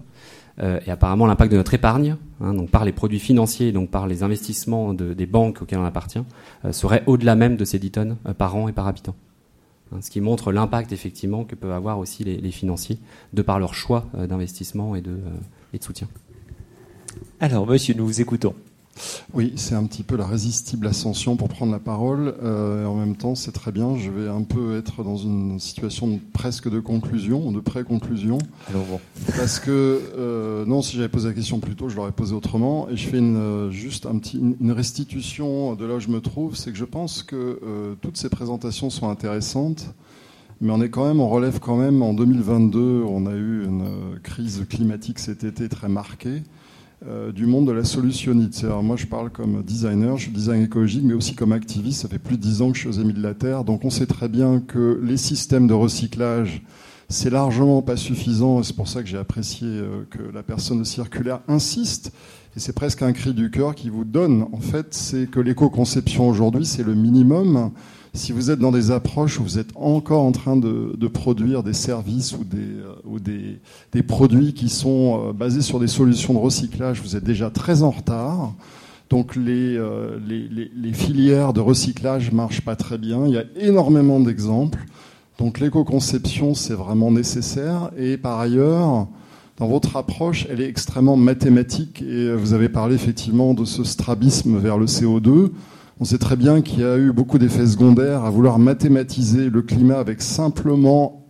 Et 0.60 0.90
apparemment, 0.92 1.26
l'impact 1.26 1.50
de 1.50 1.56
notre 1.56 1.74
épargne, 1.74 2.16
hein, 2.40 2.54
donc 2.54 2.70
par 2.70 2.84
les 2.84 2.92
produits 2.92 3.18
financiers, 3.18 3.72
donc 3.72 3.90
par 3.90 4.06
les 4.06 4.22
investissements 4.22 4.94
de- 4.94 5.12
des 5.12 5.26
banques 5.26 5.62
auxquelles 5.62 5.80
on 5.80 5.84
appartient, 5.84 6.22
serait 6.70 7.02
au-delà 7.06 7.34
même 7.34 7.56
de 7.56 7.64
ces 7.64 7.80
10 7.80 7.90
tonnes 7.90 8.16
par 8.38 8.54
an 8.54 8.68
et 8.68 8.72
par 8.72 8.86
habitant. 8.86 9.16
Hein, 9.92 9.98
ce 10.00 10.10
qui 10.10 10.20
montre 10.20 10.52
l'impact 10.52 10.92
effectivement 10.92 11.44
que 11.44 11.54
peuvent 11.54 11.72
avoir 11.72 11.98
aussi 11.98 12.24
les, 12.24 12.50
financiers 12.50 12.98
de 13.32 13.42
par 13.42 13.58
leur 13.58 13.74
choix 13.74 14.06
euh, 14.14 14.26
d'investissement 14.26 14.94
euh, 14.94 14.98
et 15.72 15.78
de 15.78 15.84
soutien. 15.84 16.08
Alors, 17.40 17.66
monsieur, 17.66 17.94
nous 17.94 18.06
vous 18.06 18.20
écoutons. 18.20 18.54
Oui, 19.34 19.54
c'est 19.56 19.74
un 19.74 19.84
petit 19.84 20.02
peu 20.02 20.16
la 20.16 20.26
résistible 20.26 20.86
ascension 20.86 21.36
pour 21.36 21.48
prendre 21.48 21.72
la 21.72 21.78
parole. 21.78 22.34
Euh, 22.42 22.82
et 22.82 22.86
en 22.86 22.94
même 22.94 23.16
temps, 23.16 23.34
c'est 23.34 23.52
très 23.52 23.72
bien. 23.72 23.96
Je 23.96 24.10
vais 24.10 24.28
un 24.28 24.42
peu 24.42 24.76
être 24.76 25.02
dans 25.02 25.16
une 25.16 25.58
situation 25.58 26.08
de, 26.08 26.18
presque 26.34 26.68
de 26.68 26.78
conclusion, 26.80 27.50
de 27.52 27.60
pré-conclusion. 27.60 28.38
Allons 28.68 28.84
bon. 28.90 29.00
Parce 29.36 29.58
que, 29.58 29.70
euh, 30.16 30.64
non, 30.66 30.82
si 30.82 30.96
j'avais 30.96 31.08
posé 31.08 31.28
la 31.28 31.34
question 31.34 31.58
plus 31.60 31.74
tôt, 31.74 31.88
je 31.88 31.96
l'aurais 31.96 32.12
posée 32.12 32.34
autrement. 32.34 32.88
Et 32.90 32.96
je 32.96 33.08
fais 33.08 33.18
une, 33.18 33.36
euh, 33.36 33.70
juste 33.70 34.04
un 34.06 34.18
petit, 34.18 34.38
une- 34.38 34.72
restitution 34.72 35.74
de 35.74 35.84
là 35.86 35.94
où 35.96 36.00
je 36.00 36.08
me 36.08 36.20
trouve. 36.20 36.56
C'est 36.56 36.70
que 36.72 36.78
je 36.78 36.84
pense 36.84 37.22
que 37.22 37.60
euh, 37.62 37.94
toutes 38.02 38.16
ces 38.16 38.28
présentations 38.28 38.90
sont 38.90 39.08
intéressantes. 39.08 39.86
Mais 40.60 40.70
on 40.70 40.80
est 40.80 40.90
quand 40.90 41.06
même, 41.06 41.20
on 41.20 41.28
relève 41.28 41.58
quand 41.58 41.76
même 41.76 42.02
en 42.02 42.14
2022, 42.14 43.02
on 43.08 43.26
a 43.26 43.32
eu 43.34 43.64
une 43.64 43.84
crise 44.22 44.64
climatique 44.68 45.18
cet 45.18 45.42
été 45.44 45.68
très 45.68 45.88
marquée 45.88 46.42
euh, 47.08 47.32
du 47.32 47.46
monde 47.46 47.66
de 47.66 47.72
la 47.72 47.84
solutionnite. 47.84 48.54
C'est-à-dire, 48.54 48.82
moi, 48.82 48.96
je 48.96 49.06
parle 49.06 49.30
comme 49.30 49.62
designer, 49.62 50.16
je 50.16 50.24
suis 50.24 50.32
design 50.32 50.62
écologique, 50.62 51.02
mais 51.04 51.14
aussi 51.14 51.34
comme 51.34 51.52
activiste. 51.52 52.02
Ça 52.02 52.08
fait 52.08 52.18
plus 52.18 52.36
de 52.36 52.42
dix 52.42 52.62
ans 52.62 52.70
que 52.70 52.76
je 52.76 52.80
suis 52.80 52.88
aux 52.88 53.00
Amis 53.00 53.12
de 53.12 53.22
la 53.22 53.34
Terre. 53.34 53.64
Donc, 53.64 53.84
on 53.84 53.90
sait 53.90 54.06
très 54.06 54.28
bien 54.28 54.60
que 54.60 55.00
les 55.02 55.16
systèmes 55.16 55.66
de 55.66 55.74
recyclage, 55.74 56.62
c'est 57.08 57.30
largement 57.30 57.82
pas 57.82 57.96
suffisant. 57.96 58.62
C'est 58.62 58.76
pour 58.76 58.88
ça 58.88 59.02
que 59.02 59.08
j'ai 59.08 59.18
apprécié 59.18 59.66
euh, 59.66 60.04
que 60.10 60.22
la 60.32 60.42
personne 60.42 60.84
circulaire 60.84 61.40
insiste. 61.48 62.12
Et 62.56 62.60
c'est 62.60 62.74
presque 62.74 63.02
un 63.02 63.12
cri 63.12 63.34
du 63.34 63.50
cœur 63.50 63.74
qui 63.74 63.88
vous 63.88 64.04
donne. 64.04 64.46
En 64.52 64.60
fait, 64.60 64.94
c'est 64.94 65.30
que 65.30 65.40
l'éco-conception 65.40 66.28
aujourd'hui, 66.28 66.66
c'est 66.66 66.84
le 66.84 66.94
minimum. 66.94 67.72
Si 68.14 68.32
vous 68.32 68.50
êtes 68.50 68.58
dans 68.58 68.72
des 68.72 68.90
approches 68.90 69.40
où 69.40 69.42
vous 69.42 69.58
êtes 69.58 69.70
encore 69.74 70.22
en 70.22 70.32
train 70.32 70.56
de, 70.58 71.08
produire 71.08 71.62
des 71.62 71.72
services 71.72 72.34
ou 72.34 72.44
des, 72.44 73.56
euh, 73.96 74.02
produits 74.02 74.52
qui 74.52 74.68
sont 74.68 75.28
euh, 75.28 75.32
basés 75.32 75.62
sur 75.62 75.80
des 75.80 75.86
solutions 75.86 76.34
de 76.34 76.38
recyclage, 76.38 77.00
vous 77.00 77.16
êtes 77.16 77.24
déjà 77.24 77.48
très 77.48 77.82
en 77.82 77.90
retard. 77.90 78.52
Donc 79.08 79.34
les, 79.34 79.76
euh, 79.78 80.18
les, 80.26 80.92
filières 80.92 81.54
de 81.54 81.60
recyclage 81.60 82.32
marchent 82.32 82.60
pas 82.60 82.76
très 82.76 82.98
bien. 82.98 83.26
Il 83.26 83.32
y 83.32 83.38
a 83.38 83.44
énormément 83.56 84.20
d'exemples. 84.20 84.84
Donc 85.38 85.58
l'éco-conception, 85.58 86.54
c'est 86.54 86.74
vraiment 86.74 87.10
nécessaire. 87.10 87.90
Et 87.96 88.18
par 88.18 88.38
ailleurs, 88.40 89.06
dans 89.56 89.68
votre 89.68 89.96
approche, 89.96 90.46
elle 90.50 90.60
est 90.60 90.68
extrêmement 90.68 91.16
mathématique. 91.16 92.02
Et 92.02 92.34
vous 92.34 92.52
avez 92.52 92.68
parlé 92.68 92.94
effectivement 92.94 93.54
de 93.54 93.64
ce 93.64 93.84
strabisme 93.84 94.58
vers 94.58 94.76
le 94.76 94.84
CO2. 94.84 95.50
On 96.00 96.04
sait 96.04 96.18
très 96.18 96.36
bien 96.36 96.62
qu'il 96.62 96.80
y 96.80 96.84
a 96.84 96.96
eu 96.96 97.12
beaucoup 97.12 97.38
d'effets 97.38 97.66
secondaires 97.66 98.24
à 98.24 98.30
vouloir 98.30 98.58
mathématiser 98.58 99.50
le 99.50 99.62
climat 99.62 99.98
avec 99.98 100.22
simplement 100.22 101.26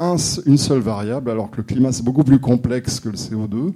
une 0.46 0.56
seule 0.56 0.80
variable, 0.80 1.30
alors 1.30 1.50
que 1.50 1.56
le 1.58 1.62
climat 1.64 1.92
c'est 1.92 2.04
beaucoup 2.04 2.24
plus 2.24 2.38
complexe 2.38 3.00
que 3.00 3.08
le 3.08 3.16
CO2. 3.16 3.72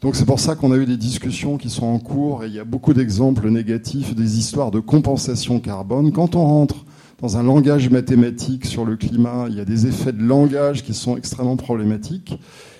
Donc 0.00 0.16
c'est 0.16 0.24
pour 0.24 0.40
ça 0.40 0.54
qu'on 0.54 0.72
a 0.72 0.76
eu 0.76 0.86
des 0.86 0.96
discussions 0.96 1.58
qui 1.58 1.70
sont 1.70 1.86
en 1.86 1.98
cours 1.98 2.44
et 2.44 2.46
il 2.46 2.54
y 2.54 2.60
a 2.60 2.64
beaucoup 2.64 2.94
d'exemples 2.94 3.48
négatifs, 3.50 4.14
des 4.14 4.38
histoires 4.38 4.70
de 4.70 4.80
compensation 4.80 5.60
carbone. 5.60 6.12
Quand 6.12 6.34
on 6.34 6.44
rentre 6.44 6.84
dans 7.20 7.36
un 7.36 7.42
langage 7.42 7.88
mathématique 7.90 8.64
sur 8.64 8.84
le 8.84 8.96
climat, 8.96 9.46
il 9.48 9.56
y 9.56 9.60
a 9.60 9.64
des 9.64 9.86
effets 9.86 10.12
de 10.12 10.22
langage 10.22 10.82
qui 10.82 10.94
sont 10.94 11.16
extrêmement 11.16 11.56
problématiques. 11.56 12.38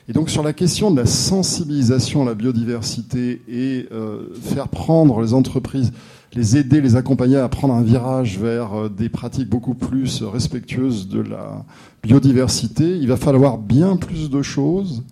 Et 0.08 0.12
donc 0.12 0.30
sur 0.30 0.42
la 0.42 0.52
question 0.52 0.90
de 0.90 0.96
la 0.96 1.06
sensibilisation 1.06 2.22
à 2.22 2.24
la 2.24 2.34
biodiversité 2.34 3.42
et 3.48 3.88
euh, 3.92 4.34
faire 4.42 4.68
prendre 4.68 5.20
les 5.22 5.32
entreprises, 5.32 5.92
les 6.34 6.56
aider, 6.56 6.80
les 6.80 6.96
accompagner 6.96 7.36
à 7.36 7.48
prendre 7.48 7.74
un 7.74 7.82
virage 7.82 8.38
vers 8.38 8.74
euh, 8.74 8.88
des 8.88 9.08
pratiques 9.08 9.48
beaucoup 9.48 9.74
plus 9.74 10.22
respectueuses 10.22 11.08
de 11.08 11.20
la 11.20 11.64
biodiversité, 12.02 12.96
il 12.98 13.08
va 13.08 13.16
falloir 13.16 13.58
bien 13.58 13.96
plus 13.96 14.30
de 14.30 14.42
choses 14.42 15.02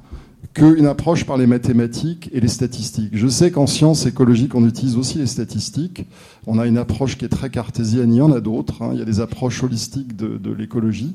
qu'une 0.55 0.87
approche 0.87 1.25
par 1.25 1.37
les 1.37 1.47
mathématiques 1.47 2.29
et 2.33 2.41
les 2.41 2.49
statistiques. 2.49 3.11
Je 3.13 3.29
sais 3.29 3.51
qu'en 3.53 3.67
sciences 3.67 4.07
écologiques, 4.07 4.55
on 4.55 4.67
utilise 4.67 4.97
aussi 4.97 5.19
les 5.19 5.27
statistiques. 5.27 6.07
On 6.47 6.59
a 6.59 6.67
une 6.67 6.79
approche 6.79 7.17
qui 7.17 7.25
est 7.25 7.29
très 7.29 7.51
cartésienne, 7.51 8.13
il 8.13 8.17
y 8.17 8.23
en 8.23 8.33
a 8.33 8.41
d'autres. 8.41 8.83
hein. 8.83 8.91
Il 8.93 8.99
y 8.99 9.03
a 9.03 9.05
des 9.05 9.21
approches 9.21 9.63
holistiques 9.63 10.17
de, 10.17 10.39
de 10.39 10.53
l'écologie. 10.53 11.15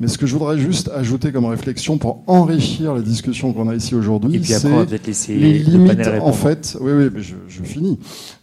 Mais 0.00 0.08
ce 0.08 0.18
que 0.18 0.26
je 0.26 0.32
voudrais 0.32 0.58
juste 0.58 0.90
ajouter 0.96 1.30
comme 1.30 1.44
réflexion 1.44 1.96
pour 1.96 2.24
enrichir 2.26 2.92
la 2.94 3.02
discussion 3.02 3.52
qu'on 3.52 3.68
a 3.68 3.74
ici 3.76 3.94
aujourd'hui, 3.94 4.32
c'est 4.58 4.68
les 5.38 5.58
le 5.60 5.70
limites, 5.70 5.90
en 6.20 6.32
fait, 6.32 6.76
oui, 6.80 6.90
oui, 6.92 7.08
mais 7.14 7.22
je, 7.22 7.34
je 7.46 7.62
finis. 7.62 8.00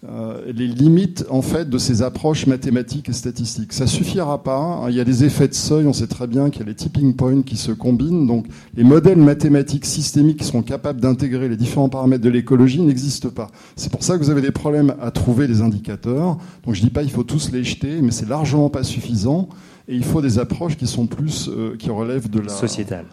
Euh, 0.10 0.42
les 0.56 0.68
limites, 0.68 1.26
en 1.30 1.42
fait, 1.42 1.70
de 1.70 1.78
ces 1.78 2.02
approches 2.02 2.48
mathématiques 2.48 3.10
et 3.10 3.14
statistiques. 3.14 3.74
Ça 3.74 3.88
suffira 3.88 4.42
pas. 4.42 4.56
hein. 4.58 4.90
Il 4.90 4.96
y 4.96 5.02
a 5.02 5.04
des 5.04 5.26
effets 5.26 5.50
de 5.50 5.54
seuil. 5.54 5.86
On 5.86 5.92
sait 5.92 6.08
très 6.08 6.28
bien 6.28 6.50
qu'il 6.50 6.62
y 6.62 6.64
a 6.64 6.68
les 6.68 6.76
tipping 6.76 7.14
points 7.14 7.42
qui 7.42 7.58
se 7.58 7.74
combinent. 7.74 8.26
Donc, 8.26 8.46
les 8.78 8.86
modèles 8.86 9.18
mathématiques 9.18 9.86
systémiques 9.86 10.38
qui 10.38 10.46
sont 10.46 10.62
capables 10.62 11.02
d'intégrer 11.02 11.50
les 11.50 11.58
différents 11.58 11.90
paramètres 11.90 12.24
de 12.24 12.30
l'écologie 12.30 12.80
n'existent 12.82 13.30
pas. 13.30 13.48
C'est 13.76 13.92
pour 13.92 14.04
ça 14.04 14.18
que 14.18 14.24
vous 14.24 14.30
avez 14.30 14.42
des 14.42 14.52
problèmes 14.52 14.94
à 15.02 15.12
trouver 15.12 15.48
des 15.48 15.62
indicateurs. 15.62 16.38
Donc, 16.66 16.76
je 16.76 16.82
dis 16.82 16.90
pas 16.90 17.04
il 17.04 17.12
faut 17.12 17.24
tous 17.24 17.52
les 17.52 17.66
jeter, 17.66 18.02
mais 18.02 18.12
c'est 18.12 18.30
largement 18.30 18.70
pas 18.70 18.84
suffisant. 18.84 19.50
Et 19.90 19.96
il 19.96 20.04
faut 20.06 20.22
des 20.22 20.38
approches 20.40 20.78
qui 20.78 20.88
sont 20.88 21.08
plus, 21.08 21.50
euh, 21.50 21.76
qui 21.78 21.90
relèvent 21.90 22.30
de 22.30 22.40
la 22.40 22.50
Sociétal. 22.50 23.06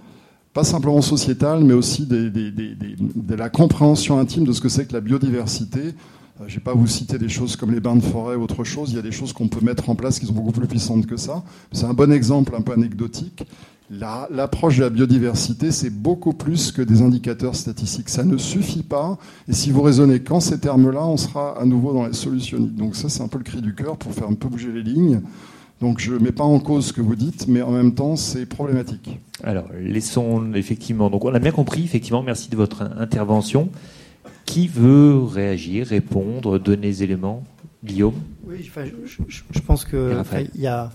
pas 0.52 0.62
simplement 0.64 1.02
sociétale, 1.02 1.64
mais 1.64 1.74
aussi 1.74 2.06
des- 2.06 2.30
des- 2.30 2.50
des- 2.50 2.74
des- 2.74 2.96
de 3.14 3.34
la 3.34 3.48
compréhension 3.50 4.18
intime 4.18 4.44
de 4.44 4.52
ce 4.52 4.60
que 4.62 4.68
c'est 4.70 4.86
que 4.86 4.92
la 4.94 5.00
biodiversité. 5.02 5.80
Euh, 5.80 6.44
Je 6.48 6.52
ne 6.52 6.56
vais 6.58 6.60
pas 6.64 6.74
vous 6.74 6.86
citer 6.86 7.18
des 7.18 7.28
choses 7.30 7.56
comme 7.56 7.72
les 7.72 7.80
bains 7.80 7.96
de 7.96 8.02
forêt 8.02 8.36
ou 8.36 8.42
autre 8.42 8.62
chose. 8.64 8.90
Il 8.90 8.96
y 8.96 8.98
a 8.98 9.02
des 9.02 9.10
choses 9.12 9.32
qu'on 9.34 9.48
peut 9.48 9.64
mettre 9.64 9.88
en 9.90 9.94
place 9.94 10.18
qui 10.18 10.26
sont 10.26 10.32
beaucoup 10.34 10.52
plus 10.52 10.66
puissantes 10.66 11.06
que 11.06 11.16
ça. 11.16 11.42
C'est 11.72 11.84
un 11.86 11.94
bon 11.94 12.12
exemple, 12.12 12.54
un 12.56 12.60
peu 12.62 12.72
anecdotique. 12.72 13.44
La- 13.90 14.28
L'approche 14.30 14.76
de 14.78 14.82
la 14.82 14.90
biodiversité, 14.90 15.70
c'est 15.72 15.90
beaucoup 15.90 16.32
plus 16.32 16.72
que 16.72 16.82
des 16.82 17.00
indicateurs 17.02 17.54
statistiques. 17.54 18.08
Ça 18.10 18.24
ne 18.24 18.36
suffit 18.36 18.82
pas. 18.82 19.16
Et 19.48 19.52
si 19.54 19.70
vous 19.70 19.80
raisonnez 19.82 20.20
qu'en 20.20 20.40
ces 20.40 20.58
termes-là, 20.58 21.06
on 21.06 21.16
sera 21.16 21.58
à 21.60 21.64
nouveau 21.64 21.92
dans 21.94 22.02
la 22.02 22.12
solutionnite. 22.12 22.74
Donc 22.76 22.96
ça, 22.96 23.08
c'est 23.08 23.22
un 23.22 23.28
peu 23.28 23.38
le 23.38 23.44
cri 23.44 23.62
du 23.62 23.74
cœur 23.74 23.96
pour 23.96 24.12
faire 24.12 24.28
un 24.28 24.34
peu 24.34 24.48
bouger 24.48 24.72
les 24.72 24.82
lignes. 24.82 25.20
Donc 25.80 26.00
je 26.00 26.12
ne 26.14 26.18
mets 26.18 26.32
pas 26.32 26.44
en 26.44 26.58
cause 26.58 26.86
ce 26.86 26.92
que 26.92 27.00
vous 27.02 27.16
dites, 27.16 27.48
mais 27.48 27.60
en 27.62 27.70
même 27.70 27.94
temps, 27.94 28.16
c'est 28.16 28.46
problématique. 28.46 29.18
Alors, 29.44 29.66
laissons 29.78 30.52
effectivement. 30.54 31.10
Donc, 31.10 31.24
on 31.26 31.34
a 31.34 31.38
bien 31.38 31.50
compris, 31.52 31.84
effectivement, 31.84 32.22
merci 32.22 32.48
de 32.48 32.56
votre 32.56 32.82
intervention. 32.98 33.68
Qui 34.46 34.68
veut 34.68 35.18
réagir, 35.22 35.86
répondre, 35.88 36.58
donner 36.58 36.86
des 36.88 37.02
éléments? 37.02 37.44
Guillaume? 37.84 38.14
Oui, 38.48 38.56
enfin, 38.68 38.84
je, 38.86 39.22
je- 39.28 39.42
je 39.50 39.60
pense 39.60 39.84
Et 39.84 39.90
que 39.90 40.14
Raphaël? 40.14 40.44
enfin, 40.46 40.50
il 40.54 40.60
y 40.62 40.66
a, 40.66 40.90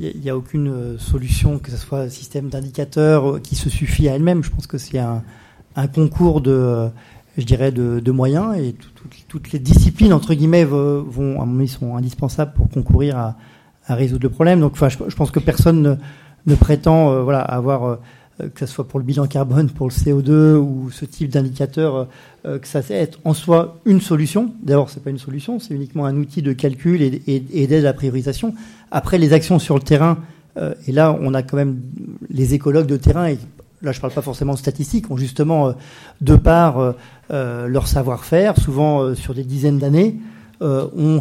y 0.00 0.06
a- 0.06 0.10
il 0.14 0.24
y 0.24 0.30
a 0.30 0.36
aucune 0.36 0.68
euh, 0.68 0.98
solution, 0.98 1.58
que 1.58 1.70
ce 1.70 1.76
soit 1.76 2.00
un 2.00 2.08
système 2.08 2.48
d'indicateurs 2.48 3.32
euh, 3.36 3.38
qui 3.40 3.54
se 3.54 3.68
suffit 3.68 4.08
à 4.08 4.14
elle-même. 4.14 4.42
Je 4.42 4.50
pense 4.50 4.66
que 4.66 4.78
c'est 4.78 4.98
un, 4.98 5.22
un 5.76 5.86
concours 5.88 6.40
de, 6.40 6.50
euh, 6.52 6.88
je 7.36 7.44
dirais, 7.44 7.70
de, 7.72 8.00
de 8.00 8.10
moyens 8.12 8.56
et 8.56 8.72
tout- 8.72 8.88
tout- 8.94 9.08
toutes 9.28 9.52
les 9.52 9.58
disciplines 9.58 10.12
entre 10.14 10.32
guillemets 10.34 10.64
vont, 10.64 11.02
vont, 11.02 11.40
à 11.42 11.44
mon 11.44 11.58
avis, 11.58 11.68
sont 11.68 11.96
indispensables 11.96 12.54
pour 12.54 12.70
concourir 12.70 13.18
à, 13.18 13.36
à 13.86 13.94
résoudre 13.94 14.22
le 14.24 14.30
problème. 14.30 14.60
Donc, 14.60 14.72
enfin, 14.72 14.88
je, 14.88 15.14
pense 15.14 15.30
que 15.30 15.40
personne 15.40 15.98
ne, 16.46 16.54
prétend, 16.54 17.10
euh, 17.10 17.22
voilà, 17.22 17.40
avoir 17.40 17.84
euh, 17.84 17.96
que 18.54 18.60
ce 18.60 18.66
soit 18.66 18.88
pour 18.88 18.98
le 18.98 19.04
bilan 19.04 19.26
carbone, 19.26 19.68
pour 19.70 19.88
le 19.88 19.92
CO2 19.92 20.54
ou 20.56 20.90
ce 20.90 21.04
type 21.04 21.28
d'indicateur, 21.28 22.08
euh, 22.46 22.58
que 22.58 22.66
ça 22.66 22.80
être 22.90 23.18
en 23.24 23.34
soi 23.34 23.80
une 23.84 24.00
solution. 24.00 24.52
D'abord, 24.62 24.90
c'est 24.90 25.02
pas 25.02 25.10
une 25.10 25.18
solution, 25.18 25.58
c'est 25.58 25.74
uniquement 25.74 26.06
un 26.06 26.16
outil 26.16 26.42
de 26.42 26.52
calcul 26.52 27.02
et, 27.02 27.40
d'aide 27.66 27.84
à 27.84 27.88
la 27.88 27.92
priorisation. 27.92 28.54
Après, 28.90 29.18
les 29.18 29.32
actions 29.32 29.58
sur 29.58 29.74
le 29.74 29.82
terrain, 29.82 30.18
et 30.86 30.92
là, 30.92 31.18
on 31.22 31.32
a 31.32 31.42
quand 31.42 31.56
même 31.56 31.80
les 32.28 32.52
écologues 32.52 32.86
de 32.86 32.98
terrain, 32.98 33.26
et 33.26 33.38
là, 33.80 33.92
je 33.92 34.00
parle 34.02 34.12
pas 34.12 34.20
forcément 34.20 34.52
de 34.52 34.58
statistiques, 34.58 35.10
ont 35.10 35.16
justement, 35.16 35.74
de 36.20 36.36
par 36.36 36.94
euh, 37.30 37.66
leur 37.68 37.86
savoir-faire, 37.86 38.58
souvent 38.58 39.14
sur 39.14 39.34
des 39.34 39.44
dizaines 39.44 39.78
d'années, 39.78 40.16
ont 40.60 41.20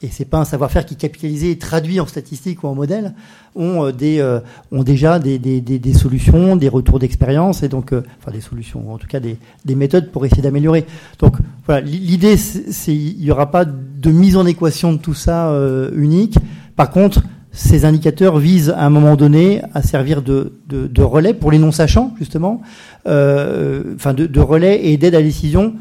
et 0.00 0.08
c'est 0.10 0.24
pas 0.24 0.38
un 0.38 0.44
savoir-faire 0.44 0.86
qui 0.86 0.94
est 0.94 0.98
capitalisé 0.98 1.50
et 1.50 1.58
traduit 1.58 1.98
en 1.98 2.06
statistiques 2.06 2.62
ou 2.62 2.68
en 2.68 2.74
modèles, 2.74 3.14
ont, 3.56 3.86
euh, 3.86 3.92
des, 3.92 4.20
euh, 4.20 4.40
ont 4.70 4.84
déjà 4.84 5.18
des, 5.18 5.38
des, 5.38 5.60
des, 5.60 5.78
des, 5.78 5.92
solutions, 5.92 6.54
des 6.54 6.68
retours 6.68 7.00
d'expérience, 7.00 7.62
et 7.64 7.68
donc, 7.68 7.92
euh, 7.92 8.02
enfin 8.20 8.30
des 8.30 8.40
solutions, 8.40 8.92
en 8.92 8.98
tout 8.98 9.08
cas 9.08 9.18
des, 9.18 9.38
des 9.64 9.74
méthodes 9.74 10.10
pour 10.12 10.24
essayer 10.24 10.42
d'améliorer. 10.42 10.86
Donc 11.18 11.36
voilà, 11.66 11.80
l'idée, 11.80 12.36
c'est 12.36 12.94
il 12.94 13.18
n'y 13.18 13.30
aura 13.30 13.50
pas 13.50 13.64
de 13.64 14.10
mise 14.10 14.36
en 14.36 14.46
équation 14.46 14.92
de 14.92 14.98
tout 14.98 15.14
ça 15.14 15.52
unique. 15.94 16.38
Par 16.76 16.90
contre, 16.90 17.22
ces 17.50 17.84
indicateurs 17.84 18.38
visent 18.38 18.70
à 18.70 18.86
un 18.86 18.90
moment 18.90 19.16
donné 19.16 19.62
à 19.74 19.82
servir 19.82 20.22
de, 20.22 20.52
de, 20.68 20.86
de 20.86 21.02
relais 21.02 21.34
pour 21.34 21.50
les 21.50 21.58
non-sachants, 21.58 22.14
justement, 22.18 22.62
enfin 23.04 24.14
de, 24.14 24.26
de 24.26 24.40
relais 24.40 24.86
et 24.86 24.96
d'aide 24.96 25.14
à 25.14 25.18
la 25.18 25.24
décision 25.24 25.74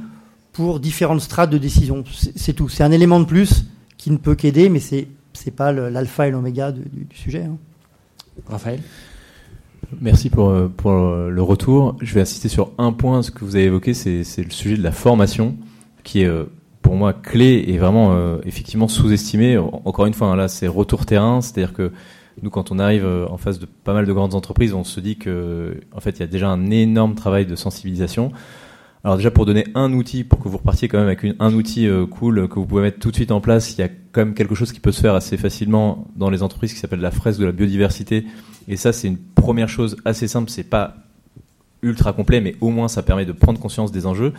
pour 0.52 0.80
différentes 0.80 1.22
strates 1.22 1.52
de 1.52 1.58
décision. 1.58 2.04
C'est 2.36 2.54
tout. 2.54 2.68
C'est 2.68 2.84
un 2.84 2.92
élément 2.92 3.20
de 3.20 3.26
plus 3.26 3.66
qui 4.08 4.14
ne 4.14 4.18
peut 4.18 4.36
qu'aider, 4.36 4.70
mais 4.70 4.80
c'est 4.80 5.06
c'est 5.34 5.52
pas 5.52 5.74
l'alpha 5.74 6.30
et 6.30 6.32
l'oméga 6.32 6.72
du, 6.72 7.08
sujet. 7.14 7.44
Hein. 7.44 7.58
Raphaël? 8.48 8.80
Merci 10.00 10.30
pour, 10.30 10.48
euh, 10.48 10.70
pour 10.70 10.92
le 10.94 11.42
retour. 11.42 11.98
Je 12.02 12.14
vais 12.14 12.22
insister 12.22 12.48
sur 12.48 12.72
un 12.78 12.94
point, 12.94 13.22
ce 13.22 13.32
que 13.32 13.44
vous 13.44 13.58
avez 13.58 13.66
évoqué, 13.66 13.94
c'est 13.94 14.24
le 14.38 14.50
sujet 14.50 14.78
de 14.78 14.82
la 14.82 14.94
formation, 14.94 15.58
qui 16.06 16.22
est 16.22 16.26
euh, 16.26 16.46
pour 16.82 16.96
moi 16.96 17.12
clé 17.12 17.66
et 17.68 17.78
vraiment 17.78 18.14
euh, 18.14 18.38
effectivement 18.46 18.88
sous-estimé. 18.88 19.58
Encore 19.58 20.06
une 20.06 20.14
fois, 20.14 20.28
hein, 20.28 20.38
là, 20.38 20.48
c'est 20.48 20.68
retour 20.68 21.06
terrain, 21.06 21.42
c'est-à-dire 21.42 21.74
que 21.74 21.92
nous, 22.42 22.50
quand 22.50 22.72
on 22.72 22.80
arrive 22.80 23.06
en 23.06 23.36
face 23.36 23.60
de 23.60 23.66
pas 23.66 23.94
mal 23.94 24.06
de 24.06 24.14
grandes 24.14 24.36
entreprises, 24.36 24.74
on 24.74 24.86
se 24.86 25.02
dit 25.02 25.18
que 25.18 25.82
en 25.92 26.00
fait, 26.00 26.12
il 26.12 26.20
y 26.22 26.24
a 26.24 26.28
déjà 26.28 26.48
un 26.48 26.72
énorme 26.72 27.16
travail 27.16 27.46
de 27.46 27.58
sensibilisation. 27.58 28.32
Alors 29.04 29.18
déjà 29.18 29.32
pour 29.32 29.46
donner 29.46 29.66
un 29.76 29.94
outil, 29.94 30.24
pour 30.24 30.40
que 30.40 30.50
vous 30.50 30.58
repartiez 30.58 30.88
quand 30.88 30.98
même 30.98 31.08
avec 31.08 31.26
un 31.40 31.54
outil 31.54 31.88
euh, 31.88 32.06
cool 32.06 32.48
que 32.48 32.56
vous 32.56 32.66
pouvez 32.66 32.82
mettre 32.82 33.00
tout 33.00 33.12
de 33.12 33.16
suite 33.16 33.32
en 33.32 33.42
place, 33.42 33.74
il 33.78 33.82
y 33.82 33.84
a 33.84 33.90
quand 34.12 34.22
même 34.22 34.34
quelque 34.34 34.56
chose 34.56 34.72
qui 34.72 34.80
peut 34.80 34.92
se 34.92 35.02
faire 35.02 35.14
assez 35.16 35.38
facilement 35.38 36.08
dans 36.16 36.30
les 36.30 36.44
entreprises 36.44 36.74
qui 36.74 36.80
s'appelle 36.80 37.00
la 37.00 37.12
fresque 37.12 37.40
de 37.40 37.46
la 37.46 37.52
biodiversité. 37.52 38.26
Et 38.68 38.76
ça 38.76 38.92
c'est 38.92 39.08
une 39.08 39.18
première 39.18 39.70
chose 39.70 39.98
assez 40.04 40.28
simple, 40.28 40.50
c'est 40.50 40.64
pas 40.64 40.96
ultra 41.82 42.12
complet, 42.12 42.42
mais 42.42 42.56
au 42.60 42.70
moins 42.70 42.88
ça 42.88 43.04
permet 43.04 43.26
de 43.26 43.32
prendre 43.32 43.60
conscience 43.60 43.92
des 43.92 44.06
enjeux. 44.08 44.34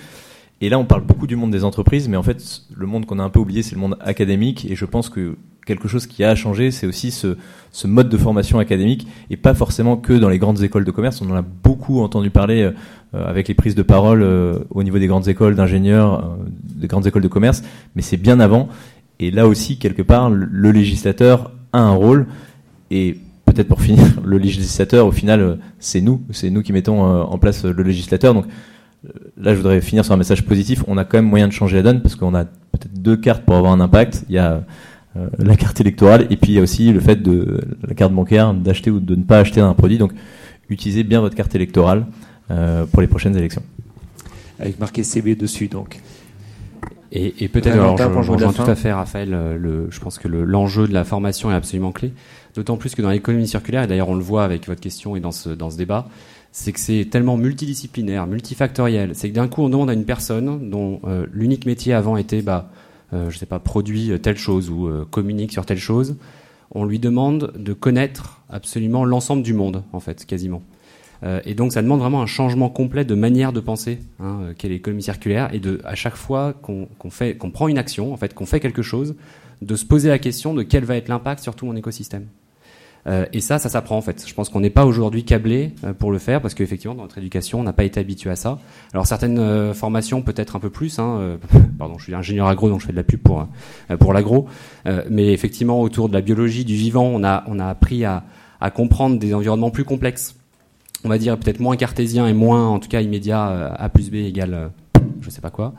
Et 0.60 0.68
là 0.68 0.78
on 0.78 0.84
parle 0.84 1.02
beaucoup 1.02 1.28
du 1.28 1.36
monde 1.36 1.52
des 1.52 1.62
entreprises, 1.64 2.08
mais 2.08 2.16
en 2.16 2.22
fait 2.22 2.62
le 2.74 2.86
monde 2.86 3.06
qu'on 3.06 3.20
a 3.20 3.22
un 3.22 3.30
peu 3.30 3.38
oublié 3.38 3.62
c'est 3.62 3.76
le 3.76 3.80
monde 3.80 3.96
académique. 4.00 4.66
Et 4.68 4.74
je 4.74 4.84
pense 4.84 5.08
que 5.08 5.36
quelque 5.68 5.86
chose 5.86 6.06
qui 6.06 6.24
a 6.24 6.34
changé, 6.34 6.70
c'est 6.70 6.86
aussi 6.86 7.10
ce, 7.10 7.36
mode 7.84 8.08
de 8.08 8.16
formation 8.16 8.58
académique, 8.58 9.06
et 9.30 9.36
pas 9.36 9.54
forcément 9.54 9.96
que 9.96 10.14
dans 10.14 10.30
les 10.30 10.38
grandes 10.38 10.62
écoles 10.62 10.84
de 10.84 10.90
commerce. 10.90 11.20
On 11.20 11.30
en 11.30 11.36
a 11.36 11.42
beaucoup 11.42 12.00
entendu 12.00 12.30
parler 12.30 12.62
euh, 12.62 12.72
avec 13.12 13.46
les 13.48 13.54
prises 13.54 13.74
de 13.74 13.82
parole 13.82 14.22
euh, 14.22 14.58
au 14.70 14.82
niveau 14.82 14.98
des 14.98 15.06
grandes 15.06 15.28
écoles 15.28 15.54
d'ingénieurs, 15.54 16.20
euh, 16.20 16.48
des 16.74 16.88
grandes 16.88 17.06
écoles 17.06 17.22
de 17.22 17.28
commerce, 17.28 17.62
mais 17.94 18.02
c'est 18.02 18.16
bien 18.16 18.40
avant. 18.40 18.68
Et 19.20 19.30
là 19.30 19.46
aussi, 19.46 19.78
quelque 19.78 20.02
part, 20.02 20.30
le 20.30 20.72
législateur 20.72 21.52
a 21.72 21.80
un 21.80 21.92
rôle. 21.92 22.26
Et 22.90 23.18
peut-être 23.44 23.68
pour 23.68 23.82
finir, 23.88 24.04
le 24.24 24.38
législateur, 24.38 25.06
au 25.06 25.12
final, 25.12 25.58
c'est 25.78 26.00
nous, 26.00 26.22
c'est 26.30 26.48
nous 26.48 26.62
qui 26.62 26.72
mettons 26.72 27.02
en 27.02 27.38
place 27.38 27.64
le 27.64 27.82
législateur. 27.82 28.32
Donc 28.32 28.46
là, 29.36 29.52
je 29.52 29.56
voudrais 29.56 29.82
finir 29.82 30.04
sur 30.04 30.14
un 30.14 30.16
message 30.16 30.46
positif. 30.46 30.82
On 30.86 30.96
a 30.96 31.04
quand 31.04 31.18
même 31.18 31.28
moyen 31.28 31.46
de 31.46 31.52
changer 31.52 31.76
la 31.76 31.82
donne 31.82 32.00
parce 32.00 32.16
qu'on 32.16 32.34
a 32.34 32.44
peut-être 32.44 32.94
deux 32.94 33.16
cartes 33.16 33.44
pour 33.44 33.56
avoir 33.56 33.72
un 33.72 33.80
impact. 33.80 34.24
Il 34.28 34.34
y 34.34 34.38
a 34.38 34.62
la 35.38 35.56
carte 35.56 35.80
électorale 35.80 36.26
et 36.30 36.36
puis 36.36 36.52
il 36.52 36.54
y 36.54 36.58
a 36.58 36.62
aussi 36.62 36.92
le 36.92 37.00
fait 37.00 37.16
de 37.16 37.60
la 37.86 37.94
carte 37.94 38.12
bancaire 38.12 38.54
d'acheter 38.54 38.90
ou 38.90 39.00
de 39.00 39.16
ne 39.16 39.22
pas 39.22 39.38
acheter 39.40 39.60
un 39.60 39.74
produit. 39.74 39.98
Donc 39.98 40.12
utilisez 40.68 41.02
bien 41.02 41.20
votre 41.20 41.34
carte 41.34 41.54
électorale. 41.54 42.06
Euh, 42.50 42.86
pour 42.86 43.02
les 43.02 43.08
prochaines 43.08 43.36
élections. 43.36 43.62
Avec 44.58 44.80
marqué 44.80 45.02
CB 45.02 45.34
dessus, 45.34 45.68
donc. 45.68 46.00
Et, 47.12 47.44
et 47.44 47.48
peut-être, 47.48 47.74
alors, 47.74 47.96
je, 47.98 48.02
je 48.02 48.30
rejoins 48.32 48.52
tout 48.52 48.62
à 48.62 48.74
fait, 48.74 48.92
Raphaël. 48.92 49.30
Euh, 49.32 49.58
le, 49.58 49.88
je 49.90 50.00
pense 50.00 50.18
que 50.18 50.28
l'enjeu 50.28 50.88
de 50.88 50.94
la 50.94 51.04
formation 51.04 51.50
est 51.50 51.54
absolument 51.54 51.92
clé. 51.92 52.12
D'autant 52.54 52.76
plus 52.76 52.94
que 52.94 53.02
dans 53.02 53.10
l'économie 53.10 53.46
circulaire, 53.46 53.82
et 53.82 53.86
d'ailleurs 53.86 54.08
on 54.08 54.14
le 54.14 54.22
voit 54.22 54.44
avec 54.44 54.66
votre 54.66 54.80
question 54.80 55.14
et 55.14 55.20
dans 55.20 55.30
ce, 55.30 55.50
dans 55.50 55.70
ce 55.70 55.76
débat, 55.76 56.08
c'est 56.52 56.72
que 56.72 56.80
c'est 56.80 57.06
tellement 57.10 57.36
multidisciplinaire, 57.36 58.26
multifactoriel. 58.26 59.10
C'est 59.14 59.28
que 59.28 59.34
d'un 59.34 59.48
coup, 59.48 59.62
on 59.62 59.68
demande 59.68 59.90
à 59.90 59.92
une 59.92 60.06
personne 60.06 60.70
dont 60.70 61.00
euh, 61.04 61.26
l'unique 61.32 61.66
métier 61.66 61.92
avant 61.92 62.16
était, 62.16 62.40
bah, 62.40 62.70
euh, 62.70 62.77
je 63.12 63.36
sais 63.36 63.46
pas, 63.46 63.58
produit 63.58 64.12
telle 64.20 64.36
chose 64.36 64.70
ou 64.70 64.90
communique 65.10 65.52
sur 65.52 65.64
telle 65.66 65.78
chose, 65.78 66.16
on 66.70 66.84
lui 66.84 66.98
demande 66.98 67.52
de 67.56 67.72
connaître 67.72 68.42
absolument 68.50 69.04
l'ensemble 69.04 69.42
du 69.42 69.54
monde, 69.54 69.82
en 69.92 70.00
fait, 70.00 70.26
quasiment. 70.26 70.62
Euh, 71.24 71.40
et 71.44 71.54
donc 71.54 71.72
ça 71.72 71.82
demande 71.82 72.00
vraiment 72.00 72.22
un 72.22 72.26
changement 72.26 72.70
complet 72.70 73.04
de 73.04 73.14
manière 73.14 73.52
de 73.52 73.60
penser 73.60 73.98
hein, 74.20 74.38
euh, 74.42 74.54
qu'est 74.56 74.68
l'économie 74.68 75.02
circulaire 75.02 75.52
et 75.52 75.58
de 75.58 75.80
à 75.84 75.96
chaque 75.96 76.14
fois 76.14 76.52
qu'on 76.52 76.86
fait 77.10 77.36
qu'on 77.36 77.50
prend 77.50 77.66
une 77.66 77.78
action 77.78 78.12
en 78.12 78.16
fait 78.16 78.34
qu'on 78.34 78.46
fait 78.46 78.60
quelque 78.60 78.82
chose 78.82 79.16
de 79.60 79.74
se 79.74 79.84
poser 79.84 80.10
la 80.10 80.20
question 80.20 80.54
de 80.54 80.62
quel 80.62 80.84
va 80.84 80.96
être 80.96 81.08
l'impact 81.08 81.42
sur 81.42 81.56
tout 81.56 81.66
mon 81.66 81.74
écosystème 81.74 82.26
euh, 82.26 82.47
et 83.06 83.40
ça 83.40 83.58
ça 83.58 83.68
s'apprend 83.68 83.96
en 83.96 84.00
fait. 84.00 84.24
Je 84.26 84.34
pense 84.34 84.48
qu'on 84.48 84.60
n'est 84.60 84.70
pas 84.70 84.84
aujourd'hui 84.84 85.24
câblé 85.24 85.72
euh, 85.84 85.92
pour 85.92 86.12
le 86.12 86.18
faire 86.18 86.40
parce 86.40 86.54
qu'effectivement 86.54 86.94
dans 86.94 87.02
notre 87.02 87.18
éducation 87.18 87.60
on 87.60 87.62
n'a 87.62 87.72
pas 87.72 87.84
été 87.84 88.00
habitué 88.00 88.30
à 88.30 88.36
ça. 88.36 88.58
Alors 88.92 89.06
certaines 89.06 89.72
formations 89.74 90.22
peut-être 90.22 90.56
un 90.56 90.60
peu 90.60 90.70
plus 90.70 90.98
hein, 90.98 91.38
pardon 91.78 91.98
je 91.98 92.04
suis 92.04 92.14
ingénieur 92.14 92.48
agro 92.48 92.68
donc 92.68 92.80
je 92.80 92.86
fais 92.86 92.92
de 92.92 92.96
la 92.98 93.04
pub 93.04 93.20
pour 93.20 93.46
pour 93.98 94.12
l'agro. 94.12 94.46
Mais 95.10 95.32
effectivement 95.32 95.80
autour 95.80 96.08
de 96.08 96.14
la 96.14 96.20
biologie 96.20 96.64
du 96.64 96.74
vivant 96.74 97.04
on 97.04 97.24
a 97.24 97.44
on 97.46 97.58
a 97.58 97.66
appris 97.66 98.04
à 98.04 98.24
à 98.60 98.70
comprendre 98.70 99.18
des 99.18 99.34
environnements 99.34 99.70
plus 99.70 99.84
complexes. 99.84 100.34
On 101.04 101.08
va 101.08 101.18
dire 101.18 101.38
peut-être 101.38 101.60
moins 101.60 101.76
cartésien 101.76 102.26
et 102.26 102.32
moins 102.32 102.66
en 102.68 102.78
tout 102.80 102.88
cas 102.88 103.00
immédiat 103.00 103.48
euh, 103.50 103.70
a 103.76 103.88
plus 103.88 104.10
b 104.10 104.16
égale 104.16 104.54
euh, 104.54 104.68
je 105.20 105.30
sais 105.30 105.40
pas 105.40 105.50
quoi 105.50 105.74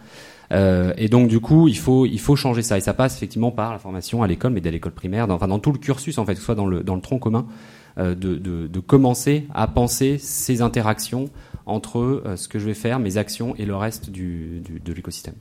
euh, 0.52 0.94
et 0.98 1.10
donc 1.10 1.28
du 1.28 1.40
coup 1.40 1.68
il 1.68 1.78
faut 1.78 2.06
il 2.06 2.20
faut 2.20 2.36
changer 2.36 2.62
ça 2.62 2.78
et 2.78 2.82
ça 2.82 2.94
passe 2.94 3.16
effectivement 3.16 3.52
par 3.52 3.72
la 3.72 3.80
formation 3.80 4.24
à 4.24 4.28
l'école 4.28 4.52
mais 4.52 4.62
dès 4.62 4.72
l'école 4.72 4.94
primaire 4.94 5.28
dans, 5.28 5.36
enfin 5.36 5.48
dans 5.48 5.60
tout 5.60 5.72
le 5.72 5.78
cursus 5.78 6.18
en 6.18 6.26
fait 6.26 6.34
que 6.34 6.40
ce 6.40 6.46
soit 6.46 6.56
dans 6.56 6.66
le 6.66 6.84
dans 6.84 6.96
le 6.96 7.02
tronc 7.02 7.20
commun 7.20 7.46
de, 7.98 8.14
de, 8.14 8.68
de, 8.68 8.80
commencer 8.80 9.46
à 9.54 9.68
penser 9.68 10.18
ces 10.20 10.62
interactions 10.62 11.30
entre 11.66 12.24
ce 12.38 12.48
que 12.48 12.58
je 12.58 12.66
vais 12.66 12.74
faire 12.74 12.98
mes 12.98 13.18
actions 13.18 13.56
et 13.58 13.66
le 13.66 13.76
reste 13.76 14.10
du, 14.10 14.62
du 14.64 14.80
de 14.80 14.94
l'écosystème 14.94 15.34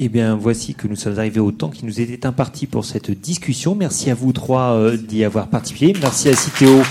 eh 0.00 0.08
bien, 0.08 0.34
voici 0.36 0.74
que 0.74 0.88
nous 0.88 0.96
sommes 0.96 1.18
arrivés 1.18 1.40
au 1.40 1.52
temps 1.52 1.70
qui 1.70 1.84
nous 1.84 2.00
était 2.00 2.24
imparti 2.26 2.66
pour 2.66 2.84
cette 2.84 3.10
discussion. 3.10 3.74
Merci 3.74 4.10
à 4.10 4.14
vous 4.14 4.32
trois 4.32 4.96
d'y 4.96 5.24
avoir 5.24 5.48
participé. 5.48 5.92
Merci 6.00 6.28
à 6.28 6.34
Citéo 6.34 6.82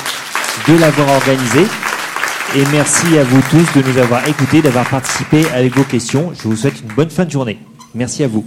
de 0.67 0.77
l'avoir 0.77 1.09
organisé. 1.09 1.61
Et 2.55 2.63
merci 2.71 3.17
à 3.17 3.23
vous 3.23 3.41
tous 3.49 3.79
de 3.79 3.85
nous 3.85 3.97
avoir 3.97 4.25
écoutés, 4.27 4.61
d'avoir 4.61 4.89
participé 4.89 5.45
avec 5.53 5.75
vos 5.75 5.83
questions. 5.83 6.31
Je 6.33 6.47
vous 6.47 6.55
souhaite 6.55 6.79
une 6.79 6.95
bonne 6.95 7.09
fin 7.09 7.25
de 7.25 7.31
journée. 7.31 7.59
Merci 7.93 8.23
à 8.23 8.27
vous. 8.27 8.45